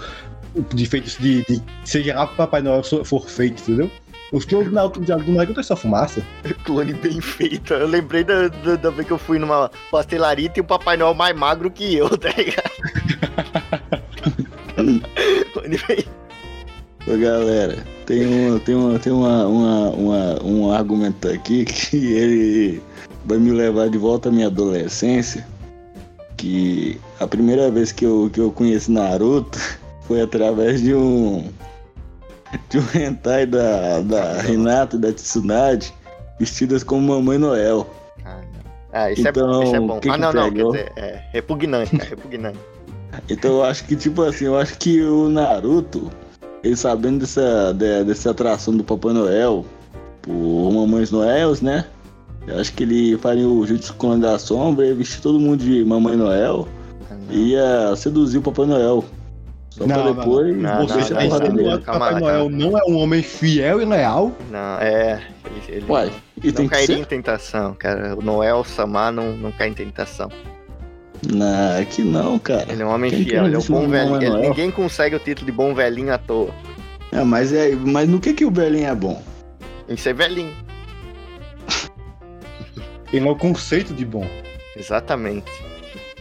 de 0.72 0.86
feitos 0.86 1.18
de, 1.20 1.44
de 1.46 1.60
seja 1.84 2.14
lá 2.16 2.28
que 2.28 2.34
o 2.34 2.38
Papai 2.38 2.62
Noel 2.62 2.84
for 2.84 3.28
feito, 3.28 3.64
entendeu? 3.64 3.90
Os 4.32 4.46
clones 4.46 4.68
do 4.70 4.76
Naruto, 4.76 5.00
do 5.00 5.32
Naruto 5.32 5.60
é 5.60 5.64
só 5.64 5.76
fumaça. 5.76 6.22
Clone 6.66 6.94
bem 6.94 7.20
feito. 7.20 7.74
Eu 7.74 7.88
lembrei 7.88 8.24
da, 8.24 8.48
da, 8.48 8.76
da 8.76 8.90
vez 8.92 9.08
que 9.08 9.14
eu 9.14 9.18
fui 9.18 9.40
numa 9.40 9.72
pastelaria 9.90 10.46
e 10.46 10.50
tinha 10.50 10.62
o 10.62 10.68
Papai 10.68 10.98
Noel 10.98 11.16
mais 11.16 11.36
magro 11.36 11.72
que 11.72 11.96
eu, 11.96 12.16
tá 12.16 12.30
ligado? 12.38 12.70
Clone 15.52 15.80
bem 15.88 16.06
Ô, 17.08 17.18
galera, 17.18 17.84
tem, 18.06 18.28
uma, 18.28 18.60
tem, 18.60 18.76
uma, 18.76 19.00
tem 19.00 19.14
uma, 19.14 19.48
uma, 19.48 19.90
uma- 19.90 20.44
um 20.44 20.72
argumento 20.72 21.28
aqui 21.28 21.66
que 21.66 21.98
ele 22.14 22.82
vai 23.26 23.40
me 23.40 23.50
levar 23.50 23.90
de 23.90 23.98
volta 23.98 24.30
à 24.30 24.32
minha 24.32 24.46
adolescência. 24.48 25.55
Que 26.46 27.02
a 27.20 27.26
primeira 27.26 27.72
vez 27.72 27.92
que 27.92 28.06
eu, 28.06 28.30
que 28.32 28.40
eu 28.40 28.52
conheci 28.52 28.92
Naruto 28.92 29.58
foi 30.08 30.22
através 30.22 30.80
de 30.80 30.94
um. 30.94 31.50
de 32.70 32.78
um 32.78 32.84
hentai 32.94 33.48
da, 33.48 34.02
da 34.02 34.42
Renata 34.44 34.96
e 34.96 35.00
da 35.00 35.12
Tsunade 35.12 35.92
vestidas 36.40 36.84
como 36.84 37.02
Mamãe 37.14 37.40
Noel. 37.40 37.90
Ah, 38.24 38.36
não. 38.54 38.72
Ah, 38.94 39.12
isso, 39.12 39.28
Então, 39.28 39.60
é, 39.60 39.64
isso 39.66 39.76
é 39.76 39.80
bom. 39.80 39.98
o 39.98 40.00
que 40.00 40.08
ah, 40.10 40.14
que 40.14 40.20
não, 40.20 40.34
não, 40.34 40.54
pegou? 40.54 40.72
quer 40.72 40.84
dizer, 40.84 40.94
é 40.98 41.22
repugnante, 41.34 41.98
cara, 41.98 42.10
repugnante. 42.12 42.60
Então 43.30 43.50
eu 43.52 43.64
acho 43.64 43.86
que, 43.86 43.96
tipo 43.96 44.22
assim, 44.22 44.46
eu 44.46 44.58
acho 44.58 44.78
que 44.78 45.02
o 45.02 45.30
Naruto, 45.30 46.12
ele 46.64 46.76
sabendo 46.76 47.20
dessa, 47.22 47.74
de- 47.74 48.04
dessa 48.04 48.30
atração 48.32 48.76
do 48.76 48.84
Papai 48.84 49.14
Noel 49.14 49.66
por 50.22 50.72
Mamães 50.72 51.10
Noels, 51.12 51.62
né? 51.62 51.86
Eu 52.48 52.60
acho 52.60 52.74
que 52.74 52.84
ele 52.84 53.18
faria 53.18 53.48
o 53.48 53.66
Jutsu 53.66 53.94
Clone 53.96 54.22
da 54.22 54.38
Sombra, 54.38 54.86
ia 54.86 54.94
vestir 54.96 55.22
todo 55.22 55.40
mundo 55.40 55.64
de 55.64 55.84
Mamãe 55.84 56.16
Noel 56.16 56.68
e 57.30 57.52
ia 57.52 57.96
seduzir 57.96 58.38
o 58.38 58.42
Papai 58.42 58.66
Noel. 58.66 59.04
Só 59.72 59.86
Não, 59.86 60.14
pra 60.14 60.24
depois 60.24 60.56
não. 60.56 60.80
Não, 60.80 60.88
Você 60.88 61.14
não, 61.14 61.22
está 61.22 61.40
que 61.42 61.76
o 61.76 61.82
Papai 61.86 62.20
Noel 62.20 62.50
não 62.50 62.78
é 62.78 62.82
um 62.88 62.98
homem 62.98 63.22
fiel 63.22 63.82
e 63.82 63.86
leal? 63.86 64.32
Não, 64.50 64.80
é. 64.80 65.22
Ele, 65.46 65.78
ele 65.78 65.86
Uai, 65.92 66.12
e 66.42 66.48
não 66.48 66.54
tem 66.54 66.68
que 66.68 66.74
cairia 66.74 66.96
ser? 66.96 67.02
em 67.02 67.06
tentação, 67.06 67.74
cara. 67.74 68.16
O 68.16 68.22
Noel 68.22 68.64
Samar 68.64 69.12
não, 69.12 69.36
não 69.36 69.52
cai 69.52 69.68
em 69.68 69.74
tentação. 69.74 70.30
Não, 71.28 71.86
que 71.86 72.04
não, 72.04 72.38
cara. 72.40 72.72
Ele 72.72 72.84
é 72.84 72.86
um 72.86 72.90
homem 72.90 73.10
Quem 73.10 73.24
que 73.24 73.30
fiel, 73.32 73.46
ele 73.46 73.56
é 73.56 73.60
um 73.60 73.62
bom 73.62 73.88
velhinho. 73.88 74.22
Ele- 74.22 74.48
ninguém 74.50 74.72
consegue 74.72 75.16
o 75.16 75.20
título 75.20 75.46
de 75.46 75.52
bom 75.52 75.74
velhinho 75.74 76.14
à 76.14 76.18
toa. 76.18 76.54
É, 77.12 77.24
mas, 77.24 77.52
é, 77.52 77.76
mas 77.76 78.08
no 78.08 78.20
que 78.20 78.34
que 78.34 78.46
o 78.46 78.52
velhinho 78.52 78.88
é 78.88 78.96
bom? 78.96 79.22
Em 79.90 79.98
ser 79.98 80.14
velhinho. 80.14 80.54
Ele 83.16 83.28
é 83.28 83.32
o 83.32 83.36
conceito 83.36 83.94
de 83.94 84.04
bom. 84.04 84.28
Exatamente. 84.76 85.50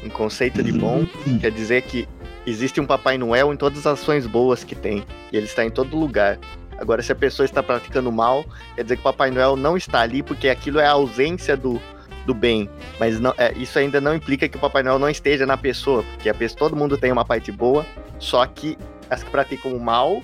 Um 0.05 0.09
conceito 0.09 0.63
de 0.63 0.71
Uhum. 0.71 0.79
bom 0.79 1.07
quer 1.41 1.51
dizer 1.51 1.83
que 1.83 2.07
existe 2.47 2.81
um 2.81 2.87
Papai 2.87 3.19
Noel 3.19 3.53
em 3.53 3.57
todas 3.57 3.81
as 3.81 3.99
ações 3.99 4.27
boas 4.29 4.63
que 4.63 4.77
tem. 4.77 5.05
E 5.33 5.37
ele 5.37 5.47
está 5.47 5.65
em 5.65 5.71
todo 5.71 5.97
lugar. 5.97 6.39
Agora, 6.79 7.03
se 7.03 7.11
a 7.11 7.15
pessoa 7.17 7.45
está 7.45 7.63
praticando 7.63 8.13
mal, 8.13 8.45
quer 8.77 8.85
dizer 8.85 8.97
que 8.97 9.01
o 9.01 9.05
Papai 9.05 9.31
Noel 9.33 9.57
não 9.57 9.77
está 9.77 10.03
ali 10.03 10.23
porque 10.23 10.49
aquilo 10.49 10.79
é 10.79 10.87
a 10.87 10.93
ausência 10.93 11.57
do, 11.57 11.81
do 12.27 12.33
bem. 12.33 12.71
Mas 13.01 13.19
não, 13.19 13.35
é, 13.39 13.53
isso 13.55 13.77
ainda 13.77 14.01
não 14.01 14.15
implica 14.15 14.49
que 14.49 14.57
o 14.57 14.61
Papai 14.61 14.85
Noel 14.85 15.01
não 15.01 15.09
esteja 15.09 15.45
na 15.45 15.57
pessoa. 15.57 16.05
Porque 16.15 16.29
a 16.29 16.35
pessoa, 16.35 16.59
todo 16.59 16.77
mundo 16.77 16.97
tem 16.97 17.11
uma 17.11 17.25
parte 17.25 17.51
boa, 17.51 17.85
só 18.21 18.47
que 18.47 18.79
as 19.11 19.25
que 19.25 19.31
praticam 19.31 19.75
o 19.75 19.81
mal 19.81 20.23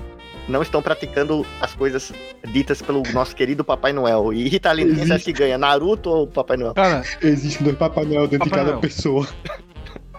não 0.51 0.61
estão 0.63 0.83
praticando 0.83 1.47
as 1.61 1.75
coisas 1.75 2.13
ditas 2.53 2.83
pelo 2.83 3.03
nosso 3.13 3.35
querido 3.35 3.65
Papai 3.65 3.93
Noel. 3.93 4.33
E 4.33 4.49
Rita 4.49 4.71
Lee, 4.73 4.85
quem 4.95 5.07
você 5.07 5.13
acha 5.15 5.25
que 5.25 5.33
ganha? 5.33 5.57
Naruto 5.57 6.11
ou 6.11 6.27
Papai 6.27 6.57
Noel? 6.57 6.75
Cara, 6.75 7.03
Existem 7.23 7.65
dois 7.65 7.77
Papai 7.79 8.05
Noel 8.05 8.27
dentro 8.29 8.49
Papai 8.51 8.51
de 8.51 8.55
cada 8.57 8.71
Noel. 8.73 8.81
pessoa. 8.81 9.27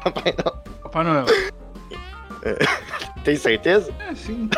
Papai 0.04 0.34
Noel. 0.34 0.64
Papai 0.82 1.04
Noel. 1.04 1.26
Tem 3.24 3.36
certeza? 3.36 3.94
É, 4.00 4.16
sim. 4.16 4.50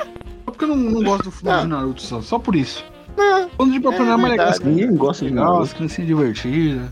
Só 0.45 0.51
porque 0.51 0.63
eu 0.63 0.69
não, 0.69 0.76
não 0.78 1.03
gosto 1.03 1.24
do 1.26 1.32
final 1.32 1.59
Ah. 1.59 1.61
de 1.61 1.67
Naruto 1.67 2.01
só. 2.01 2.21
Só 2.21 2.39
por 2.39 2.55
isso. 2.55 2.86
Quando 3.57 3.74
de 3.74 3.80
Papai 3.80 3.99
É 3.99 4.03
Noel 4.03 4.13
é 4.13 4.17
mais 4.17 4.32
legal, 4.32 4.45
verdade. 4.47 4.63
as 4.69 4.76
Ninguém 4.76 4.95
gosta 4.95 5.26
de 5.26 5.32
Natal. 5.32 5.61
as 5.61 5.74
criancinhas 5.74 6.07
divertidas. 6.07 6.89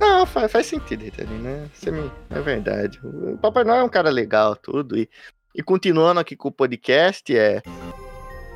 Não, 0.00 0.26
faz, 0.26 0.50
faz 0.50 0.66
sentido, 0.66 1.04
Ritalino, 1.04 1.38
né? 1.42 1.66
Você 1.72 1.90
me- 1.92 2.10
É 2.30 2.40
verdade. 2.40 2.98
O 3.04 3.36
Papai 3.38 3.62
Noel 3.64 3.80
é 3.80 3.84
um 3.84 3.88
cara 3.88 4.10
legal, 4.10 4.56
tudo. 4.56 4.98
E, 4.98 5.08
e 5.54 5.62
continuando 5.62 6.20
aqui 6.20 6.34
com 6.36 6.48
o 6.48 6.52
podcast, 6.52 7.34
é. 7.36 7.62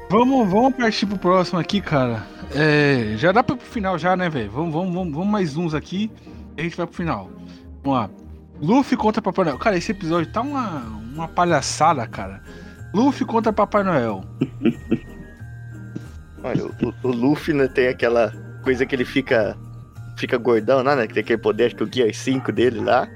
Vamos, 0.08 0.48
vamos 0.48 0.74
partir 0.76 1.06
pro 1.06 1.18
próximo 1.18 1.58
aqui, 1.58 1.80
cara. 1.80 2.22
É, 2.54 3.14
já 3.16 3.32
dá 3.32 3.42
pra 3.42 3.56
ir 3.56 3.58
pro 3.58 3.66
final 3.66 3.98
já, 3.98 4.16
né, 4.16 4.28
velho? 4.28 4.50
Vamos, 4.50 4.72
vamos, 4.72 4.94
vamos, 4.94 5.12
vamos 5.14 5.28
mais 5.28 5.56
uns 5.56 5.74
aqui 5.74 6.10
e 6.56 6.60
a 6.60 6.64
gente 6.64 6.76
vai 6.76 6.86
pro 6.86 6.94
final. 6.96 7.30
Vamos 7.82 7.98
lá. 8.00 8.10
Luffy 8.60 8.96
contra 8.96 9.20
Papai 9.20 9.44
Noel. 9.44 9.58
Cara, 9.58 9.76
esse 9.76 9.90
episódio 9.92 10.32
tá 10.32 10.40
uma, 10.40 10.80
uma 11.12 11.28
palhaçada, 11.28 12.06
cara. 12.06 12.40
Luffy 12.94 13.26
contra 13.26 13.52
Papai 13.52 13.82
Noel. 13.82 14.24
Olha, 16.42 16.64
o, 16.66 16.94
o 17.02 17.08
Luffy 17.10 17.52
né, 17.52 17.66
tem 17.68 17.88
aquela 17.88 18.32
coisa 18.62 18.86
que 18.86 18.94
ele 18.94 19.04
fica. 19.04 19.56
Fica 20.16 20.38
gordão, 20.38 20.82
né? 20.82 21.06
Que 21.06 21.12
tem 21.14 21.20
aquele 21.22 21.38
poder, 21.42 21.66
acho 21.66 21.76
que 21.76 21.84
o 21.84 21.92
Gear 21.92 22.14
5 22.14 22.50
dele 22.52 22.80
lá. 22.80 23.06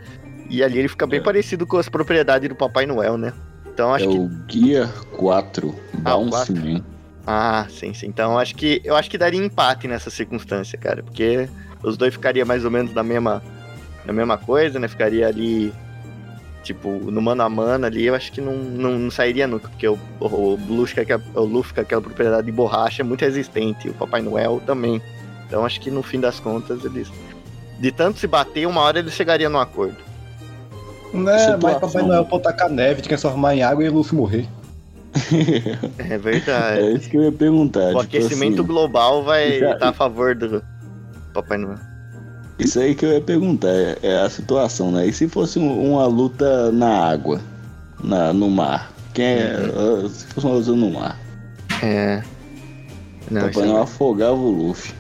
E 0.51 0.63
ali 0.63 0.79
ele 0.81 0.89
fica 0.89 1.07
bem 1.07 1.21
É. 1.21 1.23
parecido 1.23 1.67
com 1.67 1.79
as 1.79 1.89
propriedades 1.89 2.49
do 2.49 2.55
Papai 2.55 2.85
Noel, 2.85 3.17
né? 3.17 3.33
Então 3.81 3.95
acho 3.95 4.05
É 4.05 4.09
que. 4.09 4.19
o 4.19 4.31
Gear 4.47 4.93
4, 5.13 5.75
Ah, 6.05 6.11
Bounce 6.11 6.31
4. 6.53 6.55
Man. 6.57 6.85
Ah, 7.27 7.67
sim, 7.71 7.95
sim. 7.95 8.07
Então 8.09 8.39
acho 8.39 8.55
que. 8.55 8.83
Eu 8.85 8.95
acho 8.95 9.09
que 9.09 9.17
daria 9.17 9.43
empate 9.43 9.89
nessa 9.89 10.11
circunstância, 10.11 10.77
cara. 10.79 11.03
Porque 11.03 11.49
os 11.83 11.97
dois 11.97 12.13
ficariam 12.13 12.47
mais 12.47 12.63
ou 12.63 12.71
menos 12.71 12.93
na 12.93 13.03
mesma. 13.03 13.43
Na 14.05 14.13
mesma 14.13 14.37
coisa, 14.37 14.79
né? 14.79 14.87
Ficaria 14.87 15.27
ali. 15.27 15.73
Tipo, 16.63 16.91
no 16.91 17.23
mano 17.23 17.43
a 17.43 17.49
mano 17.49 17.87
ali, 17.87 18.05
eu 18.05 18.15
acho 18.15 18.31
que 18.33 18.41
não, 18.43 18.53
não, 18.55 18.99
não 18.99 19.11
sairia 19.11 19.47
nunca, 19.47 19.67
porque 19.71 19.89
o, 19.89 19.99
o, 20.21 20.59
aquela- 21.01 21.23
o 21.35 21.41
Luffy 21.41 21.73
com 21.75 21.81
aquela 21.81 22.03
propriedade 22.03 22.45
de 22.45 22.53
borracha 22.53 23.01
é 23.01 23.05
muito 23.05 23.23
resistente, 23.23 23.89
e 23.89 23.91
o 23.91 23.95
Papai 23.95 24.21
Noel 24.21 24.61
também. 24.67 25.01
Então 25.47 25.65
acho 25.65 25.81
que 25.81 25.91
no 25.91 26.03
fim 26.03 26.21
das 26.21 26.39
contas 26.39 26.85
eles. 26.85 27.11
De 27.79 27.91
tanto 27.91 28.19
se 28.19 28.27
bater, 28.27 28.67
uma 28.67 28.83
hora 28.83 28.99
eles 28.99 29.15
chegariam 29.15 29.51
num 29.51 29.59
acordo. 29.59 29.97
Né, 31.13 31.57
mas 31.61 31.79
Papai 31.79 32.03
Noel 32.03 32.25
pode 32.25 32.45
tacar 32.45 32.69
neve, 32.71 33.03
transformar 33.03 33.55
em 33.57 33.63
água 33.63 33.85
e 33.85 33.89
o 33.89 33.95
Luffy 33.95 34.17
morrer. 34.17 34.49
É 35.99 36.17
verdade. 36.19 36.81
É 36.83 36.93
isso 36.93 37.11
que 37.11 37.17
eu 37.17 37.25
ia 37.25 37.33
perguntar. 37.33 37.81
o 37.81 37.89
tipo 37.89 37.99
aquecimento 38.01 38.55
assim, 38.63 38.63
global 38.67 39.25
vai 39.25 39.49
estar 39.59 39.89
a 39.89 39.93
favor 39.93 40.35
do 40.35 40.63
Papai 41.35 41.59
Noel. 41.59 41.79
Isso 42.59 42.79
aí 42.79 42.95
que 42.95 43.05
eu 43.07 43.13
ia 43.13 43.21
perguntar, 43.21 43.69
é, 43.71 43.97
é 44.03 44.19
a 44.21 44.29
situação, 44.31 44.93
né? 44.93 45.07
E 45.07 45.13
se 45.13 45.27
fosse 45.27 45.59
um- 45.59 45.93
uma 45.93 46.07
luta 46.07 46.71
na 46.71 47.09
água, 47.11 47.41
na, 48.05 48.33
no 48.33 48.51
mar? 48.51 48.93
Quem 49.15 49.25
é. 49.25 49.57
Uhum. 49.57 50.07
ah, 50.07 50.09
Se 50.09 50.27
fosse 50.27 50.47
uma 50.47 50.57
luta 50.57 50.73
no 50.73 50.91
mar, 50.91 51.19
É. 51.83 52.23
Não, 53.31 53.41
Papai 53.43 53.51
isso 53.51 53.65
Noel 53.67 53.83
afogava 53.83 54.35
o 54.35 54.51
Luffy. 54.51 54.93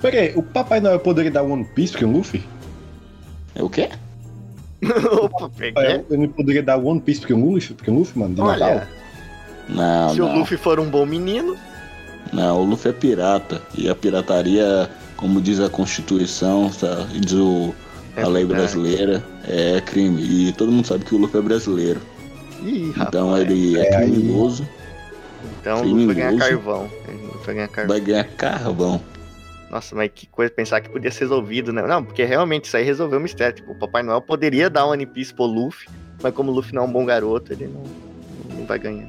Peraí, 0.00 0.32
o 0.36 0.42
Papai 0.42 0.80
Noel 0.80 1.00
poderia 1.00 1.30
dar 1.30 1.42
One 1.42 1.64
Piece 1.64 1.94
pro 1.94 2.08
Luffy? 2.08 2.44
É 3.54 3.62
o 3.62 3.68
quê? 3.68 3.88
Opa, 5.22 5.50
peguei. 5.56 6.04
Ele 6.10 6.26
não 6.26 6.28
poderia 6.28 6.62
dar 6.62 6.76
One 6.76 7.00
Piece 7.00 7.20
pro 7.22 7.36
Luffy, 7.36 7.74
pro 7.74 7.92
Luffy, 7.94 8.18
mano, 8.18 8.34
de 8.34 8.40
Olha, 8.40 8.58
Natal? 8.74 8.86
Não, 9.68 10.14
se 10.14 10.20
o 10.20 10.26
não. 10.26 10.38
Luffy 10.38 10.56
for 10.56 10.78
um 10.78 10.88
bom 10.88 11.04
menino, 11.06 11.56
Não, 12.32 12.60
o 12.60 12.64
Luffy 12.64 12.90
é 12.90 12.94
pirata. 12.94 13.60
E 13.76 13.88
a 13.88 13.94
pirataria, 13.94 14.88
como 15.16 15.40
diz 15.40 15.60
a 15.60 15.68
Constituição, 15.68 16.70
tá? 16.70 17.06
diz 17.12 17.32
o, 17.32 17.74
É 18.16 18.22
a 18.22 18.28
lei 18.28 18.44
verdade. 18.44 18.72
brasileira, 18.74 19.24
é 19.48 19.80
crime. 19.80 20.22
E 20.22 20.52
todo 20.52 20.70
mundo 20.70 20.86
sabe 20.86 21.04
que 21.04 21.14
o 21.14 21.18
Luffy 21.18 21.38
é 21.40 21.42
brasileiro. 21.42 22.00
Ih, 22.62 22.92
Então 22.96 23.28
rapaz. 23.30 23.42
ele 23.50 23.78
é, 23.78 23.86
É, 23.88 23.96
aí- 23.96 24.10
criminoso, 24.10 24.68
Então 25.60 25.80
o 25.80 25.84
Luffy 25.84 26.06
vai 26.06 26.14
ganhar 26.14 26.28
criminoso. 26.28 26.50
carvão. 26.50 26.90
Ele 27.08 27.18
vai 27.44 27.54
ganhar 27.54 27.68
carvão. 27.68 27.88
vai 27.88 28.00
ganhar 28.00 28.24
carvão. 28.24 29.00
Nossa, 29.70 29.94
mas 29.96 30.10
que 30.14 30.26
coisa 30.26 30.52
pensar 30.52 30.80
que 30.80 30.88
podia 30.88 31.10
ser 31.10 31.20
resolvido, 31.20 31.72
né? 31.72 31.82
Não, 31.82 32.04
porque 32.04 32.24
realmente 32.24 32.64
isso 32.64 32.76
aí 32.76 32.84
resolveu 32.84 33.18
o 33.18 33.22
mistério. 33.22 33.56
Tipo, 33.56 33.72
o 33.72 33.78
Papai 33.78 34.02
Noel 34.02 34.20
poderia 34.20 34.70
dar 34.70 34.86
One 34.86 35.04
Piece 35.06 35.34
pro 35.34 35.44
Luffy, 35.44 35.88
mas 36.22 36.32
como 36.32 36.52
o 36.52 36.54
Luffy 36.54 36.74
não 36.74 36.82
é 36.82 36.84
um 36.86 36.92
bom 36.92 37.04
garoto, 37.04 37.52
ele 37.52 37.66
não, 37.66 37.82
não 38.56 38.66
vai 38.66 38.78
ganhar. 38.78 39.08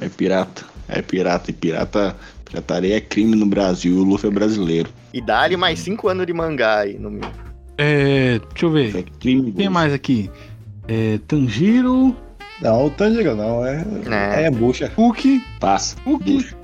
É 0.00 0.08
pirata. 0.08 0.64
É 0.88 1.02
pirata. 1.02 1.50
E 1.50 1.54
pirata. 1.54 2.16
Pirataria 2.44 2.96
é 2.96 3.00
crime 3.00 3.34
no 3.34 3.46
Brasil. 3.46 3.96
O 3.96 4.04
Luffy 4.04 4.30
é 4.30 4.32
brasileiro. 4.32 4.88
E 5.12 5.20
dá-lhe 5.20 5.56
mais 5.56 5.80
cinco 5.80 6.08
anos 6.08 6.26
de 6.26 6.32
mangá 6.32 6.80
aí 6.80 6.98
no 6.98 7.10
meio. 7.10 7.32
É, 7.78 8.38
deixa 8.38 8.66
eu 8.66 8.70
ver. 8.70 8.96
É 8.96 9.02
crime. 9.18 9.52
Quem 9.52 9.68
mais 9.68 9.92
aqui? 9.92 10.30
É, 10.86 11.18
Tanjiro, 11.26 12.16
Não, 12.62 12.86
o 12.86 12.90
Tanjiro 12.90 13.34
não, 13.34 13.66
é. 13.66 13.84
É. 14.36 14.44
É, 14.44 14.50
bucha. 14.50 14.90
Puki, 14.94 15.42
Passa. 15.58 15.96
Puki. 16.02 16.54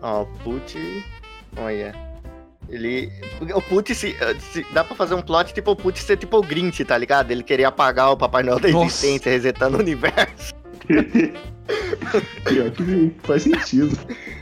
Ó, 0.00 0.22
o 0.22 0.26
Put. 0.44 0.78
Olha. 1.56 2.05
Ele. 2.68 3.12
O 3.54 3.62
Put 3.62 3.94
se, 3.94 4.16
se- 4.52 4.66
Dá 4.72 4.82
pra 4.82 4.96
fazer 4.96 5.14
um 5.14 5.22
plot 5.22 5.54
tipo 5.54 5.70
o 5.70 5.76
Put 5.76 5.98
ser 5.98 6.16
tipo 6.16 6.36
o 6.38 6.42
Grinch, 6.42 6.84
tá 6.84 6.98
ligado? 6.98 7.30
Ele 7.30 7.42
queria 7.42 7.68
apagar 7.68 8.10
o 8.10 8.16
Papai 8.16 8.42
Noel 8.42 8.58
da 8.58 8.68
Nossa. 8.68 8.86
existência, 9.06 9.30
resetando 9.30 9.76
o 9.76 9.80
universo. 9.80 10.52
Pior 12.44 12.70
que 12.70 13.12
faz 13.24 13.42
sentido. 13.42 13.96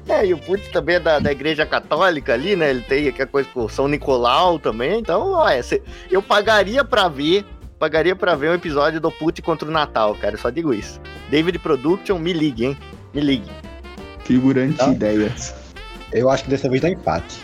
É, 0.09 0.27
e 0.27 0.35
o 0.35 0.39
Put 0.39 0.70
também 0.70 0.97
é 0.97 1.01
da, 1.01 1.18
da 1.18 1.33
igreja 1.33 1.64
católica 1.66 2.35
ali, 2.35 2.55
né? 2.57 2.70
Ele 2.70 2.83
tem 2.83 3.09
aquela 3.09 3.29
coisa 3.29 3.49
com 3.53 3.64
o 3.64 3.68
São 3.68 3.89
Nicolau 3.89 4.59
também. 4.59 4.99
Então, 5.01 5.33
olha, 5.33 5.62
cê- 5.62 5.83
eu 6.11 6.22
pagaria 6.22 6.85
pra 6.85 7.09
ver. 7.09 7.45
Pagaria 7.79 8.14
pra 8.16 8.35
ver 8.35 8.51
um 8.51 8.55
episódio 8.55 9.01
do 9.01 9.11
Put 9.11 9.43
contra 9.43 9.68
o 9.68 9.70
Natal, 9.72 10.14
cara. 10.14 10.35
eu 10.35 10.39
Só 10.39 10.49
digo 10.51 10.72
isso. 10.72 11.01
David 11.31 11.59
Production, 11.59 12.18
me 12.18 12.33
ligue, 12.33 12.66
hein? 12.66 12.77
Me 13.12 13.20
ligue. 13.20 13.51
Figurante 14.25 14.77
Tá. 14.79 14.89
ideias. 14.89 15.55
Eu 16.12 16.31
acho 16.31 16.45
que 16.45 16.51
dessa 16.51 16.68
vez 16.68 16.81
dá 16.81 16.89
empate. 16.89 17.37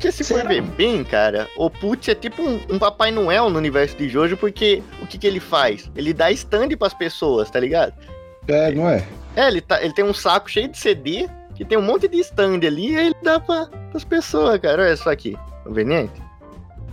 Porque 0.00 0.12
se 0.12 0.24
for 0.24 0.48
ver 0.48 0.62
bem, 0.62 1.04
cara, 1.04 1.46
o 1.58 1.68
Put 1.68 2.10
é 2.10 2.14
tipo 2.14 2.40
um, 2.40 2.58
um 2.70 2.78
Papai 2.78 3.10
Noel 3.10 3.50
no 3.50 3.58
universo 3.58 3.98
de 3.98 4.08
Jojo, 4.08 4.34
porque 4.34 4.82
o 5.02 5.06
que, 5.06 5.18
que 5.18 5.26
ele 5.26 5.38
faz? 5.38 5.90
Ele 5.94 6.14
dá 6.14 6.30
stand 6.30 6.70
pras 6.78 6.94
pessoas, 6.94 7.50
tá 7.50 7.60
ligado? 7.60 7.92
É, 8.48 8.72
não 8.72 8.88
é? 8.88 9.04
É, 9.36 9.48
ele, 9.48 9.60
tá, 9.60 9.84
ele 9.84 9.92
tem 9.92 10.02
um 10.02 10.14
saco 10.14 10.50
cheio 10.50 10.68
de 10.68 10.78
CD, 10.78 11.28
que 11.54 11.66
tem 11.66 11.76
um 11.76 11.82
monte 11.82 12.08
de 12.08 12.16
stand 12.20 12.66
ali, 12.66 12.92
e 12.92 12.96
ele 12.96 13.14
dá 13.22 13.38
pra, 13.38 13.66
pras 13.90 14.02
pessoas, 14.02 14.58
cara. 14.58 14.84
Olha 14.84 14.96
só 14.96 15.10
aqui, 15.10 15.36
conveniente. 15.64 16.14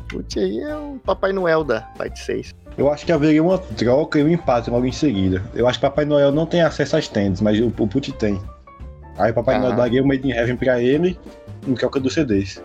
Put 0.09 0.37
aí 0.37 0.59
é 0.59 0.75
o 0.75 0.99
Papai 1.05 1.31
Noel 1.31 1.63
da 1.63 1.79
parte 1.97 2.19
6. 2.19 2.53
Eu 2.77 2.91
acho 2.91 3.05
que 3.05 3.13
haveria 3.13 3.41
uma 3.41 3.57
troca 3.57 4.19
e 4.19 4.23
um 4.23 4.27
empate 4.27 4.69
logo 4.69 4.85
em 4.85 4.91
seguida. 4.91 5.41
Eu 5.55 5.65
acho 5.65 5.79
que 5.79 5.85
Papai 5.85 6.03
Noel 6.03 6.33
não 6.33 6.45
tem 6.45 6.61
acesso 6.61 6.97
às 6.97 7.07
tendas, 7.07 7.39
mas 7.39 7.57
o, 7.57 7.67
o 7.67 7.87
Put 7.87 8.11
tem. 8.11 8.37
Aí 9.17 9.31
o 9.31 9.33
Papai 9.33 9.55
Ah. 9.55 9.59
Noel 9.59 9.75
daria 9.77 10.03
o 10.03 10.05
Made 10.05 10.27
in 10.27 10.31
Heaven 10.31 10.57
pra 10.57 10.81
ele 10.81 11.17
em 11.65 11.73
troca 11.73 12.01
dos 12.01 12.13
CDs. 12.13 12.61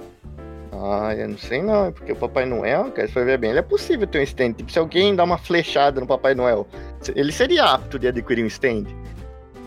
Ah, 0.72 1.14
eu 1.14 1.28
não 1.28 1.36
sei 1.36 1.62
não, 1.62 1.92
porque 1.92 2.12
o 2.12 2.16
Papai 2.16 2.46
Noel, 2.46 2.90
cara, 2.92 3.06
se 3.06 3.12
for 3.12 3.26
ver 3.26 3.36
bem, 3.36 3.50
ele 3.50 3.58
é 3.58 3.62
possível 3.62 4.06
ter 4.06 4.20
um 4.20 4.22
stand. 4.22 4.54
Tipo, 4.54 4.72
se 4.72 4.78
alguém 4.78 5.14
dá 5.14 5.22
uma 5.22 5.36
flechada 5.36 6.00
no 6.00 6.06
Papai 6.06 6.34
Noel, 6.34 6.66
ele 7.14 7.30
seria 7.30 7.64
apto 7.64 7.98
de 7.98 8.08
adquirir 8.08 8.42
um 8.42 8.46
stand. 8.46 8.84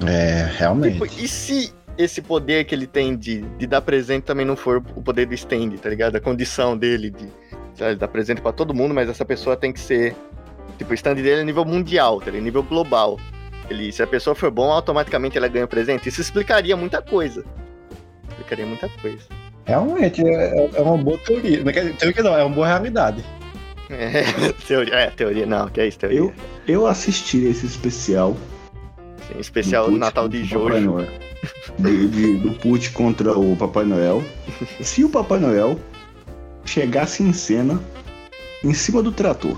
É, 0.08 0.50
realmente. 0.58 0.94
Tipo, 0.94 1.06
e 1.06 1.28
se 1.28 1.72
esse 1.96 2.22
poder 2.24 2.66
que 2.66 2.74
ele 2.74 2.88
tem 2.88 3.16
de, 3.16 3.42
de 3.42 3.68
dar 3.68 3.82
presente 3.82 4.24
também 4.24 4.46
não 4.46 4.56
for 4.56 4.84
o 4.96 5.02
poder 5.02 5.28
do 5.28 5.36
stand, 5.36 5.78
tá 5.78 5.90
ligado? 5.90 6.16
A 6.16 6.20
condição 6.20 6.76
dele 6.76 7.12
de 7.12 7.30
dar 7.98 8.08
presente 8.08 8.42
pra 8.42 8.52
todo 8.52 8.74
mundo, 8.74 8.94
mas 8.94 9.08
essa 9.08 9.24
pessoa 9.24 9.56
tem 9.56 9.72
que 9.72 9.80
ser. 9.80 10.16
Tipo, 10.80 10.92
o 10.92 10.94
stand 10.96 11.16
dele 11.16 11.42
é 11.42 11.44
nível 11.44 11.66
mundial, 11.66 12.20
tá 12.20 12.32
ligado? 12.32 12.44
Nível 12.44 12.64
global. 12.64 13.20
Ele, 13.70 13.92
se 13.92 14.02
a 14.02 14.08
pessoa 14.08 14.36
for 14.36 14.50
bom, 14.50 14.72
automaticamente 14.72 15.38
ela 15.38 15.48
ganha 15.48 15.66
o 15.66 15.68
presente. 15.68 16.10
Isso 16.10 16.20
explicaria 16.20 16.76
muita 16.76 17.00
coisa. 17.00 17.46
Explicaria 18.28 18.66
muita 18.66 18.90
coisa. 18.90 19.45
Realmente, 19.66 20.22
é, 20.26 20.70
é 20.76 20.82
uma 20.82 20.98
boa 20.98 21.18
teoria. 21.18 21.64
Não 21.64 21.70
é 21.70 21.74
que- 21.74 21.94
teoria 21.94 22.24
não, 22.24 22.38
é 22.38 22.44
uma 22.44 22.54
boa 22.56 22.68
realidade. 22.68 23.24
É, 23.90 24.24
teoria, 24.68 24.94
é, 24.96 25.10
teoria, 25.10 25.46
não, 25.46 25.68
que 25.68 25.82
é 25.82 25.88
isso, 25.88 25.98
teoria. 26.00 26.20
Eu, 26.20 26.34
eu 26.68 26.88
assisti 26.88 27.46
esse 27.46 27.66
especial. 27.66 28.36
Sim, 29.28 29.40
especial 29.40 29.90
do 29.90 29.98
Natal 29.98 30.28
de 30.30 30.44
Jojo. 30.44 30.80
Noel. 30.80 31.08
De- 31.80 32.08
de- 32.08 32.38
do 32.38 32.52
Put 32.54 32.92
contra 32.92 33.38
o 33.38 33.56
Papai 33.56 33.86
Noel. 33.86 34.24
Se 34.82 35.04
o 35.04 35.10
Papai 35.10 35.40
Noel 35.40 35.80
chegasse 36.64 37.22
em 37.24 37.34
cena 37.34 37.80
em 38.64 38.74
cima 38.74 39.02
do 39.04 39.12
trator. 39.12 39.58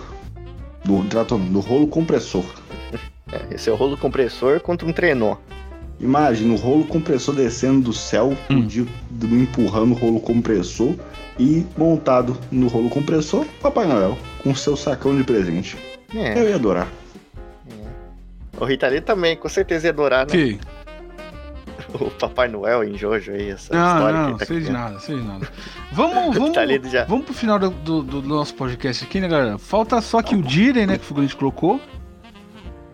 Do 0.86 1.04
trator, 1.06 1.38
do 1.40 1.60
rolo 1.60 1.88
compressor. 1.88 2.46
É, 3.30 3.56
esse 3.56 3.70
é 3.70 3.74
o 3.74 3.76
rolo 3.76 3.98
compressor 3.98 4.62
contra 4.62 4.88
um 4.88 4.94
trenó. 4.94 5.36
Imagina 6.00 6.54
o 6.54 6.58
rolo 6.58 6.86
compressor 6.86 7.34
descendo 7.36 7.82
do 7.82 7.94
céu, 7.94 8.36
Hum. 8.50 8.68
empurrando 9.32 9.92
o 9.94 9.96
rolo 9.96 10.20
compressor 10.20 10.96
e 11.40 11.66
montado 11.78 12.38
no 12.52 12.68
rolo 12.68 12.90
compressor, 12.90 13.46
Papai 13.62 13.88
Noel, 13.88 14.18
com 14.44 14.54
seu 14.56 14.78
sacão 14.78 15.16
de 15.18 15.24
presente. 15.24 15.76
É, 16.14 16.40
Eu 16.40 16.50
ia 16.50 16.56
adorar. 16.56 16.88
o 18.60 18.66
Rita 18.66 18.88
Lee 18.88 19.02
também, 19.02 19.36
com 19.36 19.50
certeza 19.50 19.88
ia 19.88 19.92
adorar, 19.92 20.26
né? 20.28 20.32
Que? 20.32 20.60
O 22.00 22.12
Papai 22.12 22.48
Noel 22.50 22.84
em 22.84 22.98
Jojo 22.98 23.32
aí, 23.32 23.50
essa 23.52 23.74
Não, 23.74 23.88
história 23.96 24.18
não, 24.20 24.30
ele 24.30 24.38
tá 24.40 24.46
sei 24.46 24.60
de 24.60 24.70
nada, 24.72 25.00
sei 25.00 25.16
de 25.16 25.24
nada. 25.24 25.48
Vamos, 25.94 26.36
vamos, 26.38 26.92
já. 26.92 27.06
vamos 27.06 27.26
pro 27.26 27.34
final 27.34 27.58
do, 27.58 27.70
do- 27.70 28.04
do 28.04 28.22
nosso 28.24 28.54
podcast 28.56 29.06
aqui, 29.06 29.20
né, 29.22 29.28
galera? 29.28 29.58
Falta 29.58 30.02
só 30.02 30.22
que 30.22 30.36
o 30.36 30.48
Jiren, 30.48 30.86
né, 30.86 30.98
que 30.98 31.04
o 31.04 31.08
figurante 31.08 31.36
colocou. 31.36 31.80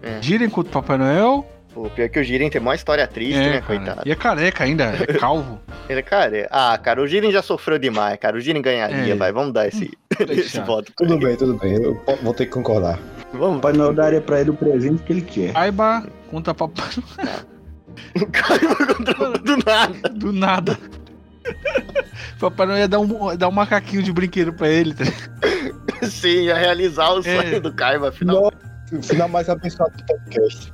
É. 0.01 0.21
Jiren 0.21 0.47
contra 0.49 0.69
o 0.69 0.73
Papai 0.81 0.97
Noel. 0.99 1.45
O 1.75 1.89
pior 1.89 2.05
é 2.05 2.09
que 2.09 2.19
o 2.19 2.23
Jiren 2.23 2.49
tem 2.49 2.61
uma 2.61 2.75
história 2.75 3.07
triste, 3.07 3.35
É, 3.35 3.49
né, 3.49 3.51
cara. 3.53 3.63
coitado? 3.63 4.01
E 4.05 4.11
é 4.11 4.15
careca 4.15 4.63
ainda, 4.63 4.83
é 5.07 5.13
calvo. 5.17 5.59
Ele, 5.89 6.03
cara, 6.03 6.47
ah, 6.51 6.77
cara, 6.77 7.01
o 7.01 7.07
Jiren 7.07 7.31
já 7.31 7.41
sofreu 7.41 7.79
demais, 7.79 8.17
cara. 8.19 8.37
O 8.37 8.39
Jiren 8.39 8.61
ganharia, 8.61 9.13
É. 9.13 9.15
vai. 9.15 9.31
Vamos 9.31 9.53
dar 9.53 9.67
esse, 9.67 9.89
esse 10.29 10.59
voto. 10.61 10.91
Tudo 10.95 11.17
bem, 11.17 11.35
tudo 11.35 11.55
bem. 11.57 11.73
Eu 11.81 11.99
vou 12.21 12.33
ter 12.33 12.45
que 12.45 12.51
concordar. 12.51 12.99
O 13.33 13.37
Vamos. 13.37 13.55
Papai 13.61 13.73
Noel 13.73 13.93
daria 13.93 14.21
pra 14.21 14.39
ele 14.41 14.51
o 14.51 14.53
presente 14.53 15.01
que 15.03 15.13
ele 15.13 15.21
quer. 15.21 15.51
Aiba 15.55 16.05
contra 16.29 16.53
papai 16.53 16.89
O 18.21 18.25
cara 18.27 18.59
contra 18.85 19.13
do 19.39 19.57
nada. 19.65 20.09
do 20.09 20.31
nada. 20.31 20.79
papai 22.39 22.67
não 22.67 22.77
ia 22.77 22.87
dar 22.87 22.99
um, 22.99 23.35
dar 23.35 23.47
um 23.47 23.51
macaquinho 23.51 24.03
de 24.03 24.11
brinquedo 24.13 24.53
pra 24.53 24.69
ele. 24.69 24.93
tá? 24.93 25.05
Sim, 26.07 26.43
ia 26.45 26.55
realizar 26.55 27.11
o 27.13 27.19
É. 27.19 27.23
sonho 27.23 27.61
do 27.61 27.73
Kaiba, 27.73 28.09
afinal. 28.09 28.51
Não, 28.91 28.99
o 28.99 29.03
final 29.03 29.27
mais 29.27 29.49
abençoado 29.49 29.97
do 29.97 30.05
podcast. 30.05 30.71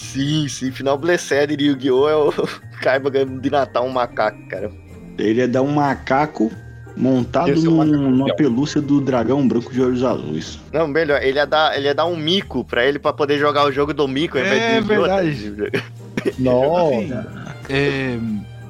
Sim, 0.00 0.48
sim, 0.48 0.70
final 0.72 0.96
Blessed 0.98 1.56
de 1.56 1.66
Yu-Gi-Oh! 1.66 2.08
é 2.08 2.16
o 2.16 2.32
Kaiba 2.82 3.10
ganhando 3.10 3.40
de 3.40 3.50
Natal 3.50 3.84
um 3.86 3.90
macaco, 3.90 4.38
cara. 4.48 4.70
Ele 5.18 5.40
ia 5.40 5.48
dar 5.48 5.62
um 5.62 5.72
macaco 5.72 6.50
montado 6.96 7.50
é 7.50 7.54
num- 7.54 7.76
macaco 7.76 7.96
numa 7.96 8.34
pelúcia 8.34 8.80
do 8.80 9.00
dragão 9.00 9.46
branco 9.46 9.72
de 9.72 9.80
olhos 9.82 10.02
azuis. 10.02 10.58
Não, 10.72 10.88
melhor, 10.88 11.22
ele 11.22 11.38
ia 11.38 11.46
dar, 11.46 11.76
ele 11.76 11.86
ia 11.86 11.94
dar 11.94 12.06
um 12.06 12.16
mico 12.16 12.64
pra 12.64 12.84
ele 12.84 12.98
pra 12.98 13.12
poder 13.12 13.38
jogar 13.38 13.66
o 13.66 13.72
jogo 13.72 13.92
do 13.92 14.08
mico 14.08 14.38
É 14.38 14.80
verdade. 14.80 15.52
Nossa. 16.38 17.28
Assim, 17.64 17.64
é, 17.68 18.18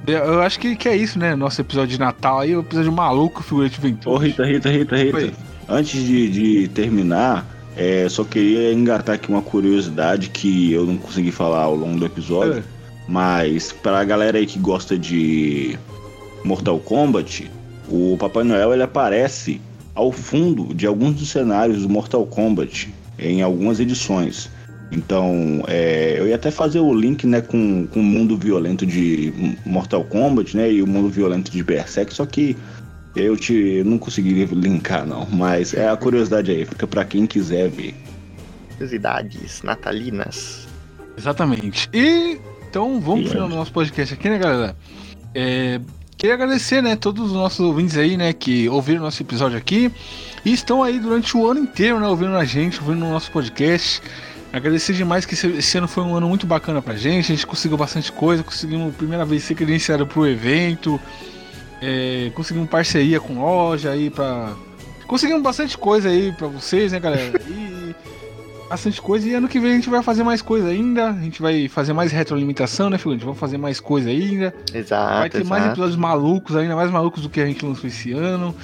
eu 0.07 0.43
acho 0.43 0.59
que, 0.59 0.75
que 0.77 0.89
é 0.89 0.97
isso, 0.97 1.19
né? 1.19 1.35
Nosso 1.35 1.61
episódio 1.61 1.89
de 1.91 2.01
Natal 2.01 2.41
aí, 2.41 2.55
o 2.57 2.61
episódio 2.61 2.93
maluco, 2.93 3.43
figurante 3.43 3.79
Ô, 3.79 3.83
Ventura. 3.83 4.27
Rita, 4.27 4.45
Rita, 4.45 4.69
Rita, 4.71 4.97
Rita. 4.97 5.17
Oi. 5.17 5.33
Antes 5.69 6.03
de, 6.03 6.29
de 6.29 6.69
terminar, 6.69 7.47
é, 7.77 8.09
só 8.09 8.25
queria 8.25 8.73
engatar 8.73 9.15
aqui 9.15 9.29
uma 9.29 9.43
curiosidade 9.43 10.31
que 10.31 10.73
eu 10.73 10.85
não 10.87 10.97
consegui 10.97 11.31
falar 11.31 11.63
ao 11.63 11.77
longo 11.77 11.99
do 11.99 12.07
episódio. 12.07 12.59
É. 12.59 12.63
Mas 13.09 13.73
pra 13.73 14.05
galera 14.05 14.39
aí 14.39 14.47
que 14.47 14.59
gosta 14.59 14.97
de 14.97 15.77
Mortal 16.45 16.79
Kombat, 16.79 17.51
o 17.89 18.17
Papai 18.19 18.45
Noel 18.45 18.73
ele 18.73 18.83
aparece 18.83 19.61
ao 19.95 20.13
fundo 20.13 20.73
de 20.73 20.87
alguns 20.87 21.15
dos 21.15 21.29
cenários 21.29 21.83
do 21.83 21.89
Mortal 21.89 22.25
Kombat 22.27 22.93
em 23.19 23.43
algumas 23.43 23.81
edições. 23.81 24.49
Então, 24.93 25.63
é, 25.69 26.17
eu 26.19 26.27
ia 26.27 26.35
até 26.35 26.51
fazer 26.51 26.81
o 26.81 26.93
link 26.93 27.27
né, 27.27 27.41
com, 27.41 27.87
com 27.87 28.01
o 28.01 28.03
mundo 28.03 28.37
violento 28.37 28.85
de 28.85 29.57
Mortal 29.65 30.05
Kombat 30.05 30.57
né, 30.57 30.73
e 30.73 30.83
o 30.83 30.87
mundo 30.87 31.09
violento 31.09 31.51
de 31.51 31.63
Berserk, 31.63 32.13
só 32.13 32.27
que 32.27 32.57
eu 33.15 33.37
te 33.37 33.83
não 33.85 33.99
consegui 33.99 34.45
linkar 34.47 35.07
não, 35.07 35.27
mas 35.27 35.75
é 35.75 35.89
a 35.89 35.97
curiosidade 35.97 36.51
aí, 36.51 36.65
fica 36.65 36.87
pra 36.87 37.05
quem 37.05 37.27
quiser 37.27 37.69
ver. 37.69 37.95
Curiosidades 38.73 39.63
natalinas. 39.63 40.69
Exatamente. 41.17 41.89
E 41.93 42.41
então 42.69 43.01
vamos 43.01 43.25
pro 43.25 43.33
final 43.33 43.49
do 43.49 43.57
nosso 43.57 43.73
podcast 43.73 44.15
aqui, 44.15 44.29
né, 44.29 44.39
galera? 44.39 44.77
É, 45.35 45.81
queria 46.17 46.35
agradecer, 46.35 46.83
né, 46.83 46.95
todos 46.95 47.27
os 47.27 47.33
nossos 47.33 47.61
ouvintes 47.61 47.97
aí, 47.97 48.17
né, 48.17 48.33
que 48.33 48.69
ouviram 48.69 49.03
nosso 49.03 49.23
episódio 49.23 49.59
aqui 49.59 49.91
e 50.45 50.53
estão 50.53 50.83
aí 50.83 51.01
durante 51.01 51.37
o 51.37 51.51
ano 51.51 51.61
inteiro, 51.61 51.99
né, 51.99 52.07
ouvindo 52.07 52.37
a 52.37 52.45
gente, 52.45 52.79
ouvindo 52.81 53.05
o 53.05 53.11
nosso 53.11 53.31
podcast. 53.33 54.01
Agradecer 54.53 54.93
demais 54.93 55.25
que 55.25 55.35
esse, 55.35 55.47
esse 55.49 55.79
ano 55.79 55.87
foi 55.87 56.03
um 56.03 56.15
ano 56.15 56.29
muito 56.29 56.47
bacana 56.47 56.81
pra 56.81 56.95
gente, 56.95 57.33
a 57.33 57.35
gente 57.35 57.47
conseguiu 57.47 57.77
bastante 57.77 58.11
coisa, 58.13 58.43
conseguimos 58.43 58.95
primeira 58.95 59.25
vez 59.25 59.45
ser 59.45 59.55
credenciado 59.55 60.07
pro 60.07 60.27
evento, 60.27 61.01
é, 61.81 62.31
conseguimos 62.35 62.69
parceria 62.69 63.21
com 63.21 63.41
loja 63.41 63.91
aí 63.91 64.11
pra. 64.11 64.55
Conseguimos 65.07 65.43
bastante 65.43 65.77
coisa 65.77 66.09
aí 66.09 66.33
pra 66.33 66.47
vocês, 66.47 66.93
né, 66.93 67.01
galera? 67.01 67.41
E 67.51 68.71
bastante 68.71 69.03
coisa. 69.03 69.29
E 69.29 69.35
ano 69.35 69.49
que 69.49 69.59
vem 69.59 69.73
a 69.73 69.75
gente 69.75 69.91
vai 69.91 70.03
fazer 70.03 70.23
mais 70.23 70.41
coisa 70.41 70.69
ainda. 70.69 71.11
A 71.11 71.21
gente 71.21 71.43
vai 71.43 71.67
fazer 71.67 71.93
mais 71.93 72.13
retroalimentação, 72.13 72.89
né, 72.89 72.99
figurante? 72.99 73.25
Vamos 73.25 73.41
fazer 73.41 73.59
mais 73.59 73.81
coisa 73.81 74.09
ainda. 74.09 74.55
Exato, 74.73 75.19
vai 75.19 75.29
ter 75.29 75.45
mais 75.45 75.63
exato. 75.63 75.75
episódios 75.75 75.97
malucos 75.97 76.55
ainda, 76.55 76.77
mais 76.77 76.91
malucos 76.91 77.23
do 77.23 77.29
que 77.29 77.41
a 77.41 77.47
gente 77.47 77.65
lançou 77.67 77.89
esse 77.89 78.13
ano. 78.13 78.55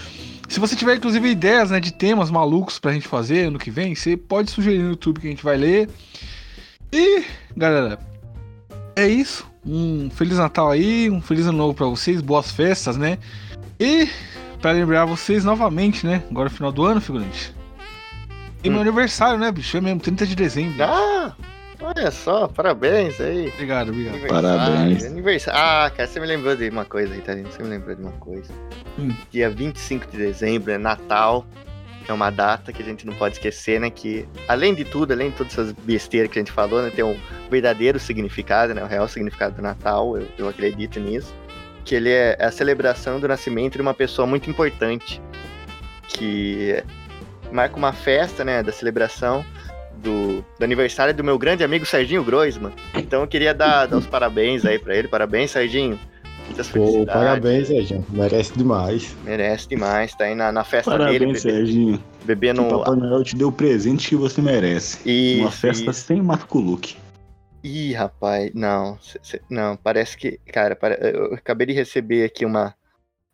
Se 0.49 0.61
você 0.61 0.77
tiver, 0.77 0.97
inclusive, 0.97 1.29
ideias 1.29 1.73
né, 1.73 1.81
de 1.81 1.93
temas 1.93 2.31
malucos 2.31 2.79
pra 2.79 2.93
gente 2.93 3.09
fazer 3.09 3.49
ano 3.49 3.59
que 3.59 3.71
vem, 3.71 3.97
você 3.97 4.17
pode 4.17 4.51
sugerir 4.53 4.79
no 4.79 4.91
YouTube 4.91 5.21
que 5.21 5.27
a 5.27 5.31
gente 5.31 5.43
vai 5.43 5.57
ler. 5.57 5.89
E, 6.93 7.25
galera, 7.57 7.99
é 8.95 9.09
isso. 9.09 9.45
Um 9.67 10.09
Feliz 10.11 10.39
Natal 10.39 10.71
aí, 10.71 11.11
um 11.11 11.21
Feliz 11.21 11.47
Ano 11.47 11.59
Novo 11.59 11.75
pra 11.75 11.87
vocês, 11.87 12.21
boas 12.21 12.51
festas, 12.53 12.97
né? 12.97 13.19
E, 13.81 14.09
pra 14.61 14.71
lembrar 14.73 15.05
vocês 15.05 15.45
novamente, 15.45 16.07
né? 16.07 16.23
Agora 16.31 16.49
é 16.49 16.51
final 16.51 16.71
do 16.71 16.85
ano, 16.85 17.01
figurante. 17.01 17.55
E 18.63 18.69
meu 18.71 18.79
Hum. 18.79 18.83
aniversário, 18.83 19.39
né, 19.39 19.51
bicho? 19.51 19.77
É 19.77 19.81
mesmo, 19.81 20.01
30 20.01 20.27
de 20.27 20.35
dezembro. 20.37 20.83
Ah, 20.83 21.35
olha 21.81 22.11
só, 22.11 22.47
parabéns 22.49 23.21
aí. 23.21 23.49
Obrigado, 23.55 23.91
obrigado. 23.91 24.27
Parabéns. 24.29 25.05
Aniversário. 25.05 25.61
Ah, 25.61 25.91
cara, 25.91 26.09
você 26.09 26.21
me 26.21 26.27
lembrou 26.27 26.57
de 26.57 26.69
uma 26.69 26.85
coisa 26.85 27.13
aí, 27.13 27.21
tá? 27.21 27.35
Você 27.35 27.63
me 27.63 27.69
lembrou 27.69 27.95
de 27.95 28.03
uma 28.03 28.13
coisa. 28.13 28.53
Hum. 28.99 29.11
Dia 29.31 29.51
25 29.51 30.11
de 30.11 30.17
dezembro 30.19 30.71
é 30.71 30.79
Natal. 30.79 31.45
É 32.09 32.13
uma 32.13 32.31
data 32.31 32.73
que 32.73 32.83
a 32.83 32.85
gente 32.85 33.05
não 33.07 33.15
pode 33.15 33.35
esquecer, 33.35 33.81
né? 33.81 33.91
Que, 33.91 34.29
além 34.47 34.75
de 34.75 34.85
tudo, 34.85 35.13
além 35.13 35.31
de 35.31 35.37
todas 35.37 35.53
essas 35.53 35.73
besteiras 35.73 36.31
que 36.31 36.39
a 36.39 36.43
gente 36.43 36.53
falou, 36.53 36.83
né? 36.83 36.91
Tem 36.91 37.05
um 37.05 37.19
verdadeiro 37.51 37.99
significado, 37.99 38.75
né? 38.75 38.83
O 38.83 38.87
real 38.87 39.09
significado 39.09 39.57
do 39.57 39.63
Natal, 39.63 40.17
eu, 40.17 40.27
eu 40.39 40.49
acredito 40.49 41.01
nisso. 41.01 41.35
Que 41.85 41.95
ele 41.95 42.11
é 42.11 42.37
a 42.41 42.51
celebração 42.51 43.19
do 43.19 43.27
nascimento 43.27 43.75
de 43.75 43.83
uma 43.83 43.95
pessoa 43.95 44.27
muito 44.27 44.49
importante. 44.49 45.21
Que 46.09 46.83
marca 47.51 47.77
uma 47.77 47.93
festa, 47.93 48.45
né? 48.45 48.63
Da 48.63 48.73
celebração 48.73 49.45
do, 49.97 50.45
do 50.59 50.65
aniversário 50.65 51.13
do 51.13 51.25
meu 51.25 51.39
grande 51.39 51.65
amigo 51.65 51.85
Serginho 51.85 52.23
Groisman. 52.23 52.73
Então 52.95 53.23
eu 53.23 53.27
queria 53.27 53.53
dar, 53.53 53.87
dar 53.87 53.97
os 53.97 54.07
parabéns 54.07 54.65
aí 54.65 54.79
pra 54.79 54.95
ele. 54.95 55.09
Parabéns, 55.09 55.51
Serginho. 55.51 55.99
Muitas 56.47 56.69
Pô, 56.69 56.73
felicidades. 56.75 57.13
parabéns, 57.15 57.69
Sérgio. 57.69 58.05
Merece 58.11 58.53
demais. 58.57 59.17
Merece 59.25 59.69
demais. 59.69 60.15
Tá 60.15 60.25
aí 60.25 60.35
na, 60.35 60.51
na 60.53 60.65
festa 60.65 60.91
Parabéns, 60.93 61.13
dele, 61.19 61.27
bebe- 61.27 61.41
Serginho. 61.41 62.03
bebendo 62.25 62.65
Que 62.67 62.75
o 62.75 62.79
Papai 62.79 62.97
Noel 62.97 63.25
te 63.25 63.37
deu 63.37 63.49
o 63.49 63.53
presente 63.53 64.09
que 64.09 64.17
você 64.17 64.41
merece. 64.41 64.99
Isso, 65.09 65.41
Uma 65.43 65.51
festa 65.51 65.91
isso. 65.91 66.01
sem 66.01 66.23
Marco 66.23 66.59
Luke. 66.59 66.97
Ih, 67.65 67.93
rapaz, 67.95 68.53
não, 68.55 68.97
não, 69.51 69.77
parece 69.77 70.17
que, 70.17 70.39
cara, 70.53 70.79
eu 71.01 71.35
acabei 71.35 71.67
de 71.67 71.73
receber 71.73 72.25
aqui 72.25 72.45
uma, 72.47 72.73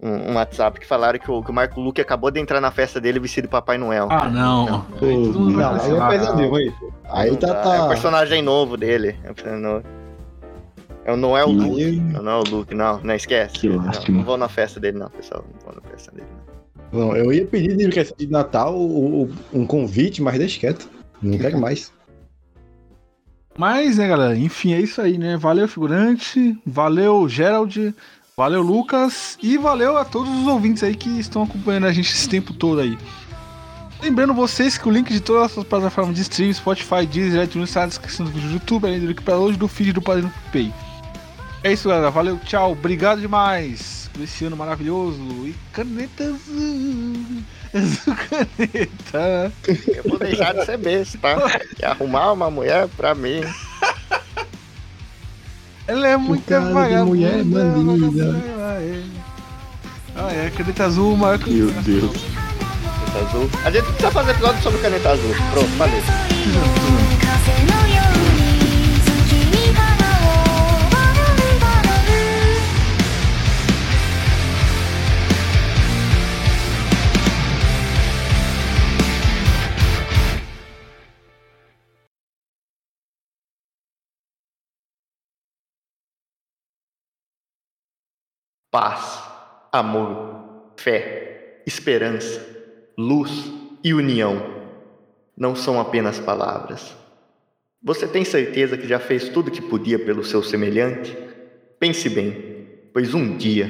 um, 0.03 0.31
um 0.31 0.35
WhatsApp 0.37 0.81
que 0.81 0.87
falaram 0.87 1.19
que 1.19 1.31
o, 1.31 1.43
que 1.43 1.51
o 1.51 1.55
Marco 1.55 1.79
Luque 1.79 2.01
acabou 2.01 2.31
de 2.31 2.41
entrar 2.41 2.59
na 2.59 2.71
festa 2.71 2.99
dele 2.99 3.21
vestido 3.21 3.45
de 3.45 3.51
Papai 3.51 3.77
Noel. 3.77 4.09
Ah, 4.11 4.31
não. 4.31 4.65
Não. 4.67 4.87
Vai 4.99 5.11
Não, 5.11 5.69
aí 5.69 5.75
é 5.75 5.79
cancelar. 5.81 6.11
pesadelo, 6.11 6.57
aí. 6.57 6.73
Aí 7.11 7.31
Não 7.31 7.37
tá, 7.37 7.47
dá, 7.53 7.75
É 7.75 7.79
o 7.79 7.83
tá. 7.83 7.89
personagem 7.89 8.41
novo 8.41 8.77
dele. 8.79 9.17
É 9.23 9.31
o, 9.31 9.35
personagem- 9.35 9.67
é 9.67 9.69
o 9.69 9.73
Noel 9.73 9.83
Ih. 9.83 9.83
Luke. 9.83 9.83
Aí- 9.83 9.83
Não, 9.83 9.83
não 9.83 10.02
é 11.05 11.13
o 11.13 11.17
Luke, 12.45 12.75
não, 12.75 13.01
não 13.03 13.15
esquece. 13.15 13.55
Que 13.59 13.69
não, 13.69 13.85
lástima. 13.85 14.19
não 14.19 14.25
vou 14.25 14.37
na 14.37 14.49
festa 14.49 14.79
dele, 14.79 14.99
não, 14.99 15.09
pessoal. 15.11 15.45
Não 15.53 15.61
vou 15.73 15.75
na 15.83 15.89
festa 15.91 16.13
dele, 16.13 16.27
não. 16.93 17.01
Não, 17.09 17.17
eu 17.17 17.33
ia 17.33 17.47
pedir 17.47 17.75
de 17.77 17.89
de 18.17 18.27
Natal 18.31 18.75
o- 18.77 19.23
o- 19.25 19.31
um 19.53 19.67
convite, 19.67 20.21
mas 20.23 20.39
deixa 20.39 20.61
quieto. 20.61 20.89
Não 21.23 21.39
quero 21.39 21.59
mais. 21.59 21.93
Mas, 23.57 23.99
né, 23.99 24.09
galera, 24.09 24.35
enfim, 24.37 24.73
é 24.73 24.81
isso 24.81 24.99
aí, 25.01 25.19
né? 25.19 25.37
Valeu, 25.37 25.69
figurante, 25.69 26.59
valeu, 26.65 27.29
Gerald, 27.29 27.95
valeu, 28.35 28.63
Lucas, 28.63 29.37
e 29.43 29.59
valeu 29.59 29.99
a 29.99 30.07
todos 30.07 30.31
os 30.31 30.47
ouvintes 30.47 30.83
aí 30.83 30.95
que 30.95 31.21
estão 31.21 31.43
acompanhando 31.43 31.87
a 31.87 31.93
gente 31.93 32.11
esse 32.11 32.27
tempo 32.27 32.55
todo 32.55 32.81
aí. 32.81 32.97
Lembrando 34.03 34.33
vocês 34.33 34.79
que 34.79 34.89
o 34.89 34.91
link 34.91 35.13
de 35.13 35.21
todas 35.21 35.57
as 35.59 35.65
plataformas 35.65 36.17
de 36.17 36.23
streaming, 36.23 36.55
Spotify, 36.55 37.05
Deezer, 37.07 37.45
iTunes, 37.45 37.69
está 37.69 37.81
na 37.83 37.87
descrição 37.89 38.25
do 38.25 38.33
vídeo 38.33 38.49
do 38.49 38.55
YouTube, 38.55 38.87
além 38.87 39.01
do 39.01 39.07
link 39.07 39.23
para 39.23 39.37
hoje 39.37 39.59
do 39.59 39.69
feed 39.69 39.93
do 39.93 40.01
Padrinho 40.01 40.33
Pay. 40.51 40.73
É 41.65 41.73
isso, 41.73 41.89
galera, 41.89 42.11
valeu, 42.11 42.39
tchau, 42.45 42.73
obrigado 42.73 43.21
demais 43.21 44.11
por 44.13 44.23
esse 44.23 44.45
ano 44.45 44.57
maravilhoso, 44.57 45.23
e 45.47 45.55
caneta 45.73 46.25
azul, 46.25 47.43
azul 47.73 48.17
caneta. 48.29 49.53
Eu 49.87 50.03
vou 50.05 50.19
deixar 50.19 50.55
de 50.55 50.67
ser 50.67 50.77
besta, 50.77 51.19
tá? 51.19 51.61
E 51.81 51.85
arrumar 51.85 52.33
uma 52.33 52.51
mulher 52.51 52.89
pra 52.97 53.15
mim. 53.15 53.41
Ela 55.87 56.09
é 56.09 56.17
muito 56.17 56.49
vagabunda. 56.49 57.05
mulher 57.05 57.45
bandida. 57.45 58.25
é. 58.81 59.03
Ah, 60.15 60.33
é, 60.33 60.51
caneta 60.51 60.85
azul, 60.85 61.17
maior 61.17 61.39
que 61.39 61.51
Meu 61.51 61.71
Deus. 61.83 62.13
Caneta 62.13 63.29
azul. 63.29 63.51
A 63.65 63.71
gente 63.71 63.85
precisa 63.85 64.11
fazer 64.11 64.31
episódio 64.33 64.63
sobre 64.63 64.81
caneta 64.81 65.11
azul. 65.11 65.35
Pronto, 65.53 65.71
falei. 65.79 66.03
Paz, 88.73 89.23
amor, 89.71 90.73
fé, 90.79 91.63
esperança, 91.67 92.41
luz 92.97 93.53
e 93.85 93.93
união 93.93 94.63
não 95.37 95.55
são 95.55 95.79
apenas 95.79 96.19
palavras. 96.19 96.97
Você 97.83 98.09
tem 98.09 98.25
certeza 98.25 98.79
que 98.79 98.89
já 98.89 98.99
fez 98.99 99.29
tudo 99.29 99.51
que 99.51 99.61
podia 99.61 99.99
pelo 99.99 100.25
seu 100.25 100.43
semelhante? 100.43 101.15
Pense 101.79 102.09
bem, 102.09 102.67
pois 102.95 103.13
um 103.13 103.37
dia 103.37 103.69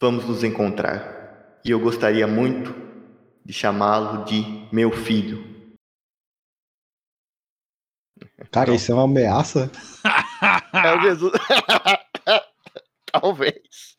vamos 0.00 0.24
nos 0.24 0.42
encontrar 0.42 1.60
e 1.62 1.70
eu 1.70 1.78
gostaria 1.78 2.26
muito 2.26 2.74
de 3.44 3.52
chamá-lo 3.52 4.24
de 4.24 4.66
meu 4.72 4.90
filho. 4.90 5.44
Cara, 8.50 8.74
isso 8.74 8.90
é 8.90 8.94
uma 8.94 9.04
ameaça? 9.04 9.70
É 10.72 10.94
o 10.94 11.00
Jesus. 11.00 11.32
Talvez. 13.12 13.95